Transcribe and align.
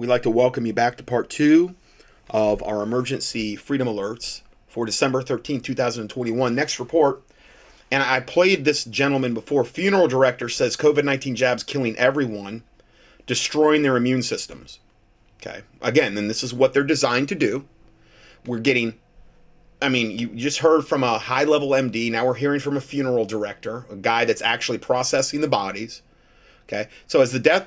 We'd 0.00 0.06
like 0.06 0.22
to 0.22 0.30
welcome 0.30 0.64
you 0.64 0.72
back 0.72 0.96
to 0.98 1.02
part 1.02 1.28
two 1.28 1.74
of 2.30 2.62
our 2.62 2.84
emergency 2.84 3.56
freedom 3.56 3.88
alerts 3.88 4.42
for 4.68 4.86
December 4.86 5.22
13, 5.22 5.60
2021. 5.60 6.54
Next 6.54 6.78
report, 6.78 7.22
and 7.90 8.04
I 8.04 8.20
played 8.20 8.64
this 8.64 8.84
gentleman 8.84 9.34
before. 9.34 9.64
Funeral 9.64 10.06
director 10.06 10.48
says 10.48 10.76
COVID 10.76 11.02
19 11.02 11.34
jabs 11.34 11.64
killing 11.64 11.96
everyone, 11.96 12.62
destroying 13.26 13.82
their 13.82 13.96
immune 13.96 14.22
systems. 14.22 14.78
Okay, 15.40 15.62
again, 15.82 16.14
then 16.14 16.28
this 16.28 16.44
is 16.44 16.54
what 16.54 16.72
they're 16.72 16.84
designed 16.84 17.28
to 17.30 17.34
do. 17.34 17.64
We're 18.46 18.60
getting, 18.60 19.00
I 19.82 19.88
mean, 19.88 20.16
you 20.16 20.28
just 20.28 20.60
heard 20.60 20.86
from 20.86 21.02
a 21.02 21.18
high 21.18 21.42
level 21.42 21.70
MD. 21.70 22.08
Now 22.12 22.24
we're 22.24 22.34
hearing 22.34 22.60
from 22.60 22.76
a 22.76 22.80
funeral 22.80 23.24
director, 23.24 23.84
a 23.90 23.96
guy 23.96 24.24
that's 24.26 24.42
actually 24.42 24.78
processing 24.78 25.40
the 25.40 25.48
bodies. 25.48 26.02
Okay, 26.68 26.86
so 27.08 27.20
as 27.20 27.32
the 27.32 27.40
death 27.40 27.66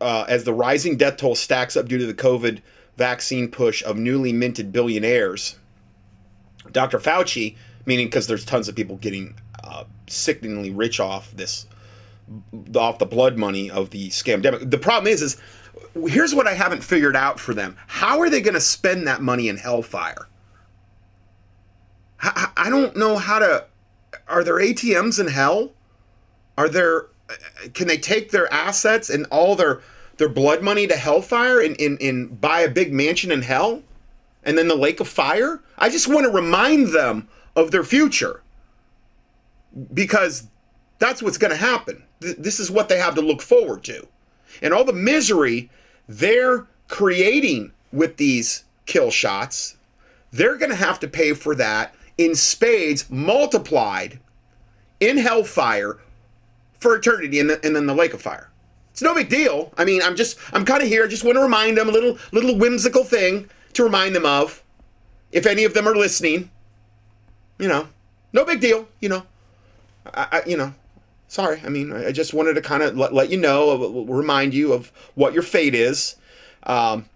uh, 0.00 0.24
as 0.28 0.44
the 0.44 0.52
rising 0.52 0.96
death 0.96 1.16
toll 1.18 1.34
stacks 1.34 1.76
up 1.76 1.88
due 1.88 1.98
to 1.98 2.06
the 2.06 2.14
COVID 2.14 2.60
vaccine 2.96 3.48
push 3.48 3.82
of 3.84 3.96
newly 3.96 4.32
minted 4.32 4.72
billionaires, 4.72 5.56
Dr. 6.70 6.98
Fauci, 6.98 7.56
meaning 7.84 8.06
because 8.06 8.26
there's 8.26 8.44
tons 8.44 8.68
of 8.68 8.74
people 8.74 8.96
getting 8.96 9.34
uh, 9.62 9.84
sickeningly 10.06 10.70
rich 10.70 10.98
off 10.98 11.30
this, 11.32 11.66
off 12.74 12.98
the 12.98 13.06
blood 13.06 13.36
money 13.36 13.70
of 13.70 13.90
the 13.90 14.08
scam. 14.08 14.42
The 14.68 14.78
problem 14.78 15.12
is, 15.12 15.22
is 15.22 15.36
here's 16.08 16.34
what 16.34 16.46
I 16.46 16.54
haven't 16.54 16.82
figured 16.82 17.16
out 17.16 17.38
for 17.38 17.54
them: 17.54 17.76
how 17.86 18.20
are 18.20 18.30
they 18.30 18.40
going 18.40 18.54
to 18.54 18.60
spend 18.60 19.06
that 19.06 19.20
money 19.20 19.48
in 19.48 19.56
hellfire? 19.56 20.28
I 22.20 22.68
don't 22.70 22.96
know 22.96 23.16
how 23.16 23.38
to. 23.38 23.66
Are 24.26 24.42
there 24.42 24.54
ATMs 24.54 25.20
in 25.20 25.28
hell? 25.28 25.72
Are 26.56 26.68
there 26.68 27.06
can 27.74 27.86
they 27.88 27.98
take 27.98 28.30
their 28.30 28.52
assets 28.52 29.10
and 29.10 29.26
all 29.30 29.56
their 29.56 29.80
their 30.18 30.28
blood 30.28 30.62
money 30.62 30.86
to 30.86 30.96
hellfire 30.96 31.60
and, 31.60 31.78
and, 31.78 32.00
and 32.00 32.40
buy 32.40 32.60
a 32.60 32.70
big 32.70 32.92
mansion 32.92 33.30
in 33.30 33.42
hell? 33.42 33.82
And 34.44 34.56
then 34.56 34.68
the 34.68 34.76
lake 34.76 35.00
of 35.00 35.08
fire? 35.08 35.60
I 35.76 35.90
just 35.90 36.08
want 36.08 36.24
to 36.24 36.32
remind 36.32 36.88
them 36.88 37.28
of 37.54 37.70
their 37.70 37.84
future. 37.84 38.42
Because 39.92 40.46
that's 40.98 41.22
what's 41.22 41.36
going 41.36 41.50
to 41.50 41.56
happen 41.56 42.02
this 42.20 42.60
is 42.60 42.70
what 42.70 42.88
they 42.88 42.98
have 42.98 43.14
to 43.14 43.20
look 43.20 43.42
forward 43.42 43.84
to. 43.84 44.06
And 44.62 44.72
all 44.72 44.84
the 44.84 44.92
misery 44.92 45.70
they're 46.08 46.66
creating 46.88 47.72
with 47.92 48.16
these 48.16 48.64
kill 48.86 49.10
shots 49.10 49.76
they're 50.30 50.56
going 50.56 50.70
to 50.70 50.76
have 50.76 51.00
to 51.00 51.08
pay 51.08 51.32
for 51.32 51.54
that 51.56 51.94
in 52.16 52.34
spades 52.34 53.10
multiplied 53.10 54.18
in 55.00 55.16
hellfire 55.16 55.98
for 56.86 56.94
eternity 56.94 57.40
and, 57.40 57.50
the, 57.50 57.64
and 57.66 57.74
then 57.74 57.86
the 57.86 57.94
lake 57.94 58.14
of 58.14 58.22
fire. 58.22 58.48
It's 58.92 59.02
no 59.02 59.12
big 59.12 59.28
deal. 59.28 59.72
I 59.76 59.84
mean, 59.84 60.02
I'm 60.02 60.14
just 60.14 60.38
I'm 60.52 60.64
kind 60.64 60.80
of 60.82 60.88
here. 60.88 61.02
I 61.02 61.08
just 61.08 61.24
want 61.24 61.36
to 61.36 61.42
remind 61.42 61.76
them 61.76 61.88
a 61.88 61.92
little 61.92 62.16
little 62.30 62.56
whimsical 62.56 63.02
thing 63.02 63.50
to 63.72 63.82
remind 63.82 64.14
them 64.14 64.24
of, 64.24 64.62
if 65.32 65.46
any 65.46 65.64
of 65.64 65.74
them 65.74 65.88
are 65.88 65.96
listening. 65.96 66.48
You 67.58 67.66
know, 67.66 67.88
no 68.32 68.44
big 68.44 68.60
deal. 68.60 68.86
You 69.00 69.08
know, 69.08 69.22
I, 70.14 70.28
I 70.30 70.42
you 70.46 70.56
know, 70.56 70.72
sorry. 71.26 71.60
I 71.64 71.70
mean, 71.70 71.92
I 71.92 72.12
just 72.12 72.32
wanted 72.32 72.54
to 72.54 72.62
kind 72.62 72.84
of 72.84 72.96
let, 72.96 73.12
let 73.12 73.30
you 73.30 73.36
know, 73.36 74.04
remind 74.04 74.54
you 74.54 74.72
of 74.72 74.92
what 75.16 75.34
your 75.34 75.42
fate 75.42 75.74
is. 75.74 76.14
Um, 76.62 77.06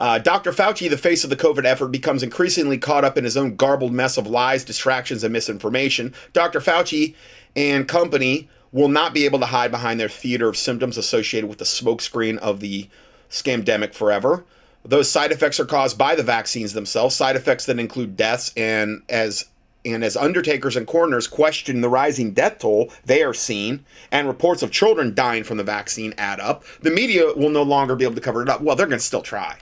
uh, 0.00 0.18
Dr. 0.18 0.52
Fauci, 0.52 0.88
the 0.88 0.96
face 0.96 1.24
of 1.24 1.30
the 1.30 1.36
COVID 1.36 1.64
effort, 1.64 1.88
becomes 1.88 2.22
increasingly 2.22 2.78
caught 2.78 3.04
up 3.04 3.18
in 3.18 3.24
his 3.24 3.36
own 3.36 3.56
garbled 3.56 3.92
mess 3.92 4.16
of 4.16 4.26
lies, 4.26 4.64
distractions, 4.64 5.24
and 5.24 5.32
misinformation. 5.32 6.14
Dr. 6.32 6.60
Fauci 6.60 7.14
and 7.56 7.88
company 7.88 8.48
will 8.72 8.88
not 8.88 9.12
be 9.12 9.24
able 9.24 9.40
to 9.40 9.46
hide 9.46 9.70
behind 9.70 9.98
their 9.98 10.08
theater 10.08 10.48
of 10.48 10.56
symptoms 10.56 10.96
associated 10.96 11.48
with 11.48 11.58
the 11.58 11.64
smokescreen 11.64 12.38
of 12.38 12.60
the 12.60 12.88
scamdemic 13.28 13.94
forever. 13.94 14.44
Those 14.84 15.10
side 15.10 15.32
effects 15.32 15.60
are 15.60 15.66
caused 15.66 15.98
by 15.98 16.14
the 16.14 16.22
vaccines 16.22 16.72
themselves, 16.72 17.14
side 17.14 17.36
effects 17.36 17.66
that 17.66 17.78
include 17.78 18.16
deaths 18.16 18.52
and 18.56 19.02
as 19.08 19.46
and 19.82 20.04
as 20.04 20.14
undertakers 20.14 20.76
and 20.76 20.86
coroners 20.86 21.26
question 21.26 21.80
the 21.80 21.88
rising 21.88 22.32
death 22.34 22.58
toll 22.58 22.92
they 23.06 23.22
are 23.22 23.32
seeing 23.32 23.82
and 24.12 24.28
reports 24.28 24.62
of 24.62 24.70
children 24.70 25.14
dying 25.14 25.42
from 25.42 25.56
the 25.56 25.64
vaccine 25.64 26.12
add 26.18 26.38
up, 26.38 26.64
the 26.82 26.90
media 26.90 27.32
will 27.34 27.48
no 27.48 27.62
longer 27.62 27.96
be 27.96 28.04
able 28.04 28.14
to 28.14 28.20
cover 28.20 28.42
it 28.42 28.48
up. 28.48 28.60
Well, 28.60 28.76
they're 28.76 28.86
going 28.86 28.98
to 28.98 29.04
still 29.04 29.22
try. 29.22 29.58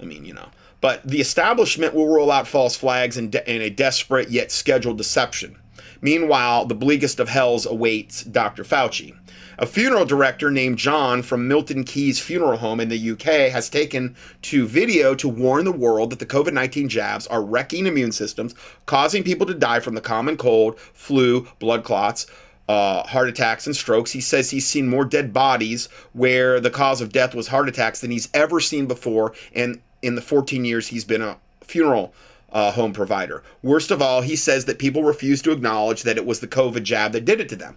I 0.00 0.04
mean, 0.04 0.24
you 0.24 0.32
know. 0.32 0.48
But 0.80 1.06
the 1.06 1.20
establishment 1.20 1.94
will 1.94 2.08
roll 2.08 2.30
out 2.30 2.48
false 2.48 2.76
flags 2.76 3.16
in, 3.16 3.30
de- 3.30 3.50
in 3.50 3.62
a 3.62 3.70
desperate 3.70 4.30
yet 4.30 4.50
scheduled 4.50 4.98
deception. 4.98 5.56
Meanwhile, 6.02 6.66
the 6.66 6.74
bleakest 6.74 7.20
of 7.20 7.28
hells 7.28 7.64
awaits 7.64 8.24
Dr. 8.24 8.64
Fauci. 8.64 9.14
A 9.58 9.66
funeral 9.66 10.04
director 10.04 10.50
named 10.50 10.76
John 10.76 11.22
from 11.22 11.46
Milton 11.46 11.84
Keynes 11.84 12.18
Funeral 12.18 12.58
Home 12.58 12.80
in 12.80 12.88
the 12.88 13.10
UK 13.12 13.52
has 13.52 13.70
taken 13.70 14.16
to 14.42 14.66
video 14.66 15.14
to 15.14 15.28
warn 15.28 15.64
the 15.64 15.70
world 15.70 16.10
that 16.10 16.18
the 16.18 16.26
COVID 16.26 16.52
19 16.52 16.88
jabs 16.88 17.28
are 17.28 17.42
wrecking 17.42 17.86
immune 17.86 18.10
systems, 18.10 18.56
causing 18.86 19.22
people 19.22 19.46
to 19.46 19.54
die 19.54 19.78
from 19.78 19.94
the 19.94 20.00
common 20.00 20.36
cold, 20.36 20.80
flu, 20.80 21.46
blood 21.60 21.84
clots, 21.84 22.26
uh, 22.68 23.04
heart 23.04 23.28
attacks, 23.28 23.66
and 23.66 23.76
strokes. 23.76 24.10
He 24.10 24.20
says 24.20 24.50
he's 24.50 24.66
seen 24.66 24.88
more 24.88 25.04
dead 25.04 25.32
bodies 25.32 25.88
where 26.14 26.58
the 26.58 26.70
cause 26.70 27.00
of 27.00 27.12
death 27.12 27.32
was 27.34 27.46
heart 27.46 27.68
attacks 27.68 28.00
than 28.00 28.10
he's 28.10 28.28
ever 28.34 28.58
seen 28.58 28.86
before. 28.86 29.34
And 29.54 29.80
in 30.02 30.16
the 30.16 30.22
14 30.22 30.64
years 30.64 30.88
he's 30.88 31.04
been 31.04 31.22
a 31.22 31.36
funeral 31.62 32.12
uh, 32.52 32.70
home 32.70 32.92
provider. 32.92 33.42
Worst 33.62 33.90
of 33.90 34.02
all, 34.02 34.20
he 34.20 34.36
says 34.36 34.66
that 34.66 34.78
people 34.78 35.02
refuse 35.02 35.42
to 35.42 35.52
acknowledge 35.52 36.02
that 36.02 36.18
it 36.18 36.26
was 36.26 36.40
the 36.40 36.48
COVID 36.48 36.82
jab 36.82 37.12
that 37.12 37.24
did 37.24 37.40
it 37.40 37.48
to 37.48 37.56
them. 37.56 37.76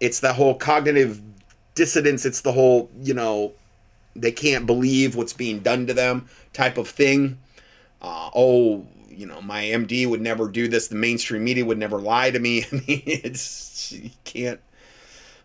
It's 0.00 0.20
the 0.20 0.32
whole 0.32 0.54
cognitive 0.54 1.20
dissonance. 1.74 2.24
It's 2.24 2.40
the 2.40 2.52
whole, 2.52 2.90
you 3.00 3.14
know, 3.14 3.52
they 4.14 4.32
can't 4.32 4.66
believe 4.66 5.16
what's 5.16 5.32
being 5.32 5.60
done 5.60 5.86
to 5.86 5.94
them 5.94 6.28
type 6.52 6.78
of 6.78 6.88
thing. 6.88 7.38
Uh, 8.00 8.30
oh, 8.34 8.86
you 9.08 9.26
know, 9.26 9.40
my 9.40 9.62
MD 9.62 10.08
would 10.08 10.20
never 10.20 10.48
do 10.48 10.68
this. 10.68 10.88
The 10.88 10.96
mainstream 10.96 11.44
media 11.44 11.64
would 11.64 11.78
never 11.78 12.00
lie 12.00 12.30
to 12.30 12.38
me. 12.38 12.64
I 12.72 12.74
mean, 12.74 13.02
it's, 13.06 13.92
you 13.92 14.10
can't. 14.24 14.60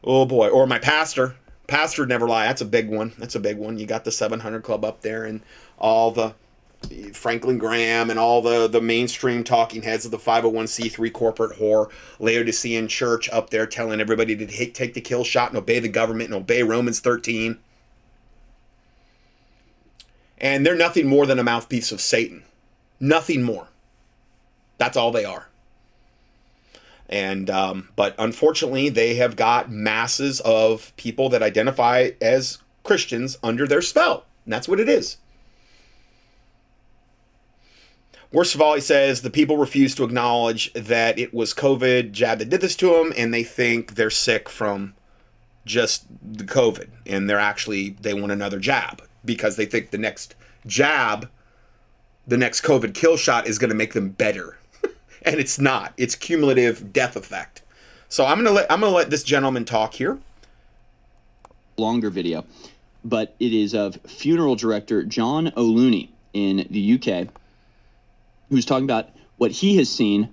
Oh 0.04 0.26
boy. 0.26 0.50
Or 0.50 0.68
my 0.68 0.80
pastor. 0.80 1.36
Pastor 1.68 2.04
would 2.04 2.10
never 2.10 2.28
lie. 2.28 2.46
That's 2.46 2.62
a 2.62 2.66
big 2.66 2.90
one. 2.90 3.14
That's 3.18 3.36
a 3.36 3.40
big 3.42 3.58
one. 3.58 3.78
You 3.78 3.86
got 3.86 4.06
the 4.06 4.12
700 4.12 4.64
Club 4.64 4.86
up 4.86 5.02
there 5.02 5.26
and 5.26 5.42
all 5.78 6.12
the 6.12 6.34
Franklin 7.14 7.58
Graham 7.58 8.10
and 8.10 8.20
all 8.20 8.42
the, 8.42 8.68
the 8.68 8.82
mainstream 8.82 9.44
talking 9.44 9.82
heads 9.82 10.06
of 10.06 10.12
the 10.12 10.18
501c3 10.18 11.12
corporate 11.12 11.58
whore, 11.58 11.90
Laodicean 12.20 12.88
church 12.88 13.30
up 13.30 13.50
there 13.50 13.66
telling 13.66 14.00
everybody 14.00 14.36
to 14.36 14.46
take, 14.46 14.74
take 14.74 14.94
the 14.94 15.02
kill 15.02 15.24
shot 15.24 15.50
and 15.50 15.58
obey 15.58 15.80
the 15.80 15.90
government 15.90 16.30
and 16.30 16.36
obey 16.36 16.64
Romans 16.64 17.00
13. 17.00 17.58
And 20.40 20.66
they're 20.66 20.76
nothing 20.76 21.08
more 21.08 21.26
than 21.26 21.40
a 21.40 21.44
mouthpiece 21.44 21.92
of 21.92 22.00
Satan. 22.00 22.44
Nothing 23.00 23.44
more. 23.44 23.68
That's 24.78 24.96
all 24.96 25.12
they 25.12 25.26
are. 25.26 25.48
And 27.10 27.50
um, 27.50 27.90
but 27.96 28.16
unfortunately, 28.20 28.90
they 28.90 29.16
have 29.16 29.36
got 29.36 29.72
masses 29.72 30.42
of 30.42 30.96
people 30.98 31.30
that 31.30 31.42
identify 31.42 32.12
as 32.22 32.60
Christians 32.84 33.38
under 33.42 33.66
their 33.66 33.82
spell. 33.82 34.26
And 34.46 34.54
that's 34.54 34.68
what 34.68 34.80
it 34.80 34.90
is. 34.90 35.18
Worst 38.38 38.54
of 38.54 38.62
all, 38.62 38.76
he 38.76 38.82
says 38.82 39.24
the 39.24 39.32
people 39.32 39.58
refuse 39.58 39.96
to 39.96 40.04
acknowledge 40.04 40.72
that 40.74 41.18
it 41.18 41.34
was 41.34 41.56
COVID 41.56 42.12
jab 42.12 42.38
that 42.38 42.52
did 42.52 42.62
this 42.62 42.76
to 42.76 42.92
them, 42.92 43.12
and 43.18 43.34
they 43.34 43.42
think 43.42 43.96
they're 43.96 44.12
sick 44.12 44.48
from 44.48 44.94
just 45.66 46.06
the 46.22 46.44
COVID, 46.44 46.88
and 47.08 47.28
they're 47.28 47.40
actually 47.40 47.96
they 48.00 48.14
want 48.14 48.32
another 48.32 48.60
jab 48.60 49.02
because 49.26 49.56
they 49.56 49.66
think 49.66 49.90
the 49.90 49.98
next 49.98 50.36
jab, 50.68 51.32
the 52.28 52.38
next 52.38 52.62
COVID 52.62 52.94
kill 52.94 53.18
shot 53.18 53.48
is 53.48 53.58
going 53.58 53.72
to 53.72 53.76
make 53.76 53.94
them 53.94 54.10
better, 54.10 54.60
and 55.24 55.40
it's 55.40 55.58
not. 55.58 55.94
It's 55.98 56.14
cumulative 56.14 56.94
death 56.94 57.16
effect. 57.16 57.64
So 58.08 58.24
I'm 58.24 58.38
gonna 58.38 58.52
let 58.52 58.72
I'm 58.72 58.82
gonna 58.82 58.94
let 58.94 59.10
this 59.10 59.24
gentleman 59.24 59.66
talk 59.66 59.96
here. 59.96 60.20
Longer 61.78 62.12
video, 62.12 62.46
but 63.04 63.34
it 63.40 63.52
is 63.52 63.74
of 63.74 63.96
funeral 64.06 64.56
director 64.56 65.02
John 65.02 65.52
O'Looney 65.58 66.10
in 66.34 66.68
the 66.70 67.02
UK 67.02 67.30
who's 68.50 68.66
talking 68.66 68.86
about 68.86 69.10
what 69.38 69.52
he 69.52 69.78
has 69.78 69.90
seen 69.90 70.30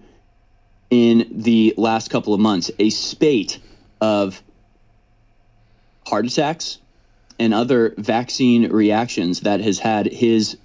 in 0.91 1.27
the 1.31 1.75
last 1.77 2.11
couple 2.11 2.35
of 2.35 2.41
months 2.41 2.71
a 2.79 2.91
spate 2.91 3.59
of 4.01 4.43
heart 6.07 6.27
attacks 6.27 6.79
and 7.39 7.53
other 7.53 7.95
vaccine 7.99 8.71
reactions 8.71 9.41
that 9.41 9.61
has 9.61 9.79
had 9.79 10.07
his 10.07 10.57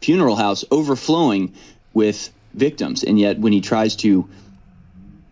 funeral 0.00 0.36
house 0.36 0.64
overflowing 0.70 1.52
with 1.94 2.30
victims. 2.54 3.02
And 3.02 3.18
yet, 3.18 3.38
when 3.38 3.52
he 3.52 3.60
tries 3.60 3.96
to 3.96 4.28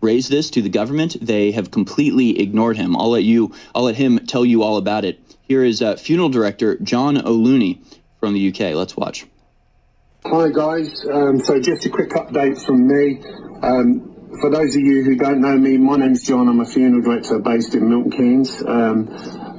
raise 0.01 0.29
this 0.29 0.49
to 0.51 0.61
the 0.61 0.69
government, 0.69 1.17
they 1.21 1.51
have 1.51 1.71
completely 1.71 2.39
ignored 2.39 2.77
him. 2.77 2.95
I'll 2.95 3.11
let 3.11 3.23
you, 3.23 3.53
I'll 3.75 3.83
let 3.83 3.95
him 3.95 4.19
tell 4.19 4.45
you 4.45 4.63
all 4.63 4.77
about 4.77 5.05
it. 5.05 5.19
Here 5.41 5.63
is 5.63 5.81
uh, 5.81 5.95
funeral 5.95 6.29
director 6.29 6.77
John 6.77 7.17
O'Looney 7.17 7.79
from 8.19 8.33
the 8.33 8.49
UK. 8.49 8.75
Let's 8.75 8.97
watch. 8.97 9.25
Hi 10.29 10.49
guys, 10.49 11.05
um, 11.05 11.39
so 11.39 11.57
just 11.57 11.85
a 11.85 11.89
quick 11.89 12.09
update 12.09 12.61
from 12.65 12.85
me. 12.85 13.23
Um, 13.61 14.35
for 14.41 14.49
those 14.49 14.75
of 14.75 14.81
you 14.81 15.01
who 15.01 15.15
don't 15.15 15.39
know 15.39 15.57
me, 15.57 15.77
my 15.77 15.95
name's 15.95 16.21
John. 16.23 16.49
I'm 16.49 16.59
a 16.59 16.65
funeral 16.65 17.01
director 17.01 17.39
based 17.39 17.73
in 17.75 17.87
Milton 17.87 18.11
Keynes. 18.11 18.61
Um, 18.61 19.07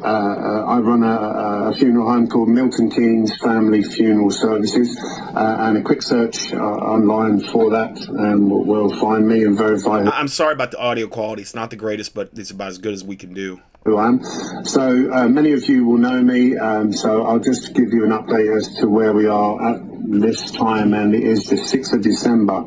uh, 0.04 0.64
I 0.66 0.78
run 0.80 1.04
a, 1.04 1.70
a, 1.70 1.74
funeral 1.74 2.12
home 2.12 2.28
called 2.28 2.50
Milton 2.50 2.90
Keynes 2.90 3.34
Family 3.38 3.82
Funeral 3.82 4.30
Services, 4.30 4.94
uh, 5.34 5.56
and 5.60 5.78
a 5.78 5.82
quick 5.82 6.02
search 6.02 6.52
uh, 6.52 6.58
online 6.58 7.40
for 7.40 7.70
that 7.70 7.98
um, 8.10 8.50
will 8.50 8.94
find 9.00 9.26
me 9.26 9.44
and 9.44 9.56
verify. 9.56 10.02
I'm 10.02 10.28
sorry 10.28 10.52
about 10.52 10.70
the 10.70 10.78
audio 10.78 11.06
quality; 11.06 11.40
it's 11.40 11.54
not 11.54 11.70
the 11.70 11.76
greatest, 11.76 12.12
but 12.12 12.28
it's 12.34 12.50
about 12.50 12.68
as 12.68 12.76
good 12.76 12.92
as 12.92 13.02
we 13.02 13.16
can 13.16 13.32
do 13.32 13.62
who 13.84 13.96
I 13.96 14.08
am. 14.08 14.24
So 14.64 15.12
uh, 15.12 15.28
many 15.28 15.52
of 15.52 15.64
you 15.68 15.84
will 15.84 15.98
know 15.98 16.20
me, 16.22 16.56
um, 16.56 16.92
so 16.92 17.24
I'll 17.24 17.38
just 17.38 17.74
give 17.74 17.92
you 17.92 18.04
an 18.04 18.10
update 18.10 18.56
as 18.56 18.76
to 18.80 18.88
where 18.88 19.12
we 19.12 19.26
are 19.26 19.74
at 19.74 19.88
this 20.10 20.50
time, 20.50 20.94
and 20.94 21.14
it 21.14 21.22
is 21.22 21.44
the 21.44 21.56
6th 21.56 21.92
of 21.92 22.02
December 22.02 22.64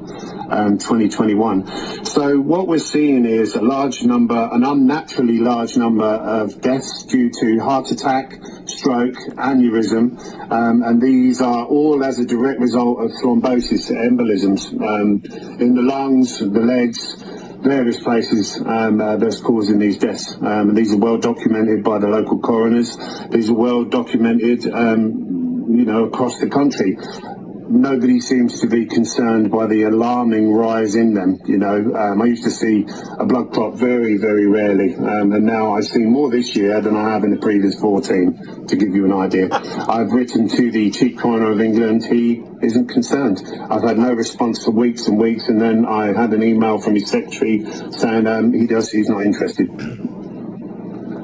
um, 0.51 0.77
2021. 0.77 2.05
So 2.05 2.39
what 2.39 2.67
we're 2.67 2.77
seeing 2.77 3.25
is 3.25 3.55
a 3.55 3.61
large 3.61 4.03
number, 4.03 4.49
an 4.51 4.63
unnaturally 4.63 5.39
large 5.39 5.75
number 5.75 6.05
of 6.05 6.61
deaths 6.61 7.03
due 7.03 7.31
to 7.31 7.59
heart 7.59 7.89
attack, 7.91 8.39
stroke, 8.65 9.15
aneurysm, 9.37 10.51
um, 10.51 10.83
and 10.83 11.01
these 11.01 11.41
are 11.41 11.65
all 11.65 12.03
as 12.03 12.19
a 12.19 12.25
direct 12.25 12.59
result 12.59 13.03
of 13.03 13.11
thrombosis, 13.23 13.89
embolisms 13.91 14.71
um, 14.81 15.23
in 15.59 15.73
the 15.73 15.81
lungs, 15.81 16.39
the 16.39 16.47
legs, 16.47 17.23
various 17.61 18.01
places 18.01 18.59
um, 18.65 18.99
uh, 18.99 19.17
that's 19.17 19.39
causing 19.39 19.79
these 19.79 19.97
deaths. 19.97 20.35
Um, 20.41 20.73
these 20.73 20.93
are 20.93 20.97
well 20.97 21.17
documented 21.17 21.83
by 21.83 21.99
the 21.99 22.07
local 22.07 22.39
coroners. 22.39 22.97
These 23.29 23.49
are 23.49 23.53
well 23.53 23.83
documented, 23.85 24.67
um, 24.73 25.67
you 25.69 25.85
know, 25.85 26.05
across 26.05 26.39
the 26.39 26.49
country 26.49 26.97
nobody 27.71 28.19
seems 28.19 28.59
to 28.61 28.67
be 28.67 28.85
concerned 28.85 29.49
by 29.49 29.65
the 29.65 29.83
alarming 29.83 30.51
rise 30.51 30.95
in 30.95 31.13
them. 31.13 31.39
You 31.45 31.57
know, 31.57 31.95
um, 31.95 32.21
I 32.21 32.25
used 32.25 32.43
to 32.43 32.51
see 32.51 32.85
a 33.17 33.25
blood 33.25 33.51
clot 33.53 33.75
very, 33.75 34.17
very 34.17 34.45
rarely, 34.45 34.95
um, 34.95 35.31
and 35.31 35.45
now 35.45 35.73
I 35.73 35.81
see 35.81 35.99
more 35.99 36.29
this 36.29 36.55
year 36.55 36.81
than 36.81 36.95
I 36.95 37.09
have 37.09 37.23
in 37.23 37.31
the 37.31 37.37
previous 37.37 37.79
14, 37.79 38.67
to 38.67 38.75
give 38.75 38.93
you 38.93 39.05
an 39.05 39.13
idea. 39.13 39.49
I've 39.51 40.11
written 40.11 40.49
to 40.49 40.71
the 40.71 40.91
Chief 40.91 41.17
Coroner 41.17 41.51
of 41.51 41.61
England. 41.61 42.05
He 42.05 42.43
isn't 42.61 42.89
concerned. 42.89 43.41
I've 43.69 43.83
had 43.83 43.97
no 43.97 44.13
response 44.13 44.63
for 44.63 44.71
weeks 44.71 45.07
and 45.07 45.17
weeks, 45.17 45.47
and 45.47 45.59
then 45.59 45.85
I 45.85 46.07
had 46.07 46.33
an 46.33 46.43
email 46.43 46.79
from 46.79 46.95
his 46.95 47.09
secretary 47.09 47.65
saying 47.91 48.27
um, 48.27 48.53
he 48.53 48.67
does, 48.67 48.91
he's 48.91 49.09
not 49.09 49.23
interested 49.23 49.69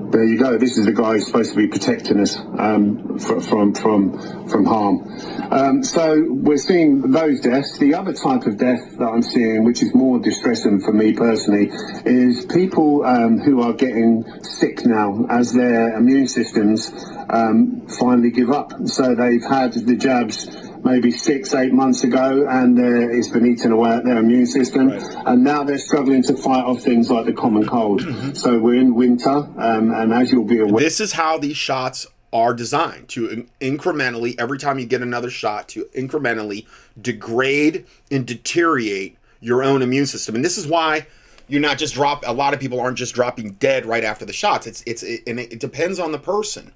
there 0.10 0.24
you 0.24 0.40
go. 0.40 0.58
This 0.58 0.78
is 0.78 0.86
the 0.86 0.94
guy 0.94 1.14
who's 1.14 1.28
supposed 1.28 1.52
to 1.52 1.58
be 1.58 1.68
protecting 1.68 2.20
us 2.20 2.38
um, 2.58 3.20
from 3.20 3.74
from 3.74 4.48
from 4.48 4.66
harm. 4.66 5.08
Um, 5.52 5.84
so 5.84 6.26
we're 6.30 6.58
seeing 6.58 7.12
those 7.12 7.42
deaths. 7.42 7.78
The 7.78 7.94
other 7.96 8.14
type 8.14 8.46
of 8.46 8.58
death 8.58 8.98
that 8.98 9.06
I'm 9.06 9.22
seeing, 9.22 9.66
which 9.66 9.84
is 9.84 9.94
more 9.94 10.20
distressing 10.20 10.80
for 10.80 10.94
me 10.94 11.14
personally, 11.14 11.72
is 12.06 12.46
people 12.46 13.04
um, 13.06 13.40
who 13.40 13.62
are 13.62 13.74
getting 13.74 14.24
sick 14.44 14.86
now 14.86 15.26
as 15.30 15.54
their 15.54 15.98
immune 15.98 16.28
systems 16.28 16.92
um, 17.30 17.88
finally 18.00 18.32
give 18.32 18.50
up. 18.50 18.72
So 18.86 19.14
they've 19.14 19.44
had 19.44 19.74
the 19.74 19.96
jabs 19.96 20.67
maybe 20.88 21.12
six, 21.12 21.54
eight 21.54 21.74
months 21.74 22.04
ago, 22.04 22.48
and 22.50 22.80
uh, 22.80 23.16
it's 23.16 23.30
been 23.30 23.46
eating 23.46 23.72
away 23.72 23.92
at 23.92 24.04
their 24.06 24.18
immune 24.18 24.46
system. 24.46 24.88
Right. 24.88 25.16
And 25.26 25.44
now 25.44 25.64
they're 25.64 25.78
struggling 25.90 26.24
to 26.24 26.36
fight 26.36 26.64
off 26.64 26.82
things 26.82 27.12
like 27.12 27.26
the 27.26 27.34
common 27.34 27.66
cold. 27.68 28.02
Mm-hmm. 28.02 28.34
So 28.34 28.60
we're 28.60 28.80
in 28.80 28.96
winter, 28.96 29.30
um, 29.30 29.86
and 29.94 30.14
as 30.14 30.32
you'll 30.32 30.46
be 30.46 30.60
aware, 30.60 30.84
this 30.84 31.00
is 31.00 31.12
how 31.14 31.38
these 31.38 31.58
shots 31.58 32.08
are 32.34 32.54
designed 32.54 33.08
to 33.10 33.48
incrementally, 33.62 34.36
every 34.38 34.60
time 34.60 34.80
you 34.80 34.86
get 34.86 35.02
another 35.02 35.30
shot, 35.30 35.70
to 35.70 35.86
incrementally 35.96 36.66
degrade 37.02 37.86
and 38.12 38.26
deteriorate 38.26 39.18
your 39.40 39.64
own 39.64 39.82
immune 39.82 40.06
system. 40.06 40.36
And 40.36 40.44
this 40.44 40.58
is 40.58 40.68
why 40.68 41.08
you're 41.48 41.62
not 41.62 41.78
just 41.78 41.94
drop. 41.94 42.24
A 42.28 42.34
lot 42.34 42.54
of 42.54 42.60
people 42.60 42.80
aren't 42.80 42.98
just 42.98 43.16
dropping 43.16 43.52
dead 43.54 43.86
right 43.86 44.04
after 44.04 44.26
the 44.26 44.34
shots. 44.34 44.68
It's 44.68 44.84
it's 44.86 45.04
it, 45.04 45.22
and 45.28 45.40
it, 45.40 45.54
it 45.54 45.60
depends 45.60 46.00
on 46.00 46.12
the 46.12 46.20
person. 46.20 46.74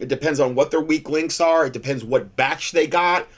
It 0.00 0.08
depends 0.08 0.40
on 0.40 0.54
what 0.54 0.70
their 0.70 0.80
weak 0.80 1.08
links 1.08 1.40
are. 1.40 1.66
It 1.66 1.72
depends 1.72 2.02
what 2.02 2.34
batch 2.36 2.72
they 2.72 2.86
got. 2.86 3.28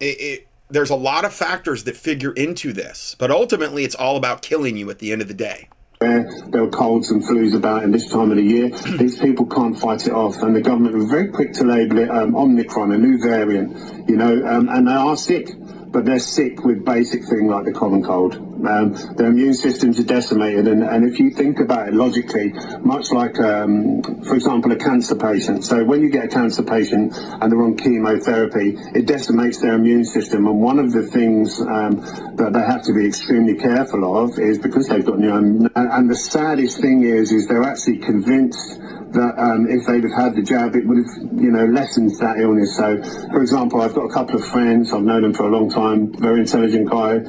It, 0.00 0.20
it, 0.20 0.48
there's 0.68 0.90
a 0.90 0.96
lot 0.96 1.24
of 1.24 1.32
factors 1.32 1.84
that 1.84 1.96
figure 1.96 2.32
into 2.32 2.72
this, 2.72 3.14
but 3.18 3.30
ultimately, 3.30 3.84
it's 3.84 3.94
all 3.94 4.16
about 4.16 4.42
killing 4.42 4.76
you 4.76 4.90
at 4.90 4.98
the 4.98 5.12
end 5.12 5.22
of 5.22 5.28
the 5.28 5.34
day. 5.34 5.68
There 6.00 6.64
were 6.64 6.70
colds 6.70 7.12
and 7.12 7.22
flus 7.22 7.54
about 7.54 7.84
in 7.84 7.92
this 7.92 8.10
time 8.10 8.32
of 8.32 8.36
the 8.36 8.42
year. 8.42 8.68
These 8.98 9.20
people 9.20 9.46
can't 9.46 9.78
fight 9.78 10.06
it 10.06 10.12
off, 10.12 10.42
and 10.42 10.56
the 10.56 10.60
government 10.60 10.96
were 10.96 11.06
very 11.06 11.28
quick 11.28 11.52
to 11.54 11.64
label 11.64 11.98
it 11.98 12.10
um, 12.10 12.34
Omicron, 12.34 12.90
a 12.90 12.98
new 12.98 13.22
variant, 13.22 14.08
you 14.08 14.16
know, 14.16 14.44
um, 14.44 14.68
and 14.68 14.88
they 14.88 14.92
are 14.92 15.16
sick 15.16 15.48
but 15.92 16.04
they're 16.04 16.18
sick 16.18 16.64
with 16.64 16.84
basic 16.84 17.20
things 17.28 17.50
like 17.50 17.64
the 17.64 17.72
common 17.72 18.02
cold. 18.02 18.34
Um, 18.66 18.92
their 19.16 19.26
immune 19.26 19.54
systems 19.54 19.98
are 19.98 20.04
decimated, 20.04 20.68
and, 20.68 20.82
and 20.82 21.04
if 21.04 21.18
you 21.18 21.30
think 21.30 21.60
about 21.60 21.88
it 21.88 21.94
logically, 21.94 22.52
much 22.80 23.10
like, 23.10 23.38
um, 23.40 24.02
for 24.24 24.34
example, 24.34 24.72
a 24.72 24.76
cancer 24.76 25.16
patient. 25.16 25.64
So 25.64 25.84
when 25.84 26.02
you 26.02 26.10
get 26.10 26.24
a 26.24 26.28
cancer 26.28 26.62
patient 26.62 27.12
and 27.16 27.50
they're 27.50 27.62
on 27.62 27.76
chemotherapy, 27.76 28.76
it 28.94 29.06
decimates 29.06 29.60
their 29.60 29.74
immune 29.74 30.04
system. 30.04 30.46
And 30.46 30.60
one 30.60 30.78
of 30.78 30.92
the 30.92 31.02
things 31.02 31.60
um, 31.60 32.00
that 32.36 32.52
they 32.52 32.60
have 32.60 32.82
to 32.84 32.94
be 32.94 33.06
extremely 33.06 33.56
careful 33.56 34.24
of 34.24 34.38
is 34.38 34.58
because 34.58 34.88
they've 34.88 35.04
got, 35.04 35.18
know, 35.18 35.36
and, 35.36 35.70
and 35.74 36.10
the 36.10 36.16
saddest 36.16 36.80
thing 36.80 37.04
is, 37.04 37.32
is 37.32 37.46
they're 37.48 37.62
actually 37.62 37.98
convinced 37.98 38.80
that 39.12 39.38
um, 39.38 39.66
if 39.68 39.86
they'd 39.86 40.02
have 40.02 40.16
had 40.16 40.34
the 40.34 40.42
jab, 40.42 40.74
it 40.76 40.86
would 40.86 40.98
have, 40.98 41.40
you 41.40 41.50
know, 41.50 41.64
lessened 41.66 42.10
that 42.20 42.38
illness. 42.38 42.76
So, 42.76 42.96
for 43.30 43.40
example, 43.40 43.80
I've 43.80 43.94
got 43.94 44.04
a 44.04 44.12
couple 44.12 44.36
of 44.36 44.46
friends, 44.48 44.92
I've 44.92 45.02
known 45.02 45.22
them 45.22 45.34
for 45.34 45.44
a 45.44 45.50
long 45.50 45.70
time, 45.70 46.12
very 46.14 46.40
intelligent 46.40 46.90
guy, 46.90 47.20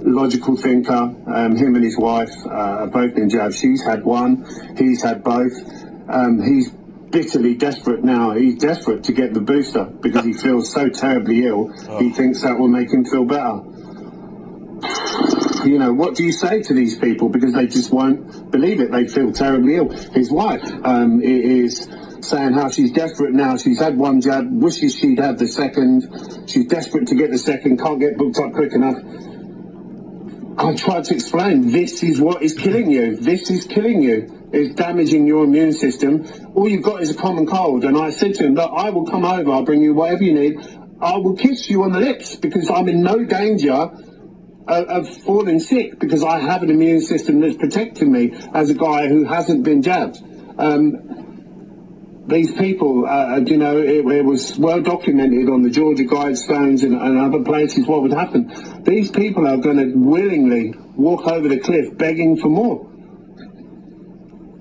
logical 0.00 0.56
thinker. 0.56 1.14
Um, 1.26 1.56
him 1.56 1.74
and 1.74 1.84
his 1.84 1.98
wife 1.98 2.32
uh, 2.46 2.80
have 2.80 2.92
both 2.92 3.14
been 3.14 3.28
jabbed. 3.28 3.54
She's 3.54 3.84
had 3.84 4.04
one, 4.04 4.44
he's 4.76 5.02
had 5.02 5.22
both. 5.22 5.52
Um, 6.08 6.42
he's 6.42 6.70
bitterly 7.10 7.54
desperate 7.54 8.04
now. 8.04 8.32
He's 8.32 8.58
desperate 8.58 9.04
to 9.04 9.12
get 9.12 9.32
the 9.32 9.40
booster 9.40 9.84
because 9.84 10.24
he 10.24 10.32
feels 10.32 10.72
so 10.72 10.88
terribly 10.88 11.46
ill. 11.46 11.72
Oh. 11.88 11.98
He 11.98 12.10
thinks 12.10 12.42
that 12.42 12.58
will 12.58 12.68
make 12.68 12.92
him 12.92 13.04
feel 13.04 13.24
better 13.24 13.62
you 15.64 15.78
know, 15.78 15.92
what 15.92 16.14
do 16.14 16.24
you 16.24 16.32
say 16.32 16.62
to 16.62 16.74
these 16.74 16.98
people? 16.98 17.28
Because 17.28 17.54
they 17.54 17.66
just 17.66 17.92
won't 17.92 18.50
believe 18.50 18.80
it. 18.80 18.90
They 18.90 19.06
feel 19.06 19.32
terribly 19.32 19.76
ill. 19.76 19.88
His 19.88 20.30
wife 20.30 20.62
um, 20.84 21.20
is 21.22 21.88
saying 22.20 22.52
how 22.52 22.68
she's 22.70 22.92
desperate 22.92 23.32
now. 23.32 23.56
She's 23.56 23.80
had 23.80 23.96
one 23.96 24.20
jab, 24.20 24.46
wishes 24.50 24.94
she'd 24.94 25.18
had 25.18 25.38
the 25.38 25.48
second. 25.48 26.48
She's 26.48 26.66
desperate 26.66 27.08
to 27.08 27.14
get 27.14 27.30
the 27.30 27.38
second, 27.38 27.78
can't 27.78 28.00
get 28.00 28.16
booked 28.16 28.38
up 28.38 28.52
quick 28.52 28.72
enough. 28.74 28.98
I 30.58 30.74
tried 30.74 31.04
to 31.04 31.14
explain 31.14 31.70
this 31.70 32.02
is 32.02 32.20
what 32.20 32.42
is 32.42 32.54
killing 32.54 32.90
you. 32.90 33.16
This 33.16 33.50
is 33.50 33.66
killing 33.66 34.02
you. 34.02 34.48
It's 34.52 34.74
damaging 34.74 35.26
your 35.26 35.44
immune 35.44 35.74
system. 35.74 36.26
All 36.54 36.68
you've 36.68 36.82
got 36.82 37.02
is 37.02 37.10
a 37.10 37.14
common 37.14 37.46
cold. 37.46 37.84
And 37.84 37.96
I 37.96 38.10
said 38.10 38.34
to 38.36 38.46
him, 38.46 38.54
Look, 38.54 38.70
I 38.74 38.88
will 38.90 39.04
come 39.04 39.24
over, 39.24 39.50
I'll 39.50 39.64
bring 39.64 39.82
you 39.82 39.92
whatever 39.92 40.24
you 40.24 40.32
need. 40.32 40.58
I 41.00 41.18
will 41.18 41.36
kiss 41.36 41.68
you 41.68 41.82
on 41.82 41.92
the 41.92 42.00
lips 42.00 42.36
because 42.36 42.70
I'm 42.70 42.88
in 42.88 43.02
no 43.02 43.22
danger 43.22 43.90
of 44.68 45.08
falling 45.22 45.60
sick 45.60 45.98
because 45.98 46.24
I 46.24 46.40
have 46.40 46.62
an 46.62 46.70
immune 46.70 47.00
system 47.00 47.40
that's 47.40 47.56
protecting 47.56 48.12
me 48.12 48.32
as 48.52 48.70
a 48.70 48.74
guy 48.74 49.08
who 49.08 49.24
hasn't 49.24 49.62
been 49.64 49.82
jabbed. 49.82 50.18
Um, 50.58 52.24
these 52.26 52.52
people, 52.52 53.06
uh, 53.06 53.38
you 53.38 53.56
know, 53.56 53.78
it, 53.78 54.04
it, 54.04 54.24
was 54.24 54.58
well 54.58 54.80
documented 54.80 55.48
on 55.48 55.62
the 55.62 55.70
Georgia 55.70 56.02
Guidestones 56.02 56.82
and, 56.82 57.00
and 57.00 57.18
other 57.18 57.44
places 57.44 57.86
what 57.86 58.02
would 58.02 58.12
happen. 58.12 58.82
These 58.82 59.12
people 59.12 59.46
are 59.46 59.58
going 59.58 59.76
to 59.76 59.92
willingly 59.94 60.74
walk 60.96 61.28
over 61.28 61.48
the 61.48 61.60
cliff 61.60 61.96
begging 61.96 62.36
for 62.36 62.48
more. 62.48 62.90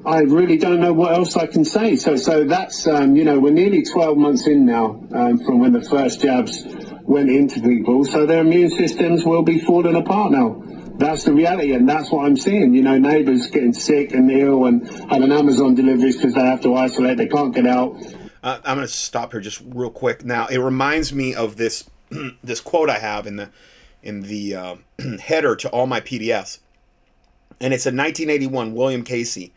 I 0.05 0.19
really 0.19 0.57
don't 0.57 0.79
know 0.79 0.93
what 0.93 1.13
else 1.13 1.35
I 1.35 1.47
can 1.47 1.65
say. 1.65 1.95
So, 1.95 2.15
so 2.15 2.43
that's 2.43 2.85
um, 2.85 3.15
you 3.15 3.23
know 3.23 3.39
we're 3.39 3.51
nearly 3.51 3.83
12 3.83 4.15
months 4.15 4.45
in 4.45 4.65
now 4.65 5.03
um, 5.11 5.43
from 5.43 5.59
when 5.59 5.73
the 5.73 5.81
first 5.81 6.21
jabs 6.21 6.63
went 7.07 7.29
into 7.29 7.61
people, 7.61 8.03
so 8.05 8.25
their 8.25 8.41
immune 8.41 8.69
systems 8.71 9.23
will 9.23 9.43
be 9.43 9.59
falling 9.59 9.95
apart 9.95 10.31
now. 10.31 10.61
That's 10.97 11.23
the 11.23 11.33
reality, 11.33 11.73
and 11.73 11.87
that's 11.87 12.11
what 12.11 12.25
I'm 12.25 12.37
seeing. 12.37 12.73
You 12.73 12.81
know, 12.81 12.97
neighbours 12.97 13.47
getting 13.47 13.73
sick 13.73 14.13
and 14.13 14.31
ill 14.31 14.65
and 14.65 14.87
having 15.09 15.31
Amazon 15.31 15.75
deliveries 15.75 16.15
because 16.15 16.33
they 16.33 16.41
have 16.41 16.61
to 16.61 16.75
isolate, 16.75 17.17
they 17.17 17.27
can't 17.27 17.53
get 17.53 17.67
out. 17.67 17.97
Uh, 18.41 18.59
I'm 18.63 18.77
going 18.77 18.87
to 18.87 18.93
stop 18.93 19.31
here 19.31 19.41
just 19.41 19.61
real 19.65 19.89
quick. 19.89 20.23
Now, 20.23 20.47
it 20.47 20.57
reminds 20.57 21.13
me 21.13 21.35
of 21.35 21.57
this 21.57 21.89
this 22.43 22.61
quote 22.61 22.89
I 22.89 22.99
have 22.99 23.27
in 23.27 23.35
the 23.35 23.49
in 24.01 24.21
the 24.21 24.55
uh, 24.55 24.75
header 25.19 25.55
to 25.57 25.69
all 25.69 25.87
my 25.87 25.99
PDFs, 25.99 26.59
and 27.59 27.73
it's 27.73 27.85
a 27.85 27.89
1981 27.89 28.73
William 28.73 29.03
Casey, 29.03 29.53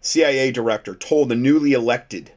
CIA 0.00 0.50
director, 0.50 0.94
told 0.94 1.28
the 1.28 1.36
newly 1.36 1.72
elected 1.72 2.32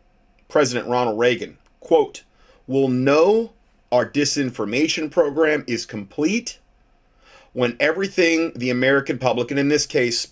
President 0.48 0.88
Ronald 0.88 1.17
Reagan, 1.17 1.58
"quote 1.79 2.24
We'll 2.67 2.88
know 2.88 3.52
our 3.93 4.09
disinformation 4.09 5.12
program 5.12 5.63
is 5.67 5.85
complete 5.85 6.57
when 7.53 7.77
everything 7.79 8.51
the 8.55 8.71
American 8.71 9.19
public, 9.19 9.51
and 9.51 9.59
in 9.59 9.67
this 9.67 9.85
case, 9.85 10.29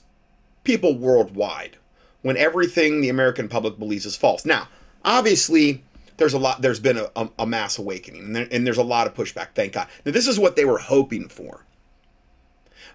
people 0.64 0.98
worldwide, 0.98 1.78
when 2.24 2.36
everything 2.36 3.02
the 3.02 3.10
American 3.10 3.48
public 3.48 3.78
believes 3.78 4.08
is 4.08 4.16
false. 4.16 4.46
Now, 4.46 4.68
obviously, 5.06 5.84
there's 6.18 6.34
a 6.34 6.40
lot. 6.40 6.64
There's 6.64 6.80
been 6.80 6.98
a, 7.16 7.30
a 7.38 7.46
mass 7.46 7.78
awakening, 7.78 8.24
and, 8.24 8.36
there, 8.36 8.48
and 8.52 8.66
there's 8.66 8.80
a 8.80 8.84
lot 8.84 9.06
of 9.06 9.14
pushback. 9.14 9.50
Thank 9.54 9.74
God. 9.74 9.88
Now, 10.08 10.12
this 10.12 10.28
is 10.28 10.40
what 10.40 10.56
they 10.56 10.66
were 10.66 10.80
hoping 10.80 11.30
for, 11.30 11.64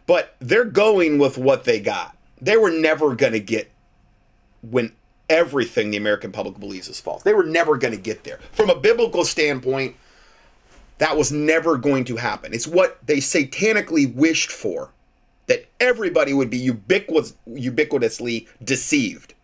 but 0.09 0.35
they're 0.41 0.65
going 0.65 1.19
with 1.19 1.39
what 1.39 1.63
they 1.63 1.79
got. 1.79 2.17
They 2.41 2.57
were 2.57 2.73
never 2.73 3.15
going 3.15 3.35
to 3.35 3.41
get 3.41 3.71
when 4.69 4.91
everything 5.31 5.93
the 5.93 5.97
American 5.97 6.33
public 6.33 6.59
believes 6.59 6.89
is 6.89 7.01
false. 7.01 7.23
They 7.23 7.35
were 7.35 7.45
never 7.45 7.77
going 7.77 7.95
to 7.95 8.01
get 8.01 8.25
there. 8.25 8.41
From 8.51 8.69
a 8.69 8.75
biblical 8.75 9.25
standpoint, 9.25 9.95
that 10.99 11.17
was 11.17 11.31
never 11.33 11.77
going 11.77 12.05
to 12.05 12.17
happen. 12.17 12.55
It's 12.55 12.67
what 12.67 12.99
they 13.07 13.19
satanically 13.19 14.13
wished 14.15 14.51
for 14.51 14.91
that 15.47 15.67
everybody 15.79 16.33
would 16.33 16.51
be 16.51 16.59
ubiquitous, 16.59 17.35
ubiquitously 17.49 18.49
deceived. 18.65 19.35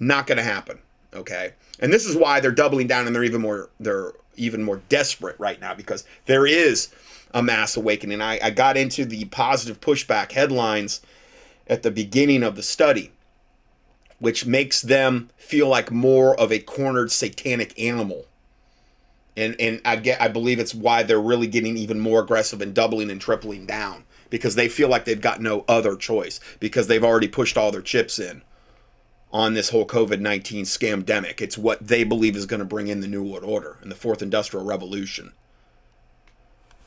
Not 0.00 0.26
going 0.26 0.38
to 0.38 0.44
happen. 0.44 0.78
Okay. 1.14 1.54
And 1.80 1.92
this 1.92 2.06
is 2.06 2.16
why 2.16 2.40
they're 2.40 2.50
doubling 2.52 2.86
down 2.86 3.06
and 3.06 3.14
they're 3.14 3.24
even 3.24 3.40
more 3.40 3.70
they're 3.80 4.12
even 4.36 4.62
more 4.62 4.80
desperate 4.88 5.38
right 5.38 5.60
now 5.60 5.74
because 5.74 6.04
there 6.26 6.46
is 6.46 6.90
a 7.34 7.42
mass 7.42 7.76
awakening. 7.76 8.20
I, 8.20 8.38
I 8.42 8.50
got 8.50 8.76
into 8.76 9.04
the 9.04 9.24
positive 9.26 9.80
pushback 9.80 10.32
headlines 10.32 11.00
at 11.66 11.82
the 11.82 11.90
beginning 11.90 12.42
of 12.42 12.56
the 12.56 12.62
study, 12.62 13.12
which 14.18 14.46
makes 14.46 14.80
them 14.80 15.30
feel 15.36 15.68
like 15.68 15.90
more 15.90 16.38
of 16.38 16.52
a 16.52 16.58
cornered 16.60 17.10
satanic 17.10 17.78
animal. 17.78 18.26
And 19.38 19.56
and 19.60 19.80
I 19.84 19.96
get 19.96 20.20
I 20.20 20.28
believe 20.28 20.58
it's 20.58 20.74
why 20.74 21.04
they're 21.04 21.20
really 21.20 21.46
getting 21.46 21.76
even 21.76 22.00
more 22.00 22.20
aggressive 22.20 22.60
and 22.60 22.74
doubling 22.74 23.10
and 23.10 23.20
tripling 23.20 23.66
down 23.66 24.04
because 24.30 24.56
they 24.56 24.68
feel 24.68 24.88
like 24.88 25.04
they've 25.04 25.20
got 25.20 25.40
no 25.40 25.64
other 25.68 25.96
choice 25.96 26.40
because 26.60 26.88
they've 26.88 27.04
already 27.04 27.28
pushed 27.28 27.56
all 27.56 27.70
their 27.70 27.80
chips 27.80 28.18
in 28.18 28.42
on 29.32 29.54
this 29.54 29.70
whole 29.70 29.86
COVID 29.86 30.20
19 30.20 30.64
scamdemic. 30.64 31.40
It's 31.40 31.56
what 31.56 31.86
they 31.86 32.04
believe 32.04 32.36
is 32.36 32.46
going 32.46 32.60
to 32.60 32.66
bring 32.66 32.88
in 32.88 33.00
the 33.00 33.06
New 33.06 33.22
World 33.22 33.44
Order 33.44 33.78
and 33.80 33.90
the 33.90 33.96
Fourth 33.96 34.22
Industrial 34.22 34.64
Revolution. 34.64 35.32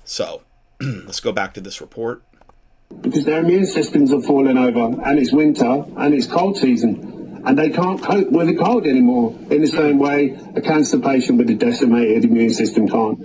So, 0.04 0.42
let's 0.82 1.20
go 1.20 1.32
back 1.32 1.54
to 1.54 1.62
this 1.62 1.80
report. 1.80 2.24
Because 3.02 3.24
their 3.24 3.40
immune 3.40 3.66
systems 3.66 4.12
have 4.12 4.26
fallen 4.26 4.58
over, 4.58 5.02
and 5.04 5.18
it's 5.18 5.32
winter, 5.32 5.86
and 5.96 6.14
it's 6.14 6.28
cold 6.28 6.58
season, 6.58 7.21
and 7.46 7.58
they 7.58 7.70
can't 7.70 8.02
cope 8.02 8.32
with 8.32 8.48
the 8.48 8.56
cold 8.56 8.86
anymore 8.86 9.36
in 9.50 9.62
the 9.62 9.68
same 9.68 10.00
way 10.00 10.38
a 10.56 10.62
cancer 10.62 11.00
patient 11.00 11.38
with 11.38 11.50
a 11.50 11.56
decimated 11.56 12.26
immune 12.26 12.54
system 12.54 12.88
can't. 12.88 13.20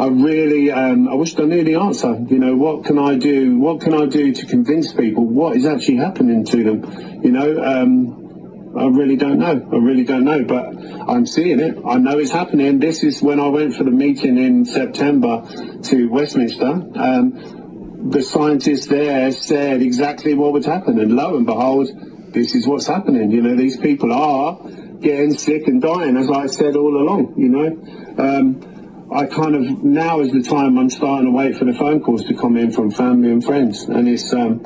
I 0.00 0.06
really, 0.06 0.70
um, 0.72 1.08
I 1.08 1.14
wish 1.14 1.38
I 1.38 1.42
knew 1.42 1.62
the 1.62 1.76
answer. 1.76 2.18
You 2.28 2.38
know, 2.38 2.56
what 2.56 2.84
can 2.84 2.98
I 2.98 3.16
do? 3.16 3.58
What 3.58 3.82
can 3.82 3.94
I 3.94 4.06
do 4.06 4.32
to 4.32 4.46
convince 4.46 4.92
people 4.92 5.24
what 5.26 5.56
is 5.56 5.66
actually 5.66 5.98
happening 5.98 6.44
to 6.46 6.64
them? 6.64 7.22
You 7.22 7.30
know, 7.30 7.62
um, 7.62 8.74
I 8.76 8.86
really 8.86 9.16
don't 9.16 9.38
know. 9.38 9.68
I 9.70 9.76
really 9.76 10.04
don't 10.04 10.24
know, 10.24 10.44
but 10.44 10.64
I'm 11.08 11.26
seeing 11.26 11.60
it. 11.60 11.76
I 11.86 11.98
know 11.98 12.18
it's 12.18 12.30
happening. 12.30 12.78
This 12.78 13.04
is 13.04 13.22
when 13.22 13.38
I 13.38 13.48
went 13.48 13.76
for 13.76 13.84
the 13.84 13.90
meeting 13.90 14.38
in 14.38 14.64
September 14.64 15.46
to 15.82 16.08
Westminster. 16.08 16.82
Um, 16.96 18.08
the 18.10 18.22
scientists 18.22 18.86
there 18.86 19.30
said 19.30 19.82
exactly 19.82 20.34
what 20.34 20.52
would 20.54 20.64
happen, 20.64 20.98
and 20.98 21.14
lo 21.14 21.36
and 21.36 21.44
behold, 21.44 21.90
this 22.32 22.54
is 22.54 22.66
what's 22.66 22.86
happening. 22.86 23.30
You 23.30 23.42
know, 23.42 23.56
these 23.56 23.76
people 23.76 24.12
are 24.12 24.58
getting 25.00 25.34
sick 25.34 25.66
and 25.66 25.80
dying, 25.80 26.16
as 26.16 26.30
I 26.30 26.46
said 26.46 26.76
all 26.76 26.96
along. 26.96 27.34
You 27.36 27.48
know. 27.48 28.18
Um, 28.18 28.72
I 29.12 29.26
kind 29.26 29.54
of 29.54 29.84
now 29.84 30.20
is 30.20 30.32
the 30.32 30.42
time 30.42 30.78
I'm 30.78 30.88
starting 30.88 31.26
to 31.26 31.32
wait 31.32 31.56
for 31.56 31.66
the 31.66 31.74
phone 31.74 32.00
calls 32.00 32.24
to 32.24 32.34
come 32.34 32.56
in 32.56 32.72
from 32.72 32.90
family 32.90 33.30
and 33.30 33.44
friends, 33.44 33.82
and 33.82 34.08
it's 34.08 34.32
um, 34.32 34.62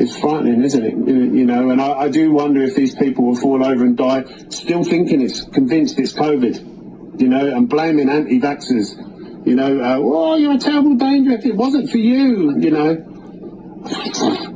it's 0.00 0.16
frightening, 0.16 0.64
isn't 0.64 0.84
it? 0.84 0.94
You 0.94 1.44
know, 1.46 1.70
and 1.70 1.80
I, 1.80 1.92
I, 1.92 2.08
do 2.08 2.32
wonder 2.32 2.62
if 2.62 2.74
these 2.74 2.96
people 2.96 3.26
will 3.26 3.36
fall 3.36 3.64
over 3.64 3.84
and 3.84 3.96
die, 3.96 4.24
still 4.48 4.82
thinking 4.82 5.20
it's 5.20 5.42
convinced 5.42 6.00
it's 6.00 6.12
COVID, 6.12 7.20
you 7.20 7.28
know, 7.28 7.54
and 7.54 7.68
blaming 7.68 8.08
anti-vaxxers. 8.08 9.46
You 9.46 9.54
know, 9.54 9.80
uh, 9.80 9.98
oh, 10.00 10.36
you're 10.36 10.54
a 10.54 10.58
terrible 10.58 10.96
danger 10.96 11.32
if 11.32 11.44
it 11.46 11.54
wasn't 11.54 11.90
for 11.90 11.98
you, 11.98 12.58
you 12.58 12.70
know 12.70 14.50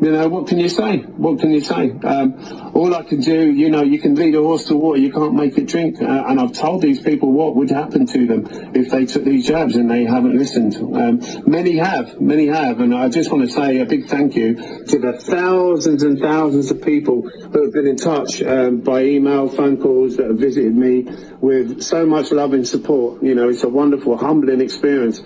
you 0.00 0.12
know, 0.12 0.28
what 0.28 0.46
can 0.46 0.58
you 0.58 0.68
say? 0.68 0.98
What 0.98 1.40
can 1.40 1.52
you 1.52 1.60
say? 1.60 1.90
Um, 1.90 2.34
all 2.74 2.94
I 2.94 3.02
can 3.02 3.20
do, 3.20 3.50
you 3.50 3.70
know, 3.70 3.82
you 3.82 3.98
can 3.98 4.14
lead 4.14 4.34
a 4.34 4.42
horse 4.42 4.66
to 4.66 4.76
water, 4.76 5.00
you 5.00 5.10
can't 5.10 5.34
make 5.34 5.56
it 5.56 5.66
drink. 5.66 6.02
Uh, 6.02 6.24
and 6.26 6.38
I've 6.38 6.52
told 6.52 6.82
these 6.82 7.00
people 7.00 7.32
what 7.32 7.56
would 7.56 7.70
happen 7.70 8.04
to 8.06 8.26
them 8.26 8.46
if 8.74 8.90
they 8.90 9.06
took 9.06 9.24
these 9.24 9.46
jabs 9.46 9.74
and 9.76 9.90
they 9.90 10.04
haven't 10.04 10.36
listened. 10.36 10.76
Um, 10.76 11.20
many 11.50 11.76
have, 11.78 12.20
many 12.20 12.46
have. 12.46 12.80
And 12.80 12.94
I 12.94 13.08
just 13.08 13.32
want 13.32 13.48
to 13.48 13.50
say 13.50 13.80
a 13.80 13.86
big 13.86 14.06
thank 14.06 14.36
you 14.36 14.56
to 14.86 14.98
the 14.98 15.14
thousands 15.14 16.02
and 16.02 16.18
thousands 16.18 16.70
of 16.70 16.82
people 16.82 17.22
who 17.22 17.64
have 17.64 17.72
been 17.72 17.86
in 17.86 17.96
touch 17.96 18.42
um, 18.42 18.80
by 18.80 19.02
email, 19.02 19.48
phone 19.48 19.80
calls, 19.80 20.16
that 20.18 20.26
have 20.26 20.38
visited 20.38 20.76
me 20.76 21.08
with 21.40 21.82
so 21.82 22.04
much 22.04 22.32
love 22.32 22.52
and 22.52 22.68
support. 22.68 23.22
You 23.22 23.34
know, 23.34 23.48
it's 23.48 23.64
a 23.64 23.68
wonderful, 23.68 24.18
humbling 24.18 24.60
experience. 24.60 25.22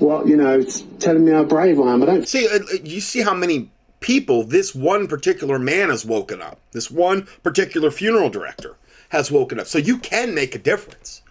Well, 0.00 0.26
you 0.26 0.36
know, 0.36 0.58
it's 0.58 0.80
telling 0.98 1.26
me 1.26 1.32
how 1.32 1.44
brave 1.44 1.78
I 1.78 1.92
am. 1.92 2.02
I 2.02 2.06
don't 2.06 2.26
see. 2.26 2.48
Uh, 2.48 2.60
you 2.84 3.00
see 3.00 3.20
how 3.20 3.34
many 3.34 3.70
people 4.00 4.44
this 4.44 4.74
one 4.74 5.06
particular 5.06 5.58
man 5.58 5.88
has 5.90 6.04
woken 6.04 6.40
up. 6.42 6.60
This 6.72 6.90
one 6.90 7.26
particular 7.42 7.90
funeral 7.90 8.30
director 8.30 8.76
has 9.10 9.30
woken 9.30 9.58
up. 9.60 9.66
So 9.66 9.78
you 9.78 9.98
can 9.98 10.34
make 10.34 10.54
a 10.54 10.58
difference. 10.58 11.22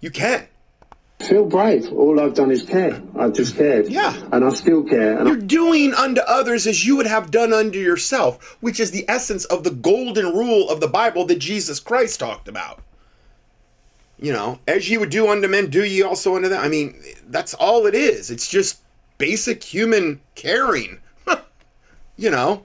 You 0.00 0.10
can. 0.10 0.46
Feel 1.20 1.46
brave. 1.46 1.90
All 1.92 2.20
I've 2.20 2.34
done 2.34 2.50
is 2.50 2.62
care. 2.62 3.00
I've 3.16 3.32
just 3.32 3.56
cared. 3.56 3.88
Yeah. 3.88 4.14
And 4.32 4.44
I 4.44 4.50
still 4.50 4.82
care. 4.82 5.16
And 5.16 5.28
You're 5.28 5.36
doing 5.36 5.94
unto 5.94 6.20
others 6.22 6.66
as 6.66 6.84
you 6.84 6.96
would 6.96 7.06
have 7.06 7.30
done 7.30 7.52
unto 7.52 7.78
yourself, 7.78 8.56
which 8.60 8.80
is 8.80 8.90
the 8.90 9.08
essence 9.08 9.44
of 9.46 9.64
the 9.64 9.70
golden 9.70 10.26
rule 10.26 10.68
of 10.68 10.80
the 10.80 10.88
Bible 10.88 11.24
that 11.26 11.38
Jesus 11.38 11.80
Christ 11.80 12.20
talked 12.20 12.48
about. 12.48 12.82
You 14.18 14.32
know, 14.32 14.58
as 14.66 14.88
you 14.90 15.00
would 15.00 15.10
do 15.10 15.28
unto 15.28 15.48
men, 15.48 15.70
do 15.70 15.84
ye 15.84 16.02
also 16.02 16.36
unto 16.36 16.48
them. 16.48 16.62
I 16.62 16.68
mean, 16.68 17.00
that's 17.28 17.54
all 17.54 17.86
it 17.86 17.94
is. 17.94 18.30
It's 18.30 18.48
just 18.48 18.80
basic 19.18 19.62
human 19.62 20.20
caring 20.34 20.98
you 22.16 22.30
know. 22.30 22.64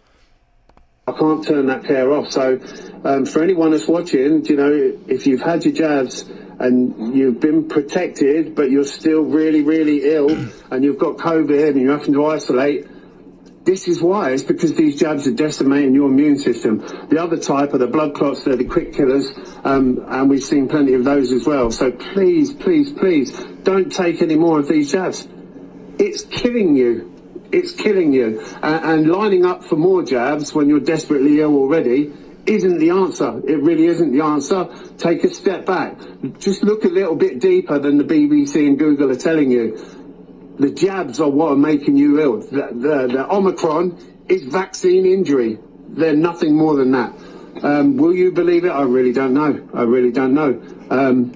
I 1.07 1.11
can't 1.11 1.43
turn 1.43 1.65
that 1.67 1.85
care 1.85 2.11
off. 2.11 2.31
So, 2.31 2.59
um, 3.03 3.25
for 3.25 3.41
anyone 3.41 3.71
that's 3.71 3.87
watching, 3.87 4.45
you 4.45 4.55
know, 4.55 4.99
if 5.07 5.25
you've 5.25 5.41
had 5.41 5.65
your 5.65 5.73
jabs 5.73 6.29
and 6.59 7.15
you've 7.15 7.39
been 7.39 7.67
protected, 7.67 8.53
but 8.53 8.69
you're 8.69 8.83
still 8.83 9.21
really, 9.21 9.63
really 9.63 10.13
ill 10.13 10.29
and 10.71 10.83
you've 10.83 10.99
got 10.99 11.17
COVID 11.17 11.69
and 11.69 11.81
you're 11.81 11.97
having 11.97 12.13
to 12.13 12.25
isolate, 12.27 12.87
this 13.65 13.87
is 13.87 14.01
why. 14.01 14.31
It's 14.31 14.43
because 14.43 14.75
these 14.75 14.99
jabs 14.99 15.25
are 15.27 15.33
decimating 15.33 15.95
your 15.95 16.09
immune 16.09 16.37
system. 16.37 16.79
The 17.09 17.21
other 17.21 17.37
type 17.37 17.73
are 17.73 17.77
the 17.77 17.87
blood 17.87 18.13
clots, 18.13 18.43
they're 18.43 18.55
the 18.55 18.65
quick 18.65 18.93
killers, 18.93 19.31
um, 19.63 20.05
and 20.09 20.29
we've 20.29 20.43
seen 20.43 20.67
plenty 20.67 20.93
of 20.93 21.03
those 21.03 21.31
as 21.31 21.45
well. 21.45 21.71
So 21.71 21.91
please, 21.91 22.53
please, 22.53 22.91
please, 22.91 23.31
don't 23.63 23.91
take 23.91 24.21
any 24.21 24.35
more 24.35 24.59
of 24.59 24.67
these 24.67 24.91
jabs. 24.91 25.27
It's 25.97 26.23
killing 26.23 26.75
you 26.75 27.18
it's 27.51 27.71
killing 27.71 28.13
you. 28.13 28.41
And 28.61 29.09
lining 29.09 29.45
up 29.45 29.63
for 29.63 29.75
more 29.75 30.03
jabs 30.03 30.53
when 30.53 30.69
you're 30.69 30.79
desperately 30.79 31.39
ill 31.41 31.55
already 31.55 32.13
isn't 32.45 32.79
the 32.79 32.89
answer. 32.89 33.41
It 33.47 33.61
really 33.61 33.85
isn't 33.85 34.11
the 34.11 34.21
answer. 34.21 34.67
Take 34.97 35.23
a 35.23 35.29
step 35.29 35.65
back. 35.65 35.97
Just 36.39 36.63
look 36.63 36.83
a 36.83 36.87
little 36.87 37.15
bit 37.15 37.39
deeper 37.39 37.79
than 37.79 37.97
the 37.97 38.03
BBC 38.03 38.67
and 38.67 38.77
Google 38.77 39.11
are 39.11 39.15
telling 39.15 39.51
you. 39.51 39.77
The 40.59 40.71
jabs 40.71 41.19
are 41.19 41.29
what 41.29 41.53
are 41.53 41.55
making 41.55 41.97
you 41.97 42.19
ill. 42.19 42.39
The, 42.39 42.69
the, 42.73 43.07
the 43.07 43.31
Omicron 43.31 44.25
is 44.27 44.43
vaccine 44.43 45.05
injury. 45.05 45.57
They're 45.89 46.15
nothing 46.15 46.55
more 46.55 46.75
than 46.75 46.91
that. 46.91 47.13
Um, 47.63 47.97
will 47.97 48.13
you 48.13 48.31
believe 48.31 48.65
it? 48.65 48.69
I 48.69 48.83
really 48.83 49.13
don't 49.13 49.33
know. 49.33 49.69
I 49.73 49.83
really 49.83 50.11
don't 50.11 50.33
know. 50.33 50.61
Um, 50.89 51.33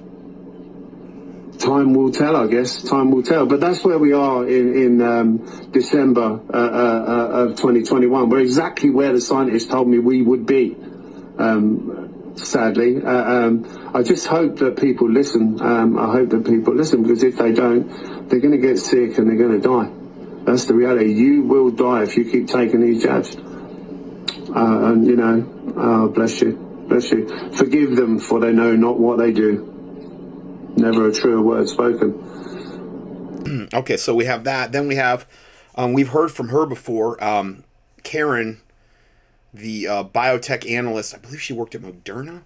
time 1.64 1.94
will 1.94 2.12
tell, 2.12 2.36
I 2.36 2.46
guess. 2.46 2.82
Time 2.82 3.10
will 3.10 3.22
tell. 3.22 3.46
But 3.46 3.60
that's 3.60 3.82
where 3.84 3.98
we 3.98 4.12
are 4.12 4.46
in, 4.46 4.76
in 4.76 5.02
um, 5.02 5.70
December 5.70 6.40
uh, 6.52 6.56
uh, 6.56 7.04
uh 7.08 7.44
of 7.44 7.56
2021. 7.56 8.28
We're 8.28 8.40
exactly 8.40 8.90
where 8.90 9.12
the 9.12 9.20
scientists 9.20 9.66
told 9.66 9.88
me 9.88 9.98
we 9.98 10.22
would 10.22 10.46
be. 10.46 10.76
Um, 11.38 12.32
sadly, 12.36 13.02
uh, 13.02 13.10
um, 13.10 13.90
I 13.94 14.02
just 14.02 14.26
hope 14.26 14.58
that 14.58 14.76
people 14.76 15.10
listen. 15.10 15.60
Um, 15.60 15.98
I 15.98 16.12
hope 16.12 16.30
that 16.30 16.44
people 16.44 16.74
listen 16.74 17.02
because 17.02 17.22
if 17.22 17.36
they 17.38 17.52
don't, 17.52 18.28
they're 18.28 18.40
going 18.40 18.60
to 18.60 18.66
get 18.66 18.78
sick 18.78 19.18
and 19.18 19.28
they're 19.28 19.36
going 19.36 19.60
to 19.60 19.66
die. 19.66 19.90
That's 20.44 20.66
the 20.66 20.74
reality. 20.74 21.12
You 21.14 21.42
will 21.42 21.70
die 21.70 22.02
if 22.02 22.16
you 22.16 22.30
keep 22.30 22.48
taking 22.48 22.80
these 22.80 23.02
jabs. 23.02 23.36
Uh, 23.36 24.92
and 24.92 25.06
you 25.06 25.16
know, 25.16 25.74
oh, 25.76 26.08
bless 26.08 26.40
you, 26.40 26.52
bless 26.88 27.10
you. 27.10 27.26
Forgive 27.54 27.96
them, 27.96 28.20
for 28.20 28.38
they 28.38 28.52
know 28.52 28.76
not 28.76 29.00
what 29.00 29.18
they 29.18 29.32
do 29.32 29.73
never 30.76 31.08
a 31.08 31.12
truer 31.12 31.40
word 31.40 31.68
spoken. 31.68 33.68
okay, 33.74 33.96
so 33.96 34.14
we 34.14 34.24
have 34.24 34.44
that. 34.44 34.72
Then 34.72 34.88
we 34.88 34.96
have, 34.96 35.26
um, 35.74 35.92
we've 35.92 36.08
heard 36.08 36.30
from 36.30 36.48
her 36.48 36.66
before, 36.66 37.22
um, 37.22 37.64
Karen, 38.02 38.60
the 39.52 39.86
uh, 39.86 40.04
biotech 40.04 40.70
analyst. 40.70 41.14
I 41.14 41.18
believe 41.18 41.40
she 41.40 41.52
worked 41.52 41.74
at 41.74 41.82
Moderna. 41.82 42.42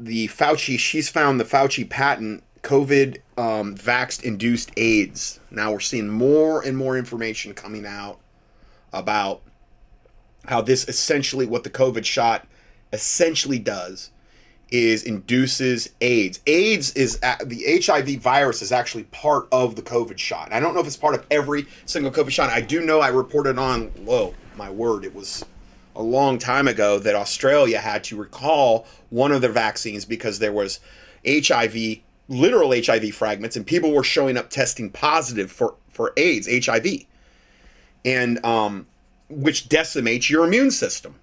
The 0.00 0.28
Fauci, 0.28 0.78
she's 0.78 1.08
found 1.08 1.40
the 1.40 1.44
Fauci 1.44 1.88
patent 1.88 2.42
COVID 2.62 3.18
um, 3.36 3.76
vaxxed 3.76 4.22
induced 4.22 4.70
AIDS. 4.76 5.40
Now 5.50 5.72
we're 5.72 5.80
seeing 5.80 6.08
more 6.08 6.62
and 6.62 6.76
more 6.76 6.96
information 6.96 7.54
coming 7.54 7.86
out 7.86 8.18
about 8.92 9.42
how 10.46 10.60
this 10.60 10.88
essentially, 10.88 11.46
what 11.46 11.64
the 11.64 11.70
COVID 11.70 12.04
shot 12.04 12.46
essentially 12.92 13.58
does 13.58 14.10
is 14.70 15.02
induces 15.02 15.90
AIDS. 16.00 16.40
AIDS 16.46 16.92
is 16.94 17.18
the 17.20 17.82
HIV 17.84 18.20
virus 18.20 18.62
is 18.62 18.72
actually 18.72 19.04
part 19.04 19.48
of 19.50 19.76
the 19.76 19.82
COVID 19.82 20.18
shot. 20.18 20.52
I 20.52 20.60
don't 20.60 20.74
know 20.74 20.80
if 20.80 20.86
it's 20.86 20.96
part 20.96 21.14
of 21.14 21.26
every 21.30 21.66
single 21.86 22.12
COVID 22.12 22.30
shot. 22.30 22.50
I 22.50 22.60
do 22.60 22.84
know 22.84 23.00
I 23.00 23.08
reported 23.08 23.58
on. 23.58 23.88
Whoa, 24.04 24.34
my 24.56 24.70
word! 24.70 25.04
It 25.04 25.14
was 25.14 25.44
a 25.96 26.02
long 26.02 26.38
time 26.38 26.68
ago 26.68 26.98
that 27.00 27.14
Australia 27.14 27.78
had 27.80 28.04
to 28.04 28.16
recall 28.16 28.86
one 29.10 29.32
of 29.32 29.40
their 29.40 29.50
vaccines 29.50 30.04
because 30.04 30.38
there 30.38 30.52
was 30.52 30.80
HIV, 31.26 31.98
literal 32.28 32.70
HIV 32.72 33.14
fragments, 33.14 33.56
and 33.56 33.66
people 33.66 33.92
were 33.92 34.04
showing 34.04 34.36
up 34.36 34.48
testing 34.48 34.90
positive 34.90 35.50
for, 35.50 35.74
for 35.90 36.12
AIDS, 36.16 36.48
HIV, 36.66 36.86
and 38.04 38.44
um, 38.46 38.86
which 39.28 39.68
decimates 39.68 40.30
your 40.30 40.46
immune 40.46 40.70
system. 40.70 41.16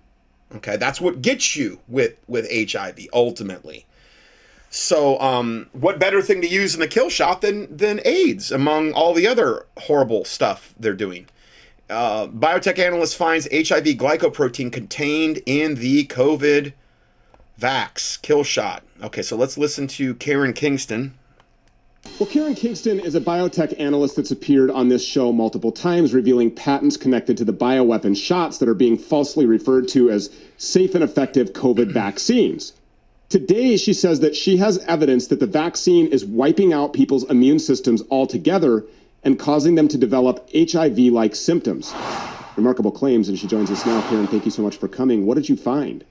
Okay, 0.53 0.77
that's 0.77 1.01
what 1.01 1.21
gets 1.21 1.55
you 1.55 1.79
with 1.87 2.17
with 2.27 2.47
HIV 2.51 3.07
ultimately. 3.13 3.85
So, 4.69 5.19
um, 5.21 5.69
what 5.71 5.99
better 5.99 6.21
thing 6.21 6.41
to 6.41 6.47
use 6.47 6.73
in 6.73 6.81
the 6.81 6.87
kill 6.87 7.09
shot 7.09 7.41
than 7.41 7.75
than 7.75 8.01
AIDS 8.05 8.51
among 8.51 8.93
all 8.93 9.13
the 9.13 9.27
other 9.27 9.65
horrible 9.77 10.25
stuff 10.25 10.73
they're 10.79 10.93
doing? 10.93 11.27
Uh, 11.89 12.27
biotech 12.27 12.79
analyst 12.79 13.15
finds 13.15 13.47
HIV 13.51 13.85
glycoprotein 13.97 14.71
contained 14.71 15.41
in 15.45 15.75
the 15.75 16.05
COVID 16.07 16.73
vax 17.59 18.21
kill 18.21 18.43
shot. 18.43 18.83
Okay, 19.01 19.21
so 19.21 19.35
let's 19.35 19.57
listen 19.57 19.87
to 19.87 20.15
Karen 20.15 20.53
Kingston. 20.53 21.13
Well, 22.17 22.29
Karen 22.29 22.55
Kingston 22.55 23.01
is 23.01 23.13
a 23.15 23.19
biotech 23.19 23.77
analyst 23.77 24.15
that's 24.15 24.31
appeared 24.31 24.71
on 24.71 24.87
this 24.87 25.03
show 25.03 25.33
multiple 25.33 25.73
times, 25.73 26.13
revealing 26.13 26.49
patents 26.49 26.95
connected 26.95 27.35
to 27.37 27.43
the 27.43 27.51
bioweapon 27.51 28.15
shots 28.15 28.57
that 28.59 28.69
are 28.69 28.73
being 28.73 28.97
falsely 28.97 29.45
referred 29.45 29.89
to 29.89 30.09
as 30.09 30.29
safe 30.55 30.95
and 30.95 31.03
effective 31.03 31.51
COVID 31.51 31.91
vaccines. 31.91 32.71
Today, 33.27 33.75
she 33.75 33.91
says 33.91 34.21
that 34.21 34.33
she 34.33 34.55
has 34.57 34.77
evidence 34.85 35.27
that 35.27 35.41
the 35.41 35.45
vaccine 35.45 36.07
is 36.07 36.23
wiping 36.23 36.71
out 36.71 36.93
people's 36.93 37.29
immune 37.29 37.59
systems 37.59 38.01
altogether 38.09 38.85
and 39.23 39.37
causing 39.37 39.75
them 39.75 39.89
to 39.89 39.97
develop 39.97 40.49
HIV 40.55 40.97
like 40.97 41.35
symptoms. 41.35 41.91
Remarkable 42.55 42.91
claims, 42.91 43.27
and 43.27 43.37
she 43.37 43.47
joins 43.47 43.69
us 43.69 43.85
now. 43.85 43.99
Karen, 44.09 44.27
thank 44.27 44.45
you 44.45 44.51
so 44.51 44.61
much 44.61 44.77
for 44.77 44.87
coming. 44.87 45.25
What 45.25 45.35
did 45.35 45.49
you 45.49 45.57
find? 45.57 46.05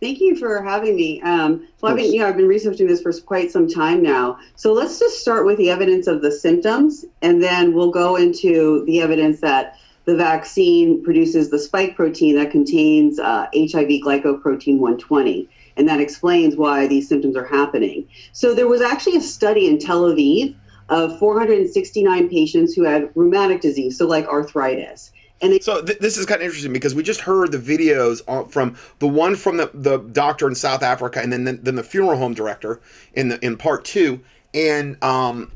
Thank 0.00 0.20
you 0.20 0.36
for 0.36 0.62
having 0.62 0.94
me. 0.94 1.20
Um, 1.22 1.66
well, 1.80 1.92
I've 1.92 1.98
been, 1.98 2.12
you 2.12 2.20
know, 2.20 2.28
I've 2.28 2.36
been 2.36 2.46
researching 2.46 2.86
this 2.86 3.02
for 3.02 3.12
quite 3.12 3.50
some 3.50 3.68
time 3.68 4.02
now. 4.02 4.38
So 4.54 4.72
let's 4.72 4.98
just 4.98 5.20
start 5.20 5.44
with 5.44 5.58
the 5.58 5.70
evidence 5.70 6.06
of 6.06 6.22
the 6.22 6.30
symptoms, 6.30 7.04
and 7.20 7.42
then 7.42 7.74
we'll 7.74 7.90
go 7.90 8.16
into 8.16 8.84
the 8.84 9.00
evidence 9.00 9.40
that 9.40 9.76
the 10.04 10.16
vaccine 10.16 11.02
produces 11.02 11.50
the 11.50 11.58
spike 11.58 11.96
protein 11.96 12.36
that 12.36 12.50
contains 12.50 13.18
uh, 13.18 13.46
HIV 13.54 14.02
glycoprotein 14.02 14.78
120 14.78 15.48
and 15.78 15.88
that 15.88 16.00
explains 16.00 16.56
why 16.56 16.86
these 16.86 17.08
symptoms 17.08 17.36
are 17.36 17.46
happening. 17.46 18.06
So 18.32 18.52
there 18.52 18.66
was 18.66 18.82
actually 18.82 19.16
a 19.16 19.20
study 19.20 19.68
in 19.68 19.78
Tel 19.78 20.02
Aviv 20.02 20.54
of 20.88 21.18
469 21.18 22.28
patients 22.28 22.74
who 22.74 22.82
had 22.82 23.10
rheumatic 23.14 23.60
disease, 23.60 23.96
so 23.96 24.06
like 24.06 24.26
arthritis. 24.26 25.12
And 25.40 25.52
they- 25.52 25.60
so 25.60 25.82
th- 25.82 25.98
this 25.98 26.16
is 26.16 26.26
kind 26.26 26.40
of 26.40 26.46
interesting 26.46 26.72
because 26.72 26.94
we 26.94 27.02
just 27.02 27.20
heard 27.20 27.52
the 27.52 27.58
videos 27.58 28.22
from 28.50 28.76
the 28.98 29.06
one 29.08 29.36
from 29.36 29.56
the, 29.56 29.70
the 29.74 29.98
doctor 29.98 30.48
in 30.48 30.54
South 30.54 30.82
Africa 30.82 31.20
and 31.20 31.32
then 31.32 31.44
the, 31.44 31.52
then 31.52 31.76
the 31.76 31.82
funeral 31.82 32.18
home 32.18 32.34
director 32.34 32.80
in 33.14 33.28
the 33.28 33.44
in 33.44 33.56
part 33.56 33.84
two, 33.84 34.20
and 34.54 35.02
um, 35.02 35.52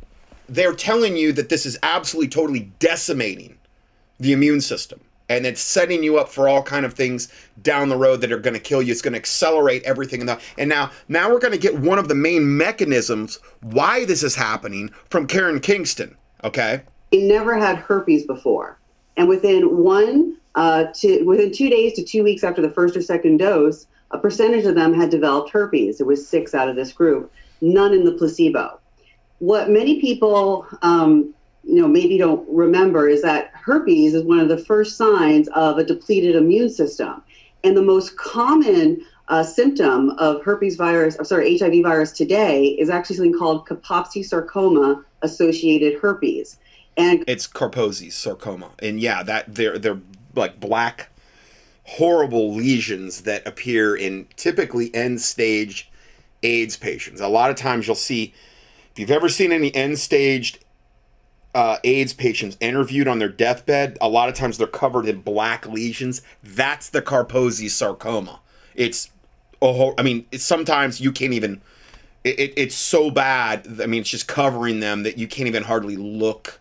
they're 0.49 0.75
telling 0.75 1.17
you 1.17 1.33
that 1.33 1.49
this 1.49 1.67
is 1.67 1.79
absolutely 1.83 2.29
totally 2.29 2.71
decimating 2.79 3.59
the 4.21 4.33
immune 4.33 4.61
system 4.61 5.01
and 5.29 5.47
it's 5.47 5.61
setting 5.61 6.03
you 6.03 6.19
up 6.19 6.29
for 6.29 6.49
all 6.49 6.63
kind 6.63 6.85
of 6.85 6.93
things 6.93 7.29
down 7.63 7.89
the 7.89 7.97
road 7.97 8.21
that 8.21 8.31
are 8.31 8.39
going 8.39 8.55
to 8.55 8.61
kill 8.61 8.83
you. 8.83 8.93
It's 8.93 9.01
going 9.01 9.15
to 9.15 9.19
accelerate 9.19 9.83
everything. 9.85 10.21
In 10.21 10.27
the, 10.27 10.39
and 10.59 10.69
now, 10.69 10.91
now 11.09 11.31
we're 11.31 11.39
going 11.39 11.53
to 11.53 11.59
get 11.59 11.79
one 11.79 11.99
of 11.99 12.09
the 12.09 12.15
main 12.15 12.57
mechanisms 12.57 13.39
why 13.63 14.05
this 14.05 14.23
is 14.23 14.35
happening 14.35 14.91
from 15.09 15.27
Karen 15.27 15.59
Kingston. 15.61 16.17
Okay, 16.45 16.83
he 17.11 17.23
never 17.27 17.57
had 17.57 17.77
herpes 17.79 18.27
before, 18.27 18.79
and 19.17 19.29
within 19.29 19.79
one 19.79 20.37
uh, 20.55 20.87
to 20.95 21.23
within 21.25 21.53
two 21.53 21.71
days 21.71 21.95
to 21.95 22.05
two 22.05 22.23
weeks 22.23 22.45
after 22.45 22.63
the 22.63 22.71
first 22.71 22.97
or 22.97 23.03
second 23.03 23.39
dose, 23.39 23.87
a 24.11 24.19
percentage 24.19 24.65
of 24.65 24.75
them 24.75 24.93
had 24.93 25.11
developed 25.11 25.51
herpes. 25.51 26.01
It 26.01 26.07
was 26.07 26.27
six 26.27 26.55
out 26.55 26.69
of 26.69 26.77
this 26.77 26.93
group, 26.93 27.33
none 27.61 27.95
in 27.95 28.05
the 28.05 28.13
placebo. 28.13 28.79
What 29.39 29.71
many 29.71 30.01
people 30.01 30.67
um, 30.83 31.35
you 31.65 31.81
know 31.81 31.89
maybe 31.89 32.19
don't 32.19 32.47
remember 32.49 33.09
is 33.09 33.23
that 33.23 33.51
herpes 33.55 34.15
is 34.15 34.25
one 34.25 34.41
of 34.41 34.49
the 34.49 34.59
first 34.59 34.97
signs 34.97 35.49
of 35.49 35.79
a 35.79 35.85
depleted 35.85 36.35
immune 36.35 36.69
system 36.69 37.23
and 37.65 37.77
the 37.77 37.83
most 37.83 38.17
common 38.17 39.01
uh, 39.29 39.43
symptom 39.43 40.11
of 40.19 40.43
herpes 40.43 40.77
virus 40.77 41.17
or 41.17 41.25
sorry 41.25 41.57
hiv 41.57 41.83
virus 41.83 42.13
today 42.13 42.67
is 42.79 42.91
actually 42.91 43.17
something 43.17 43.39
called 43.39 43.67
kaposi 43.67 44.25
sarcoma 44.25 45.03
associated 45.23 45.99
herpes 46.01 46.59
and 46.97 47.25
it's 47.27 47.47
kaposi 47.47 48.13
sarcoma 48.13 48.71
and 48.81 49.01
yeah 49.01 49.23
that 49.23 49.55
they're 49.55 49.79
they're 49.79 50.01
like 50.35 50.61
black 50.61 51.09
horrible 51.85 52.55
lesions 52.55 53.23
that 53.23 53.47
appear 53.47 53.97
in 53.97 54.27
typically 54.37 54.95
end 54.95 55.21
stage 55.21 55.91
aids 56.43 56.77
patients 56.77 57.21
a 57.21 57.29
lot 57.29 57.51
of 57.51 57.57
times 57.57 57.87
you'll 57.87 57.97
see 57.97 58.35
if 58.93 58.99
you've 58.99 59.11
ever 59.11 59.29
seen 59.29 59.53
any 59.53 59.75
end 59.75 59.99
staged 59.99 60.63
uh, 61.55 61.79
AIDS 61.85 62.13
patients 62.13 62.57
interviewed 62.61 63.09
on 63.09 63.19
their 63.19 63.29
deathbed, 63.29 63.99
a 64.01 64.09
lot 64.09 64.29
of 64.29 64.35
times 64.35 64.59
they're 64.59 64.67
covered 64.67 65.07
in 65.07 65.21
black 65.21 65.67
lesions. 65.67 66.23
That's 66.43 66.89
the 66.89 67.03
Kaposi 67.03 67.69
sarcoma. 67.69 68.41
It's, 68.75 69.11
oh, 69.61 69.95
I 69.99 70.03
mean, 70.03 70.27
sometimes 70.35 71.01
you 71.01 71.13
can't 71.13 71.35
even. 71.35 71.61
It, 72.25 72.39
it, 72.39 72.53
it's 72.57 72.75
so 72.75 73.11
bad. 73.11 73.67
I 73.83 73.87
mean, 73.87 74.03
it's 74.03 74.11
just 74.11 74.29
covering 74.29 74.81
them 74.81 75.03
that 75.03 75.19
you 75.19 75.27
can't 75.27 75.49
even 75.49 75.65
hardly 75.65 75.97
look 75.97 76.61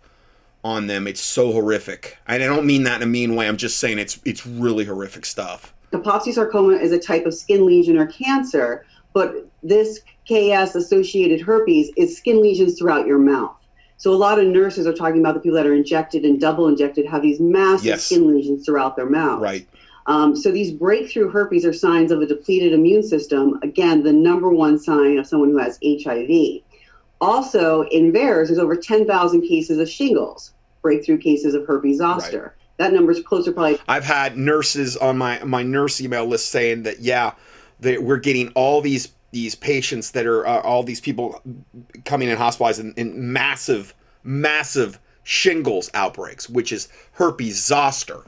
on 0.63 0.87
them. 0.87 1.07
It's 1.07 1.21
so 1.21 1.51
horrific. 1.51 2.17
And 2.27 2.43
I 2.43 2.45
don't 2.45 2.65
mean 2.65 2.83
that 2.83 2.97
in 2.97 3.03
a 3.03 3.11
mean 3.11 3.35
way. 3.35 3.47
I'm 3.47 3.57
just 3.57 3.77
saying 3.77 3.99
it's 3.99 4.19
it's 4.25 4.45
really 4.45 4.85
horrific 4.85 5.25
stuff. 5.25 5.73
Kaposi 5.91 6.33
sarcoma 6.33 6.75
is 6.75 6.91
a 6.91 6.99
type 6.99 7.25
of 7.25 7.33
skin 7.33 7.65
lesion 7.65 7.97
or 7.97 8.07
cancer, 8.07 8.85
but 9.13 9.47
this 9.61 9.99
KS 10.25 10.75
associated 10.75 11.41
herpes 11.41 11.91
is 11.97 12.17
skin 12.17 12.41
lesions 12.41 12.77
throughout 12.79 13.05
your 13.05 13.19
mouth. 13.19 13.55
So 13.97 14.11
a 14.11 14.15
lot 14.15 14.39
of 14.39 14.47
nurses 14.47 14.87
are 14.87 14.93
talking 14.93 15.19
about 15.19 15.35
the 15.35 15.41
people 15.41 15.57
that 15.57 15.67
are 15.67 15.75
injected 15.75 16.23
and 16.23 16.39
double 16.39 16.67
injected 16.67 17.05
have 17.05 17.21
these 17.21 17.39
massive 17.39 17.85
yes. 17.85 18.05
skin 18.05 18.33
lesions 18.33 18.65
throughout 18.65 18.95
their 18.95 19.09
mouth. 19.09 19.41
Right. 19.41 19.67
Um, 20.07 20.35
so 20.35 20.51
these 20.51 20.71
breakthrough 20.71 21.29
herpes 21.29 21.65
are 21.65 21.73
signs 21.73 22.11
of 22.11 22.21
a 22.21 22.25
depleted 22.25 22.73
immune 22.73 23.03
system. 23.03 23.59
Again, 23.61 24.01
the 24.01 24.11
number 24.11 24.49
one 24.49 24.79
sign 24.79 25.19
of 25.19 25.27
someone 25.27 25.49
who 25.49 25.59
has 25.59 25.77
HIV. 25.83 26.63
Also, 27.21 27.83
in 27.83 28.11
VAERS, 28.11 28.47
there's 28.47 28.59
over 28.59 28.75
10,000 28.75 29.41
cases 29.41 29.77
of 29.77 29.87
shingles, 29.87 30.53
breakthrough 30.81 31.19
cases 31.19 31.53
of 31.53 31.65
herpes 31.67 31.99
zoster. 31.99 32.41
Right. 32.41 32.51
That 32.77 32.93
number 32.93 33.11
is 33.11 33.21
closer, 33.21 33.51
probably. 33.51 33.79
I've 33.87 34.03
had 34.03 34.37
nurses 34.37 34.97
on 34.97 35.15
my 35.15 35.43
my 35.43 35.61
nurse 35.61 36.01
email 36.01 36.25
list 36.25 36.49
saying 36.49 36.81
that 36.83 36.99
yeah, 36.99 37.33
that 37.81 38.01
we're 38.01 38.17
getting 38.17 38.49
all 38.55 38.81
these 38.81 39.09
these 39.31 39.53
patients 39.53 40.11
that 40.11 40.25
are 40.25 40.47
uh, 40.47 40.61
all 40.61 40.81
these 40.81 40.99
people 40.99 41.41
coming 42.05 42.27
in 42.27 42.37
hospitalized 42.37 42.79
in, 42.79 42.93
in, 42.97 43.31
massive, 43.31 43.93
massive 44.23 44.99
shingles 45.23 45.91
outbreaks, 45.93 46.49
which 46.49 46.71
is 46.71 46.89
herpes 47.13 47.63
zoster. 47.63 48.23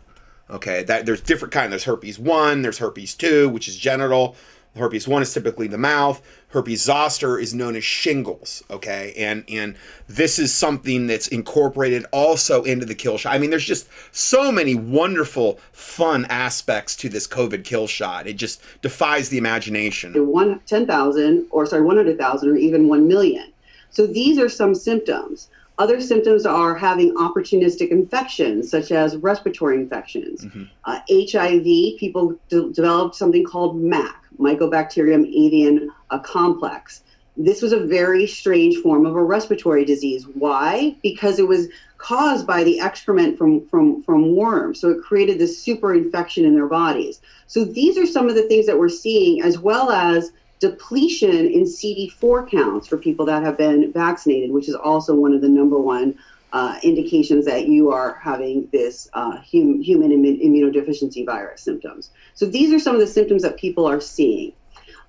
Okay, 0.49 0.83
that 0.83 1.07
there's 1.07 1.21
different 1.21 1.51
kind. 1.51 1.71
There's 1.71 1.85
herpes 1.85 2.19
one, 2.19 2.61
there's 2.61 2.77
herpes 2.77 3.15
two, 3.15 3.49
which 3.49 3.67
is 3.67 3.75
genital. 3.75 4.35
Herpes 4.75 5.07
one 5.07 5.21
is 5.21 5.31
typically 5.33 5.67
the 5.67 5.77
mouth. 5.77 6.21
Herpes 6.47 6.81
zoster 6.81 7.37
is 7.37 7.53
known 7.53 7.75
as 7.75 7.83
shingles. 7.83 8.63
Okay, 8.71 9.13
and 9.17 9.43
and 9.47 9.75
this 10.07 10.39
is 10.39 10.53
something 10.53 11.07
that's 11.07 11.27
incorporated 11.27 12.05
also 12.11 12.63
into 12.63 12.85
the 12.85 12.95
kill 12.95 13.17
shot. 13.17 13.33
I 13.33 13.37
mean, 13.37 13.49
there's 13.51 13.65
just 13.65 13.87
so 14.11 14.51
many 14.51 14.75
wonderful, 14.75 15.59
fun 15.71 16.25
aspects 16.25 16.95
to 16.97 17.09
this 17.09 17.27
COVID 17.27 17.63
kill 17.63 17.87
shot. 17.87 18.25
It 18.25 18.33
just 18.33 18.61
defies 18.81 19.29
the 19.29 19.37
imagination. 19.37 20.13
One 20.27 20.59
ten 20.65 20.87
thousand, 20.87 21.47
or 21.51 21.65
sorry, 21.65 21.83
one 21.83 21.97
hundred 21.97 22.17
thousand, 22.17 22.49
or 22.49 22.55
even 22.55 22.87
one 22.87 23.07
million. 23.07 23.53
So 23.91 24.07
these 24.07 24.39
are 24.39 24.49
some 24.49 24.73
symptoms. 24.73 25.49
Other 25.79 25.99
symptoms 25.99 26.45
are 26.45 26.75
having 26.75 27.15
opportunistic 27.15 27.89
infections, 27.89 28.69
such 28.69 28.91
as 28.91 29.17
respiratory 29.17 29.77
infections. 29.77 30.45
Mm-hmm. 30.45 30.63
Uh, 30.85 30.99
HIV, 31.09 31.99
people 31.99 32.39
de- 32.49 32.71
developed 32.71 33.15
something 33.15 33.43
called 33.43 33.77
MAC, 33.77 34.15
Mycobacterium 34.39 35.25
avium 35.35 35.87
uh, 36.11 36.19
complex. 36.19 37.03
This 37.35 37.63
was 37.63 37.73
a 37.73 37.79
very 37.79 38.27
strange 38.27 38.77
form 38.77 39.07
of 39.07 39.15
a 39.15 39.23
respiratory 39.23 39.85
disease. 39.85 40.27
Why? 40.27 40.95
Because 41.01 41.39
it 41.39 41.47
was 41.47 41.67
caused 41.97 42.45
by 42.45 42.63
the 42.63 42.79
excrement 42.79 43.37
from, 43.37 43.65
from, 43.67 44.03
from 44.03 44.35
worms. 44.35 44.79
So 44.79 44.89
it 44.89 45.01
created 45.01 45.39
this 45.39 45.57
super 45.57 45.95
infection 45.95 46.45
in 46.45 46.53
their 46.53 46.67
bodies. 46.67 47.21
So 47.47 47.65
these 47.65 47.97
are 47.97 48.05
some 48.05 48.29
of 48.29 48.35
the 48.35 48.47
things 48.47 48.67
that 48.67 48.77
we're 48.77 48.89
seeing, 48.89 49.41
as 49.41 49.57
well 49.57 49.89
as 49.89 50.31
depletion 50.63 51.51
in 51.51 51.63
CD4 51.63 52.49
counts 52.49 52.87
for 52.87 52.95
people 52.95 53.25
that 53.25 53.43
have 53.43 53.57
been 53.57 53.91
vaccinated, 53.91 54.49
which 54.49 54.69
is 54.69 54.75
also 54.75 55.13
one 55.13 55.33
of 55.33 55.41
the 55.41 55.49
number 55.49 55.77
one 55.77 56.17
uh, 56.53 56.79
indications 56.83 57.43
that 57.43 57.67
you 57.67 57.91
are 57.91 58.13
having 58.21 58.69
this 58.71 59.09
uh, 59.11 59.31
hum, 59.51 59.81
human 59.81 60.09
immunodeficiency 60.11 61.25
virus 61.25 61.61
symptoms. 61.61 62.11
So 62.33 62.45
these 62.45 62.71
are 62.73 62.79
some 62.79 62.95
of 62.95 63.01
the 63.01 63.07
symptoms 63.07 63.41
that 63.41 63.57
people 63.57 63.85
are 63.85 63.99
seeing. 63.99 64.53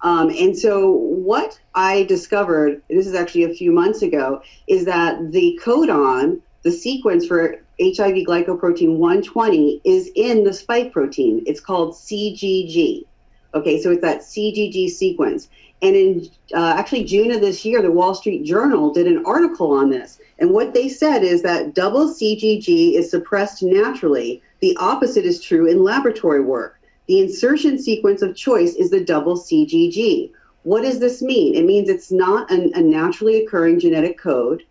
Um, 0.00 0.30
and 0.30 0.58
so 0.58 0.90
what 0.90 1.60
I 1.76 2.02
discovered, 2.02 2.82
this 2.90 3.06
is 3.06 3.14
actually 3.14 3.44
a 3.44 3.54
few 3.54 3.70
months 3.70 4.02
ago, 4.02 4.42
is 4.66 4.84
that 4.86 5.30
the 5.30 5.56
codon, 5.62 6.40
the 6.62 6.72
sequence 6.72 7.26
for 7.26 7.60
HIV 7.80 8.26
glycoprotein 8.26 8.96
120 8.96 9.82
is 9.84 10.10
in 10.16 10.42
the 10.42 10.52
spike 10.52 10.92
protein. 10.92 11.44
It's 11.46 11.60
called 11.60 11.94
CGG. 11.94 13.04
Okay, 13.54 13.80
so 13.80 13.92
it's 13.92 14.02
that 14.02 14.20
CGG 14.20 14.88
sequence. 14.88 15.48
And 15.80 15.94
in 15.94 16.28
uh, 16.54 16.74
actually 16.76 17.04
June 17.04 17.30
of 17.30 17.40
this 17.40 17.64
year, 17.64 17.82
the 17.82 17.90
Wall 17.90 18.14
Street 18.14 18.44
Journal 18.44 18.92
did 18.92 19.06
an 19.06 19.24
article 19.24 19.70
on 19.70 19.90
this. 19.90 20.18
And 20.38 20.50
what 20.50 20.74
they 20.74 20.88
said 20.88 21.22
is 21.22 21.42
that 21.42 21.74
double 21.74 22.08
CGG 22.08 22.94
is 22.94 23.10
suppressed 23.10 23.62
naturally. 23.62 24.42
The 24.60 24.76
opposite 24.80 25.24
is 25.24 25.40
true 25.40 25.66
in 25.66 25.84
laboratory 25.84 26.40
work. 26.40 26.80
The 27.06 27.20
insertion 27.20 27.78
sequence 27.78 28.22
of 28.22 28.34
choice 28.34 28.74
is 28.74 28.90
the 28.90 29.04
double 29.04 29.36
CGG. 29.36 30.32
What 30.62 30.82
does 30.82 30.98
this 30.98 31.22
mean? 31.22 31.54
It 31.54 31.64
means 31.64 31.88
it's 31.88 32.10
not 32.10 32.50
an, 32.50 32.72
a 32.74 32.80
naturally 32.80 33.44
occurring 33.44 33.78
genetic 33.78 34.18
code, 34.18 34.64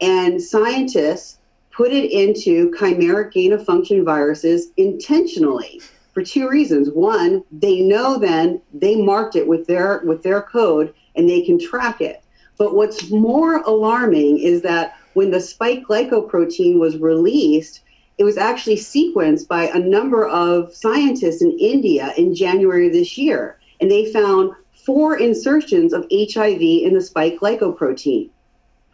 and 0.00 0.40
scientists 0.40 1.38
put 1.72 1.90
it 1.90 2.12
into 2.12 2.70
chimeric 2.70 3.32
gain 3.32 3.52
of 3.52 3.64
function 3.64 4.04
viruses 4.04 4.68
intentionally 4.76 5.80
for 6.12 6.22
two 6.22 6.48
reasons. 6.48 6.90
One, 6.90 7.42
they 7.50 7.80
know 7.80 8.18
then 8.18 8.60
they 8.72 8.96
marked 8.96 9.36
it 9.36 9.46
with 9.46 9.66
their 9.66 10.02
with 10.04 10.22
their 10.22 10.42
code 10.42 10.94
and 11.16 11.28
they 11.28 11.42
can 11.42 11.58
track 11.58 12.00
it. 12.00 12.22
But 12.58 12.74
what's 12.74 13.10
more 13.10 13.62
alarming 13.62 14.38
is 14.38 14.62
that 14.62 14.96
when 15.14 15.30
the 15.30 15.40
spike 15.40 15.84
glycoprotein 15.84 16.78
was 16.78 16.98
released, 16.98 17.80
it 18.18 18.24
was 18.24 18.36
actually 18.36 18.76
sequenced 18.76 19.48
by 19.48 19.64
a 19.68 19.78
number 19.78 20.28
of 20.28 20.74
scientists 20.74 21.42
in 21.42 21.58
India 21.58 22.12
in 22.16 22.34
January 22.34 22.86
of 22.86 22.92
this 22.92 23.16
year. 23.16 23.58
And 23.80 23.90
they 23.90 24.12
found 24.12 24.52
four 24.84 25.16
insertions 25.16 25.92
of 25.92 26.06
HIV 26.12 26.60
in 26.60 26.94
the 26.94 27.00
spike 27.00 27.38
glycoprotein. 27.40 28.30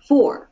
Four. 0.07 0.49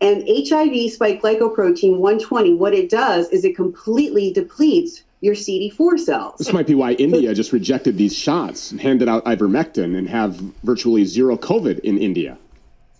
And 0.00 0.24
HIV 0.28 0.92
spike 0.92 1.22
glycoprotein 1.22 1.96
120, 1.96 2.54
what 2.54 2.74
it 2.74 2.90
does 2.90 3.30
is 3.30 3.44
it 3.44 3.56
completely 3.56 4.32
depletes 4.32 5.04
your 5.20 5.34
CD4 5.34 5.98
cells. 5.98 6.38
This 6.38 6.52
might 6.52 6.66
be 6.66 6.74
why 6.74 6.92
India 6.92 7.34
just 7.34 7.52
rejected 7.52 7.96
these 7.96 8.16
shots 8.16 8.70
and 8.70 8.80
handed 8.80 9.08
out 9.08 9.24
ivermectin 9.24 9.96
and 9.96 10.08
have 10.08 10.34
virtually 10.62 11.04
zero 11.04 11.36
COVID 11.36 11.80
in 11.80 11.98
India. 11.98 12.36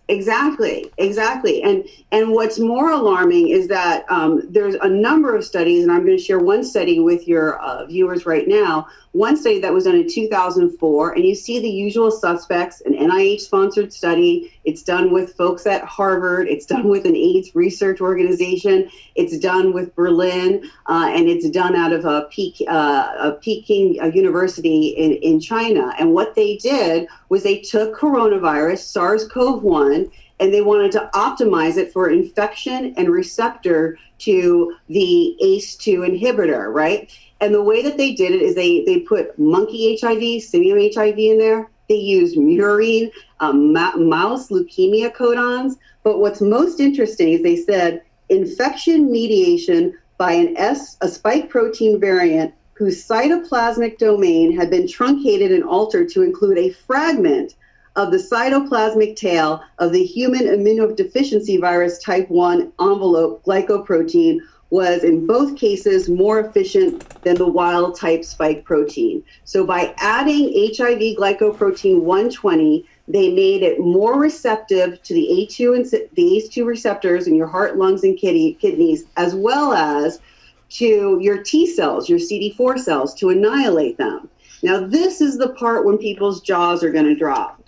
Exactly, 0.09 0.89
exactly. 0.99 1.63
And 1.63 1.85
and 2.13 2.31
what's 2.31 2.61
more 2.61 2.93
alarming 2.93 3.49
is 3.49 3.67
that 3.69 4.05
um, 4.09 4.41
there's 4.49 4.77
a 4.77 4.89
number 4.89 5.35
of 5.35 5.45
studies, 5.45 5.83
and 5.83 5.91
I'm 5.91 6.05
going 6.05 6.17
to 6.17 6.23
share 6.23 6.39
one 6.39 6.63
study 6.63 7.01
with 7.01 7.27
your 7.27 7.59
uh, 7.59 7.87
viewers 7.87 8.25
right 8.25 8.47
now. 8.47 8.87
One 9.17 9.39
study 9.39 9.61
that 9.61 9.73
was 9.73 9.85
done 9.85 9.95
in 9.95 10.07
2004, 10.07 11.13
and 11.13 11.25
you 11.25 11.35
see 11.35 11.59
the 11.59 11.71
usual 11.71 12.11
suspects: 12.11 12.83
an 12.83 12.93
NIH-sponsored 12.93 13.91
study. 13.91 14.53
It's 14.65 14.83
done 14.83 15.11
with 15.11 15.35
folks 15.37 15.67
at 15.67 15.83
Harvard. 15.85 16.49
It's 16.49 16.67
done 16.67 16.87
with 16.87 17.07
an 17.07 17.17
AIDS 17.17 17.55
research 17.55 18.03
organization. 18.03 18.91
It's 19.15 19.39
done 19.39 19.73
with 19.73 19.95
Berlin, 19.95 20.71
uh, 20.85 21.11
and 21.15 21.31
it's 21.31 21.49
done 21.49 21.75
out 21.75 21.95
of 21.95 22.05
a, 22.05 22.29
Peking, 22.31 22.69
uh, 22.69 23.15
a 23.19 23.33
Peking 23.41 23.99
uh, 24.03 24.09
University 24.09 24.89
in, 24.89 25.13
in 25.13 25.41
China. 25.41 25.95
And 25.99 26.13
what 26.13 26.35
they 26.35 26.59
did 26.59 27.09
was 27.31 27.43
they 27.43 27.61
took 27.63 27.97
coronavirus, 27.97 28.81
SARS-CoV-1 28.81 30.11
and 30.39 30.53
they 30.53 30.61
wanted 30.61 30.93
to 30.93 31.09
optimize 31.15 31.79
it 31.79 31.91
for 31.93 32.11
infection 32.11 32.93
and 32.99 33.09
receptor 33.09 33.99
to 34.19 34.77
the 34.89 35.37
ACE2 35.43 36.21
inhibitor, 36.21 36.73
right? 36.73 37.11
And 37.41 37.55
the 37.55 37.63
way 37.63 37.83
that 37.83 37.97
they 37.97 38.15
did 38.15 38.33
it 38.33 38.43
is 38.43 38.55
they 38.55 38.85
they 38.85 39.01
put 39.01 39.39
monkey 39.39 39.99
HIV, 40.01 40.43
simian 40.43 40.91
HIV 40.95 41.19
in 41.19 41.39
there. 41.39 41.71
They 41.89 41.97
used 41.97 42.37
murine, 42.37 43.13
um, 43.41 43.73
mouse 43.73 44.49
leukemia 44.49 45.15
codons. 45.15 45.75
But 46.03 46.19
what's 46.19 46.41
most 46.41 46.81
interesting 46.81 47.35
is 47.35 47.43
they 47.43 47.57
said 47.57 48.03
infection 48.29 49.11
mediation 49.11 49.97
by 50.19 50.33
an 50.33 50.57
S, 50.57 50.97
a 51.01 51.09
spike 51.09 51.49
protein 51.49 52.01
variant 52.01 52.55
whose 52.73 53.07
cytoplasmic 53.07 53.99
domain 53.99 54.57
had 54.57 54.71
been 54.71 54.89
truncated 54.89 55.53
and 55.53 55.65
altered 55.65 56.09
to 56.11 56.23
include 56.23 56.59
a 56.59 56.71
fragment 56.71 57.55
of 57.97 58.11
the 58.11 58.19
cytoplasmic 58.19 59.17
tail 59.17 59.63
of 59.79 59.93
the 59.93 60.05
human 60.05 60.43
immunodeficiency 60.43 61.59
virus 61.59 61.99
type 61.99 62.29
1 62.29 62.73
envelope 62.81 63.43
glycoprotein 63.45 64.39
was 64.71 65.05
in 65.05 65.27
both 65.27 65.57
cases 65.57 66.09
more 66.09 66.41
efficient 66.41 67.03
than 67.23 67.37
the 67.39 67.47
wild 67.47 67.99
type 67.99 68.25
spike 68.25 68.65
protein. 68.65 69.23
So 69.45 69.65
by 69.67 69.95
adding 69.99 70.53
HIV 70.77 71.17
glycoprotein 71.17 72.01
120, 72.01 72.85
they 73.09 73.33
made 73.33 73.63
it 73.63 73.79
more 73.79 74.19
receptive 74.19 75.03
to 75.03 75.15
the 75.15 75.49
A2 75.51 75.77
and 75.77 75.85
the 76.15 76.23
ACE2 76.23 76.67
receptors 76.67 77.27
in 77.27 77.35
your 77.35 77.47
heart, 77.47 77.77
lungs, 77.77 78.03
and 78.03 78.19
kidney, 78.19 78.55
kidneys, 78.55 79.05
as 79.17 79.35
well 79.35 79.73
as 79.73 80.21
to 80.69 81.19
your 81.21 81.43
T 81.43 81.67
cells, 81.67 82.09
your 82.09 82.19
CD4 82.19 82.79
cells, 82.79 83.15
to 83.15 83.31
annihilate 83.31 83.99
them. 83.99 84.29
Now, 84.63 84.85
this 84.85 85.21
is 85.21 85.39
the 85.39 85.51
part 85.51 85.85
when 85.85 85.99
people's 85.99 86.41
jaws 86.41 86.83
are 86.83 86.91
going 86.91 87.05
to 87.05 87.15
drop. 87.15 87.63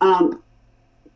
Um, 0.00 0.42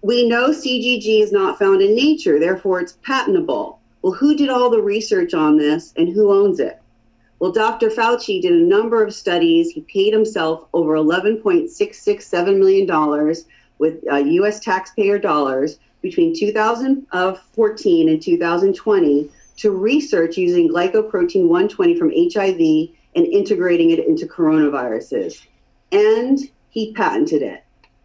we 0.03 0.29
know 0.29 0.51
CGG 0.51 1.23
is 1.23 1.33
not 1.33 1.59
found 1.59 1.81
in 1.81 1.95
nature, 1.95 2.39
therefore 2.39 2.81
it's 2.81 2.99
patentable. 3.03 3.81
Well, 4.05 4.13
who 4.13 4.37
did 4.37 4.51
all 4.51 4.69
the 4.69 4.83
research 4.83 5.33
on 5.33 5.57
this 5.57 5.95
and 5.97 6.11
who 6.11 6.31
owns 6.31 6.61
it? 6.61 6.79
Well, 7.39 7.53
Dr. 7.53 7.89
Fauci 7.89 8.43
did 8.43 8.53
a 8.53 8.57
number 8.57 9.03
of 9.03 9.15
studies. 9.15 9.71
He 9.71 9.81
paid 9.81 10.13
himself 10.13 10.67
over 10.75 10.93
$11.667 10.93 12.59
million 12.59 13.35
with 13.79 14.05
uh, 14.13 14.17
US 14.17 14.61
taxpayer 14.61 15.19
dollars 15.19 15.79
between 16.03 16.39
2014 16.39 18.09
and 18.11 18.21
2020 18.21 19.31
to 19.57 19.71
research 19.71 20.37
using 20.37 20.69
glycoprotein 20.69 21.49
120 21.49 21.99
from 21.99 22.13
HIV 22.15 22.91
and 23.17 23.27
integrating 23.27 23.91
it 23.91 24.07
into 24.07 24.27
coronaviruses. 24.27 25.47
And 25.93 26.41
he 26.69 26.93
patented 26.93 27.41
it. 27.41 27.65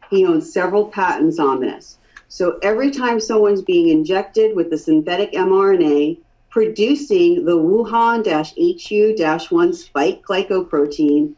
He 0.09 0.25
owns 0.25 0.53
several 0.53 0.85
patents 0.85 1.39
on 1.39 1.59
this. 1.59 1.97
So 2.29 2.59
every 2.61 2.91
time 2.91 3.19
someone's 3.19 3.63
being 3.63 3.89
injected 3.89 4.55
with 4.55 4.69
the 4.69 4.77
synthetic 4.77 5.33
mRNA, 5.33 6.19
producing 6.51 7.43
the 7.45 7.57
Wuhan 7.57 8.23
HU 8.23 9.55
1 9.55 9.73
spike 9.73 10.21
glycoprotein, 10.21 11.33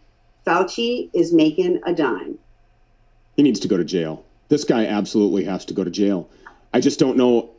Fauci 0.46 1.10
is 1.14 1.34
making 1.34 1.80
a 1.86 1.94
dime. 1.94 2.38
He 3.38 3.44
needs 3.44 3.60
to 3.62 3.70
go 3.70 3.78
to 3.78 3.86
jail. 3.86 4.26
This 4.50 4.66
guy 4.66 4.86
absolutely 4.86 5.46
has 5.46 5.64
to 5.66 5.74
go 5.74 5.86
to 5.86 5.90
jail. 5.90 6.30
I 6.74 6.82
just 6.82 7.00
don't 7.00 7.16
know 7.16 7.52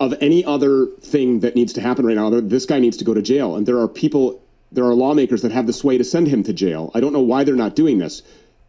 of 0.00 0.14
any 0.22 0.42
other 0.42 0.86
thing 1.02 1.40
that 1.40 1.54
needs 1.54 1.74
to 1.74 1.82
happen 1.82 2.06
right 2.06 2.16
now. 2.16 2.30
This 2.30 2.64
guy 2.64 2.78
needs 2.78 2.96
to 2.96 3.04
go 3.04 3.12
to 3.12 3.20
jail. 3.20 3.54
And 3.54 3.66
there 3.66 3.78
are 3.78 3.86
people, 3.86 4.42
there 4.72 4.84
are 4.84 4.94
lawmakers 4.94 5.42
that 5.42 5.52
have 5.52 5.66
the 5.66 5.74
sway 5.74 5.98
to 5.98 6.04
send 6.04 6.26
him 6.26 6.42
to 6.44 6.54
jail. 6.54 6.90
I 6.94 7.00
don't 7.00 7.12
know 7.12 7.20
why 7.20 7.44
they're 7.44 7.54
not 7.54 7.76
doing 7.76 7.98
this. 7.98 8.22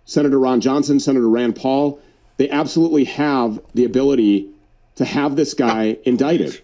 Senator 0.03 0.39
Ron 0.39 0.59
Johnson, 0.59 0.99
Senator 0.99 1.29
Rand 1.29 1.55
Paul, 1.55 2.01
they 2.37 2.49
absolutely 2.49 3.03
have 3.05 3.59
the 3.73 3.85
ability 3.85 4.49
to 4.95 5.05
have 5.05 5.35
this 5.35 5.53
guy 5.53 5.97
indicted. 6.03 6.61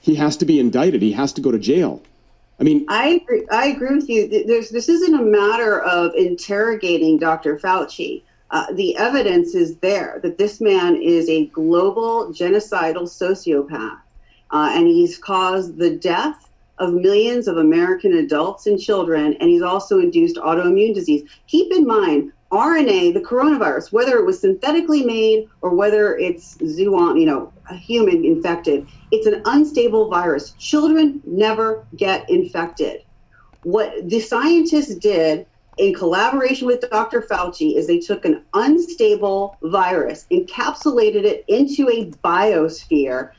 He 0.00 0.14
has 0.16 0.36
to 0.38 0.44
be 0.44 0.58
indicted. 0.58 1.02
He 1.02 1.12
has 1.12 1.32
to 1.34 1.40
go 1.40 1.50
to 1.50 1.58
jail. 1.58 2.02
I 2.58 2.62
mean, 2.62 2.84
I 2.88 3.20
agree, 3.22 3.46
I 3.50 3.66
agree 3.68 3.96
with 3.96 4.08
you. 4.08 4.44
There's, 4.46 4.68
this 4.68 4.88
isn't 4.88 5.14
a 5.14 5.22
matter 5.22 5.80
of 5.80 6.14
interrogating 6.14 7.18
Dr. 7.18 7.56
Fauci. 7.58 8.22
Uh, 8.50 8.66
the 8.72 8.96
evidence 8.96 9.54
is 9.54 9.76
there 9.76 10.20
that 10.22 10.36
this 10.36 10.60
man 10.60 10.96
is 10.96 11.28
a 11.28 11.46
global 11.46 12.26
genocidal 12.32 13.04
sociopath, 13.04 13.98
uh, 14.50 14.72
and 14.74 14.86
he's 14.88 15.16
caused 15.16 15.78
the 15.78 15.96
death 15.96 16.50
of 16.78 16.92
millions 16.92 17.46
of 17.46 17.58
American 17.58 18.14
adults 18.14 18.66
and 18.66 18.80
children, 18.80 19.36
and 19.40 19.48
he's 19.48 19.62
also 19.62 20.00
induced 20.00 20.36
autoimmune 20.36 20.94
disease. 20.94 21.28
Keep 21.46 21.72
in 21.72 21.86
mind, 21.86 22.32
RNA, 22.52 23.14
the 23.14 23.20
coronavirus, 23.20 23.92
whether 23.92 24.18
it 24.18 24.26
was 24.26 24.40
synthetically 24.40 25.04
made 25.04 25.46
or 25.60 25.74
whether 25.74 26.16
it's 26.16 26.58
zoon, 26.66 27.16
you 27.16 27.26
know, 27.26 27.52
a 27.68 27.76
human 27.76 28.24
infected, 28.24 28.88
it's 29.12 29.26
an 29.26 29.42
unstable 29.44 30.10
virus. 30.10 30.52
Children 30.54 31.20
never 31.24 31.86
get 31.96 32.28
infected. 32.28 33.02
What 33.62 33.92
the 34.08 34.20
scientists 34.20 34.96
did 34.96 35.46
in 35.78 35.94
collaboration 35.94 36.66
with 36.66 36.88
Dr. 36.90 37.22
Fauci 37.22 37.76
is 37.76 37.86
they 37.86 38.00
took 38.00 38.24
an 38.24 38.44
unstable 38.54 39.58
virus, 39.62 40.26
encapsulated 40.32 41.24
it 41.24 41.44
into 41.48 41.88
a 41.88 42.10
biosphere, 42.24 43.30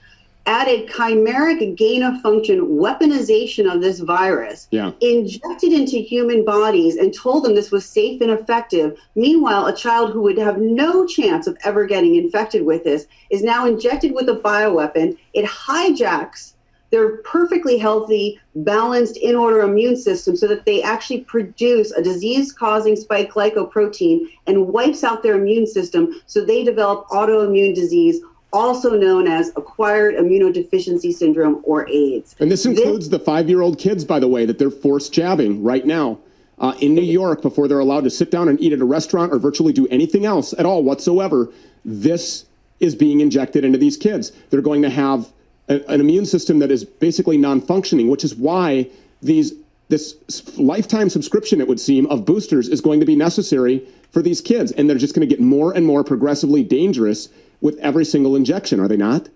added 0.45 0.89
chimeric 0.89 1.75
gain 1.75 2.04
of 2.04 2.19
function 2.21 2.62
weaponization 2.67 3.71
of 3.71 3.82
this 3.82 3.99
virus, 3.99 4.67
yeah. 4.71 4.91
injected 5.01 5.71
into 5.71 5.97
human 5.97 6.43
bodies, 6.43 6.95
and 6.95 7.13
told 7.13 7.43
them 7.43 7.56
this 7.56 7.71
was 7.71 7.86
safe 7.86 8.21
and 8.21 8.32
effective. 8.32 8.97
Meanwhile, 9.15 9.67
a 9.67 9.75
child 9.75 10.12
who 10.12 10.21
would 10.21 10.38
have 10.38 10.60
no 10.60 11.06
chance 11.06 11.47
of 11.47 11.58
ever 11.63 11.86
getting 11.86 12.15
infected 12.15 12.65
with 12.65 12.84
this 12.84 13.08
is 13.30 13.43
now 13.43 13.65
injected 13.65 14.13
with 14.13 14.30
a 14.30 14.36
bioweapon. 14.36 15.17
It 15.34 15.45
hijacks 15.45 16.54
their 16.91 17.17
perfectly 17.17 17.77
healthy, 17.77 18.39
balanced, 18.54 19.17
in 19.17 19.36
order 19.36 19.62
immune 19.62 19.95
system 19.95 20.36
so 20.36 20.47
that 20.47 20.65
they 20.65 20.84
actually 20.84 21.21
produce 21.21 21.91
a 21.91 22.04
disease 22.04 22.51
causing 22.51 22.95
spike 22.95 23.32
glycoprotein 23.32 24.25
and 24.47 24.67
wipes 24.67 25.04
out 25.04 25.23
their 25.23 25.36
immune 25.36 25.65
system 25.65 26.21
so 26.25 26.43
they 26.43 26.63
develop 26.63 27.08
autoimmune 27.08 27.73
disease 27.73 28.19
also 28.53 28.91
known 28.91 29.27
as 29.27 29.49
acquired 29.55 30.15
immunodeficiency 30.15 31.13
syndrome 31.13 31.61
or 31.63 31.87
AIDS. 31.89 32.35
And 32.39 32.51
this 32.51 32.65
includes 32.65 33.09
this, 33.09 33.19
the 33.19 33.23
five 33.23 33.49
year 33.49 33.61
old 33.61 33.79
kids, 33.79 34.03
by 34.05 34.19
the 34.19 34.27
way, 34.27 34.45
that 34.45 34.59
they're 34.59 34.71
forced 34.71 35.13
jabbing 35.13 35.63
right 35.63 35.85
now 35.85 36.19
uh, 36.59 36.73
in 36.79 36.93
New 36.93 37.01
York 37.01 37.41
before 37.41 37.67
they're 37.67 37.79
allowed 37.79 38.03
to 38.03 38.09
sit 38.09 38.31
down 38.31 38.47
and 38.47 38.59
eat 38.61 38.73
at 38.73 38.79
a 38.79 38.85
restaurant 38.85 39.33
or 39.33 39.39
virtually 39.39 39.73
do 39.73 39.87
anything 39.87 40.25
else 40.25 40.53
at 40.57 40.65
all 40.65 40.83
whatsoever. 40.83 41.49
This 41.85 42.45
is 42.79 42.95
being 42.95 43.19
injected 43.19 43.63
into 43.63 43.77
these 43.77 43.97
kids. 43.97 44.31
They're 44.49 44.61
going 44.61 44.81
to 44.81 44.89
have 44.89 45.31
a, 45.69 45.81
an 45.91 45.99
immune 46.01 46.25
system 46.25 46.59
that 46.59 46.71
is 46.71 46.83
basically 46.83 47.37
non 47.37 47.61
functioning, 47.61 48.09
which 48.09 48.23
is 48.23 48.35
why 48.35 48.89
these 49.21 49.53
this 49.91 50.15
lifetime 50.57 51.09
subscription, 51.09 51.59
it 51.59 51.67
would 51.67 51.79
seem, 51.79 52.05
of 52.07 52.23
boosters 52.23 52.69
is 52.69 52.79
going 52.79 53.01
to 53.01 53.05
be 53.05 53.15
necessary 53.15 53.85
for 54.11 54.21
these 54.21 54.39
kids. 54.39 54.71
And 54.71 54.89
they're 54.89 54.97
just 54.97 55.13
going 55.13 55.27
to 55.27 55.35
get 55.35 55.43
more 55.43 55.73
and 55.73 55.85
more 55.85 56.01
progressively 56.01 56.63
dangerous 56.63 57.27
with 57.62 57.78
every 57.78 58.06
single 58.06 58.36
injection, 58.36 58.80
are 58.80 58.88
they 58.88 58.97
not? 58.97 59.30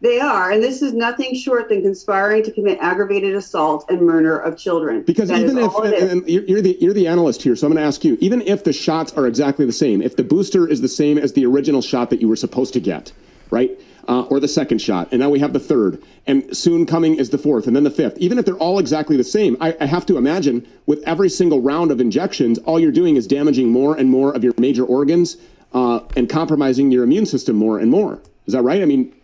They 0.00 0.18
are, 0.18 0.50
and 0.50 0.60
this 0.60 0.82
is 0.82 0.94
nothing 0.94 1.32
short 1.36 1.68
than 1.68 1.82
conspiring 1.82 2.42
to 2.44 2.50
commit 2.50 2.78
aggravated 2.80 3.36
assault 3.36 3.88
and 3.88 4.00
murder 4.02 4.36
of 4.36 4.58
children. 4.58 5.02
Because 5.02 5.28
that 5.28 5.40
even 5.40 5.58
if, 5.58 5.72
and, 5.76 5.94
and 5.94 6.28
you're 6.28 6.60
the 6.60 6.76
you're 6.80 6.92
the 6.92 7.06
analyst 7.06 7.40
here, 7.40 7.54
so 7.54 7.68
I'm 7.68 7.72
going 7.72 7.80
to 7.80 7.86
ask 7.86 8.04
you: 8.04 8.18
even 8.20 8.42
if 8.42 8.64
the 8.64 8.72
shots 8.72 9.12
are 9.12 9.28
exactly 9.28 9.64
the 9.64 9.72
same, 9.72 10.02
if 10.02 10.16
the 10.16 10.24
booster 10.24 10.68
is 10.68 10.80
the 10.80 10.88
same 10.88 11.18
as 11.18 11.34
the 11.34 11.46
original 11.46 11.82
shot 11.82 12.10
that 12.10 12.20
you 12.20 12.28
were 12.28 12.34
supposed 12.34 12.72
to 12.72 12.80
get, 12.80 13.12
right? 13.50 13.78
uh, 14.08 14.22
or 14.22 14.40
the 14.40 14.48
second 14.48 14.78
shot, 14.78 15.08
and 15.10 15.20
now 15.20 15.30
we 15.30 15.38
have 15.38 15.52
the 15.52 15.60
third, 15.60 16.02
and 16.26 16.56
soon 16.56 16.86
coming 16.86 17.14
is 17.16 17.30
the 17.30 17.38
fourth, 17.38 17.66
and 17.66 17.76
then 17.76 17.84
the 17.84 17.90
fifth. 17.90 18.18
Even 18.18 18.38
if 18.38 18.44
they're 18.44 18.56
all 18.56 18.78
exactly 18.78 19.16
the 19.16 19.24
same, 19.24 19.56
I, 19.60 19.76
I 19.80 19.86
have 19.86 20.06
to 20.06 20.16
imagine 20.16 20.66
with 20.86 21.02
every 21.04 21.28
single 21.28 21.60
round 21.60 21.90
of 21.90 22.00
injections, 22.00 22.58
all 22.60 22.80
you're 22.80 22.92
doing 22.92 23.16
is 23.16 23.26
damaging 23.26 23.70
more 23.70 23.96
and 23.96 24.10
more 24.10 24.34
of 24.34 24.42
your 24.42 24.54
major 24.58 24.84
organs 24.84 25.36
uh, 25.74 26.00
and 26.16 26.28
compromising 26.28 26.90
your 26.90 27.04
immune 27.04 27.26
system 27.26 27.56
more 27.56 27.78
and 27.78 27.90
more. 27.90 28.20
Is 28.46 28.54
that 28.54 28.62
right? 28.62 28.82
I 28.82 28.84
mean, 28.84 29.14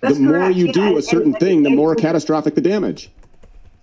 That's 0.00 0.18
the 0.18 0.26
correct. 0.26 0.40
more 0.40 0.50
you 0.50 0.66
yeah, 0.66 0.72
do 0.72 0.98
a 0.98 1.02
certain 1.02 1.32
and, 1.32 1.40
thing, 1.40 1.62
the 1.62 1.70
more 1.70 1.94
catastrophic 1.94 2.54
the 2.54 2.60
damage. 2.60 3.10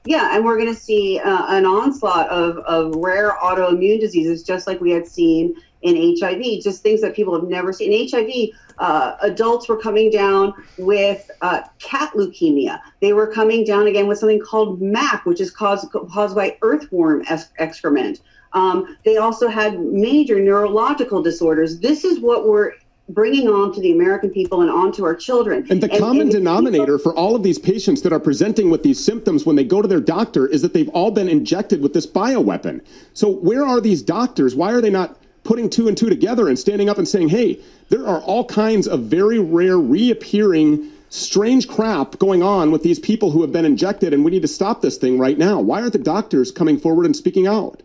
Yeah, 0.06 0.36
and 0.36 0.44
we're 0.44 0.58
going 0.58 0.74
to 0.74 0.80
see 0.80 1.20
uh, 1.20 1.46
an 1.56 1.66
onslaught 1.66 2.30
of, 2.30 2.58
of 2.60 2.94
rare 2.96 3.38
autoimmune 3.42 4.02
diseases, 4.02 4.44
just 4.44 4.68
like 4.68 4.82
we 4.82 4.92
had 4.92 5.08
seen 5.08 5.56
in 5.82 6.18
HIV, 6.20 6.62
just 6.62 6.82
things 6.82 7.02
that 7.02 7.16
people 7.16 7.34
have 7.34 7.48
never 7.48 7.72
seen. 7.72 7.94
In 7.94 8.10
HIV, 8.10 8.50
uh, 8.80 9.16
adults 9.22 9.70
were 9.70 9.78
coming 9.78 10.10
down 10.10 10.54
with 10.78 11.30
uh, 11.42 11.62
cat 11.80 12.12
leukemia. 12.14 12.80
They 13.02 13.14
were 13.14 13.28
coming 13.28 13.64
down 13.64 13.88
again 13.88 14.08
with 14.08 14.18
something 14.18 14.42
called 14.42 14.82
MAC, 14.82 15.26
which 15.26 15.40
is 15.40 15.52
caused, 15.52 15.90
caused 15.92 16.36
by 16.36 16.58
earthworm 16.62 17.24
excrement. 17.60 18.22
Um, 18.54 18.98
they 19.04 19.18
also 19.18 19.48
had 19.48 19.80
major 19.80 20.40
neurological 20.40 21.22
disorders. 21.22 21.80
This 21.80 22.04
is 22.04 22.20
what 22.20 22.48
we're 22.48 22.74
bringing 23.10 23.50
on 23.50 23.74
to 23.74 23.82
the 23.82 23.92
American 23.92 24.30
people 24.30 24.62
and 24.62 24.72
on 24.72 24.92
to 24.94 25.04
our 25.04 25.16
children. 25.16 25.68
And 25.70 25.82
the 25.82 25.92
and, 25.92 26.00
common 26.00 26.22
and 26.24 26.32
denominator 26.32 26.98
people, 26.98 27.12
for 27.12 27.18
all 27.18 27.36
of 27.36 27.44
these 27.44 27.60
patients 27.60 28.02
that 28.04 28.14
are 28.14 28.20
presenting 28.20 28.70
with 28.70 28.84
these 28.84 29.04
symptoms 29.04 29.46
when 29.46 29.56
they 29.56 29.64
go 29.64 29.82
to 29.82 29.88
their 29.88 30.00
doctor 30.00 30.48
is 30.48 30.62
that 30.62 30.74
they've 30.74 30.90
all 30.90 31.12
been 31.12 31.28
injected 31.28 31.82
with 31.82 31.94
this 31.94 32.08
bioweapon. 32.08 32.82
So 33.14 33.30
where 33.30 33.66
are 33.66 33.82
these 33.82 34.02
doctors? 34.02 34.56
Why 34.56 34.72
are 34.72 34.82
they 34.82 34.90
not 34.90 35.18
putting 35.44 35.70
two 35.70 35.90
and 35.90 35.98
two 35.98 36.10
together 36.10 36.48
and 36.48 36.58
standing 36.58 36.90
up 36.90 36.98
and 36.98 37.08
saying, 37.08 37.28
hey, 37.30 37.60
there 37.90 38.08
are 38.08 38.22
all 38.22 38.46
kinds 38.46 38.88
of 38.88 39.02
very 39.02 39.40
rare 39.40 39.78
reappearing 39.78 40.90
strange 41.10 41.68
crap 41.68 42.18
going 42.18 42.42
on 42.42 42.72
with 42.72 42.82
these 42.82 42.98
people 42.98 43.30
who 43.30 43.42
have 43.42 43.52
been 43.52 43.66
injected 43.66 44.14
and 44.14 44.26
we 44.26 44.32
need 44.32 44.42
to 44.42 44.48
stop 44.48 44.82
this 44.82 44.98
thing 44.98 45.20
right 45.20 45.38
now. 45.38 45.60
Why 45.60 45.82
aren't 45.82 45.94
the 45.94 46.00
doctors 46.00 46.52
coming 46.52 46.80
forward 46.80 47.06
and 47.06 47.16
speaking 47.16 47.46
out? 47.46 47.84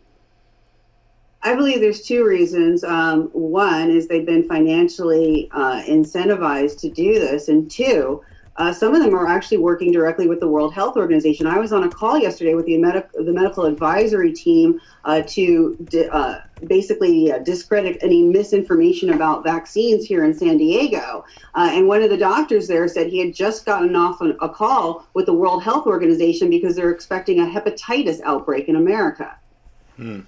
I 1.42 1.54
believe 1.54 1.80
there's 1.80 2.02
two 2.02 2.24
reasons. 2.24 2.82
Um, 2.82 3.28
one 3.32 3.90
is 3.90 4.08
they've 4.08 4.26
been 4.26 4.48
financially 4.48 5.48
uh, 5.52 5.82
incentivized 5.82 6.80
to 6.80 6.90
do 6.90 7.18
this, 7.18 7.48
and 7.48 7.70
two, 7.70 8.22
uh, 8.58 8.72
some 8.72 8.92
of 8.92 9.00
them 9.00 9.14
are 9.14 9.28
actually 9.28 9.58
working 9.58 9.92
directly 9.92 10.26
with 10.26 10.40
the 10.40 10.48
World 10.48 10.74
Health 10.74 10.96
Organization. 10.96 11.46
I 11.46 11.58
was 11.58 11.72
on 11.72 11.84
a 11.84 11.90
call 11.90 12.18
yesterday 12.18 12.54
with 12.56 12.66
the, 12.66 12.76
the 13.14 13.32
medical 13.32 13.66
advisory 13.66 14.32
team 14.32 14.80
uh, 15.04 15.22
to 15.28 15.76
di- 15.88 16.08
uh, 16.08 16.40
basically 16.66 17.30
uh, 17.30 17.38
discredit 17.38 17.98
any 18.02 18.24
misinformation 18.24 19.10
about 19.10 19.44
vaccines 19.44 20.06
here 20.06 20.24
in 20.24 20.34
San 20.34 20.56
Diego. 20.58 21.24
Uh, 21.54 21.70
and 21.72 21.86
one 21.86 22.02
of 22.02 22.10
the 22.10 22.16
doctors 22.16 22.66
there 22.66 22.88
said 22.88 23.06
he 23.06 23.20
had 23.20 23.32
just 23.32 23.64
gotten 23.64 23.94
off 23.94 24.20
an, 24.20 24.36
a 24.40 24.48
call 24.48 25.06
with 25.14 25.26
the 25.26 25.34
World 25.34 25.62
Health 25.62 25.86
Organization 25.86 26.50
because 26.50 26.74
they're 26.74 26.90
expecting 26.90 27.38
a 27.38 27.44
hepatitis 27.44 28.20
outbreak 28.24 28.68
in 28.68 28.74
America. 28.74 29.38
Hmm. 29.94 30.22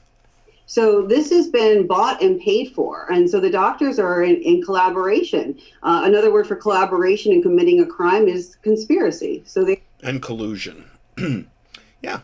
So 0.71 1.03
this 1.03 1.31
has 1.31 1.49
been 1.49 1.89
bought 1.89 2.23
and 2.23 2.41
paid 2.41 2.73
for. 2.73 3.11
And 3.11 3.29
so 3.29 3.41
the 3.41 3.51
doctors 3.51 3.99
are 3.99 4.23
in, 4.23 4.37
in 4.37 4.63
collaboration. 4.63 5.59
Uh, 5.83 6.03
another 6.05 6.33
word 6.33 6.47
for 6.47 6.55
collaboration 6.55 7.33
in 7.33 7.43
committing 7.43 7.81
a 7.81 7.87
crime 7.87 8.29
is 8.29 8.55
conspiracy. 8.63 9.43
So 9.45 9.65
they 9.65 9.83
and 10.05 10.23
collusion. 10.23 10.89
yeah. 12.03 12.21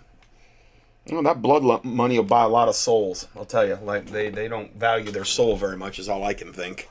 Well, 1.10 1.24
that 1.24 1.42
blood 1.42 1.84
money 1.84 2.18
will 2.18 2.24
buy 2.24 2.44
a 2.44 2.48
lot 2.48 2.68
of 2.68 2.76
souls. 2.76 3.26
I'll 3.34 3.44
tell 3.44 3.66
you. 3.66 3.80
Like 3.82 4.06
they, 4.10 4.30
they 4.30 4.46
don't 4.46 4.72
value 4.76 5.10
their 5.10 5.24
soul 5.24 5.56
very 5.56 5.76
much, 5.76 5.98
is 5.98 6.08
all 6.08 6.22
I 6.22 6.32
can 6.32 6.52
think. 6.52 6.88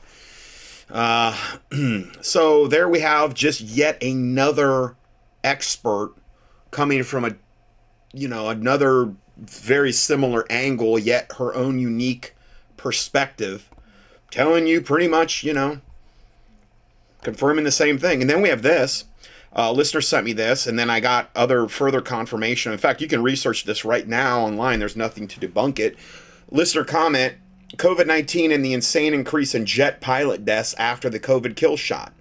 Uh, 0.90 1.34
so 2.20 2.66
there 2.66 2.86
we 2.86 3.00
have 3.00 3.32
just 3.32 3.62
yet 3.62 4.02
another 4.02 4.94
expert 5.42 6.12
coming 6.70 7.02
from 7.02 7.24
a, 7.24 7.34
you 8.12 8.28
know, 8.28 8.50
another 8.50 9.14
very 9.36 9.92
similar 9.92 10.44
angle, 10.50 10.98
yet 10.98 11.32
her 11.38 11.54
own 11.54 11.78
unique 11.78 12.34
perspective, 12.76 13.68
telling 14.30 14.66
you 14.66 14.80
pretty 14.80 15.08
much, 15.08 15.44
you 15.44 15.52
know, 15.52 15.80
confirming 17.22 17.64
the 17.64 17.72
same 17.72 17.98
thing. 17.98 18.20
And 18.20 18.30
then 18.30 18.42
we 18.42 18.48
have 18.48 18.62
this. 18.62 19.04
Uh, 19.54 19.72
listener 19.72 20.02
sent 20.02 20.26
me 20.26 20.34
this, 20.34 20.66
and 20.66 20.78
then 20.78 20.90
I 20.90 21.00
got 21.00 21.30
other 21.34 21.66
further 21.66 22.02
confirmation. 22.02 22.72
In 22.72 22.78
fact, 22.78 23.00
you 23.00 23.08
can 23.08 23.22
research 23.22 23.64
this 23.64 23.84
right 23.84 24.06
now 24.06 24.40
online. 24.40 24.78
There's 24.78 24.96
nothing 24.96 25.26
to 25.28 25.40
debunk 25.40 25.78
it. 25.78 25.96
Listener 26.50 26.84
comment 26.84 27.34
COVID 27.76 28.06
19 28.06 28.52
and 28.52 28.64
the 28.64 28.72
insane 28.72 29.12
increase 29.12 29.54
in 29.54 29.66
jet 29.66 30.00
pilot 30.00 30.44
deaths 30.44 30.74
after 30.74 31.10
the 31.10 31.18
COVID 31.18 31.56
kill 31.56 31.76
shot 31.76 32.12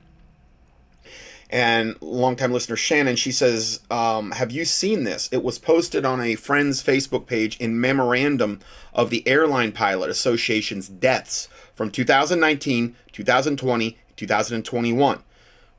and 1.49 1.95
longtime 2.01 2.51
listener 2.51 2.75
Shannon, 2.75 3.15
she 3.15 3.31
says, 3.31 3.79
um, 3.91 4.31
"Have 4.31 4.51
you 4.51 4.65
seen 4.65 5.03
this? 5.03 5.29
It 5.31 5.43
was 5.43 5.59
posted 5.59 6.05
on 6.05 6.21
a 6.21 6.35
friend's 6.35 6.83
Facebook 6.83 7.27
page 7.27 7.57
in 7.57 7.79
memorandum 7.79 8.59
of 8.93 9.09
the 9.09 9.27
Airline 9.27 9.71
Pilot 9.71 10.09
Association's 10.09 10.87
deaths 10.87 11.47
from 11.75 11.91
2019, 11.91 12.95
2020, 13.11 13.97
2021. 14.15 15.23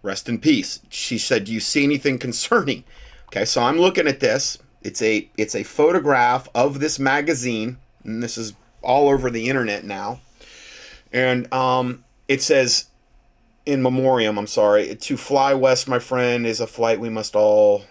Rest 0.03 0.29
in 0.29 0.39
peace." 0.39 0.81
She 0.89 1.19
said, 1.19 1.45
"Do 1.45 1.53
you 1.53 1.61
see 1.61 1.85
anything 1.85 2.19
concerning?" 2.19 2.85
Okay, 3.29 3.45
so 3.45 3.63
I'm 3.63 3.79
looking 3.79 4.07
at 4.07 4.21
this. 4.21 4.59
It's 4.83 5.03
a 5.03 5.29
it's 5.37 5.57
a 5.57 5.65
photograph 5.65 6.49
of 6.55 6.79
this 6.79 6.99
magazine, 6.99 7.79
and 8.05 8.23
this 8.23 8.39
is 8.39 8.55
all 8.83 9.09
over 9.09 9.31
the 9.31 9.49
internet 9.49 9.85
now. 9.85 10.21
And 11.13 11.53
um, 11.53 12.05
it 12.29 12.41
says 12.41 12.87
in 13.67 13.83
memoriam, 13.83 14.39
I'm 14.39 14.47
sorry, 14.47 14.95
to 14.95 15.17
fly 15.17 15.53
west, 15.53 15.89
my 15.89 15.99
friend, 15.99 16.47
is 16.47 16.61
a 16.61 16.67
flight 16.67 17.01
we 17.01 17.11
must 17.11 17.35
all 17.35 17.85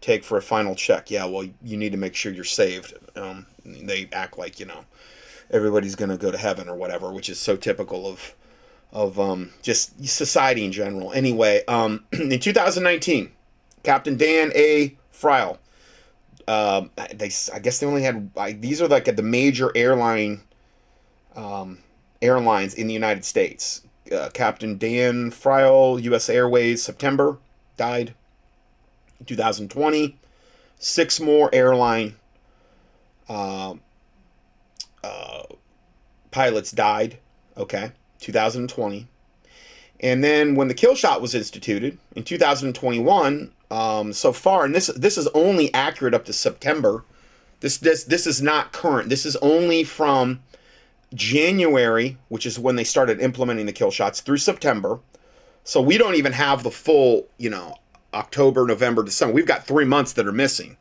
take 0.00 0.24
for 0.24 0.36
a 0.36 0.42
final 0.42 0.74
check. 0.74 1.10
Yeah, 1.10 1.24
well, 1.24 1.48
you 1.62 1.76
need 1.76 1.92
to 1.92 1.98
make 1.98 2.14
sure 2.14 2.32
you're 2.32 2.44
saved. 2.44 2.92
Um, 3.16 3.46
they 3.64 4.08
act 4.12 4.36
like 4.36 4.58
you 4.60 4.66
know 4.66 4.84
everybody's 5.50 5.94
going 5.94 6.10
to 6.10 6.16
go 6.16 6.30
to 6.30 6.36
heaven 6.36 6.68
or 6.68 6.74
whatever, 6.74 7.12
which 7.12 7.28
is 7.28 7.38
so 7.38 7.56
typical 7.56 8.06
of 8.06 8.34
of 8.92 9.18
um, 9.18 9.50
just 9.62 10.04
society 10.06 10.64
in 10.64 10.72
general. 10.72 11.12
Anyway, 11.12 11.62
um, 11.68 12.04
in 12.12 12.38
2019, 12.38 13.30
Captain 13.84 14.16
Dan 14.16 14.52
A. 14.54 14.96
Friel. 15.12 15.58
Uh, 16.46 16.86
they, 17.14 17.30
I 17.54 17.58
guess 17.60 17.78
they 17.78 17.86
only 17.86 18.02
had. 18.02 18.30
Like, 18.34 18.60
these 18.60 18.82
are 18.82 18.88
like 18.88 19.04
the 19.04 19.22
major 19.22 19.72
airline 19.74 20.42
um, 21.36 21.78
airlines 22.20 22.74
in 22.74 22.88
the 22.88 22.92
United 22.92 23.24
States 23.24 23.80
uh, 24.12 24.30
Captain 24.32 24.78
Dan 24.78 25.30
Friel, 25.30 26.02
U.S. 26.02 26.28
Airways, 26.28 26.82
September, 26.82 27.38
died. 27.76 28.14
2020, 29.26 30.16
six 30.78 31.20
more 31.20 31.48
airline 31.52 32.14
uh, 33.28 33.74
uh, 35.02 35.42
pilots 36.30 36.70
died. 36.72 37.18
Okay, 37.56 37.92
2020. 38.20 39.06
And 40.00 40.22
then 40.22 40.54
when 40.54 40.68
the 40.68 40.74
kill 40.74 40.94
shot 40.94 41.22
was 41.22 41.34
instituted 41.34 41.98
in 42.14 42.24
2021, 42.24 43.52
um, 43.70 44.12
so 44.12 44.32
far, 44.32 44.64
and 44.64 44.74
this 44.74 44.88
this 44.88 45.16
is 45.16 45.26
only 45.28 45.72
accurate 45.72 46.14
up 46.14 46.24
to 46.26 46.32
September. 46.32 47.04
This 47.60 47.78
this 47.78 48.04
this 48.04 48.26
is 48.26 48.42
not 48.42 48.72
current. 48.72 49.08
This 49.08 49.24
is 49.24 49.36
only 49.36 49.84
from 49.84 50.40
January, 51.14 52.18
which 52.28 52.46
is 52.46 52.58
when 52.58 52.76
they 52.76 52.84
started 52.84 53.20
implementing 53.20 53.66
the 53.66 53.72
kill 53.72 53.90
shots, 53.90 54.20
through 54.20 54.38
September. 54.38 55.00
So 55.64 55.80
we 55.80 55.96
don't 55.96 56.16
even 56.16 56.32
have 56.32 56.62
the 56.62 56.70
full, 56.70 57.26
you 57.38 57.50
know, 57.50 57.76
October, 58.12 58.66
November, 58.66 59.02
December. 59.02 59.34
We've 59.34 59.46
got 59.46 59.66
three 59.66 59.84
months 59.84 60.12
that 60.14 60.26
are 60.26 60.32
missing. 60.32 60.76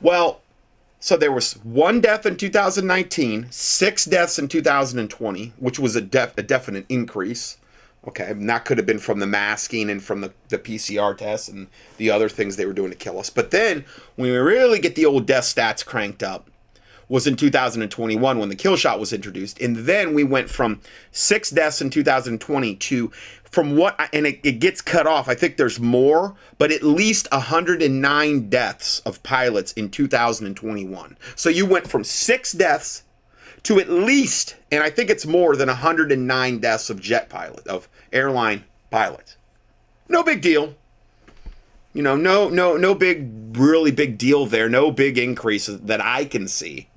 Well, 0.00 0.40
so 1.00 1.16
there 1.16 1.32
was 1.32 1.54
one 1.64 2.00
death 2.00 2.26
in 2.26 2.36
2019, 2.36 3.46
six 3.50 4.04
deaths 4.04 4.38
in 4.38 4.48
2020, 4.48 5.52
which 5.58 5.78
was 5.78 5.94
a, 5.94 6.00
def- 6.00 6.36
a 6.36 6.42
definite 6.42 6.86
increase. 6.88 7.58
Okay, 8.06 8.30
and 8.30 8.48
that 8.48 8.64
could 8.64 8.78
have 8.78 8.86
been 8.86 8.98
from 8.98 9.18
the 9.18 9.26
masking 9.26 9.90
and 9.90 10.02
from 10.02 10.20
the, 10.20 10.32
the 10.48 10.58
PCR 10.58 11.16
tests 11.16 11.48
and 11.48 11.66
the 11.98 12.10
other 12.10 12.28
things 12.28 12.56
they 12.56 12.66
were 12.66 12.72
doing 12.72 12.90
to 12.90 12.96
kill 12.96 13.18
us. 13.18 13.28
But 13.28 13.50
then 13.50 13.84
when 14.16 14.30
we 14.30 14.36
really 14.36 14.78
get 14.78 14.94
the 14.94 15.06
old 15.06 15.26
death 15.26 15.44
stats 15.44 15.84
cranked 15.84 16.22
up, 16.22 16.48
was 17.08 17.26
in 17.26 17.36
2021 17.36 18.38
when 18.38 18.48
the 18.48 18.56
kill 18.56 18.76
shot 18.76 19.00
was 19.00 19.12
introduced. 19.12 19.60
And 19.60 19.76
then 19.76 20.14
we 20.14 20.24
went 20.24 20.50
from 20.50 20.80
six 21.10 21.50
deaths 21.50 21.80
in 21.80 21.90
2020 21.90 22.76
to 22.76 23.10
from 23.50 23.76
what 23.76 23.96
I, 23.98 24.08
and 24.12 24.26
it, 24.26 24.40
it 24.42 24.60
gets 24.60 24.80
cut 24.80 25.06
off. 25.06 25.28
I 25.28 25.34
think 25.34 25.56
there's 25.56 25.80
more, 25.80 26.34
but 26.58 26.70
at 26.70 26.82
least 26.82 27.28
109 27.32 28.48
deaths 28.50 29.00
of 29.00 29.22
pilots 29.22 29.72
in 29.72 29.90
2021. 29.90 31.16
So 31.34 31.48
you 31.48 31.64
went 31.64 31.88
from 31.88 32.04
six 32.04 32.52
deaths 32.52 33.04
to 33.64 33.80
at 33.80 33.88
least, 33.88 34.56
and 34.70 34.82
I 34.82 34.90
think 34.90 35.10
it's 35.10 35.26
more 35.26 35.56
than 35.56 35.68
109 35.68 36.58
deaths 36.58 36.90
of 36.90 37.00
jet 37.00 37.28
pilot 37.28 37.66
of 37.66 37.88
airline 38.12 38.64
pilots. 38.90 39.36
No 40.08 40.22
big 40.22 40.40
deal. 40.40 40.74
You 41.94 42.02
know, 42.02 42.16
no, 42.16 42.48
no, 42.48 42.76
no 42.76 42.94
big, 42.94 43.56
really 43.56 43.90
big 43.90 44.18
deal 44.18 44.46
there. 44.46 44.68
No 44.68 44.90
big 44.90 45.18
increase 45.18 45.66
that 45.66 46.00
I 46.00 46.26
can 46.26 46.46
see. 46.46 46.88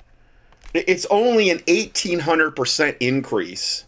It's 0.74 1.06
only 1.08 1.50
an 1.50 1.60
1800% 1.60 2.98
increase 3.00 3.86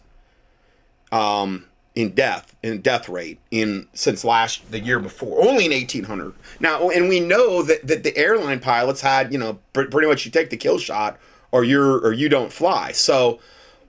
um, 1.12 1.64
in 1.94 2.10
death 2.10 2.54
in 2.62 2.80
death 2.80 3.08
rate 3.08 3.38
in 3.50 3.86
since 3.94 4.24
last 4.24 4.70
the 4.70 4.80
year 4.80 4.98
before. 4.98 5.46
Only 5.46 5.66
in 5.66 5.72
1800 5.72 6.34
now 6.60 6.90
and 6.90 7.08
we 7.08 7.20
know 7.20 7.62
that, 7.62 7.86
that 7.86 8.02
the 8.02 8.16
airline 8.16 8.58
pilots 8.58 9.00
had 9.00 9.32
you 9.32 9.38
know 9.38 9.58
pretty 9.72 10.06
much 10.06 10.24
you 10.24 10.30
take 10.30 10.50
the 10.50 10.56
kill 10.56 10.78
shot 10.78 11.18
or 11.52 11.62
you're 11.62 11.98
or 11.98 12.12
you 12.12 12.28
don't 12.28 12.52
fly. 12.52 12.92
So 12.92 13.38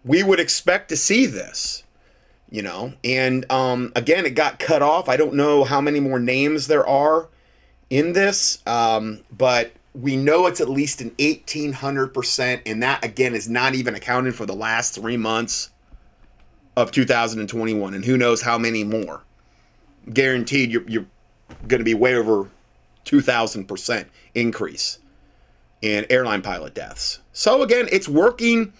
we 0.03 0.21
would 0.21 0.39
expect 0.39 0.89
to 0.89 0.97
see 0.97 1.25
this 1.25 1.83
you 2.51 2.61
know? 2.61 2.93
And 3.03 3.51
um, 3.51 3.91
again 3.95 4.25
it 4.25 4.35
got 4.35 4.59
cut 4.59 4.83
off. 4.83 5.09
I 5.09 5.17
don't 5.17 5.33
know 5.33 5.63
how 5.63 5.81
many 5.81 5.99
more 5.99 6.19
names 6.19 6.67
there 6.67 6.87
are 6.87 7.27
in 7.89 8.13
this 8.13 8.59
um, 8.67 9.21
but 9.35 9.71
we 9.95 10.17
know 10.17 10.45
it's 10.45 10.59
at 10.59 10.69
least 10.69 10.99
an 10.99 11.11
1800% 11.11 12.61
and 12.65 12.83
that 12.83 13.03
again 13.03 13.33
is 13.33 13.47
not 13.47 13.75
even 13.75 13.95
accounting 13.95 14.33
for 14.33 14.45
the 14.45 14.55
last 14.55 14.93
three 14.93 15.15
months 15.15 15.69
of 16.75 16.91
2021 16.91 17.93
and 17.93 18.03
who 18.03 18.17
knows 18.17 18.41
how 18.41 18.57
many 18.57 18.83
more. 18.83 19.23
Guaranteed 20.13 20.69
you're, 20.69 20.87
you're 20.87 21.05
going 21.67 21.79
to 21.79 21.85
be 21.85 21.93
way 21.93 22.15
over 22.15 22.49
2000% 23.05 24.05
increase 24.33 24.99
in 25.81 26.05
airline 26.09 26.41
pilot 26.41 26.73
deaths. 26.73 27.19
So 27.31 27.61
again 27.63 27.87
it's 27.91 28.09
working 28.09 28.73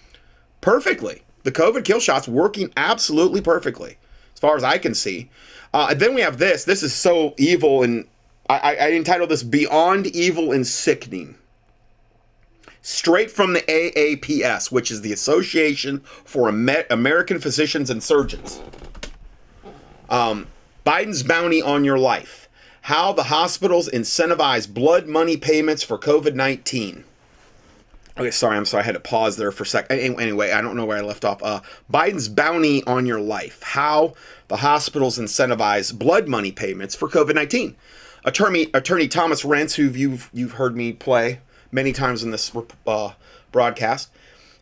perfectly. 0.60 1.22
The 1.44 1.52
covid 1.52 1.84
kill 1.84 2.00
shots 2.00 2.28
working 2.28 2.70
absolutely 2.76 3.40
perfectly 3.40 3.96
as 4.34 4.40
far 4.40 4.56
as 4.56 4.64
i 4.64 4.76
can 4.76 4.94
see. 4.94 5.30
Uh, 5.72 5.94
then 5.94 6.14
we 6.14 6.20
have 6.20 6.38
this. 6.38 6.64
This 6.64 6.82
is 6.82 6.94
so 6.94 7.34
evil 7.38 7.82
and 7.82 8.06
I, 8.48 8.76
I 8.76 8.90
entitled 8.92 9.30
this 9.30 9.42
Beyond 9.42 10.06
Evil 10.08 10.52
and 10.52 10.66
Sickening. 10.66 11.36
Straight 12.82 13.30
from 13.30 13.52
the 13.52 13.62
AAPS, 13.62 14.70
which 14.70 14.92
is 14.92 15.00
the 15.00 15.12
Association 15.12 16.00
for 16.24 16.48
American 16.48 17.40
Physicians 17.40 17.90
and 17.90 18.00
Surgeons. 18.00 18.62
Um, 20.08 20.46
Biden's 20.84 21.24
bounty 21.24 21.60
on 21.60 21.84
your 21.84 21.98
life. 21.98 22.48
How 22.82 23.12
the 23.12 23.24
hospitals 23.24 23.88
incentivize 23.88 24.72
blood 24.72 25.08
money 25.08 25.36
payments 25.36 25.82
for 25.82 25.98
COVID 25.98 26.34
19. 26.34 27.02
Okay, 28.18 28.30
sorry, 28.30 28.56
I'm 28.56 28.64
sorry. 28.64 28.84
I 28.84 28.86
had 28.86 28.94
to 28.94 29.00
pause 29.00 29.36
there 29.36 29.50
for 29.50 29.64
a 29.64 29.66
second. 29.66 29.98
Anyway, 29.98 30.52
I 30.52 30.60
don't 30.60 30.76
know 30.76 30.86
where 30.86 30.96
I 30.96 31.02
left 31.02 31.24
off. 31.24 31.42
Uh, 31.42 31.60
Biden's 31.92 32.28
bounty 32.28 32.84
on 32.84 33.04
your 33.04 33.20
life. 33.20 33.60
How 33.62 34.14
the 34.46 34.58
hospitals 34.58 35.18
incentivize 35.18 35.92
blood 35.92 36.28
money 36.28 36.52
payments 36.52 36.94
for 36.94 37.08
COVID 37.08 37.34
19 37.34 37.74
attorney 38.26 38.68
attorney 38.74 39.08
Thomas 39.08 39.42
Renz, 39.44 39.74
who 39.74 39.84
you've 39.84 40.28
you've 40.34 40.52
heard 40.52 40.76
me 40.76 40.92
play 40.92 41.40
many 41.72 41.92
times 41.92 42.22
in 42.22 42.30
this 42.30 42.54
uh, 42.86 43.12
broadcast, 43.52 44.10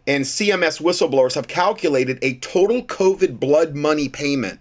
and 0.07 0.25
CMS 0.25 0.81
whistleblowers 0.81 1.35
have 1.35 1.49
calculated 1.49 2.19
a 2.23 2.37
total 2.37 2.83
COVID 2.83 3.41
blood 3.41 3.75
money 3.75 4.09
payment 4.09 4.61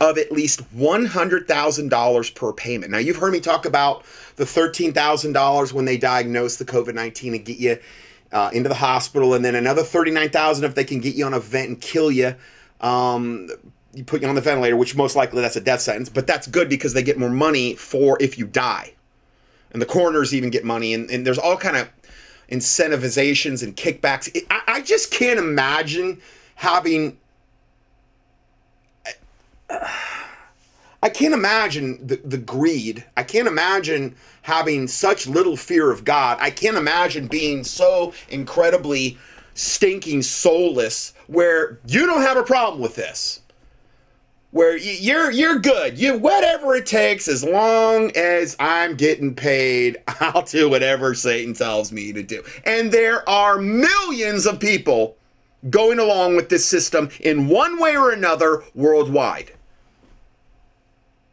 of 0.00 0.16
at 0.16 0.32
least 0.32 0.62
$100,000 0.76 2.34
per 2.34 2.52
payment. 2.52 2.92
Now, 2.92 2.98
you've 2.98 3.16
heard 3.16 3.32
me 3.32 3.40
talk 3.40 3.66
about 3.66 4.04
the 4.36 4.44
$13,000 4.44 5.72
when 5.72 5.84
they 5.84 5.96
diagnose 5.96 6.56
the 6.56 6.64
COVID 6.64 6.94
19 6.94 7.34
and 7.34 7.44
get 7.44 7.58
you 7.58 7.78
uh, 8.32 8.50
into 8.52 8.68
the 8.68 8.74
hospital, 8.74 9.34
and 9.34 9.44
then 9.44 9.54
another 9.54 9.82
$39,000 9.82 10.62
if 10.62 10.74
they 10.74 10.84
can 10.84 11.00
get 11.00 11.14
you 11.14 11.26
on 11.26 11.34
a 11.34 11.40
vent 11.40 11.68
and 11.68 11.80
kill 11.80 12.10
you. 12.10 12.34
Um, 12.80 13.48
you 13.94 14.04
put 14.04 14.22
you 14.22 14.28
on 14.28 14.34
the 14.34 14.40
ventilator, 14.40 14.76
which 14.76 14.96
most 14.96 15.16
likely 15.16 15.40
that's 15.40 15.56
a 15.56 15.60
death 15.60 15.80
sentence, 15.80 16.08
but 16.08 16.26
that's 16.26 16.46
good 16.46 16.68
because 16.68 16.92
they 16.92 17.02
get 17.02 17.18
more 17.18 17.30
money 17.30 17.74
for 17.74 18.16
if 18.20 18.38
you 18.38 18.46
die. 18.46 18.92
And 19.70 19.82
the 19.82 19.86
coroners 19.86 20.34
even 20.34 20.50
get 20.50 20.64
money, 20.64 20.94
and, 20.94 21.10
and 21.10 21.26
there's 21.26 21.38
all 21.38 21.56
kind 21.56 21.76
of 21.76 21.90
incentivizations 22.50 23.62
and 23.62 23.76
kickbacks. 23.76 24.34
It, 24.34 24.44
I, 24.50 24.62
I, 24.66 24.80
just 24.80 25.10
can't 25.10 25.38
imagine 25.38 26.20
having. 26.54 27.18
I 31.02 31.10
can't 31.10 31.34
imagine 31.34 32.06
the, 32.06 32.16
the 32.24 32.38
greed. 32.38 33.04
I 33.16 33.22
can't 33.22 33.46
imagine 33.46 34.16
having 34.42 34.88
such 34.88 35.26
little 35.26 35.56
fear 35.56 35.90
of 35.90 36.04
God. 36.04 36.38
I 36.40 36.50
can't 36.50 36.76
imagine 36.76 37.28
being 37.28 37.64
so 37.64 38.14
incredibly 38.30 39.18
stinking 39.54 40.22
soulless 40.22 41.12
where 41.26 41.78
you 41.86 42.06
don't 42.06 42.22
have 42.22 42.38
a 42.38 42.42
problem 42.42 42.80
with 42.80 42.94
this 42.94 43.40
where 44.50 44.76
you're 44.76 45.30
you're 45.30 45.58
good. 45.58 45.98
You 45.98 46.16
whatever 46.18 46.74
it 46.74 46.86
takes, 46.86 47.28
as 47.28 47.44
long 47.44 48.10
as 48.16 48.56
I'm 48.58 48.96
getting 48.96 49.34
paid, 49.34 49.98
I'll 50.20 50.42
do 50.42 50.70
whatever 50.70 51.14
Satan 51.14 51.54
tells 51.54 51.92
me 51.92 52.12
to 52.12 52.22
do. 52.22 52.42
And 52.64 52.90
there 52.90 53.28
are 53.28 53.58
millions 53.58 54.46
of 54.46 54.60
people 54.60 55.16
going 55.70 55.98
along 55.98 56.36
with 56.36 56.48
this 56.48 56.64
system 56.64 57.10
in 57.20 57.48
one 57.48 57.78
way 57.78 57.96
or 57.96 58.10
another 58.10 58.62
worldwide. 58.74 59.52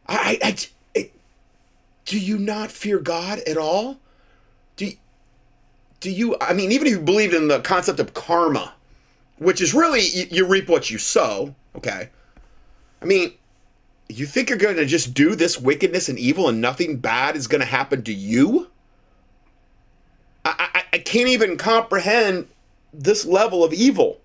I, 0.08 0.38
I, 0.42 0.56
I 0.96 1.10
do 2.04 2.18
you 2.18 2.38
not 2.38 2.70
fear 2.70 2.98
God 2.98 3.40
at 3.40 3.56
all? 3.56 3.98
Do 4.76 4.90
do 6.00 6.10
you? 6.10 6.36
I 6.40 6.52
mean, 6.52 6.70
even 6.70 6.86
if 6.86 6.92
you 6.92 7.00
believe 7.00 7.32
in 7.32 7.48
the 7.48 7.60
concept 7.60 7.98
of 7.98 8.12
karma, 8.12 8.74
which 9.38 9.62
is 9.62 9.72
really 9.72 10.02
you, 10.06 10.26
you 10.30 10.46
reap 10.46 10.68
what 10.68 10.90
you 10.90 10.98
sow. 10.98 11.54
Okay 11.74 12.10
I 13.06 13.08
mean, 13.08 13.34
you 14.08 14.26
think 14.26 14.48
you're 14.48 14.58
going 14.58 14.74
to 14.74 14.84
just 14.84 15.14
do 15.14 15.36
this 15.36 15.60
wickedness 15.60 16.08
and 16.08 16.18
evil 16.18 16.48
and 16.48 16.60
nothing 16.60 16.96
bad 16.96 17.36
is 17.36 17.46
going 17.46 17.60
to 17.60 17.64
happen 17.64 18.02
to 18.02 18.12
you? 18.12 18.68
I, 20.44 20.70
I, 20.74 20.82
I 20.94 20.98
can't 20.98 21.28
even 21.28 21.56
comprehend 21.56 22.48
this 22.92 23.24
level 23.24 23.62
of 23.62 23.72
evil. 23.72 24.18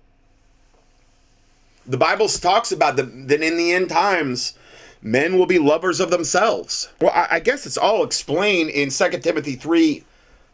The 1.86 1.96
Bible 1.96 2.26
talks 2.26 2.72
about 2.72 2.96
the, 2.96 3.04
that 3.04 3.40
in 3.40 3.56
the 3.56 3.70
end 3.70 3.88
times, 3.88 4.58
men 5.00 5.38
will 5.38 5.46
be 5.46 5.60
lovers 5.60 6.00
of 6.00 6.10
themselves. 6.10 6.88
Well, 7.00 7.12
I, 7.14 7.36
I 7.36 7.38
guess 7.38 7.66
it's 7.66 7.78
all 7.78 8.02
explained 8.02 8.70
in 8.70 8.90
2 8.90 9.10
Timothy 9.20 9.54
3 9.54 10.02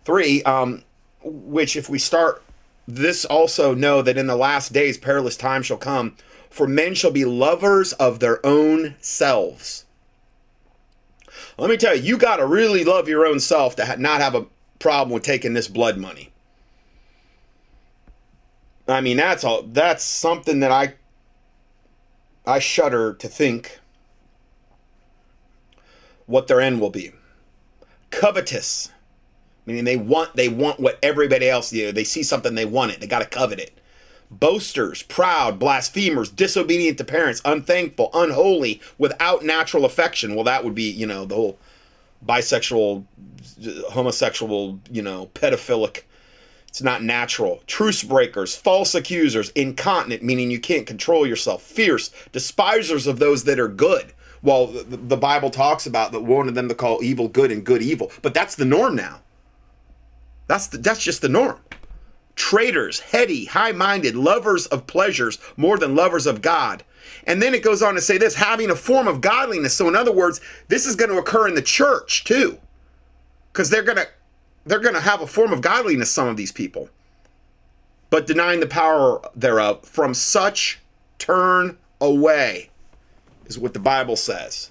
3, 0.05 0.43
um, 0.43 0.83
which, 1.23 1.77
if 1.77 1.89
we 1.89 1.99
start 1.99 2.43
this, 2.87 3.25
also 3.25 3.75
know 3.75 4.03
that 4.03 4.19
in 4.19 4.27
the 4.27 4.37
last 4.37 4.75
days, 4.75 4.99
perilous 4.99 5.39
times 5.39 5.65
shall 5.65 5.79
come 5.79 6.15
for 6.51 6.67
men 6.67 6.95
shall 6.95 7.11
be 7.11 7.25
lovers 7.25 7.93
of 7.95 8.21
their 8.21 8.45
own 8.45 8.97
selves. 9.01 9.85
Let 11.57 11.71
me 11.71 11.77
tell 11.77 11.95
you, 11.95 12.03
you 12.03 12.19
got 12.19 12.37
to 12.37 12.47
really 12.47 12.85
love 12.85 13.09
your 13.09 13.27
own 13.27 13.41
self 13.41 13.77
to 13.77 13.97
not 13.97 14.21
have 14.21 14.35
a 14.35 14.47
problem 14.79 15.13
with 15.13 15.25
taking 15.25 15.55
this 15.55 15.69
blood 15.69 15.99
money. 15.99 16.31
I 18.87 19.01
mean, 19.01 19.17
that's 19.17 19.45
all. 19.45 19.63
That's 19.63 20.05
something 20.05 20.61
that 20.61 20.71
I 20.71 20.95
I 22.47 22.59
shudder 22.59 23.13
to 23.15 23.29
think 23.29 23.81
what 26.27 26.47
their 26.47 26.61
end 26.61 26.81
will 26.81 26.91
be. 26.91 27.13
Covetous, 28.11 28.91
meaning 29.67 29.85
they 29.85 29.97
want 29.97 30.35
they 30.37 30.49
want 30.49 30.81
what 30.81 30.99
everybody 31.03 31.49
else 31.49 31.71
do. 31.71 31.93
They 31.93 32.05
see 32.05 32.23
something 32.23 32.55
they 32.55 32.65
want 32.65 32.93
it. 32.93 33.01
They 33.01 33.07
got 33.07 33.19
to 33.19 33.27
covet 33.27 33.59
it 33.59 33.79
boasters, 34.31 35.03
proud, 35.03 35.59
blasphemers, 35.59 36.31
disobedient 36.31 36.99
to 36.99 37.05
parents, 37.05 37.41
unthankful, 37.45 38.11
unholy, 38.15 38.81
without 38.99 39.45
natural 39.45 39.85
affection. 39.85 40.35
Well, 40.35 40.45
that 40.45 40.65
would 40.65 40.75
be, 40.75 40.91
you 40.91 41.07
know, 41.07 41.25
the 41.25 41.35
whole 41.35 41.59
bisexual, 42.25 43.05
homosexual, 43.91 44.79
you 44.91 45.03
know, 45.03 45.27
pedophilic. 45.35 46.03
It's 46.69 46.83
not 46.83 47.03
natural. 47.03 47.63
Truce 47.67 48.03
breakers, 48.03 48.55
false 48.55 48.95
accusers, 48.95 49.51
incontinent, 49.51 50.23
meaning 50.23 50.51
you 50.51 50.61
can't 50.61 50.87
control 50.87 51.27
yourself, 51.27 51.63
fierce, 51.63 52.11
despisers 52.33 53.07
of 53.07 53.19
those 53.19 53.45
that 53.45 53.59
are 53.59 53.69
good. 53.69 54.13
Well, 54.43 54.67
the 54.67 55.17
Bible 55.17 55.51
talks 55.51 55.87
about 55.87 56.13
that 56.13 56.21
of 56.21 56.55
them 56.55 56.69
to 56.69 56.75
call 56.75 57.03
evil 57.03 57.27
good 57.27 57.51
and 57.51 57.65
good 57.65 57.83
evil, 57.83 58.13
but 58.23 58.35
that's 58.35 58.55
the 58.55 58.65
norm 58.65 58.95
now. 58.95 59.21
That's 60.47 60.69
the, 60.69 60.79
that's 60.79 61.03
just 61.03 61.23
the 61.23 61.29
norm 61.29 61.59
traitors, 62.39 63.01
heady, 63.01 63.45
high 63.45 63.73
minded, 63.73 64.15
lovers 64.15 64.67
of 64.67 64.87
pleasures 64.87 65.39
more 65.57 65.77
than 65.77 65.97
lovers 65.97 66.27
of 66.27 66.41
God. 66.41 66.85
And 67.27 67.43
then 67.43 67.53
it 67.53 67.63
goes 67.63 67.83
on 67.83 67.95
to 67.95 68.01
say 68.01 68.17
this 68.17 68.35
having 68.35 68.71
a 68.71 68.77
form 68.77 69.09
of 69.09 69.21
godliness. 69.21 69.75
So, 69.75 69.89
in 69.89 69.97
other 69.97 70.13
words, 70.13 70.41
this 70.69 70.87
is 70.87 70.97
going 70.97 71.11
to 71.11 71.19
occur 71.19 71.49
in 71.49 71.55
the 71.55 71.63
church 71.63 72.25
too, 72.25 72.59
because 73.53 73.69
they're 73.69 73.83
going 73.83 73.99
to 73.99 74.07
they're 74.65 74.81
going 74.81 74.95
to 74.95 75.01
have 75.01 75.21
a 75.21 75.27
form 75.27 75.53
of 75.53 75.61
godliness. 75.61 76.11
Some 76.11 76.29
of 76.29 76.37
these 76.37 76.53
people, 76.53 76.89
but 78.09 78.27
denying 78.27 78.61
the 78.61 78.67
power 78.67 79.21
thereof. 79.35 79.85
From 79.85 80.15
such 80.15 80.79
turn 81.19 81.77
away, 82.01 82.71
is 83.47 83.59
what 83.59 83.75
the 83.75 83.81
Bible 83.81 84.17
says. 84.17 84.71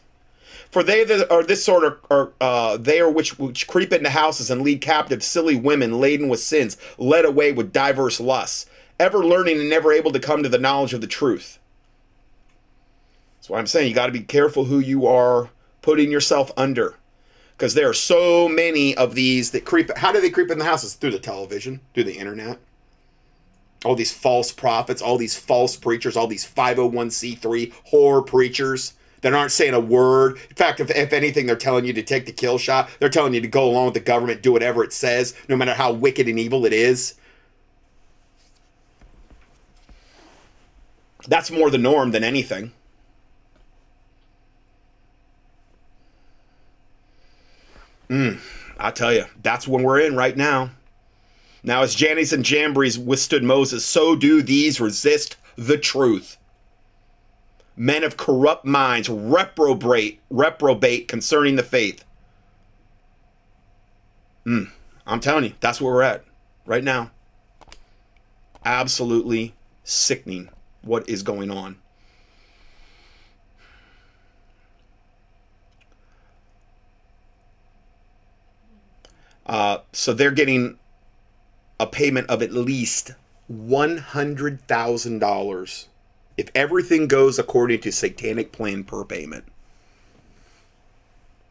For 0.78 0.84
they 0.84 1.04
that 1.06 1.32
are 1.32 1.42
this 1.42 1.66
sort 1.66 1.84
of 1.86 1.98
are 2.12 2.34
uh, 2.40 2.78
they 2.78 3.00
are 3.00 3.10
which 3.10 3.40
which 3.40 3.66
creep 3.66 3.92
into 3.92 4.12
houses 4.12 4.52
and 4.52 4.62
lead 4.62 4.80
captive 4.80 5.24
silly 5.24 5.56
women 5.56 6.00
laden 6.00 6.30
with 6.30 6.40
sins, 6.40 6.78
led 7.00 7.26
away 7.26 7.52
with 7.52 7.74
diverse 7.74 8.20
lusts, 8.20 8.68
ever 9.00 9.26
learning 9.26 9.60
and 9.60 9.72
never 9.72 9.92
able 9.92 10.12
to 10.12 10.20
come 10.20 10.44
to 10.44 10.50
the 10.50 10.60
knowledge 10.60 10.94
of 10.94 11.02
the 11.02 11.08
truth. 11.08 11.58
That's 13.38 13.50
why 13.50 13.58
I'm 13.58 13.66
saying 13.66 13.90
you 13.90 13.96
got 13.96 14.06
to 14.06 14.12
be 14.12 14.20
careful 14.20 14.66
who 14.66 14.78
you 14.78 15.08
are 15.08 15.50
putting 15.82 16.12
yourself 16.12 16.52
under, 16.56 16.94
because 17.58 17.74
there 17.74 17.90
are 17.90 17.94
so 17.94 18.48
many 18.48 18.96
of 18.98 19.16
these 19.16 19.50
that 19.54 19.66
creep. 19.66 19.90
How 19.98 20.12
do 20.12 20.22
they 20.22 20.30
creep 20.30 20.52
in 20.52 20.60
the 20.60 20.66
houses? 20.66 20.94
Through 20.94 21.10
the 21.10 21.18
television, 21.18 21.82
through 21.96 22.04
the 22.04 22.20
internet. 22.20 22.60
All 23.84 23.96
these 23.96 24.14
false 24.14 24.52
prophets, 24.52 25.02
all 25.02 25.18
these 25.18 25.40
false 25.40 25.76
preachers, 25.76 26.16
all 26.16 26.28
these 26.28 26.46
501c3 26.46 27.74
whore 27.92 28.24
preachers 28.24 28.94
that 29.22 29.34
aren't 29.34 29.52
saying 29.52 29.74
a 29.74 29.80
word. 29.80 30.38
In 30.50 30.56
fact, 30.56 30.80
if, 30.80 30.90
if 30.92 31.14
anything, 31.14 31.46
they're 31.46 31.56
telling 31.56 31.86
you 31.86 31.94
to 31.94 32.04
take 32.04 32.26
the 32.26 32.32
kill 32.32 32.58
shot. 32.58 32.90
They're 33.00 33.10
telling 33.10 33.34
you 33.34 33.42
to 33.42 33.48
go 33.48 33.70
along 33.70 33.86
with 33.86 33.94
the 33.96 34.00
government, 34.00 34.42
do 34.42 34.52
whatever 34.52 34.84
it 34.84 34.94
says, 34.94 35.36
no 35.50 35.56
matter 35.56 35.74
how 35.74 35.92
wicked 35.92 36.28
and 36.28 36.40
evil 36.40 36.66
it 36.66 36.74
is. 36.74 37.16
That's 41.28 41.52
more 41.52 41.70
the 41.70 41.78
norm 41.78 42.12
than 42.12 42.24
anything. 42.24 42.72
Mm, 48.10 48.40
I 48.78 48.92
tell 48.92 49.14
you, 49.14 49.26
that's 49.44 49.68
when 49.68 49.84
we're 49.84 50.00
in 50.00 50.16
right 50.16 50.38
now. 50.38 50.72
Now, 51.64 51.82
as 51.82 51.96
Jannes 51.96 52.32
and 52.32 52.46
Jambres 52.46 52.98
withstood 52.98 53.44
Moses, 53.44 53.84
so 53.84 54.16
do 54.16 54.42
these 54.42 54.80
resist 54.80 55.36
the 55.58 55.78
truth. 55.78 56.38
Men 57.80 58.04
of 58.04 58.18
corrupt 58.18 58.66
minds 58.66 59.08
reprobate, 59.08 60.20
reprobate 60.32 61.08
concerning 61.08 61.58
the 61.58 61.64
faith. 61.64 62.04
Mm, 64.48 64.72
I'm 65.06 65.20
telling 65.20 65.44
you, 65.44 65.54
that's 65.60 65.80
where 65.80 65.94
we're 65.94 66.02
at 66.02 66.26
right 66.66 66.84
now. 66.84 67.12
Absolutely 68.66 69.54
sickening 69.84 70.50
what 70.82 71.08
is 71.08 71.22
going 71.22 71.52
on. 71.52 71.78
Uh, 79.46 79.82
so 79.94 80.14
they're 80.14 80.32
getting 80.32 80.80
a 81.80 81.86
payment 81.86 82.28
of 82.28 82.42
at 82.42 82.52
least 82.52 83.12
$100,000 83.52 85.86
if 86.38 86.50
everything 86.54 87.08
goes 87.08 87.40
according 87.40 87.82
to 87.82 87.92
satanic 87.92 88.52
plan 88.52 88.84
per 88.84 89.04
payment. 89.04 89.46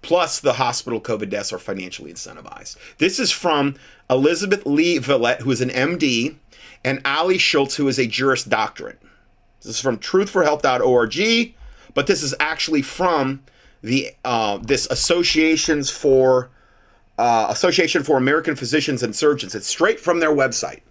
Plus, 0.00 0.38
the 0.38 0.54
hospital 0.54 1.00
COVID 1.00 1.30
deaths 1.30 1.52
are 1.52 1.58
financially 1.58 2.12
incentivized. 2.12 2.76
This 2.98 3.18
is 3.18 3.32
from 3.32 3.74
Elizabeth 4.08 4.64
Lee 4.64 4.98
Villette, 4.98 5.40
who 5.40 5.50
is 5.50 5.60
an 5.60 5.70
MD, 5.70 6.36
and 6.84 7.00
Ali 7.04 7.38
Schultz, 7.38 7.74
who 7.74 7.88
is 7.88 7.98
a 7.98 8.06
Juris 8.06 8.44
Doctorate. 8.44 9.00
This 9.60 9.74
is 9.74 9.80
from 9.80 9.98
truthforhealth.org, 9.98 11.54
but 11.92 12.06
this 12.06 12.22
is 12.22 12.34
actually 12.38 12.82
from 12.82 13.42
the 13.82 14.12
uh, 14.24 14.58
this 14.58 14.86
associations 14.86 15.90
for 15.90 16.50
uh, 17.18 17.46
Association 17.50 18.04
for 18.04 18.16
American 18.16 18.54
Physicians 18.54 19.02
and 19.02 19.14
Surgeons. 19.14 19.56
It's 19.56 19.66
straight 19.66 19.98
from 19.98 20.20
their 20.20 20.30
website. 20.30 20.82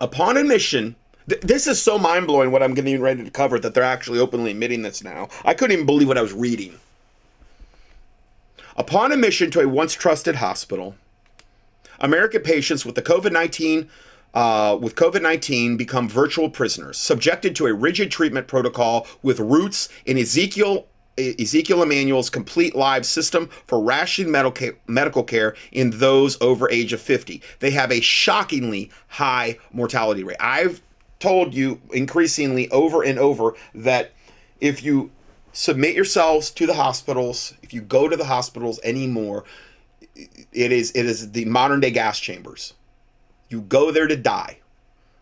Upon 0.00 0.36
admission, 0.36 0.96
th- 1.28 1.40
this 1.42 1.66
is 1.66 1.80
so 1.80 1.98
mind 1.98 2.26
blowing 2.26 2.50
what 2.50 2.62
I'm 2.62 2.74
getting 2.74 3.00
ready 3.00 3.24
to 3.24 3.30
cover 3.30 3.58
that 3.58 3.74
they're 3.74 3.82
actually 3.82 4.18
openly 4.18 4.50
admitting 4.50 4.82
this 4.82 5.02
now. 5.02 5.28
I 5.44 5.54
couldn't 5.54 5.74
even 5.74 5.86
believe 5.86 6.08
what 6.08 6.18
I 6.18 6.22
was 6.22 6.32
reading. 6.32 6.78
Upon 8.76 9.12
admission 9.12 9.50
to 9.52 9.60
a 9.60 9.68
once 9.68 9.92
trusted 9.92 10.36
hospital, 10.36 10.96
American 12.00 12.42
patients 12.42 12.86
with 12.86 12.94
the 12.94 13.02
COVID 13.02 13.32
19 13.32 13.88
uh, 14.34 14.78
with 14.80 14.94
COVID 14.94 15.22
19 15.22 15.76
become 15.76 16.08
virtual 16.08 16.48
prisoners, 16.48 16.98
subjected 16.98 17.54
to 17.56 17.66
a 17.66 17.74
rigid 17.74 18.10
treatment 18.10 18.46
protocol 18.46 19.06
with 19.22 19.38
roots 19.40 19.88
in 20.06 20.16
Ezekiel 20.18 20.86
Ezekiel 21.18 21.82
Emanuel's 21.82 22.30
complete 22.30 22.74
live 22.74 23.04
system 23.04 23.50
for 23.66 23.82
rationing 23.82 24.32
medical 24.32 25.22
care 25.22 25.54
in 25.70 25.90
those 25.90 26.40
over 26.40 26.70
age 26.70 26.94
of 26.94 27.02
50. 27.02 27.42
They 27.60 27.70
have 27.72 27.92
a 27.92 28.00
shockingly 28.00 28.90
high 29.08 29.58
mortality 29.72 30.24
rate. 30.24 30.38
I've 30.40 30.80
told 31.22 31.54
you 31.54 31.80
increasingly 31.92 32.70
over 32.70 33.02
and 33.02 33.18
over 33.18 33.54
that 33.74 34.12
if 34.60 34.82
you 34.82 35.10
submit 35.52 35.94
yourselves 35.94 36.50
to 36.50 36.66
the 36.66 36.74
hospitals, 36.74 37.54
if 37.62 37.72
you 37.72 37.80
go 37.80 38.08
to 38.08 38.16
the 38.16 38.26
hospitals 38.26 38.80
anymore, 38.84 39.44
it 40.14 40.72
is 40.72 40.90
it 40.92 41.06
is 41.06 41.32
the 41.32 41.44
modern 41.46 41.80
day 41.80 41.90
gas 41.90 42.18
chambers. 42.18 42.74
You 43.48 43.62
go 43.62 43.90
there 43.90 44.06
to 44.06 44.16
die 44.16 44.58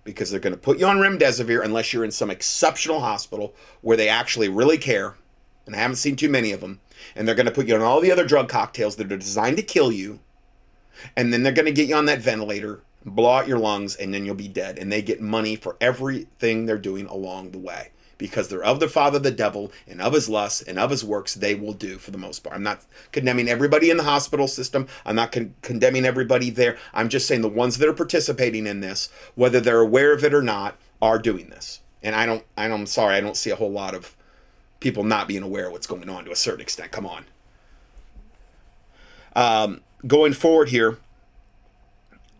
because 0.02 0.30
they're 0.30 0.40
going 0.40 0.54
to 0.54 0.58
put 0.58 0.78
you 0.78 0.86
on 0.86 0.96
remdesivir 0.96 1.64
unless 1.64 1.92
you're 1.92 2.04
in 2.04 2.10
some 2.10 2.30
exceptional 2.30 3.00
hospital 3.00 3.54
where 3.82 3.96
they 3.96 4.08
actually 4.08 4.48
really 4.48 4.78
care 4.78 5.14
and 5.70 5.76
I 5.76 5.82
haven't 5.82 5.96
seen 5.96 6.16
too 6.16 6.28
many 6.28 6.50
of 6.50 6.60
them. 6.60 6.80
And 7.14 7.26
they're 7.26 7.36
going 7.36 7.46
to 7.46 7.52
put 7.52 7.68
you 7.68 7.76
on 7.76 7.80
all 7.80 8.00
the 8.00 8.10
other 8.10 8.26
drug 8.26 8.48
cocktails 8.48 8.96
that 8.96 9.12
are 9.12 9.16
designed 9.16 9.56
to 9.56 9.62
kill 9.62 9.92
you. 9.92 10.18
And 11.16 11.32
then 11.32 11.44
they're 11.44 11.52
going 11.52 11.66
to 11.66 11.72
get 11.72 11.88
you 11.88 11.94
on 11.94 12.06
that 12.06 12.20
ventilator, 12.20 12.82
blow 13.04 13.32
out 13.32 13.48
your 13.48 13.58
lungs, 13.58 13.96
and 13.96 14.12
then 14.12 14.24
you'll 14.24 14.34
be 14.34 14.48
dead. 14.48 14.78
And 14.78 14.90
they 14.90 15.02
get 15.02 15.20
money 15.20 15.56
for 15.56 15.76
everything 15.80 16.66
they're 16.66 16.78
doing 16.78 17.06
along 17.06 17.50
the 17.50 17.58
way 17.58 17.90
because 18.20 18.48
they're 18.48 18.62
of 18.62 18.80
the 18.80 18.88
father, 18.88 19.18
the 19.18 19.30
devil, 19.30 19.72
and 19.88 20.00
of 20.00 20.12
his 20.12 20.28
lusts 20.28 20.60
and 20.60 20.78
of 20.78 20.90
his 20.90 21.02
works, 21.02 21.34
they 21.34 21.54
will 21.54 21.72
do 21.72 21.96
for 21.96 22.10
the 22.10 22.18
most 22.18 22.40
part. 22.40 22.54
I'm 22.54 22.62
not 22.62 22.84
condemning 23.12 23.48
everybody 23.48 23.88
in 23.90 23.96
the 23.96 24.02
hospital 24.02 24.46
system. 24.46 24.86
I'm 25.06 25.16
not 25.16 25.32
con- 25.32 25.54
condemning 25.62 26.04
everybody 26.04 26.50
there. 26.50 26.76
I'm 26.92 27.08
just 27.08 27.26
saying 27.26 27.40
the 27.40 27.48
ones 27.48 27.78
that 27.78 27.88
are 27.88 27.94
participating 27.94 28.66
in 28.66 28.80
this, 28.80 29.08
whether 29.34 29.58
they're 29.58 29.80
aware 29.80 30.12
of 30.12 30.22
it 30.22 30.34
or 30.34 30.42
not, 30.42 30.76
are 31.00 31.18
doing 31.18 31.48
this. 31.48 31.80
And 32.02 32.14
I 32.14 32.26
don't, 32.26 32.44
I 32.58 32.66
I'm 32.66 32.84
sorry, 32.84 33.16
I 33.16 33.22
don't 33.22 33.38
see 33.38 33.50
a 33.50 33.56
whole 33.56 33.72
lot 33.72 33.94
of 33.94 34.14
people 34.80 35.02
not 35.02 35.26
being 35.26 35.42
aware 35.42 35.66
of 35.66 35.72
what's 35.72 35.86
going 35.86 36.10
on 36.10 36.26
to 36.26 36.30
a 36.30 36.36
certain 36.36 36.60
extent. 36.60 36.92
Come 36.92 37.06
on. 37.06 37.24
Um, 39.34 39.80
going 40.06 40.34
forward 40.34 40.68
here, 40.68 40.98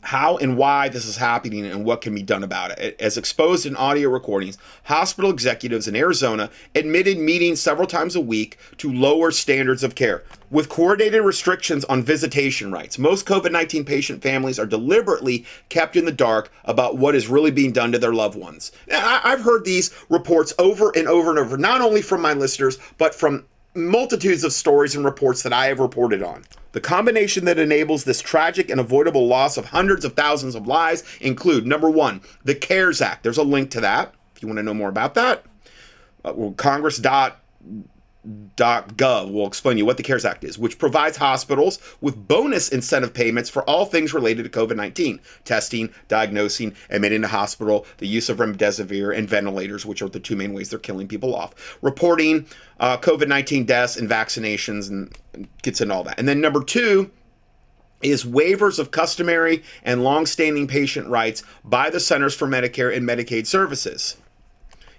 how 0.03 0.37
and 0.39 0.57
why 0.57 0.89
this 0.89 1.05
is 1.05 1.17
happening 1.17 1.67
and 1.67 1.85
what 1.85 2.01
can 2.01 2.15
be 2.15 2.23
done 2.23 2.43
about 2.43 2.79
it. 2.79 2.97
As 3.01 3.17
exposed 3.17 3.67
in 3.67 3.77
audio 3.77 4.09
recordings, 4.09 4.59
hospital 4.85 5.31
executives 5.31 5.87
in 5.87 5.97
Arizona 5.97 6.51
admitted 6.75 7.19
meeting 7.19 7.57
several 7.57 7.87
times 7.87 8.17
a 8.17 8.21
week 8.21 8.59
to 8.79 8.93
lower 8.93 9.31
standards 9.31 9.83
of 9.83 9.95
care. 9.95 10.23
With 10.51 10.69
coordinated 10.69 11.23
restrictions 11.23 11.85
on 11.85 12.03
visitation 12.03 12.73
rights, 12.73 12.99
most 12.99 13.27
COVID 13.27 13.53
19 13.53 13.85
patient 13.85 14.23
families 14.23 14.59
are 14.59 14.67
deliberately 14.67 15.45
kept 15.69 15.97
in 15.97 16.05
the 16.05 16.13
dark 16.13 16.51
about 16.65 16.97
what 16.97 17.15
is 17.15 17.29
really 17.29 17.51
being 17.51 17.73
done 17.73 17.93
to 17.93 17.99
their 17.99 18.15
loved 18.15 18.37
ones. 18.37 18.73
I've 18.91 19.43
heard 19.43 19.65
these 19.65 19.95
reports 20.09 20.53
over 20.59 20.91
and 20.97 21.07
over 21.07 21.31
and 21.31 21.39
over, 21.39 21.57
not 21.57 21.81
only 21.81 22.03
from 22.03 22.21
my 22.21 22.33
listeners, 22.33 22.79
but 22.99 23.15
from 23.15 23.45
multitudes 23.75 24.45
of 24.45 24.53
stories 24.53 24.95
and 24.95 25.05
reports 25.05 25.43
that 25.43 25.53
I 25.53 25.67
have 25.67 25.79
reported 25.79 26.23
on. 26.23 26.45
The 26.73 26.81
combination 26.81 27.45
that 27.47 27.59
enables 27.59 28.05
this 28.05 28.21
tragic 28.21 28.71
and 28.71 28.81
avoidable 28.81 29.27
loss 29.27 29.57
of 29.57 29.67
hundreds 29.67 30.05
of 30.05 30.15
thousands 30.15 30.55
of 30.55 30.67
lives 30.67 31.03
include 31.21 31.67
number 31.67 31.91
one, 31.91 32.21
the 32.45 32.55
CARES 32.55 33.01
Act. 33.01 33.23
There's 33.23 33.39
a 33.39 33.43
link 33.43 33.71
to 33.73 33.81
that 33.81 34.15
if 34.35 34.43
you 34.43 34.49
want 34.49 34.59
to 34.59 34.63
know 34.63 34.75
more 34.75 34.89
about 34.89 35.15
that. 35.15 35.45
Uh, 36.25 36.33
well, 36.35 36.53
Congress 36.53 36.99
dot 36.99 37.41
gov 38.27 39.33
will 39.33 39.47
explain 39.47 39.79
you 39.79 39.87
what 39.87 39.97
the 39.97 40.03
CARES 40.03 40.25
Act 40.25 40.45
is, 40.45 40.59
which 40.59 40.79
provides 40.79 41.17
hospitals 41.17 41.79
with 42.01 42.29
bonus 42.29 42.69
incentive 42.69 43.15
payments 43.15 43.49
for 43.49 43.63
all 43.65 43.87
things 43.87 44.13
related 44.13 44.43
to 44.43 44.51
COVID 44.51 44.77
19 44.77 45.21
testing, 45.45 45.93
diagnosing, 46.09 46.75
admitting 46.91 47.23
to 47.23 47.29
hospital, 47.29 47.87
the 47.99 48.07
use 48.07 48.29
of 48.29 48.39
remdesivir, 48.39 49.17
and 49.17 49.29
ventilators, 49.29 49.87
which 49.87 50.03
are 50.03 50.09
the 50.09 50.21
two 50.21 50.37
main 50.37 50.53
ways 50.53 50.71
they're 50.71 50.79
killing 50.79 51.09
people 51.09 51.35
off, 51.35 51.79
reporting 51.81 52.47
uh, 52.79 52.99
COVID 52.99 53.29
19 53.29 53.65
deaths 53.65 53.97
and 53.97 54.09
vaccinations, 54.09 54.89
and 54.89 55.17
gets 55.63 55.81
into 55.81 55.95
all 55.95 56.05
that. 56.05 56.19
And 56.19 56.29
then 56.29 56.41
number 56.41 56.63
two, 56.63 57.11
is 58.03 58.25
waivers 58.25 58.79
of 58.79 58.91
customary 58.91 59.63
and 59.85 60.03
long-standing 60.03 60.67
patient 60.67 61.07
rights 61.09 61.43
by 61.63 61.91
the 61.91 62.01
Centers 62.01 62.35
for 62.35 62.49
Medicare 62.49 62.95
and 62.97 63.07
Medicaid 63.07 63.47
Services. 63.47 64.17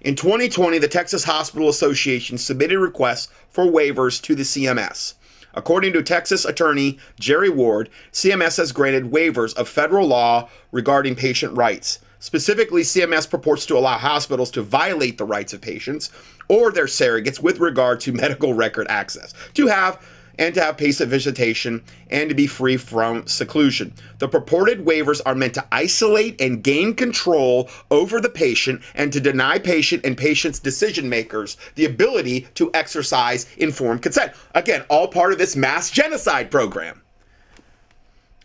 In 0.02 0.16
2020, 0.16 0.80
the 0.80 0.88
Texas 0.88 1.24
Hospital 1.26 1.70
Association 1.70 2.40
submitted 2.40 2.80
requests 2.80 3.32
for 3.50 3.66
waivers 3.66 4.20
to 4.24 4.34
the 4.34 4.42
CMS. 4.42 5.14
According 5.54 5.94
to 5.94 6.02
Texas 6.02 6.44
attorney 6.44 6.98
Jerry 7.20 7.50
Ward, 7.50 7.88
CMS 8.12 8.58
has 8.58 8.72
granted 8.72 9.12
waivers 9.12 9.56
of 9.56 9.70
federal 9.70 10.08
law 10.08 10.50
regarding 10.72 11.16
patient 11.16 11.56
rights. 11.56 12.00
Specifically, 12.18 12.82
CMS 12.82 13.30
purports 13.30 13.68
to 13.68 13.78
allow 13.78 14.00
hospitals 14.00 14.50
to 14.52 14.64
violate 14.64 15.20
the 15.20 15.26
rights 15.26 15.54
of 15.54 15.62
patients 15.62 16.10
or 16.48 16.72
their 16.72 16.86
surrogates 16.86 17.40
with 17.40 17.60
regard 17.60 18.00
to 18.00 18.12
medical 18.12 18.56
record 18.56 18.88
access, 18.90 19.36
to 19.54 19.68
have 19.68 20.04
and 20.38 20.54
to 20.56 20.62
have 20.62 20.78
patient 20.78 21.10
visitation 21.10 21.84
and 22.10 22.30
to 22.30 22.36
be 22.36 22.48
free 22.48 22.78
from 22.78 23.26
seclusion. 23.28 23.94
The 24.20 24.28
purported 24.28 24.86
waivers 24.86 25.22
are 25.26 25.36
meant 25.36 25.54
to 25.56 25.66
isolate 25.72 26.40
and 26.42 26.64
gain 26.64 26.94
control 26.94 27.70
over 27.90 28.20
the 28.20 28.30
patient 28.30 28.82
and 28.96 29.12
to 29.14 29.20
deny 29.20 29.60
patient 29.60 30.06
and 30.06 30.18
patient's 30.18 30.60
decision 30.60 31.10
makers 31.10 31.58
the 31.76 31.86
ability 31.86 32.48
to 32.56 32.72
exercise 32.74 33.48
informed 33.58 34.02
consent. 34.02 34.34
Again, 34.56 34.84
all 34.90 35.08
part 35.08 35.32
of 35.32 35.38
this 35.38 35.56
mass 35.56 35.90
genocide 35.92 36.52
program 36.52 37.02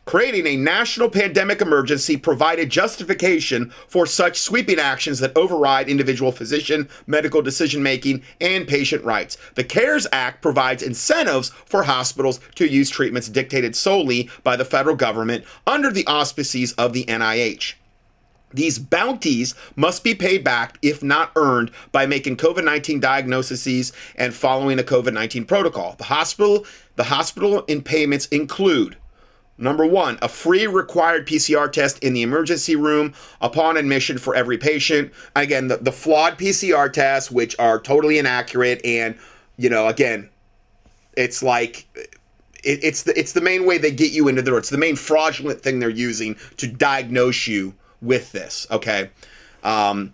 creating 0.06 0.46
a 0.46 0.56
national 0.56 1.10
pandemic 1.10 1.60
emergency 1.60 2.16
provided 2.16 2.70
justification 2.70 3.70
for 3.88 4.06
such 4.06 4.38
sweeping 4.38 4.78
actions 4.78 5.18
that 5.18 5.36
override 5.36 5.88
individual 5.88 6.30
physician, 6.30 6.88
medical 7.08 7.42
decision 7.42 7.82
making, 7.82 8.22
and 8.40 8.68
patient 8.68 9.04
rights. 9.04 9.36
The 9.56 9.64
CARES 9.64 10.06
Act 10.12 10.40
provides 10.40 10.82
incentives 10.82 11.50
for 11.50 11.82
hospitals 11.82 12.38
to 12.54 12.66
use 12.66 12.88
treatments 12.88 13.28
dictated 13.28 13.74
solely 13.74 14.30
by 14.44 14.54
the 14.54 14.64
federal 14.64 14.96
government 14.96 15.44
under 15.66 15.90
the 15.90 16.06
auspices 16.06 16.72
of 16.74 16.92
the 16.92 17.04
NIH. 17.04 17.74
These 18.54 18.78
bounties 18.78 19.56
must 19.74 20.04
be 20.04 20.14
paid 20.14 20.44
back 20.44 20.78
if 20.80 21.02
not 21.02 21.32
earned 21.34 21.72
by 21.90 22.06
making 22.06 22.36
COVID-19 22.36 23.00
diagnoses 23.00 23.92
and 24.14 24.32
following 24.32 24.78
a 24.78 24.84
COVID-19 24.84 25.48
protocol. 25.48 25.96
The 25.98 26.04
hospital 26.04 26.64
the 26.94 27.04
hospital 27.04 27.62
in 27.64 27.82
payments 27.82 28.26
include 28.28 28.96
Number 29.58 29.86
one, 29.86 30.18
a 30.20 30.28
free 30.28 30.66
required 30.66 31.26
PCR 31.26 31.70
test 31.72 31.98
in 32.00 32.12
the 32.12 32.22
emergency 32.22 32.76
room 32.76 33.14
upon 33.40 33.76
admission 33.76 34.18
for 34.18 34.34
every 34.34 34.58
patient. 34.58 35.12
Again, 35.34 35.68
the, 35.68 35.78
the 35.78 35.92
flawed 35.92 36.38
PCR 36.38 36.92
tests, 36.92 37.30
which 37.30 37.56
are 37.58 37.80
totally 37.80 38.18
inaccurate, 38.18 38.84
and 38.84 39.16
you 39.56 39.70
know, 39.70 39.88
again, 39.88 40.28
it's 41.16 41.42
like 41.42 41.86
it, 41.94 42.80
it's 42.82 43.04
the 43.04 43.18
it's 43.18 43.32
the 43.32 43.40
main 43.40 43.64
way 43.64 43.78
they 43.78 43.90
get 43.90 44.12
you 44.12 44.28
into 44.28 44.42
the 44.42 44.50
door. 44.50 44.58
It's 44.58 44.70
the 44.70 44.76
main 44.76 44.96
fraudulent 44.96 45.62
thing 45.62 45.78
they're 45.78 45.88
using 45.88 46.36
to 46.58 46.66
diagnose 46.66 47.46
you 47.46 47.74
with 48.02 48.32
this. 48.32 48.66
Okay. 48.70 49.10
Um, 49.64 50.12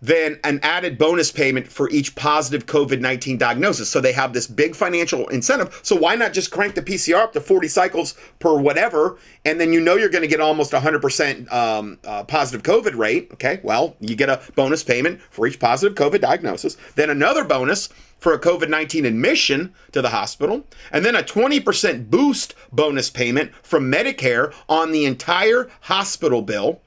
then 0.00 0.38
an 0.44 0.60
added 0.62 0.98
bonus 0.98 1.30
payment 1.30 1.68
for 1.68 1.90
each 1.90 2.14
positive 2.14 2.66
COVID 2.66 3.00
19 3.00 3.38
diagnosis. 3.38 3.90
So 3.90 4.00
they 4.00 4.12
have 4.12 4.32
this 4.32 4.46
big 4.46 4.74
financial 4.74 5.28
incentive. 5.28 5.78
So 5.82 5.96
why 5.96 6.14
not 6.16 6.32
just 6.32 6.50
crank 6.50 6.74
the 6.74 6.82
PCR 6.82 7.22
up 7.22 7.32
to 7.34 7.40
40 7.40 7.68
cycles 7.68 8.14
per 8.38 8.58
whatever? 8.58 9.18
And 9.44 9.60
then 9.60 9.72
you 9.72 9.80
know 9.80 9.96
you're 9.96 10.08
going 10.08 10.22
to 10.22 10.28
get 10.28 10.40
almost 10.40 10.72
100% 10.72 11.52
um, 11.52 11.98
uh, 12.04 12.24
positive 12.24 12.62
COVID 12.62 12.96
rate. 12.96 13.30
Okay, 13.32 13.60
well, 13.62 13.96
you 14.00 14.16
get 14.16 14.28
a 14.28 14.40
bonus 14.54 14.82
payment 14.82 15.20
for 15.20 15.46
each 15.46 15.58
positive 15.58 15.96
COVID 15.96 16.20
diagnosis. 16.20 16.76
Then 16.94 17.10
another 17.10 17.44
bonus 17.44 17.88
for 18.18 18.34
a 18.34 18.38
COVID 18.38 18.68
19 18.68 19.06
admission 19.06 19.74
to 19.92 20.02
the 20.02 20.10
hospital, 20.10 20.66
and 20.92 21.04
then 21.04 21.16
a 21.16 21.22
20% 21.22 22.10
boost 22.10 22.54
bonus 22.70 23.08
payment 23.08 23.52
from 23.62 23.90
Medicare 23.90 24.54
on 24.68 24.92
the 24.92 25.06
entire 25.06 25.70
hospital 25.82 26.42
bill 26.42 26.80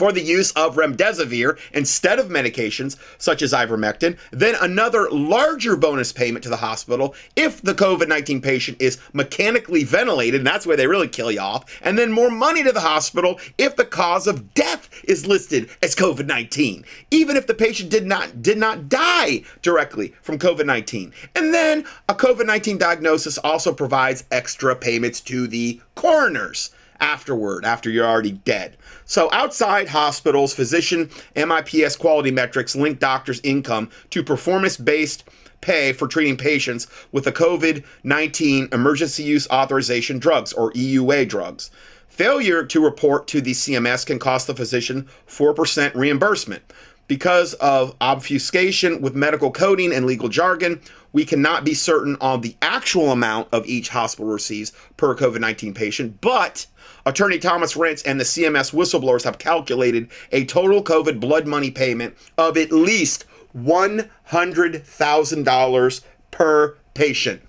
for 0.00 0.12
the 0.12 0.22
use 0.22 0.50
of 0.52 0.76
remdesivir 0.76 1.58
instead 1.74 2.18
of 2.18 2.28
medications 2.28 2.96
such 3.18 3.42
as 3.42 3.52
ivermectin, 3.52 4.16
then 4.30 4.54
another 4.62 5.10
larger 5.10 5.76
bonus 5.76 6.10
payment 6.10 6.42
to 6.42 6.48
the 6.48 6.56
hospital 6.56 7.14
if 7.36 7.60
the 7.60 7.74
COVID 7.74 8.08
19 8.08 8.40
patient 8.40 8.80
is 8.80 8.96
mechanically 9.12 9.84
ventilated, 9.84 10.40
and 10.40 10.46
that's 10.46 10.66
where 10.66 10.78
they 10.78 10.86
really 10.86 11.06
kill 11.06 11.30
you 11.30 11.38
off, 11.38 11.78
and 11.82 11.98
then 11.98 12.10
more 12.10 12.30
money 12.30 12.62
to 12.62 12.72
the 12.72 12.80
hospital 12.80 13.38
if 13.58 13.76
the 13.76 13.84
cause 13.84 14.26
of 14.26 14.54
death 14.54 14.88
is 15.04 15.26
listed 15.26 15.68
as 15.82 15.94
COVID 15.94 16.24
19, 16.24 16.82
even 17.10 17.36
if 17.36 17.46
the 17.46 17.52
patient 17.52 17.90
did 17.90 18.06
not 18.06 18.40
did 18.40 18.56
not 18.56 18.88
die 18.88 19.42
directly 19.60 20.14
from 20.22 20.38
COVID 20.38 20.64
19. 20.64 21.12
And 21.36 21.52
then 21.52 21.84
a 22.08 22.14
COVID 22.14 22.46
19 22.46 22.78
diagnosis 22.78 23.36
also 23.36 23.74
provides 23.74 24.24
extra 24.30 24.74
payments 24.74 25.20
to 25.20 25.46
the 25.46 25.78
coroners 25.94 26.70
afterward, 27.00 27.64
after 27.64 27.90
you're 27.90 28.06
already 28.06 28.32
dead. 28.32 28.76
So, 29.04 29.28
outside 29.32 29.88
hospitals, 29.88 30.54
physician 30.54 31.10
MIPS 31.34 31.98
quality 31.98 32.30
metrics 32.30 32.76
link 32.76 32.98
doctors' 32.98 33.40
income 33.42 33.90
to 34.10 34.22
performance 34.22 34.76
based 34.76 35.24
pay 35.60 35.92
for 35.92 36.08
treating 36.08 36.36
patients 36.36 36.86
with 37.12 37.24
the 37.24 37.32
COVID 37.32 37.84
19 38.04 38.68
emergency 38.72 39.22
use 39.22 39.48
authorization 39.50 40.18
drugs, 40.18 40.52
or 40.52 40.72
EUA 40.72 41.28
drugs. 41.28 41.70
Failure 42.08 42.64
to 42.64 42.84
report 42.84 43.26
to 43.28 43.40
the 43.40 43.52
CMS 43.52 44.04
can 44.04 44.18
cost 44.18 44.46
the 44.46 44.54
physician 44.54 45.08
4% 45.26 45.94
reimbursement. 45.94 46.62
Because 47.10 47.52
of 47.54 47.96
obfuscation 48.00 49.00
with 49.00 49.16
medical 49.16 49.50
coding 49.50 49.92
and 49.92 50.06
legal 50.06 50.28
jargon, 50.28 50.80
we 51.12 51.24
cannot 51.24 51.64
be 51.64 51.74
certain 51.74 52.16
on 52.20 52.40
the 52.40 52.54
actual 52.62 53.10
amount 53.10 53.48
of 53.50 53.66
each 53.66 53.88
hospital 53.88 54.30
receives 54.30 54.70
per 54.96 55.16
COVID 55.16 55.40
19 55.40 55.74
patient, 55.74 56.20
but 56.20 56.66
Attorney 57.04 57.40
Thomas 57.40 57.74
Renz 57.74 58.04
and 58.06 58.20
the 58.20 58.24
CMS 58.24 58.72
whistleblowers 58.72 59.24
have 59.24 59.38
calculated 59.38 60.08
a 60.30 60.44
total 60.44 60.84
COVID 60.84 61.18
blood 61.18 61.48
money 61.48 61.72
payment 61.72 62.16
of 62.38 62.56
at 62.56 62.70
least 62.70 63.24
$100,000 63.58 66.00
per 66.30 66.76
patient. 66.94 67.42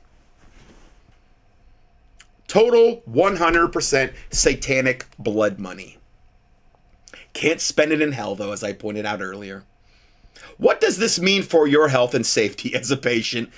Total 2.48 3.04
100% 3.08 4.14
satanic 4.32 5.06
blood 5.20 5.60
money. 5.60 6.00
Can't 7.34 7.62
spend 7.62 7.92
it 7.92 8.02
in 8.02 8.12
hell, 8.12 8.36
though, 8.36 8.52
as 8.52 8.64
I 8.64 8.74
pointed 8.74 9.06
out 9.06 9.22
earlier. 9.22 9.64
What 10.58 10.82
does 10.82 10.98
this 10.98 11.20
mean 11.20 11.44
for 11.44 11.68
your 11.68 11.88
health 11.88 12.14
and 12.14 12.26
safety 12.26 12.76
as 12.76 12.92
a 12.92 12.98
patient 12.98 13.50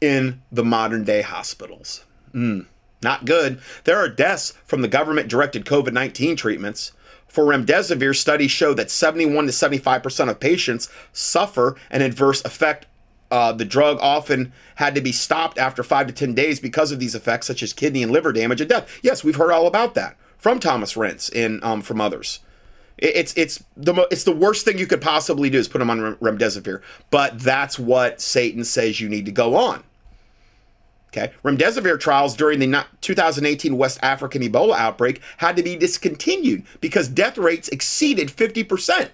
in 0.00 0.42
the 0.50 0.64
modern 0.64 1.04
day 1.04 1.22
hospitals? 1.22 2.04
Mm. 2.34 2.66
Not 3.02 3.24
good. 3.24 3.60
There 3.84 3.98
are 3.98 4.08
deaths 4.08 4.54
from 4.64 4.80
the 4.82 4.88
government 4.88 5.28
directed 5.28 5.64
COVID 5.64 5.92
19 5.92 6.36
treatments. 6.36 6.92
For 7.26 7.44
remdesivir, 7.44 8.14
studies 8.14 8.50
show 8.50 8.74
that 8.74 8.90
71 8.90 9.46
to 9.46 9.52
75% 9.52 10.28
of 10.28 10.38
patients 10.38 10.88
suffer 11.12 11.76
an 11.90 12.02
adverse 12.02 12.44
effect. 12.44 12.86
Uh, 13.30 13.52
the 13.52 13.64
drug 13.64 13.96
often 14.02 14.52
had 14.74 14.94
to 14.94 15.00
be 15.00 15.12
stopped 15.12 15.58
after 15.58 15.82
five 15.82 16.06
to 16.06 16.12
10 16.12 16.34
days 16.34 16.60
because 16.60 16.92
of 16.92 17.00
these 17.00 17.14
effects, 17.14 17.46
such 17.46 17.62
as 17.62 17.72
kidney 17.72 18.02
and 18.02 18.12
liver 18.12 18.32
damage 18.32 18.60
and 18.60 18.68
death. 18.68 19.00
Yes, 19.02 19.24
we've 19.24 19.36
heard 19.36 19.50
all 19.50 19.66
about 19.66 19.94
that 19.94 20.16
from 20.36 20.60
Thomas 20.60 20.92
Renz 20.92 21.30
and 21.34 21.64
um, 21.64 21.80
from 21.80 22.02
others. 22.02 22.40
It's 22.98 23.34
it's 23.36 23.62
the 23.76 24.06
it's 24.10 24.24
the 24.24 24.34
worst 24.34 24.64
thing 24.64 24.78
you 24.78 24.86
could 24.86 25.00
possibly 25.00 25.50
do 25.50 25.58
is 25.58 25.68
put 25.68 25.78
them 25.78 25.90
on 25.90 26.16
remdesivir, 26.16 26.82
but 27.10 27.38
that's 27.38 27.78
what 27.78 28.20
Satan 28.20 28.64
says 28.64 29.00
you 29.00 29.08
need 29.08 29.26
to 29.26 29.32
go 29.32 29.56
on. 29.56 29.82
Okay. 31.08 31.30
Remdesivir 31.44 32.00
trials 32.00 32.34
during 32.34 32.58
the 32.58 32.86
2018 33.02 33.76
West 33.76 33.98
African 34.02 34.40
Ebola 34.42 34.76
outbreak 34.76 35.20
had 35.36 35.56
to 35.56 35.62
be 35.62 35.76
discontinued 35.76 36.64
because 36.80 37.06
death 37.06 37.36
rates 37.36 37.68
exceeded 37.68 38.28
50%. 38.28 39.10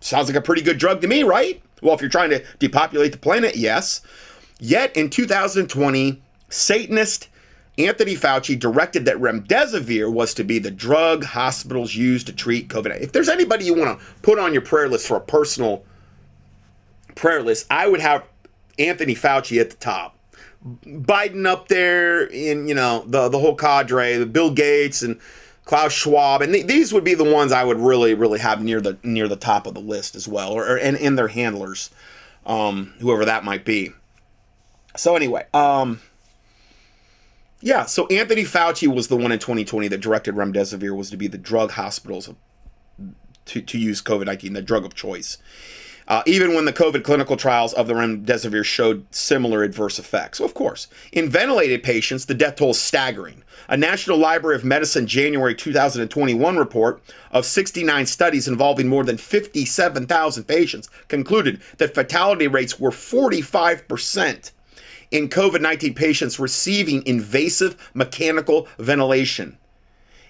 Sounds 0.00 0.28
like 0.28 0.36
a 0.36 0.42
pretty 0.42 0.60
good 0.60 0.76
drug 0.76 1.00
to 1.00 1.08
me, 1.08 1.22
right? 1.22 1.62
Well, 1.80 1.94
if 1.94 2.02
you're 2.02 2.10
trying 2.10 2.30
to 2.30 2.44
depopulate 2.58 3.12
the 3.12 3.18
planet, 3.18 3.56
yes. 3.56 4.02
Yet 4.58 4.94
in 4.94 5.08
2020, 5.08 6.20
Satanist 6.50 7.28
Anthony 7.86 8.14
Fauci 8.16 8.58
directed 8.58 9.04
that 9.04 9.16
remdesivir 9.16 10.12
was 10.12 10.34
to 10.34 10.44
be 10.44 10.58
the 10.58 10.70
drug 10.70 11.24
hospitals 11.24 11.94
used 11.94 12.26
to 12.26 12.32
treat 12.32 12.68
COVID. 12.68 13.00
If 13.00 13.12
there's 13.12 13.28
anybody 13.28 13.64
you 13.64 13.74
want 13.74 13.98
to 13.98 14.06
put 14.22 14.38
on 14.38 14.52
your 14.52 14.62
prayer 14.62 14.88
list 14.88 15.06
for 15.06 15.16
a 15.16 15.20
personal 15.20 15.84
prayer 17.14 17.42
list, 17.42 17.66
I 17.70 17.88
would 17.88 18.00
have 18.00 18.24
Anthony 18.78 19.14
Fauci 19.14 19.60
at 19.60 19.70
the 19.70 19.76
top. 19.76 20.16
Biden 20.84 21.46
up 21.46 21.68
there 21.68 22.24
in 22.26 22.68
you 22.68 22.74
know 22.74 23.04
the 23.06 23.28
the 23.28 23.38
whole 23.38 23.54
cadre, 23.54 24.24
Bill 24.26 24.50
Gates 24.50 25.02
and 25.02 25.18
Klaus 25.64 25.92
Schwab, 25.92 26.42
and 26.42 26.52
th- 26.52 26.66
these 26.66 26.92
would 26.92 27.04
be 27.04 27.14
the 27.14 27.24
ones 27.24 27.50
I 27.50 27.64
would 27.64 27.78
really 27.78 28.12
really 28.12 28.38
have 28.40 28.62
near 28.62 28.80
the 28.80 28.98
near 29.02 29.26
the 29.26 29.36
top 29.36 29.66
of 29.66 29.72
the 29.72 29.80
list 29.80 30.14
as 30.14 30.28
well, 30.28 30.52
or, 30.52 30.66
or 30.66 30.76
and 30.76 30.98
in 30.98 31.16
their 31.16 31.28
handlers, 31.28 31.90
um, 32.44 32.92
whoever 33.00 33.24
that 33.24 33.42
might 33.42 33.64
be. 33.64 33.92
So 34.96 35.16
anyway, 35.16 35.46
um, 35.54 36.00
yeah, 37.60 37.84
so 37.84 38.06
Anthony 38.06 38.44
Fauci 38.44 38.92
was 38.92 39.08
the 39.08 39.16
one 39.16 39.32
in 39.32 39.38
2020 39.38 39.88
that 39.88 40.00
directed 40.00 40.34
remdesivir 40.34 40.96
was 40.96 41.10
to 41.10 41.16
be 41.16 41.28
the 41.28 41.38
drug 41.38 41.72
hospitals 41.72 42.30
to 43.46 43.62
to 43.62 43.78
use 43.78 44.02
COVID 44.02 44.26
19, 44.26 44.52
the 44.52 44.62
drug 44.62 44.84
of 44.84 44.94
choice 44.94 45.38
uh, 46.10 46.24
even 46.26 46.54
when 46.54 46.64
the 46.64 46.72
COVID 46.72 47.04
clinical 47.04 47.36
trials 47.36 47.72
of 47.72 47.86
the 47.86 47.94
remdesivir 47.94 48.64
showed 48.64 49.06
similar 49.14 49.62
adverse 49.62 49.96
effects. 49.96 50.40
of 50.40 50.54
course, 50.54 50.88
in 51.12 51.30
ventilated 51.30 51.84
patients, 51.84 52.26
the 52.26 52.34
death 52.34 52.56
toll 52.56 52.70
is 52.70 52.80
staggering. 52.80 53.44
A 53.68 53.76
National 53.76 54.18
Library 54.18 54.56
of 54.56 54.64
Medicine 54.64 55.06
January 55.06 55.54
2021 55.54 56.56
report 56.56 57.00
of 57.30 57.46
69 57.46 58.06
studies 58.06 58.48
involving 58.48 58.88
more 58.88 59.04
than 59.04 59.16
57,000 59.16 60.44
patients 60.44 60.90
concluded 61.06 61.60
that 61.78 61.94
fatality 61.94 62.48
rates 62.48 62.80
were 62.80 62.90
45% 62.90 64.50
in 65.10 65.28
COVID 65.28 65.60
19 65.60 65.94
patients 65.94 66.38
receiving 66.38 67.04
invasive 67.06 67.90
mechanical 67.94 68.68
ventilation, 68.78 69.58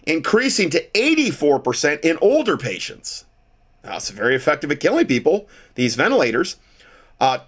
increasing 0.04 0.70
to 0.70 0.86
84% 0.90 2.00
in 2.00 2.18
older 2.20 2.56
patients. 2.56 3.24
That's 3.82 4.10
very 4.10 4.34
effective 4.34 4.70
at 4.70 4.80
killing 4.80 5.06
people, 5.06 5.48
these 5.74 5.94
ventilators. 5.94 6.56
Uh, 7.18 7.38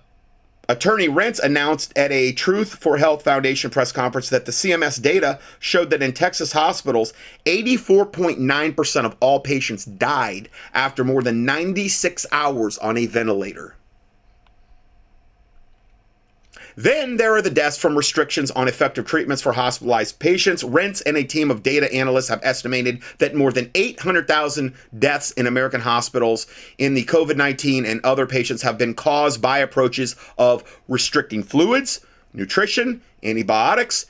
Attorney 0.69 1.09
Renz 1.09 1.41
announced 1.41 1.93
at 1.97 2.13
a 2.13 2.33
Truth 2.33 2.77
for 2.77 2.97
Health 2.97 3.25
Foundation 3.25 3.69
press 3.69 3.91
conference 3.91 4.29
that 4.31 4.47
the 4.47 4.53
CMS 4.53 5.03
data 5.03 5.39
showed 5.59 5.91
that 5.91 6.03
in 6.03 6.13
Texas 6.13 6.53
hospitals, 6.53 7.13
84.9% 7.47 9.05
of 9.05 9.17
all 9.21 9.41
patients 9.41 9.85
died 9.85 10.49
after 10.73 11.03
more 11.03 11.23
than 11.23 11.45
96 11.45 12.27
hours 12.31 12.79
on 12.79 12.97
a 12.97 13.07
ventilator. 13.07 13.75
Then 16.77 17.17
there 17.17 17.35
are 17.35 17.43
the 17.43 17.51
deaths 17.51 17.77
from 17.77 17.97
restrictions 17.97 18.51
on 18.51 18.69
effective 18.69 19.07
treatments 19.07 19.43
for 19.43 19.53
hospitalized 19.53 20.19
patients. 20.19 20.63
Renz 20.63 21.03
and 21.05 21.17
a 21.17 21.25
team 21.25 21.51
of 21.51 21.63
data 21.63 21.93
analysts 21.93 22.29
have 22.29 22.41
estimated 22.43 23.03
that 23.19 23.35
more 23.35 23.53
than 23.53 23.71
800,000 23.75 24.75
deaths 24.99 25.31
in 25.33 25.47
American 25.47 25.81
hospitals 25.81 26.47
in 26.79 26.95
the 26.95 27.05
COVID 27.05 27.37
19 27.37 27.85
and 27.85 28.01
other 28.05 28.27
patients 28.27 28.63
have 28.63 28.79
been 28.79 28.95
caused 28.95 29.41
by 29.41 29.59
approaches 29.59 30.17
of 30.39 30.81
restricting 30.89 31.43
fluids, 31.43 32.01
nutrition, 32.33 33.03
antibiotics. 33.23 34.07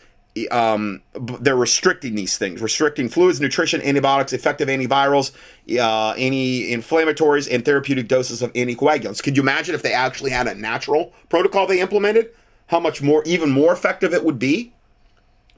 Um, 0.51 1.03
they're 1.41 1.55
restricting 1.55 2.15
these 2.15 2.39
things, 2.39 2.63
restricting 2.63 3.11
fluids, 3.11 3.39
nutrition, 3.39 3.83
antibiotics, 3.83 4.33
effective 4.33 4.69
antivirals, 4.69 5.33
uh, 5.79 6.13
anti-inflammatories, 6.13 7.53
and 7.53 7.63
therapeutic 7.63 8.09
doses 8.09 8.41
of 8.41 8.51
anticoagulants. 8.55 9.23
Could 9.23 9.37
you 9.37 9.43
imagine 9.43 9.75
if 9.75 9.83
they 9.83 9.93
actually 9.93 10.31
had 10.31 10.47
a 10.47 10.55
natural 10.55 11.13
protocol 11.29 11.67
they 11.67 11.81
implemented? 11.81 12.31
How 12.73 12.81
much 12.81 13.03
more, 13.03 13.23
even 13.25 13.51
more 13.51 13.73
effective 13.73 14.15
it 14.15 14.25
would 14.25 14.39
be 14.39 14.73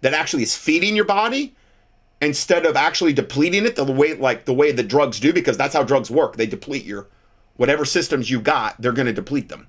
that 0.03 0.13
actually 0.13 0.43
is 0.43 0.55
feeding 0.55 0.95
your 0.95 1.05
body 1.05 1.55
instead 2.21 2.67
of 2.67 2.77
actually 2.77 3.13
depleting 3.13 3.65
it 3.65 3.77
the 3.77 3.85
way 3.85 4.15
like 4.15 4.45
the 4.45 4.53
way 4.53 4.73
the 4.73 4.83
drugs 4.83 5.21
do 5.21 5.33
because 5.33 5.57
that's 5.57 5.75
how 5.75 5.83
drugs 5.83 6.11
work. 6.11 6.37
They 6.37 6.47
deplete 6.47 6.85
your 6.85 7.07
whatever 7.57 7.85
systems 7.85 8.31
you 8.31 8.41
got 8.41 8.81
they're 8.83 8.93
going 8.93 9.07
to 9.07 9.13
deplete 9.13 9.49
them. 9.49 9.69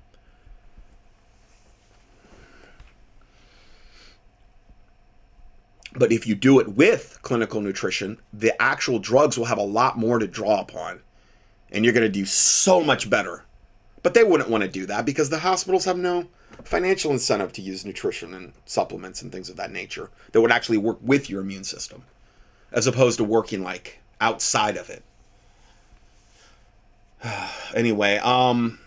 But 5.94 6.12
if 6.12 6.26
you 6.26 6.34
do 6.34 6.58
it 6.58 6.68
with 6.68 7.20
clinical 7.22 7.60
nutrition 7.60 8.18
the 8.32 8.60
actual 8.60 8.98
drugs 8.98 9.38
will 9.38 9.46
have 9.46 9.58
a 9.58 9.62
lot 9.62 9.96
more 9.96 10.18
to 10.18 10.26
draw 10.26 10.60
upon 10.60 11.00
and 11.70 11.84
you're 11.84 11.94
going 11.94 12.02
to 12.02 12.08
do 12.08 12.26
so 12.26 12.82
much 12.82 13.08
better 13.08 13.45
but 14.06 14.14
they 14.14 14.22
wouldn't 14.22 14.48
want 14.48 14.62
to 14.62 14.70
do 14.70 14.86
that 14.86 15.04
because 15.04 15.30
the 15.30 15.40
hospitals 15.40 15.84
have 15.84 15.98
no 15.98 16.28
financial 16.62 17.10
incentive 17.10 17.52
to 17.52 17.60
use 17.60 17.84
nutrition 17.84 18.34
and 18.34 18.52
supplements 18.64 19.20
and 19.20 19.32
things 19.32 19.50
of 19.50 19.56
that 19.56 19.72
nature 19.72 20.10
that 20.30 20.40
would 20.40 20.52
actually 20.52 20.78
work 20.78 20.96
with 21.02 21.28
your 21.28 21.40
immune 21.40 21.64
system 21.64 22.04
as 22.70 22.86
opposed 22.86 23.18
to 23.18 23.24
working 23.24 23.64
like 23.64 23.98
outside 24.20 24.76
of 24.76 24.90
it. 24.90 25.02
anyway, 27.74 28.18
um 28.18 28.78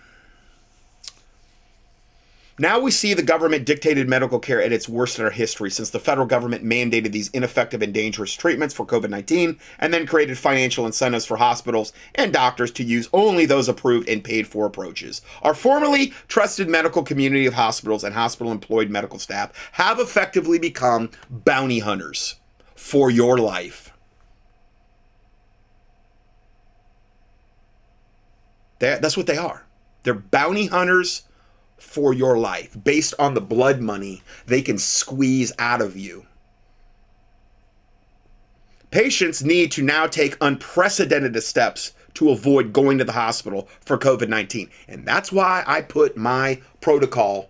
now 2.59 2.79
we 2.79 2.91
see 2.91 3.13
the 3.13 3.23
government 3.23 3.65
dictated 3.65 4.09
medical 4.09 4.39
care 4.39 4.61
at 4.61 4.71
its 4.71 4.89
worst 4.89 5.17
in 5.17 5.25
our 5.25 5.31
history 5.31 5.71
since 5.71 5.89
the 5.89 5.99
federal 5.99 6.27
government 6.27 6.63
mandated 6.63 7.11
these 7.11 7.29
ineffective 7.29 7.81
and 7.81 7.93
dangerous 7.93 8.33
treatments 8.33 8.73
for 8.73 8.85
COVID 8.85 9.09
19 9.09 9.57
and 9.79 9.93
then 9.93 10.05
created 10.05 10.37
financial 10.37 10.85
incentives 10.85 11.25
for 11.25 11.37
hospitals 11.37 11.93
and 12.15 12.33
doctors 12.33 12.71
to 12.71 12.83
use 12.83 13.09
only 13.13 13.45
those 13.45 13.69
approved 13.69 14.09
and 14.09 14.23
paid 14.23 14.47
for 14.47 14.65
approaches. 14.65 15.21
Our 15.41 15.53
formerly 15.53 16.13
trusted 16.27 16.69
medical 16.69 17.03
community 17.03 17.45
of 17.45 17.53
hospitals 17.53 18.03
and 18.03 18.13
hospital 18.13 18.51
employed 18.51 18.89
medical 18.89 19.19
staff 19.19 19.51
have 19.73 19.99
effectively 19.99 20.59
become 20.59 21.11
bounty 21.29 21.79
hunters 21.79 22.35
for 22.75 23.09
your 23.09 23.37
life. 23.37 23.93
that's 28.79 29.17
what 29.17 29.27
they 29.27 29.37
are. 29.37 29.65
They're 30.03 30.13
bounty 30.13 30.67
hunters 30.67 31.23
for 31.79 32.13
your 32.13 32.37
life 32.37 32.77
based 32.83 33.13
on 33.19 33.33
the 33.33 33.41
blood 33.41 33.81
money 33.81 34.21
they 34.45 34.61
can 34.61 34.77
squeeze 34.77 35.51
out 35.59 35.81
of 35.81 35.95
you. 35.97 36.25
Patients 38.91 39.43
need 39.43 39.71
to 39.73 39.83
now 39.83 40.07
take 40.07 40.35
unprecedented 40.41 41.41
steps 41.43 41.93
to 42.15 42.31
avoid 42.31 42.73
going 42.73 42.97
to 42.97 43.03
the 43.03 43.11
hospital 43.11 43.67
for 43.81 43.97
COVID 43.97 44.27
19. 44.27 44.69
And 44.87 45.05
that's 45.05 45.31
why 45.31 45.63
I 45.67 45.81
put 45.81 46.17
my 46.17 46.61
protocol, 46.81 47.49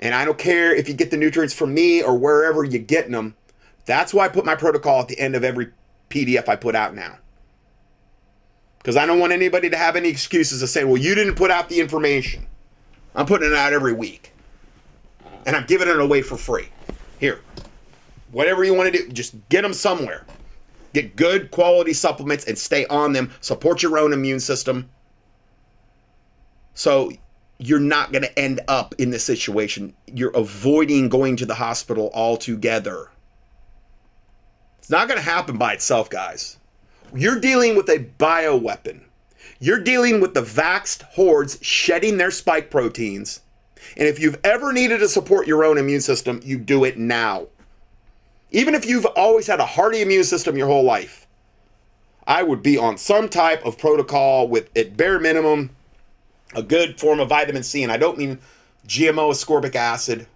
and 0.00 0.14
I 0.14 0.24
don't 0.24 0.38
care 0.38 0.74
if 0.74 0.88
you 0.88 0.94
get 0.94 1.10
the 1.10 1.16
nutrients 1.16 1.54
from 1.54 1.74
me 1.74 2.02
or 2.02 2.16
wherever 2.16 2.64
you're 2.64 2.82
getting 2.82 3.12
them, 3.12 3.36
that's 3.84 4.14
why 4.14 4.24
I 4.24 4.28
put 4.28 4.46
my 4.46 4.54
protocol 4.54 5.02
at 5.02 5.08
the 5.08 5.18
end 5.18 5.36
of 5.36 5.44
every 5.44 5.68
PDF 6.08 6.48
I 6.48 6.56
put 6.56 6.74
out 6.74 6.94
now. 6.94 7.18
Because 8.78 8.96
I 8.96 9.06
don't 9.06 9.18
want 9.18 9.32
anybody 9.32 9.70
to 9.70 9.76
have 9.76 9.96
any 9.96 10.08
excuses 10.08 10.62
of 10.62 10.68
saying, 10.68 10.88
well, 10.88 10.98
you 10.98 11.14
didn't 11.14 11.36
put 11.36 11.50
out 11.50 11.68
the 11.68 11.80
information. 11.80 12.46
I'm 13.14 13.26
putting 13.26 13.50
it 13.50 13.56
out 13.56 13.72
every 13.72 13.92
week. 13.92 14.32
And 15.46 15.54
I'm 15.54 15.66
giving 15.66 15.88
it 15.88 15.98
away 15.98 16.22
for 16.22 16.36
free. 16.36 16.68
Here. 17.20 17.40
Whatever 18.32 18.64
you 18.64 18.74
want 18.74 18.92
to 18.92 18.98
do, 18.98 19.08
just 19.10 19.36
get 19.48 19.62
them 19.62 19.72
somewhere. 19.72 20.24
Get 20.92 21.16
good 21.16 21.50
quality 21.50 21.92
supplements 21.92 22.44
and 22.46 22.56
stay 22.56 22.86
on 22.86 23.12
them. 23.12 23.30
Support 23.40 23.82
your 23.82 23.98
own 23.98 24.12
immune 24.12 24.40
system. 24.40 24.88
So 26.74 27.12
you're 27.58 27.80
not 27.80 28.12
going 28.12 28.22
to 28.22 28.38
end 28.38 28.60
up 28.68 28.94
in 28.98 29.10
this 29.10 29.24
situation. 29.24 29.94
You're 30.06 30.30
avoiding 30.30 31.08
going 31.08 31.36
to 31.36 31.46
the 31.46 31.54
hospital 31.54 32.10
altogether. 32.14 33.10
It's 34.78 34.90
not 34.90 35.08
going 35.08 35.18
to 35.18 35.24
happen 35.24 35.56
by 35.56 35.74
itself, 35.74 36.10
guys. 36.10 36.58
You're 37.14 37.40
dealing 37.40 37.76
with 37.76 37.88
a 37.88 38.04
bioweapon. 38.18 39.02
You're 39.60 39.80
dealing 39.80 40.20
with 40.20 40.34
the 40.34 40.42
vaxxed 40.42 41.02
hordes 41.02 41.58
shedding 41.62 42.16
their 42.16 42.30
spike 42.30 42.70
proteins. 42.70 43.40
And 43.96 44.08
if 44.08 44.18
you've 44.18 44.40
ever 44.44 44.72
needed 44.72 44.98
to 44.98 45.08
support 45.08 45.46
your 45.46 45.64
own 45.64 45.78
immune 45.78 46.00
system, 46.00 46.40
you 46.42 46.58
do 46.58 46.84
it 46.84 46.98
now. 46.98 47.46
Even 48.50 48.74
if 48.74 48.86
you've 48.86 49.06
always 49.06 49.46
had 49.46 49.60
a 49.60 49.66
hardy 49.66 50.00
immune 50.00 50.24
system 50.24 50.56
your 50.56 50.68
whole 50.68 50.84
life, 50.84 51.26
I 52.26 52.42
would 52.42 52.62
be 52.62 52.78
on 52.78 52.96
some 52.96 53.28
type 53.28 53.64
of 53.64 53.78
protocol 53.78 54.48
with, 54.48 54.70
at 54.76 54.96
bare 54.96 55.18
minimum, 55.18 55.70
a 56.54 56.62
good 56.62 56.98
form 56.98 57.20
of 57.20 57.28
vitamin 57.28 57.62
C. 57.62 57.82
And 57.82 57.92
I 57.92 57.96
don't 57.96 58.18
mean 58.18 58.38
GMO 58.86 59.30
ascorbic 59.30 59.74
acid 59.74 60.26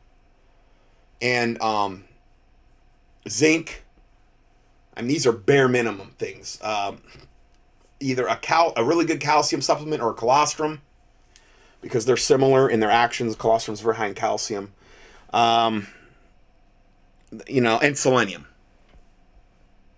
and 1.20 1.60
um, 1.62 2.04
zinc. 3.28 3.84
I 4.96 5.02
mean, 5.02 5.08
these 5.08 5.26
are 5.26 5.32
bare 5.32 5.68
minimum 5.68 6.14
things. 6.18 6.58
Um, 6.62 7.00
either 8.00 8.26
a 8.26 8.36
cal 8.36 8.72
a 8.76 8.84
really 8.84 9.04
good 9.04 9.20
calcium 9.20 9.60
supplement 9.60 10.02
or 10.02 10.10
a 10.10 10.14
colostrum 10.14 10.80
because 11.80 12.04
they're 12.04 12.16
similar 12.16 12.68
in 12.68 12.80
their 12.80 12.90
actions. 12.90 13.36
Colostrum's 13.36 13.80
very 13.80 13.96
high 13.96 14.08
in 14.08 14.14
calcium. 14.14 14.72
Um, 15.32 15.86
you 17.46 17.60
know, 17.60 17.78
and 17.78 17.96
selenium. 17.96 18.46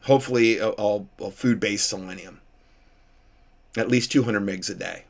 Hopefully, 0.03 0.59
a, 0.59 0.71
a, 0.71 1.05
a 1.21 1.31
food-based 1.31 1.89
selenium. 1.89 2.41
At 3.77 3.89
least 3.89 4.11
200 4.11 4.41
megs 4.41 4.69
a 4.69 4.75
day. 4.75 5.05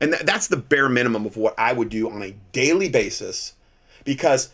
And 0.00 0.12
th- 0.12 0.24
that's 0.24 0.48
the 0.48 0.56
bare 0.56 0.88
minimum 0.88 1.24
of 1.24 1.36
what 1.36 1.54
I 1.58 1.72
would 1.72 1.88
do 1.88 2.10
on 2.10 2.22
a 2.22 2.34
daily 2.52 2.88
basis 2.88 3.54
because 4.04 4.52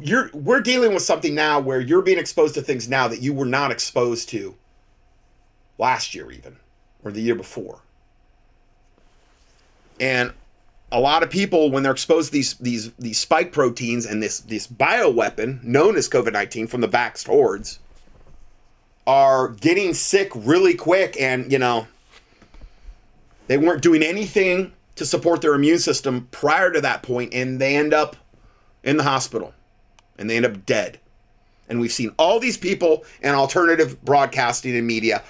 you're 0.00 0.30
we're 0.32 0.60
dealing 0.60 0.94
with 0.94 1.02
something 1.02 1.34
now 1.34 1.58
where 1.58 1.80
you're 1.80 2.02
being 2.02 2.18
exposed 2.18 2.54
to 2.54 2.62
things 2.62 2.88
now 2.88 3.08
that 3.08 3.22
you 3.22 3.32
were 3.32 3.46
not 3.46 3.72
exposed 3.72 4.28
to 4.28 4.54
last 5.78 6.14
year 6.14 6.30
even 6.30 6.56
or 7.04 7.10
the 7.10 7.20
year 7.20 7.34
before. 7.34 7.80
And 10.00 10.32
a 10.90 11.00
lot 11.00 11.22
of 11.22 11.30
people, 11.30 11.70
when 11.70 11.82
they're 11.82 11.92
exposed 11.92 12.28
to 12.28 12.32
these 12.32 12.54
these 12.54 12.92
these 12.92 13.18
spike 13.18 13.52
proteins 13.52 14.04
and 14.04 14.22
this 14.22 14.40
this 14.40 14.66
bioweapon 14.66 15.62
known 15.64 15.96
as 15.96 16.08
COVID 16.08 16.32
nineteen 16.32 16.66
from 16.66 16.82
the 16.82 16.88
vaxxed 16.88 17.26
hordes, 17.26 17.78
are 19.06 19.48
getting 19.48 19.94
sick 19.94 20.30
really 20.34 20.74
quick, 20.74 21.16
and 21.18 21.50
you 21.50 21.58
know 21.58 21.86
they 23.46 23.58
weren't 23.58 23.82
doing 23.82 24.02
anything 24.02 24.72
to 24.96 25.06
support 25.06 25.40
their 25.40 25.54
immune 25.54 25.78
system 25.78 26.28
prior 26.30 26.70
to 26.70 26.80
that 26.80 27.02
point, 27.02 27.32
and 27.32 27.58
they 27.58 27.76
end 27.76 27.94
up 27.94 28.16
in 28.84 28.98
the 28.98 29.02
hospital, 29.02 29.54
and 30.18 30.28
they 30.28 30.36
end 30.36 30.46
up 30.46 30.66
dead. 30.66 31.00
And 31.68 31.80
we've 31.80 31.92
seen 31.92 32.12
all 32.18 32.38
these 32.38 32.58
people 32.58 33.04
in 33.22 33.34
alternative 33.34 34.04
broadcasting 34.04 34.76
and 34.76 34.86
media. 34.86 35.22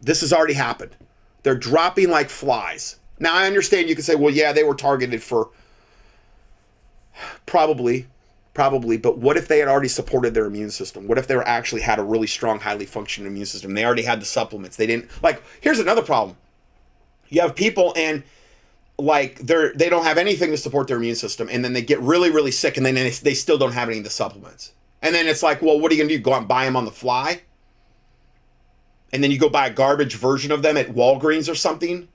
This 0.00 0.22
has 0.22 0.32
already 0.32 0.54
happened. 0.54 0.96
They're 1.44 1.54
dropping 1.54 2.10
like 2.10 2.30
flies. 2.30 2.96
Now, 3.20 3.34
I 3.34 3.46
understand 3.46 3.88
you 3.88 3.94
can 3.94 4.02
say, 4.02 4.16
well, 4.16 4.34
yeah, 4.34 4.52
they 4.52 4.64
were 4.64 4.74
targeted 4.74 5.22
for 5.22 5.50
probably, 7.46 8.06
probably, 8.54 8.96
but 8.96 9.18
what 9.18 9.36
if 9.36 9.46
they 9.46 9.60
had 9.60 9.68
already 9.68 9.88
supported 9.88 10.34
their 10.34 10.46
immune 10.46 10.70
system? 10.70 11.06
What 11.06 11.18
if 11.18 11.28
they 11.28 11.36
were 11.36 11.46
actually 11.46 11.82
had 11.82 12.00
a 12.00 12.02
really 12.02 12.26
strong, 12.26 12.58
highly 12.58 12.86
functioning 12.86 13.30
immune 13.30 13.46
system? 13.46 13.74
They 13.74 13.84
already 13.84 14.02
had 14.02 14.20
the 14.20 14.26
supplements. 14.26 14.76
They 14.76 14.86
didn't, 14.86 15.08
like, 15.22 15.42
here's 15.60 15.78
another 15.78 16.02
problem. 16.02 16.36
You 17.28 17.42
have 17.42 17.54
people, 17.54 17.92
and 17.96 18.24
like 18.96 19.40
they're 19.40 19.72
they 19.74 19.88
don't 19.88 20.04
have 20.04 20.18
anything 20.18 20.50
to 20.50 20.56
support 20.56 20.86
their 20.86 20.98
immune 20.98 21.16
system 21.16 21.48
and 21.50 21.64
then 21.64 21.72
they 21.72 21.82
get 21.82 21.98
really 21.98 22.30
really 22.30 22.52
sick 22.52 22.76
and 22.76 22.86
then 22.86 22.94
they, 22.94 23.10
they 23.10 23.34
still 23.34 23.58
don't 23.58 23.72
have 23.72 23.88
any 23.88 23.98
of 23.98 24.04
the 24.04 24.10
supplements 24.10 24.72
and 25.02 25.12
then 25.12 25.26
it's 25.26 25.42
like 25.42 25.60
well 25.60 25.80
what 25.80 25.90
are 25.90 25.96
you 25.96 26.00
gonna 26.00 26.16
do 26.16 26.18
go 26.20 26.32
out 26.32 26.38
and 26.38 26.46
buy 26.46 26.64
them 26.64 26.76
on 26.76 26.84
the 26.84 26.92
fly 26.92 27.40
and 29.14 29.24
then 29.24 29.30
you 29.30 29.38
go 29.38 29.48
buy 29.48 29.68
a 29.68 29.72
garbage 29.72 30.16
version 30.16 30.52
of 30.52 30.60
them 30.60 30.76
at 30.76 30.88
walgreens 30.88 31.50
or 31.50 31.54
something 31.54 32.08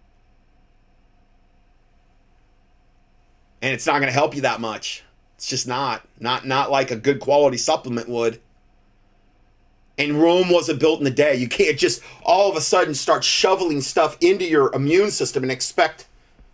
and 3.61 3.73
it's 3.73 3.85
not 3.85 3.99
gonna 3.99 4.11
help 4.11 4.35
you 4.35 4.41
that 4.41 4.61
much. 4.61 5.03
It's 5.35 5.47
just 5.47 5.67
not 5.67 6.07
not 6.19 6.45
not 6.45 6.71
like 6.71 6.91
a 6.91 6.95
good 6.95 7.19
quality 7.19 7.57
supplement 7.57 8.09
would. 8.09 8.39
And 9.97 10.21
Rome 10.21 10.49
wasn't 10.49 10.79
built 10.79 11.01
in 11.01 11.07
a 11.07 11.11
day. 11.11 11.35
You 11.35 11.49
can't 11.49 11.77
just 11.77 12.01
all 12.23 12.49
of 12.49 12.55
a 12.55 12.61
sudden 12.61 12.93
start 12.93 13.23
shoveling 13.23 13.81
stuff 13.81 14.17
into 14.21 14.45
your 14.45 14.73
immune 14.73 15.11
system 15.11 15.43
and 15.43 15.51
expect 15.51 16.07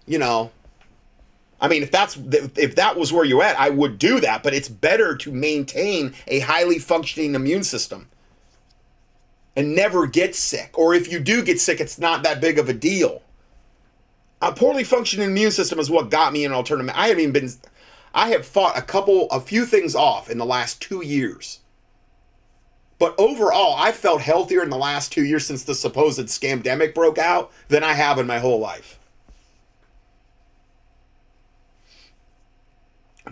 you 0.08 0.20
know. 0.20 0.52
I 1.60 1.68
mean 1.68 1.84
if 1.84 1.92
that's 1.92 2.18
if 2.56 2.76
that 2.76 2.98
was 2.98 3.14
where 3.14 3.24
you're 3.24 3.42
at 3.42 3.58
i 3.58 3.70
would 3.70 3.98
do 3.98 4.20
that 4.20 4.44
but 4.44 4.54
it's 4.54 4.68
better 4.68 5.16
to 5.16 5.32
maintain 5.32 6.14
a 6.28 6.40
highly 6.40 6.78
functioning 6.78 7.34
immune 7.34 7.64
system 7.64 8.08
and 9.56 9.76
never 9.76 10.08
get 10.08 10.36
sick. 10.36 10.78
Or 10.78 10.94
if 10.94 11.12
you 11.12 11.20
do 11.20 11.44
get 11.44 11.60
sick 11.60 11.80
it's 11.80 12.00
not 12.00 12.24
that 12.24 12.42
big 12.42 12.60
of 12.60 12.70
a 12.70 12.74
deal. 12.74 13.22
A 14.42 14.52
poorly 14.52 14.84
functioning 14.84 15.30
immune 15.30 15.52
system 15.52 15.80
is 15.80 15.90
what 15.90 16.12
got 16.12 16.34
me 16.34 16.44
in 16.44 16.52
an 16.52 16.58
alternative. 16.58 16.94
I 16.96 17.08
haven't 17.08 17.22
even 17.22 17.34
been 17.34 17.50
i 18.14 18.30
have 18.30 18.46
fought 18.46 18.78
a 18.78 18.82
couple 18.82 19.30
a 19.30 19.42
few 19.42 19.66
things 19.66 19.94
off 19.94 20.30
in 20.30 20.38
the 20.38 20.46
last 20.46 20.82
two 20.82 21.04
years. 21.04 21.60
But 22.98 23.16
overall 23.18 23.76
i 23.78 23.92
felt 23.92 24.22
healthier 24.22 24.64
in 24.64 24.70
the 24.70 24.78
last 24.78 25.12
two 25.12 25.26
years 25.26 25.46
since 25.46 25.64
the 25.64 25.76
supposed 25.76 26.20
scamdemic 26.28 26.94
broke 26.94 27.18
out 27.18 27.52
than 27.68 27.84
i 27.84 27.94
have 27.94 28.20
in 28.20 28.28
my 28.28 28.40
whole 28.40 28.60
life. 28.60 29.00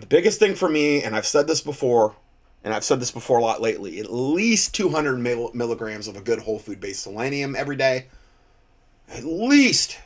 The 0.00 0.06
biggest 0.06 0.40
thing 0.40 0.56
for 0.56 0.68
me, 0.68 1.02
and 1.02 1.14
I've 1.14 1.26
said 1.26 1.46
this 1.46 1.60
before, 1.60 2.16
and 2.64 2.72
I've 2.72 2.82
said 2.82 2.98
this 2.98 3.10
before 3.10 3.38
a 3.38 3.42
lot 3.42 3.60
lately, 3.60 4.00
at 4.00 4.10
least 4.10 4.74
200 4.74 5.18
mil- 5.18 5.50
milligrams 5.52 6.08
of 6.08 6.16
a 6.16 6.22
good 6.22 6.40
whole 6.40 6.58
food 6.58 6.80
based 6.80 7.02
selenium 7.02 7.54
every 7.54 7.76
day, 7.76 8.06
at 9.10 9.22
least 9.22 9.98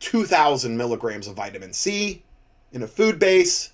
2,000 0.00 0.76
milligrams 0.76 1.26
of 1.26 1.34
vitamin 1.34 1.72
C 1.72 2.22
in 2.72 2.82
a 2.82 2.86
food 2.86 3.18
base, 3.18 3.72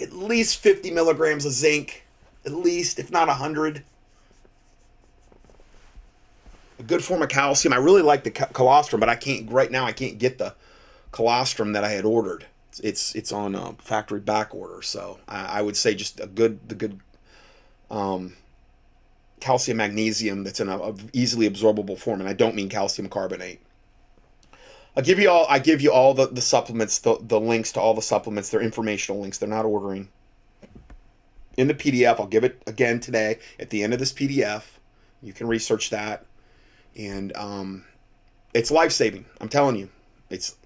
at 0.00 0.12
least 0.12 0.56
50 0.58 0.90
milligrams 0.90 1.44
of 1.44 1.52
zinc, 1.52 2.04
at 2.46 2.52
least, 2.52 2.98
if 2.98 3.10
not 3.10 3.28
100. 3.28 3.82
A 6.78 6.82
good 6.82 7.04
form 7.04 7.20
of 7.20 7.28
calcium. 7.28 7.74
I 7.74 7.76
really 7.76 8.00
like 8.00 8.24
the 8.24 8.30
colostrum, 8.30 9.00
but 9.00 9.10
I 9.10 9.16
can't, 9.16 9.50
right 9.52 9.70
now, 9.70 9.84
I 9.84 9.92
can't 9.92 10.18
get 10.18 10.38
the 10.38 10.54
colostrum 11.12 11.72
that 11.74 11.84
I 11.84 11.90
had 11.90 12.06
ordered. 12.06 12.46
It's 12.78 13.14
it's 13.14 13.32
on 13.32 13.54
a 13.54 13.72
factory 13.74 14.20
back 14.20 14.54
order, 14.54 14.82
so 14.82 15.18
I, 15.26 15.58
I 15.58 15.62
would 15.62 15.76
say 15.76 15.94
just 15.94 16.20
a 16.20 16.26
good 16.26 16.68
the 16.68 16.74
good 16.76 17.00
um, 17.90 18.36
calcium 19.40 19.78
magnesium 19.78 20.44
that's 20.44 20.60
in 20.60 20.68
a, 20.68 20.78
a, 20.78 20.94
easily 21.12 21.50
absorbable 21.50 21.98
form, 21.98 22.20
and 22.20 22.28
I 22.28 22.34
don't 22.34 22.54
mean 22.54 22.68
calcium 22.68 23.08
carbonate. 23.08 23.60
I 24.96 25.00
give 25.00 25.18
you 25.18 25.30
all 25.30 25.46
I 25.48 25.58
give 25.58 25.80
you 25.80 25.92
all 25.92 26.14
the, 26.14 26.26
the 26.26 26.40
supplements, 26.40 26.98
the, 26.98 27.18
the 27.20 27.40
links 27.40 27.72
to 27.72 27.80
all 27.80 27.94
the 27.94 28.02
supplements. 28.02 28.50
They're 28.50 28.60
informational 28.60 29.20
links. 29.20 29.38
They're 29.38 29.48
not 29.48 29.64
ordering. 29.64 30.08
In 31.56 31.68
the 31.68 31.74
PDF, 31.74 32.20
I'll 32.20 32.26
give 32.26 32.44
it 32.44 32.62
again 32.66 33.00
today 33.00 33.38
at 33.58 33.70
the 33.70 33.82
end 33.82 33.92
of 33.92 33.98
this 33.98 34.12
PDF. 34.12 34.62
You 35.22 35.32
can 35.32 35.46
research 35.46 35.90
that, 35.90 36.24
and 36.96 37.36
um, 37.36 37.84
it's 38.54 38.70
life 38.70 38.92
saving. 38.92 39.26
I'm 39.40 39.48
telling 39.48 39.76
you, 39.76 39.90
it's 40.28 40.56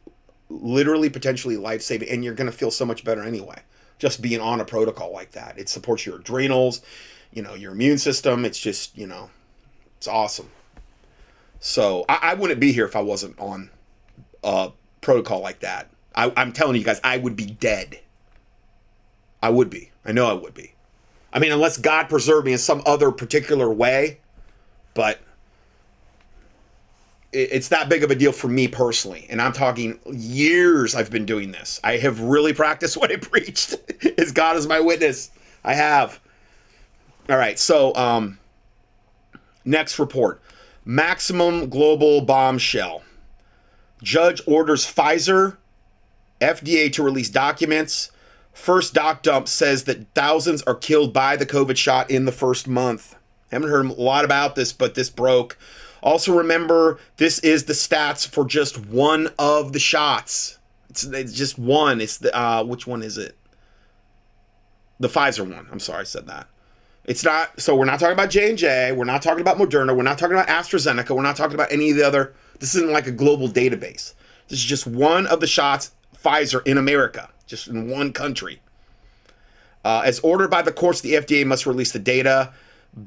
literally 0.49 1.11
potentially 1.11 1.57
life 1.57 1.83
saving, 1.83 2.09
and 2.09 2.25
you're 2.25 2.35
going 2.35 2.51
to 2.51 2.57
feel 2.57 2.71
so 2.71 2.85
much 2.85 3.05
better 3.05 3.23
anyway. 3.23 3.61
Just 3.99 4.21
being 4.21 4.41
on 4.41 4.61
a 4.61 4.65
protocol 4.65 5.13
like 5.13 5.33
that, 5.33 5.59
it 5.59 5.69
supports 5.69 6.05
your 6.05 6.17
adrenals, 6.17 6.83
you 7.33 7.43
know, 7.43 7.55
your 7.55 7.73
immune 7.73 7.99
system. 7.99 8.45
It's 8.45 8.59
just, 8.59 8.97
you 8.99 9.07
know, 9.07 9.31
it's 9.97 10.09
awesome. 10.09 10.51
So 11.61 12.05
I, 12.09 12.19
I 12.23 12.35
wouldn't 12.35 12.61
be 12.61 12.73
here 12.73 12.85
if 12.85 12.97
I 12.97 13.01
wasn't 13.01 13.39
on 13.39 13.71
a 14.43 14.71
protocol 15.01 15.41
like 15.41 15.61
that. 15.61 15.91
I, 16.15 16.33
I'm 16.37 16.53
telling 16.53 16.77
you 16.77 16.85
guys, 16.85 17.01
I 17.03 17.17
would 17.17 17.37
be 17.37 17.47
dead. 17.47 18.01
I 19.43 19.51
would 19.51 19.71
be. 19.71 19.91
I 20.05 20.13
know 20.13 20.27
I 20.27 20.35
would 20.35 20.55
be. 20.55 20.75
I 21.33 21.39
mean, 21.39 21.53
unless 21.53 21.77
God 21.77 22.09
preserved 22.09 22.47
me 22.47 22.53
in 22.53 22.59
some 22.59 22.83
other 22.87 23.11
particular 23.11 23.71
way, 23.73 24.21
but 24.95 25.21
it's 27.35 27.69
that 27.69 27.89
big 27.89 28.03
of 28.03 28.11
a 28.11 28.15
deal 28.15 28.33
for 28.33 28.49
me 28.49 28.69
personally. 28.69 29.27
And 29.29 29.43
I'm 29.43 29.53
talking 29.53 29.99
years 30.07 30.95
I've 30.95 31.11
been 31.11 31.27
doing 31.27 31.53
this. 31.53 31.81
I 31.85 31.97
have 31.99 32.21
really 32.21 32.53
practiced 32.53 32.97
what 32.99 33.11
I 33.11 33.17
preached. 33.17 33.75
as 34.19 34.33
God 34.33 34.57
is 34.57 34.67
my 34.67 34.81
witness. 34.81 35.31
I 35.65 35.75
have. 35.75 36.21
All 37.29 37.37
right. 37.37 37.59
So, 37.59 37.95
um, 37.95 38.39
next 39.65 39.99
report 39.99 40.41
maximum 40.85 41.69
global 41.71 42.21
bombshell. 42.21 43.03
Judge 44.03 44.43
orders 44.47 44.85
Pfizer, 44.85 45.57
FDA 46.41 46.93
to 46.93 47.03
release 47.03 47.31
documents. 47.31 48.11
First 48.53 48.95
doc 48.95 49.23
dump 49.23 49.49
says 49.49 49.85
that 49.85 50.07
thousands 50.15 50.63
are 50.63 50.75
killed 50.75 51.13
by 51.13 51.37
the 51.37 51.47
COVID 51.47 51.77
shot 51.77 52.11
in 52.11 52.25
the 52.25 52.33
first 52.33 52.69
month. 52.69 53.17
Haven't 53.51 53.71
heard 53.71 53.87
a 53.87 53.93
lot 53.93 54.25
about 54.25 54.55
this, 54.55 54.73
but 54.73 54.95
this 54.95 55.11
broke. 55.11 55.57
Also, 56.05 56.37
remember 56.37 56.99
this 57.17 57.39
is 57.39 57.65
the 57.65 57.73
stats 57.73 58.29
for 58.29 58.45
just 58.45 58.87
one 58.87 59.31
of 59.39 59.73
the 59.73 59.79
shots. 59.79 60.59
It's, 60.91 61.05
it's 61.05 61.33
just 61.33 61.59
one. 61.59 62.03
It's 62.03 62.19
the 62.19 62.37
uh, 62.39 62.63
which 62.63 62.87
one 62.87 63.03
is 63.03 63.17
it? 63.17 63.37
The 65.01 65.09
Pfizer 65.09 65.51
one. 65.51 65.67
I'm 65.73 65.81
sorry, 65.81 66.01
I 66.01 66.05
said 66.05 66.27
that. 66.27 66.47
It's 67.07 67.25
not. 67.25 67.59
So 67.59 67.75
we're 67.75 67.87
not 67.87 68.01
talking 68.01 68.13
about 68.13 68.29
J 68.29 68.51
and 68.51 68.59
J. 68.59 68.93
We're 68.93 69.05
not 69.05 69.23
talking 69.23 69.41
about 69.41 69.57
Moderna. 69.57 69.97
We're 69.97 70.03
not 70.03 70.19
talking 70.19 70.37
about 70.37 70.49
AstraZeneca. 70.49 71.17
We're 71.17 71.23
not 71.23 71.37
talking 71.37 71.55
about 71.55 71.73
any 71.73 71.91
of 71.91 71.97
the 71.97 72.07
other. 72.07 72.35
This 72.61 72.75
isn't 72.75 72.93
like 72.93 73.07
a 73.07 73.13
global 73.13 73.49
database. 73.49 74.13
This 74.49 74.59
is 74.59 74.65
just 74.65 74.87
one 74.87 75.27
of 75.27 75.41
the 75.41 75.47
shots 75.47 75.93
Pfizer 76.23 76.67
in 76.67 76.77
America, 76.77 77.31
just 77.47 77.67
in 77.67 77.89
one 77.89 78.13
country. 78.13 78.61
Uh, 79.87 80.03
as 80.05 80.21
ordered 80.21 80.51
by 80.51 80.61
the 80.61 80.73
courts, 80.73 81.01
the 81.01 81.15
FDA 81.15 81.47
must 81.47 81.65
release 81.65 81.93
the 81.93 81.99
data 81.99 82.53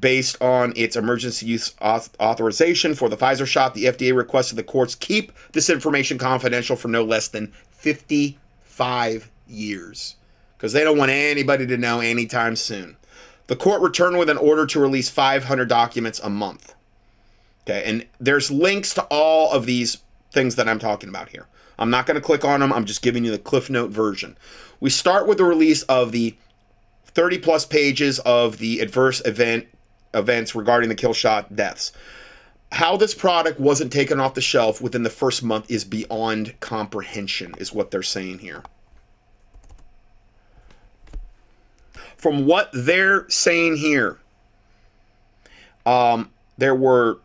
based 0.00 0.40
on 0.42 0.72
its 0.76 0.96
emergency 0.96 1.46
use 1.46 1.74
authorization 1.80 2.94
for 2.94 3.08
the 3.08 3.16
Pfizer 3.16 3.46
shot. 3.46 3.74
The 3.74 3.86
FDA 3.86 4.14
requested 4.14 4.58
the 4.58 4.62
courts 4.62 4.94
keep 4.94 5.32
this 5.52 5.70
information 5.70 6.18
confidential 6.18 6.76
for 6.76 6.88
no 6.88 7.04
less 7.04 7.28
than 7.28 7.52
55 7.72 9.30
years 9.46 10.16
because 10.56 10.72
they 10.72 10.84
don't 10.84 10.98
want 10.98 11.10
anybody 11.10 11.66
to 11.66 11.76
know 11.76 12.00
anytime 12.00 12.56
soon. 12.56 12.96
The 13.46 13.56
court 13.56 13.80
returned 13.80 14.18
with 14.18 14.28
an 14.28 14.36
order 14.36 14.66
to 14.66 14.80
release 14.80 15.08
500 15.08 15.68
documents 15.68 16.20
a 16.20 16.28
month. 16.28 16.74
Okay, 17.62 17.82
and 17.84 18.06
there's 18.20 18.50
links 18.50 18.94
to 18.94 19.02
all 19.04 19.52
of 19.52 19.66
these 19.66 19.98
things 20.32 20.56
that 20.56 20.68
I'm 20.68 20.78
talking 20.78 21.08
about 21.08 21.30
here. 21.30 21.46
I'm 21.78 21.90
not 21.90 22.06
going 22.06 22.16
to 22.16 22.20
click 22.20 22.44
on 22.44 22.60
them, 22.60 22.72
I'm 22.72 22.84
just 22.84 23.02
giving 23.02 23.24
you 23.24 23.30
the 23.30 23.38
Cliff 23.38 23.70
Note 23.70 23.90
version. 23.90 24.36
We 24.80 24.90
start 24.90 25.26
with 25.26 25.38
the 25.38 25.44
release 25.44 25.82
of 25.84 26.12
the 26.12 26.36
30 27.06 27.38
plus 27.38 27.64
pages 27.64 28.18
of 28.20 28.58
the 28.58 28.80
adverse 28.80 29.22
event 29.24 29.66
events 30.14 30.54
regarding 30.54 30.88
the 30.88 30.94
kill 30.94 31.12
shot 31.12 31.54
deaths. 31.54 31.92
How 32.72 32.96
this 32.96 33.14
product 33.14 33.58
wasn't 33.58 33.92
taken 33.92 34.20
off 34.20 34.34
the 34.34 34.40
shelf 34.40 34.80
within 34.80 35.02
the 35.02 35.10
first 35.10 35.42
month 35.42 35.70
is 35.70 35.84
beyond 35.84 36.58
comprehension, 36.60 37.54
is 37.58 37.72
what 37.72 37.90
they're 37.90 38.02
saying 38.02 38.40
here. 38.40 38.62
From 42.16 42.46
what 42.46 42.70
they're 42.72 43.28
saying 43.30 43.76
here, 43.76 44.18
um, 45.86 46.30
there 46.58 46.74
were 46.74 47.20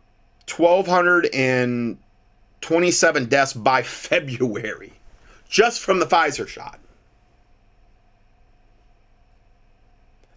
1,227 0.54 3.24
deaths 3.26 3.52
by 3.52 3.82
February 3.82 4.92
just 5.48 5.80
from 5.80 6.00
the 6.00 6.06
Pfizer 6.06 6.48
shot. 6.48 6.78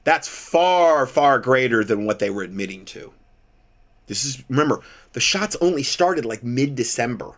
That's 0.08 0.30
far, 0.30 1.06
far 1.06 1.38
greater 1.38 1.84
than 1.84 2.06
what 2.06 2.20
they 2.20 2.30
were 2.30 2.44
admitting 2.44 2.86
to. 2.86 3.12
This 4.06 4.24
is, 4.24 4.42
remember, 4.50 4.80
the 5.12 5.20
shots 5.20 5.58
only 5.60 5.84
started 5.84 6.24
like 6.24 6.46
mid 6.46 6.76
December. 6.76 7.34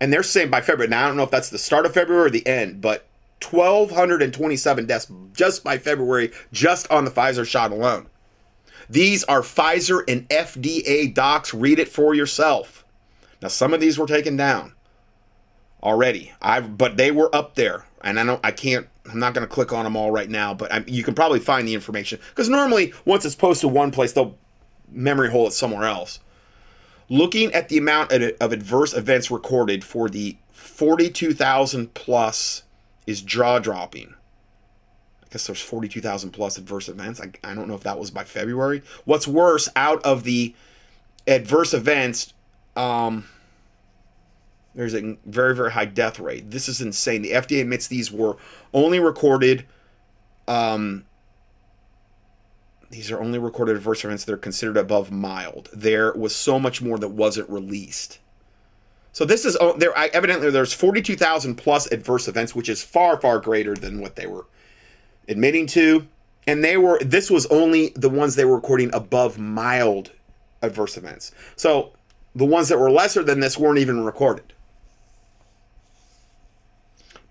And 0.00 0.12
they're 0.12 0.24
saying 0.24 0.50
by 0.50 0.60
February. 0.60 0.90
Now, 0.90 1.04
I 1.04 1.06
don't 1.06 1.16
know 1.16 1.22
if 1.22 1.30
that's 1.30 1.50
the 1.50 1.58
start 1.58 1.86
of 1.86 1.94
February 1.94 2.26
or 2.26 2.30
the 2.30 2.44
end, 2.44 2.80
but 2.80 3.06
1,227 3.48 4.86
deaths 4.86 5.06
just 5.34 5.62
by 5.62 5.78
February, 5.78 6.32
just 6.52 6.90
on 6.90 7.04
the 7.04 7.12
Pfizer 7.12 7.46
shot 7.46 7.70
alone. 7.70 8.08
These 8.90 9.22
are 9.22 9.42
Pfizer 9.42 10.02
and 10.08 10.28
FDA 10.30 11.14
docs. 11.14 11.54
Read 11.54 11.78
it 11.78 11.90
for 11.90 12.12
yourself. 12.12 12.84
Now, 13.40 13.46
some 13.46 13.72
of 13.72 13.80
these 13.80 14.00
were 14.00 14.08
taken 14.08 14.36
down 14.36 14.72
already. 15.80 16.32
I've, 16.42 16.76
but 16.76 16.96
they 16.96 17.12
were 17.12 17.32
up 17.32 17.54
there, 17.54 17.84
and 18.02 18.18
I 18.18 18.22
know 18.22 18.40
I 18.42 18.50
can't 18.50 18.86
I'm 19.10 19.18
not 19.18 19.34
going 19.34 19.46
to 19.46 19.52
click 19.52 19.72
on 19.72 19.84
them 19.84 19.96
all 19.96 20.10
right 20.10 20.30
now, 20.30 20.54
but 20.54 20.72
I, 20.72 20.84
you 20.86 21.02
can 21.02 21.14
probably 21.14 21.40
find 21.40 21.66
the 21.66 21.74
information 21.74 22.20
because 22.30 22.48
normally 22.48 22.92
once 23.04 23.24
it's 23.24 23.34
posted 23.34 23.70
one 23.70 23.90
place, 23.90 24.12
they'll 24.12 24.36
memory 24.90 25.30
hole 25.30 25.46
it 25.46 25.52
somewhere 25.52 25.84
else. 25.84 26.20
looking 27.08 27.52
at 27.52 27.68
the 27.68 27.78
amount 27.78 28.12
of 28.12 28.52
adverse 28.52 28.94
events 28.94 29.30
recorded 29.30 29.84
for 29.84 30.08
the 30.08 30.36
42,000 30.50 31.92
plus 31.94 32.62
is 33.06 33.20
jaw 33.20 33.58
dropping. 33.58 34.14
I 35.22 35.26
guess 35.30 35.46
there's 35.46 35.60
42,000 35.60 36.30
plus 36.30 36.56
adverse 36.58 36.88
events. 36.88 37.20
I, 37.20 37.32
I 37.42 37.54
don't 37.54 37.68
know 37.68 37.74
if 37.74 37.82
that 37.82 37.98
was 37.98 38.10
by 38.10 38.24
February. 38.24 38.82
What's 39.04 39.26
worse, 39.26 39.68
out 39.76 40.02
of 40.04 40.24
the 40.24 40.54
adverse 41.26 41.74
events, 41.74 42.32
um, 42.76 43.26
there's 44.74 44.94
a 44.94 45.16
very, 45.26 45.54
very 45.54 45.72
high 45.72 45.84
death 45.84 46.18
rate. 46.18 46.50
This 46.50 46.68
is 46.68 46.80
insane. 46.80 47.22
The 47.22 47.32
FDA 47.32 47.60
admits 47.60 47.86
these 47.86 48.10
were 48.10 48.36
only 48.72 48.98
recorded. 48.98 49.66
Um, 50.48 51.04
these 52.90 53.10
are 53.10 53.20
only 53.20 53.38
recorded 53.38 53.76
adverse 53.76 54.04
events 54.04 54.24
that 54.24 54.32
are 54.32 54.38
considered 54.38 54.76
above 54.76 55.10
mild. 55.10 55.68
There 55.72 56.12
was 56.12 56.34
so 56.34 56.58
much 56.58 56.80
more 56.82 56.98
that 56.98 57.08
wasn't 57.08 57.48
released. 57.50 58.18
So 59.12 59.26
this 59.26 59.44
is 59.44 59.58
oh, 59.60 59.76
there. 59.76 59.96
Evidently, 59.96 60.50
there's 60.50 60.72
42,000 60.72 61.56
plus 61.56 61.90
adverse 61.92 62.28
events, 62.28 62.54
which 62.54 62.68
is 62.68 62.82
far, 62.82 63.20
far 63.20 63.38
greater 63.38 63.74
than 63.74 64.00
what 64.00 64.16
they 64.16 64.26
were 64.26 64.46
admitting 65.28 65.66
to. 65.68 66.06
And 66.46 66.64
they 66.64 66.78
were. 66.78 66.98
This 67.00 67.30
was 67.30 67.46
only 67.46 67.92
the 67.94 68.08
ones 68.08 68.34
they 68.34 68.46
were 68.46 68.56
recording 68.56 68.90
above 68.94 69.38
mild 69.38 70.12
adverse 70.62 70.96
events. 70.96 71.32
So 71.56 71.92
the 72.34 72.46
ones 72.46 72.68
that 72.68 72.78
were 72.78 72.90
lesser 72.90 73.22
than 73.22 73.40
this 73.40 73.58
weren't 73.58 73.78
even 73.78 74.04
recorded. 74.04 74.52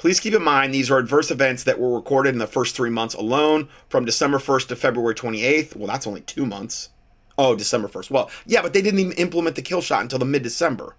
Please 0.01 0.19
keep 0.19 0.33
in 0.33 0.41
mind 0.41 0.73
these 0.73 0.89
are 0.89 0.97
adverse 0.97 1.29
events 1.29 1.63
that 1.63 1.79
were 1.79 1.93
recorded 1.93 2.33
in 2.33 2.39
the 2.39 2.47
first 2.47 2.75
three 2.75 2.89
months 2.89 3.13
alone, 3.13 3.69
from 3.87 4.03
December 4.03 4.39
1st 4.39 4.69
to 4.69 4.75
February 4.75 5.13
28th. 5.13 5.75
Well, 5.75 5.85
that's 5.85 6.07
only 6.07 6.21
two 6.21 6.43
months. 6.43 6.89
Oh, 7.37 7.55
December 7.55 7.87
1st. 7.87 8.09
Well, 8.09 8.31
yeah, 8.47 8.63
but 8.63 8.73
they 8.73 8.81
didn't 8.81 8.99
even 8.99 9.11
implement 9.11 9.55
the 9.55 9.61
kill 9.61 9.79
shot 9.79 10.01
until 10.01 10.17
the 10.17 10.25
mid 10.25 10.41
December. 10.41 10.95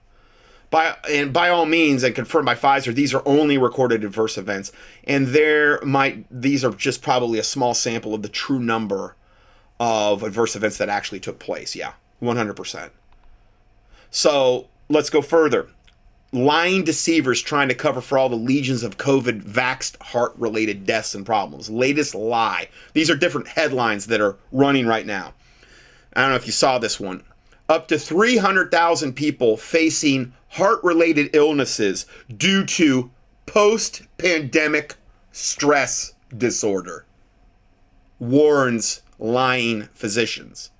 By, 0.70 0.94
and 1.10 1.32
by 1.32 1.48
all 1.48 1.66
means, 1.66 2.04
and 2.04 2.14
confirmed 2.14 2.46
by 2.46 2.54
Pfizer, 2.54 2.94
these 2.94 3.12
are 3.12 3.26
only 3.26 3.58
recorded 3.58 4.04
adverse 4.04 4.38
events, 4.38 4.70
and 5.02 5.26
there 5.26 5.80
might 5.82 6.24
these 6.30 6.64
are 6.64 6.70
just 6.70 7.02
probably 7.02 7.40
a 7.40 7.42
small 7.42 7.74
sample 7.74 8.14
of 8.14 8.22
the 8.22 8.28
true 8.28 8.60
number 8.60 9.16
of 9.80 10.22
adverse 10.22 10.54
events 10.54 10.78
that 10.78 10.88
actually 10.88 11.18
took 11.18 11.40
place. 11.40 11.74
Yeah, 11.74 11.94
100%. 12.22 12.90
So 14.12 14.68
let's 14.88 15.10
go 15.10 15.22
further 15.22 15.70
lying 16.32 16.82
deceivers 16.82 17.42
trying 17.42 17.68
to 17.68 17.74
cover 17.74 18.00
for 18.00 18.16
all 18.16 18.30
the 18.30 18.36
legions 18.36 18.82
of 18.82 18.96
COVID 18.96 19.42
vaxed 19.42 20.00
heart 20.02 20.32
related 20.36 20.86
deaths 20.86 21.14
and 21.14 21.26
problems. 21.26 21.68
Latest 21.68 22.14
lie. 22.14 22.68
These 22.94 23.10
are 23.10 23.16
different 23.16 23.48
headlines 23.48 24.06
that 24.06 24.20
are 24.20 24.36
running 24.50 24.86
right 24.86 25.06
now. 25.06 25.34
I 26.14 26.22
don't 26.22 26.30
know 26.30 26.36
if 26.36 26.46
you 26.46 26.52
saw 26.52 26.78
this 26.78 26.98
one. 26.98 27.22
Up 27.68 27.88
to 27.88 27.98
300,000 27.98 29.12
people 29.14 29.56
facing 29.56 30.32
heart 30.48 30.82
related 30.82 31.34
illnesses 31.34 32.06
due 32.36 32.64
to 32.64 33.10
post 33.46 34.02
pandemic 34.18 34.94
stress 35.32 36.14
disorder, 36.36 37.04
warns 38.18 39.02
lying 39.18 39.88
physicians. 39.94 40.70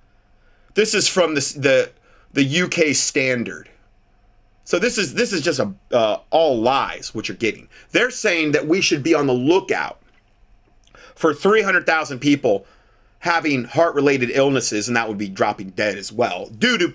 This 0.73 0.93
is 0.93 1.07
from 1.07 1.35
the, 1.35 1.41
the, 1.57 1.91
the 2.33 2.61
UK 2.61 2.95
Standard. 2.95 3.69
So 4.65 4.79
this 4.79 4.97
is 4.97 5.13
this 5.13 5.33
is 5.33 5.41
just 5.41 5.59
a 5.59 5.73
uh, 5.91 6.17
all 6.29 6.59
lies 6.59 7.13
what 7.13 7.27
you're 7.27 7.37
getting. 7.37 7.67
They're 7.91 8.11
saying 8.11 8.53
that 8.53 8.67
we 8.67 8.81
should 8.81 9.03
be 9.03 9.13
on 9.13 9.27
the 9.27 9.33
lookout 9.33 9.99
for 11.15 11.33
300,000 11.33 12.19
people 12.19 12.65
having 13.19 13.63
heart-related 13.65 14.31
illnesses, 14.31 14.87
and 14.87 14.97
that 14.97 15.07
would 15.07 15.17
be 15.17 15.29
dropping 15.29 15.69
dead 15.71 15.97
as 15.97 16.11
well. 16.11 16.49
Due 16.57 16.77
to 16.77 16.93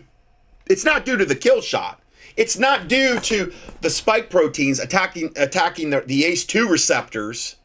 it's 0.67 0.85
not 0.85 1.05
due 1.05 1.17
to 1.17 1.25
the 1.25 1.35
kill 1.35 1.61
shot. 1.61 2.01
It's 2.37 2.59
not 2.59 2.89
due 2.89 3.19
to 3.21 3.53
the 3.81 3.91
spike 3.91 4.31
proteins 4.31 4.79
attacking 4.79 5.33
attacking 5.37 5.91
the, 5.91 6.01
the 6.03 6.23
ACE2 6.23 6.69
receptors 6.69 7.57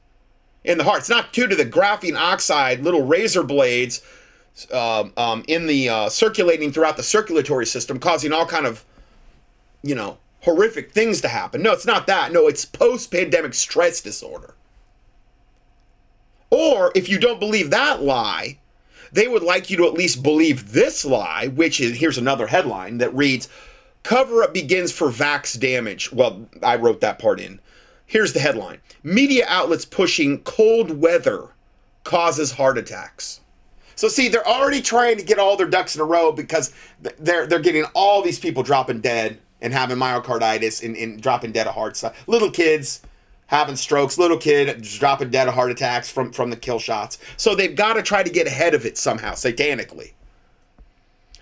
in 0.63 0.77
the 0.77 0.83
heart. 0.83 0.99
It's 0.99 1.09
not 1.09 1.31
due 1.31 1.47
to 1.47 1.55
the 1.55 1.65
graphene 1.65 2.17
oxide 2.17 2.81
little 2.81 3.05
razor 3.05 3.43
blades 3.43 4.01
um, 4.71 5.13
um, 5.17 5.43
in 5.47 5.67
the 5.67 5.89
uh, 5.89 6.09
circulating 6.09 6.71
throughout 6.71 6.97
the 6.97 7.03
circulatory 7.03 7.65
system, 7.65 7.99
causing 7.99 8.33
all 8.33 8.45
kind 8.45 8.65
of 8.65 8.83
you 9.83 9.93
know, 9.93 10.17
horrific 10.41 10.91
things 10.91 11.21
to 11.21 11.27
happen. 11.27 11.61
No, 11.61 11.71
it's 11.71 11.85
not 11.85 12.07
that. 12.07 12.31
No, 12.31 12.47
it's 12.47 12.65
post 12.65 13.11
pandemic 13.11 13.53
stress 13.53 14.01
disorder. 14.01 14.55
Or 16.49 16.91
if 16.95 17.09
you 17.09 17.19
don't 17.19 17.39
believe 17.39 17.69
that 17.71 18.01
lie, 18.01 18.59
they 19.11 19.27
would 19.27 19.43
like 19.43 19.69
you 19.69 19.77
to 19.77 19.85
at 19.87 19.93
least 19.93 20.23
believe 20.23 20.71
this 20.71 21.05
lie, 21.05 21.47
which 21.47 21.79
is 21.79 21.97
here's 21.97 22.17
another 22.17 22.47
headline 22.47 22.97
that 22.97 23.15
reads 23.15 23.49
Cover 24.03 24.43
up 24.43 24.53
begins 24.53 24.91
for 24.91 25.09
vax 25.09 25.57
damage. 25.57 26.11
Well, 26.11 26.47
I 26.61 26.75
wrote 26.75 26.99
that 27.01 27.19
part 27.19 27.39
in. 27.39 27.59
Here's 28.05 28.33
the 28.33 28.39
headline 28.39 28.79
Media 29.01 29.45
outlets 29.47 29.85
pushing 29.85 30.39
cold 30.43 30.91
weather 30.91 31.49
causes 32.03 32.51
heart 32.51 32.77
attacks. 32.77 33.39
So 33.95 34.07
see, 34.07 34.27
they're 34.27 34.47
already 34.47 34.81
trying 34.81 35.17
to 35.17 35.23
get 35.23 35.39
all 35.39 35.55
their 35.55 35.67
ducks 35.67 35.95
in 35.95 36.01
a 36.01 36.05
row 36.05 36.31
because 36.31 36.73
they're 37.19 37.47
they're 37.47 37.59
getting 37.59 37.85
all 37.93 38.21
these 38.21 38.39
people 38.39 38.61
dropping 38.61 39.01
dead 39.01 39.39
and 39.63 39.73
having 39.73 39.97
myocarditis 39.97 40.83
and, 40.83 40.95
and 40.95 41.19
dropping 41.21 41.53
dead 41.53 41.65
of 41.65 41.73
heart 41.73 41.97
stuff. 41.97 42.27
Little 42.27 42.51
kids 42.51 43.01
having 43.47 43.75
strokes, 43.75 44.17
little 44.17 44.37
kid 44.37 44.81
dropping 44.81 45.31
dead 45.31 45.47
of 45.47 45.55
heart 45.55 45.71
attacks 45.71 46.11
from, 46.11 46.31
from 46.31 46.49
the 46.51 46.55
kill 46.55 46.79
shots. 46.79 47.17
So 47.37 47.55
they've 47.55 47.75
got 47.75 47.93
to 47.93 48.03
try 48.03 48.21
to 48.21 48.29
get 48.29 48.45
ahead 48.45 48.75
of 48.75 48.85
it 48.85 48.97
somehow, 48.97 49.31
satanically. 49.31 50.11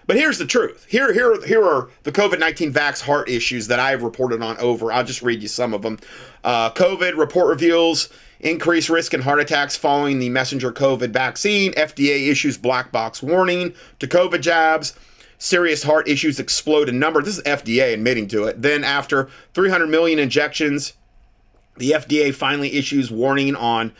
But 0.07 0.17
here's 0.17 0.37
the 0.37 0.45
truth. 0.45 0.85
Here, 0.89 1.13
here, 1.13 1.41
here 1.45 1.63
are 1.63 1.89
the 2.03 2.11
COVID 2.11 2.39
19 2.39 2.73
vax 2.73 3.01
heart 3.01 3.29
issues 3.29 3.67
that 3.67 3.79
I've 3.79 4.03
reported 4.03 4.41
on 4.41 4.57
over. 4.57 4.91
I'll 4.91 5.03
just 5.03 5.21
read 5.21 5.41
you 5.41 5.47
some 5.47 5.73
of 5.73 5.81
them. 5.81 5.99
Uh, 6.43 6.71
COVID 6.71 7.17
report 7.17 7.47
reveals 7.47 8.09
increased 8.39 8.89
risk 8.89 9.13
in 9.13 9.21
heart 9.21 9.39
attacks 9.39 9.77
following 9.77 10.19
the 10.19 10.29
messenger 10.29 10.71
COVID 10.71 11.11
vaccine. 11.11 11.71
FDA 11.73 12.29
issues 12.29 12.57
black 12.57 12.91
box 12.91 13.23
warning 13.23 13.73
to 13.99 14.07
COVID 14.07 14.41
jabs 14.41 14.93
serious 15.41 15.81
heart 15.81 16.07
issues 16.07 16.39
explode 16.39 16.87
in 16.87 16.99
number. 16.99 17.19
This 17.21 17.39
is 17.39 17.43
FDA 17.43 17.93
admitting 17.95 18.27
to 18.27 18.43
it. 18.43 18.61
Then 18.61 18.83
after 18.83 19.27
300 19.55 19.87
million 19.87 20.19
injections, 20.19 20.93
the 21.77 21.91
FDA 21.91 22.33
finally 22.33 22.73
issues 22.75 23.09
warning 23.09 23.55
on 23.55 23.91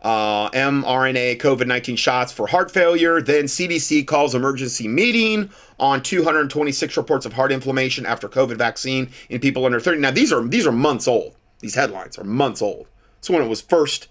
uh, 0.00 0.48
mRNA 0.50 1.38
COVID 1.38 1.66
19 1.66 1.96
shots 1.96 2.32
for 2.32 2.46
heart 2.46 2.70
failure. 2.70 3.20
Then 3.20 3.44
CDC 3.44 4.06
calls 4.06 4.34
emergency 4.34 4.88
meeting 4.88 5.50
on 5.78 6.02
226 6.02 6.96
reports 6.96 7.26
of 7.26 7.34
heart 7.34 7.52
inflammation 7.52 8.06
after 8.06 8.26
COVID 8.26 8.56
vaccine 8.56 9.10
in 9.28 9.38
people 9.38 9.66
under 9.66 9.78
30. 9.80 10.00
Now 10.00 10.10
these 10.10 10.32
are 10.32 10.42
these 10.48 10.66
are 10.66 10.72
months 10.72 11.06
old. 11.06 11.36
These 11.60 11.74
headlines 11.74 12.16
are 12.18 12.24
months 12.24 12.62
old. 12.62 12.86
It's 13.18 13.28
when 13.28 13.42
it 13.42 13.48
was 13.48 13.60
first 13.60 14.08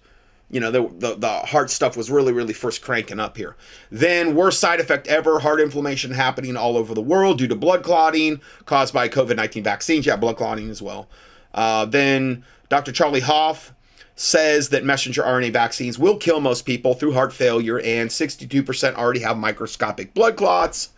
you 0.50 0.60
know, 0.60 0.72
the, 0.72 0.88
the, 1.00 1.16
the 1.16 1.40
heart 1.40 1.72
stuff 1.72 1.98
was 1.98 2.12
really, 2.12 2.32
really 2.32 2.54
first 2.54 2.82
cranking 2.82 3.20
up 3.20 3.36
here. 3.36 3.56
Then, 3.90 4.36
worst 4.36 4.60
side 4.60 4.80
effect 4.80 5.08
ever 5.08 5.40
heart 5.40 5.60
inflammation 5.60 6.12
happening 6.12 6.56
all 6.56 6.78
over 6.78 6.94
the 6.94 7.02
world 7.02 7.40
due 7.40 7.48
to 7.48 7.56
blood 7.56 7.84
clotting 7.84 8.42
caused 8.66 8.94
by 8.94 9.10
COVID 9.10 9.36
19 9.36 9.64
vaccines. 9.64 10.06
Yeah, 10.06 10.16
blood 10.16 10.38
clotting 10.38 10.70
as 10.70 10.82
well. 10.82 11.10
Uh, 11.54 11.86
then, 11.86 12.44
Dr. 12.70 12.92
Charlie 12.92 13.22
Hoffe 13.22 13.74
says 14.16 14.70
that 14.70 14.84
messenger 14.84 15.24
RNA 15.24 15.52
vaccines 15.52 16.00
will 16.00 16.18
kill 16.18 16.40
most 16.40 16.66
people 16.66 16.94
through 16.94 17.14
heart 17.14 17.34
failure, 17.34 17.80
and 17.80 18.10
62% 18.10 18.96
already 18.96 19.20
have 19.22 19.38
microscopic 19.38 20.14
blood 20.14 20.38
clots. 20.38 20.90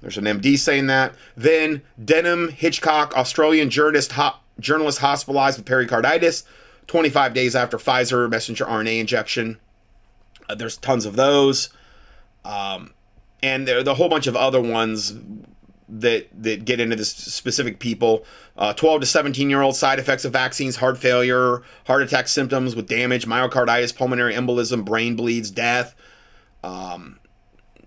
There's 0.00 0.18
an 0.18 0.24
MD 0.24 0.58
saying 0.58 0.86
that. 0.88 1.14
Then, 1.36 1.82
Denham 2.02 2.48
Hitchcock, 2.48 3.16
Australian 3.16 3.70
journalist, 3.70 4.12
ho- 4.12 4.36
journalist 4.58 4.98
hospitalized 4.98 5.58
with 5.58 5.66
pericarditis. 5.66 6.44
25 6.86 7.34
days 7.34 7.56
after 7.56 7.76
Pfizer 7.78 8.28
messenger 8.30 8.64
RNA 8.64 9.00
injection. 9.00 9.58
Uh, 10.48 10.54
there's 10.54 10.76
tons 10.76 11.04
of 11.06 11.16
those. 11.16 11.70
Um, 12.44 12.92
and 13.42 13.66
there 13.66 13.78
are 13.78 13.82
a 13.82 13.94
whole 13.94 14.08
bunch 14.08 14.26
of 14.26 14.36
other 14.36 14.60
ones 14.60 15.14
that 15.88 16.28
that 16.42 16.64
get 16.64 16.80
into 16.80 16.96
this 16.96 17.10
specific 17.10 17.78
people. 17.78 18.24
Uh, 18.56 18.72
12 18.72 19.02
to 19.02 19.06
17 19.06 19.50
year 19.50 19.62
old 19.62 19.76
side 19.76 19.98
effects 19.98 20.24
of 20.24 20.32
vaccines: 20.32 20.76
heart 20.76 20.98
failure, 20.98 21.62
heart 21.86 22.02
attack 22.02 22.28
symptoms 22.28 22.74
with 22.74 22.88
damage, 22.88 23.26
myocarditis, 23.26 23.94
pulmonary 23.94 24.34
embolism, 24.34 24.84
brain 24.84 25.16
bleeds, 25.16 25.50
death. 25.50 25.94
Um, 26.64 27.20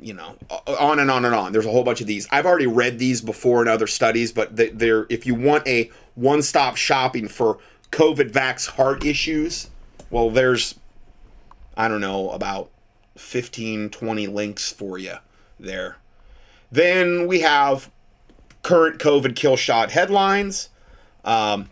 you 0.02 0.14
know, 0.14 0.38
on 0.66 1.00
and 1.00 1.12
on 1.12 1.26
and 1.26 1.36
on. 1.36 1.52
There's 1.52 1.66
a 1.66 1.72
whole 1.72 1.84
bunch 1.84 2.00
of 2.00 2.08
these. 2.08 2.26
I've 2.32 2.46
already 2.46 2.68
read 2.68 3.00
these 3.00 3.20
before 3.20 3.62
in 3.62 3.68
other 3.68 3.88
studies, 3.88 4.32
but 4.32 4.56
they're 4.56 5.06
if 5.10 5.26
you 5.26 5.36
want 5.36 5.68
a 5.68 5.92
one 6.16 6.42
stop 6.42 6.78
shopping 6.78 7.28
for 7.28 7.60
COVID 7.92 8.32
vax 8.32 8.68
heart 8.68 9.06
issues, 9.06 9.70
well, 10.10 10.30
there's, 10.30 10.76
I 11.76 11.88
don't 11.88 12.02
know, 12.02 12.30
about 12.32 12.70
15, 13.18 13.90
20 13.90 14.28
links 14.28 14.72
for 14.72 14.98
you 14.98 15.16
there. 15.60 15.98
Then 16.72 17.28
we 17.28 17.40
have 17.40 17.90
current 18.62 19.00
COVID 19.00 19.36
kill 19.36 19.56
shot 19.56 19.92
headlines. 19.92 20.70
Um, 21.26 21.70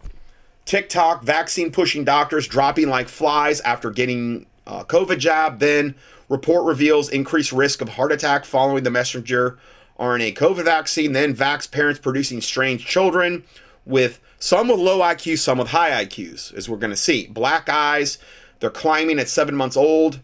TikTok 0.65 1.23
vaccine 1.23 1.71
pushing 1.71 2.03
doctors 2.03 2.47
dropping 2.47 2.89
like 2.89 3.07
flies 3.07 3.61
after 3.61 3.89
getting 3.89 4.45
uh, 4.65 4.83
COVID 4.83 5.19
jab. 5.19 5.59
Then 5.59 5.95
report 6.29 6.65
reveals 6.65 7.09
increased 7.09 7.51
risk 7.51 7.81
of 7.81 7.89
heart 7.89 8.11
attack 8.11 8.43
following 8.43 8.83
the 8.83 8.91
messenger 8.91 9.57
RNA 9.99 10.35
COVID 10.35 10.65
vaccine, 10.65 11.13
then 11.13 11.35
vax 11.35 11.69
parents 11.69 11.99
producing 11.99 12.41
strange 12.41 12.85
children 12.85 13.43
with 13.87 14.19
some 14.37 14.67
with 14.67 14.79
low 14.79 14.99
IQs, 14.99 15.39
some 15.39 15.57
with 15.57 15.69
high 15.69 16.05
IQs, 16.05 16.53
as 16.53 16.69
we're 16.69 16.77
going 16.77 16.91
to 16.91 16.97
see. 16.97 17.27
Black 17.27 17.69
eyes, 17.69 18.17
they're 18.59 18.69
climbing 18.69 19.19
at 19.19 19.29
seven 19.29 19.55
months 19.55 19.77
old. 19.77 20.19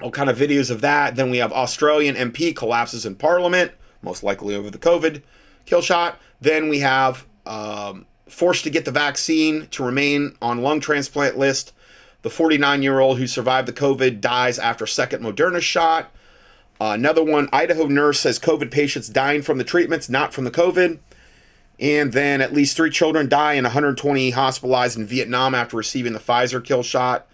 All 0.00 0.10
kind 0.10 0.28
of 0.28 0.38
videos 0.38 0.70
of 0.70 0.82
that. 0.82 1.16
Then 1.16 1.30
we 1.30 1.38
have 1.38 1.52
Australian 1.52 2.16
MP 2.16 2.54
collapses 2.54 3.06
in 3.06 3.14
Parliament, 3.14 3.72
most 4.02 4.22
likely 4.22 4.54
over 4.54 4.70
the 4.70 4.78
COVID 4.78 5.22
kill 5.64 5.80
shot. 5.80 6.20
Then 6.40 6.68
we 6.68 6.80
have 6.80 7.26
um, 7.46 8.06
forced 8.28 8.64
to 8.64 8.70
get 8.70 8.84
the 8.84 8.90
vaccine 8.90 9.68
to 9.68 9.82
remain 9.82 10.36
on 10.42 10.62
lung 10.62 10.80
transplant 10.80 11.38
list. 11.38 11.72
The 12.22 12.30
49 12.30 12.82
year 12.82 13.00
old 13.00 13.18
who 13.18 13.26
survived 13.26 13.68
the 13.68 13.72
COVID 13.72 14.20
dies 14.20 14.58
after 14.58 14.86
second 14.86 15.22
Moderna 15.22 15.60
shot. 15.60 16.12
Uh, 16.78 16.92
another 16.92 17.24
one, 17.24 17.48
Idaho 17.52 17.86
nurse 17.86 18.20
says 18.20 18.38
COVID 18.38 18.70
patients 18.70 19.08
dying 19.08 19.40
from 19.40 19.56
the 19.56 19.64
treatments, 19.64 20.10
not 20.10 20.34
from 20.34 20.44
the 20.44 20.50
COVID. 20.50 20.98
And 21.78 22.12
then 22.12 22.40
at 22.40 22.52
least 22.52 22.76
three 22.76 22.90
children 22.90 23.28
die 23.28 23.54
and 23.54 23.64
120 23.64 24.30
hospitalized 24.30 24.96
in 24.96 25.06
Vietnam 25.06 25.54
after 25.54 25.76
receiving 25.76 26.14
the 26.14 26.18
Pfizer 26.18 26.64
kill 26.64 26.82
shot. 26.82 27.26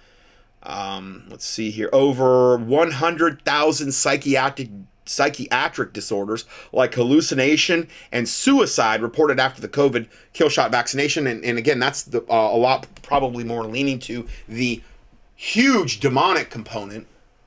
Um, 0.65 1.25
let's 1.29 1.45
see 1.45 1.71
here. 1.71 1.91
Over 1.93 2.57
100,000 2.57 3.93
psychiatric 3.93 4.69
psychiatric 5.05 5.93
disorders 5.93 6.45
like 6.73 6.95
hallucination 6.95 7.89
and 8.13 8.29
suicide 8.29 9.03
reported 9.03 9.41
after 9.41 9.61
the 9.61 9.69
COVID 9.69 10.07
kill 10.33 10.49
shot 10.49 10.71
vaccination. 10.71 11.27
And, 11.27 11.45
and 11.45 11.59
again, 11.59 11.81
that's 11.81 12.05
the, 12.05 12.23
uh, 12.31 12.51
a 12.53 12.57
lot 12.57 12.87
probably 13.03 13.43
more 13.43 13.65
leaning 13.65 13.99
to 14.01 14.27
the 14.49 14.81
huge 15.35 15.99
demonic 15.99 16.51
component 16.51 17.07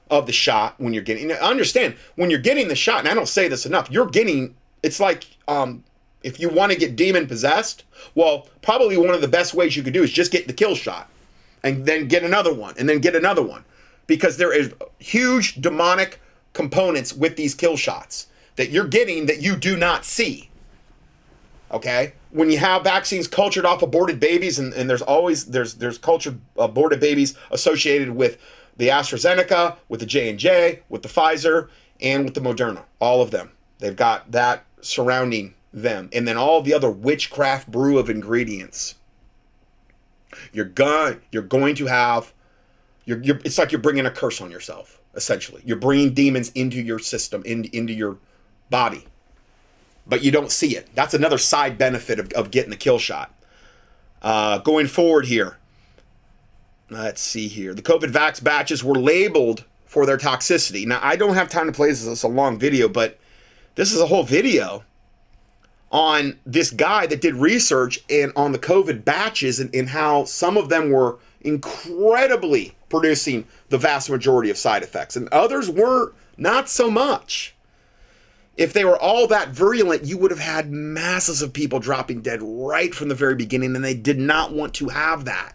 of 0.09 0.25
the 0.25 0.33
shot 0.33 0.75
when 0.77 0.93
you're 0.93 1.03
getting. 1.03 1.31
Understand 1.31 1.95
when 2.15 2.29
you're 2.29 2.39
getting 2.39 2.67
the 2.67 2.75
shot, 2.75 2.99
and 2.99 3.07
I 3.07 3.13
don't 3.13 3.27
say 3.27 3.47
this 3.47 3.65
enough. 3.65 3.89
You're 3.89 4.07
getting. 4.07 4.55
It's 4.83 4.99
like 4.99 5.25
um, 5.47 5.83
if 6.25 6.39
you 6.39 6.49
want 6.49 6.71
to 6.71 6.77
get 6.77 6.95
demon 6.95 7.27
possessed. 7.27 7.83
Well, 8.15 8.49
probably 8.63 8.97
one 8.97 9.13
of 9.13 9.21
the 9.21 9.27
best 9.27 9.53
ways 9.53 9.77
you 9.77 9.83
could 9.83 9.93
do 9.93 10.03
is 10.03 10.11
just 10.11 10.31
get 10.31 10.47
the 10.47 10.53
kill 10.53 10.75
shot, 10.75 11.09
and 11.63 11.85
then 11.85 12.07
get 12.07 12.23
another 12.23 12.53
one, 12.53 12.73
and 12.77 12.89
then 12.89 12.99
get 12.99 13.15
another 13.15 13.43
one, 13.43 13.63
because 14.07 14.37
there 14.37 14.51
is 14.51 14.73
huge 14.99 15.61
demonic 15.61 16.19
components 16.53 17.13
with 17.13 17.35
these 17.35 17.53
kill 17.53 17.77
shots 17.77 18.27
that 18.55 18.71
you're 18.71 18.87
getting 18.87 19.27
that 19.27 19.41
you 19.41 19.55
do 19.55 19.77
not 19.77 20.03
see. 20.03 20.49
Okay, 21.71 22.13
when 22.31 22.49
you 22.49 22.57
have 22.57 22.83
vaccines 22.83 23.27
cultured 23.27 23.65
off 23.65 23.81
aborted 23.81 24.19
babies, 24.19 24.57
and, 24.57 24.73
and 24.73 24.89
there's 24.89 25.01
always 25.01 25.45
there's 25.45 25.75
there's 25.75 25.97
cultured 25.97 26.39
aborted 26.57 26.99
babies 26.99 27.37
associated 27.51 28.09
with 28.09 28.39
the 28.77 28.89
AstraZeneca, 28.89 29.77
with 29.89 29.99
the 29.99 30.05
J&J, 30.05 30.81
with 30.89 31.01
the 31.01 31.07
Pfizer, 31.07 31.69
and 32.01 32.25
with 32.25 32.33
the 32.33 32.41
Moderna. 32.41 32.83
All 32.99 33.21
of 33.21 33.31
them. 33.31 33.51
They've 33.79 33.95
got 33.95 34.31
that 34.31 34.65
surrounding 34.81 35.53
them. 35.75 36.09
And 36.11 36.27
then 36.27 36.37
all 36.37 36.61
the 36.61 36.73
other 36.73 36.89
witchcraft 36.89 37.69
brew 37.69 37.99
of 37.99 38.09
ingredients. 38.09 38.95
You're 40.51 40.65
going 40.65 41.21
you're 41.31 41.43
going 41.43 41.75
to 41.75 41.85
have 41.85 42.33
you're, 43.05 43.21
you're 43.21 43.39
it's 43.45 43.57
like 43.57 43.71
you're 43.71 43.81
bringing 43.81 44.05
a 44.05 44.11
curse 44.11 44.41
on 44.41 44.49
yourself 44.49 44.99
essentially. 45.13 45.61
You're 45.63 45.77
bringing 45.77 46.13
demons 46.13 46.49
into 46.55 46.81
your 46.81 46.99
system, 46.99 47.41
in, 47.45 47.65
into 47.65 47.93
your 47.93 48.17
body. 48.69 49.05
But 50.07 50.23
you 50.23 50.31
don't 50.31 50.51
see 50.51 50.75
it. 50.75 50.89
That's 50.93 51.13
another 51.13 51.37
side 51.37 51.77
benefit 51.77 52.19
of, 52.19 52.31
of 52.33 52.51
getting 52.51 52.69
the 52.69 52.75
kill 52.75 52.99
shot. 52.99 53.33
Uh, 54.21 54.57
going 54.57 54.87
forward 54.87 55.25
here, 55.25 55.57
Let's 56.89 57.21
see 57.21 57.47
here. 57.47 57.73
The 57.73 57.81
COVID 57.81 58.11
vax 58.11 58.43
batches 58.43 58.83
were 58.83 58.95
labeled 58.95 59.65
for 59.85 60.05
their 60.05 60.17
toxicity. 60.17 60.85
Now, 60.85 60.99
I 61.01 61.15
don't 61.15 61.33
have 61.33 61.49
time 61.49 61.65
to 61.65 61.71
play 61.71 61.89
this. 61.89 62.05
It's 62.05 62.23
a 62.23 62.27
long 62.27 62.59
video, 62.59 62.87
but 62.87 63.19
this 63.75 63.91
is 63.91 63.99
a 63.99 64.05
whole 64.05 64.23
video 64.23 64.83
on 65.95 66.37
this 66.45 66.71
guy 66.71 67.07
that 67.07 67.21
did 67.21 67.33
research 67.35 68.01
and 68.09 68.33
on 68.35 68.51
the 68.51 68.59
COVID 68.59 69.05
batches 69.05 69.61
and, 69.61 69.73
and 69.73 69.87
how 69.87 70.25
some 70.25 70.57
of 70.57 70.67
them 70.67 70.91
were 70.91 71.17
incredibly 71.39 72.75
producing 72.89 73.47
the 73.69 73.77
vast 73.77 74.09
majority 74.09 74.49
of 74.49 74.57
side 74.57 74.83
effects, 74.83 75.15
and 75.15 75.29
others 75.29 75.69
were 75.69 76.11
not 76.35 76.67
so 76.67 76.91
much. 76.91 77.55
If 78.57 78.73
they 78.73 78.83
were 78.83 78.99
all 78.99 79.27
that 79.27 79.51
virulent, 79.51 80.03
you 80.03 80.17
would 80.17 80.31
have 80.31 80.39
had 80.39 80.69
masses 80.69 81.41
of 81.41 81.53
people 81.53 81.79
dropping 81.79 82.21
dead 82.21 82.41
right 82.41 82.93
from 82.93 83.07
the 83.07 83.15
very 83.15 83.35
beginning, 83.35 83.73
and 83.73 83.83
they 83.83 83.93
did 83.93 84.19
not 84.19 84.51
want 84.51 84.73
to 84.75 84.89
have 84.89 85.23
that. 85.25 85.53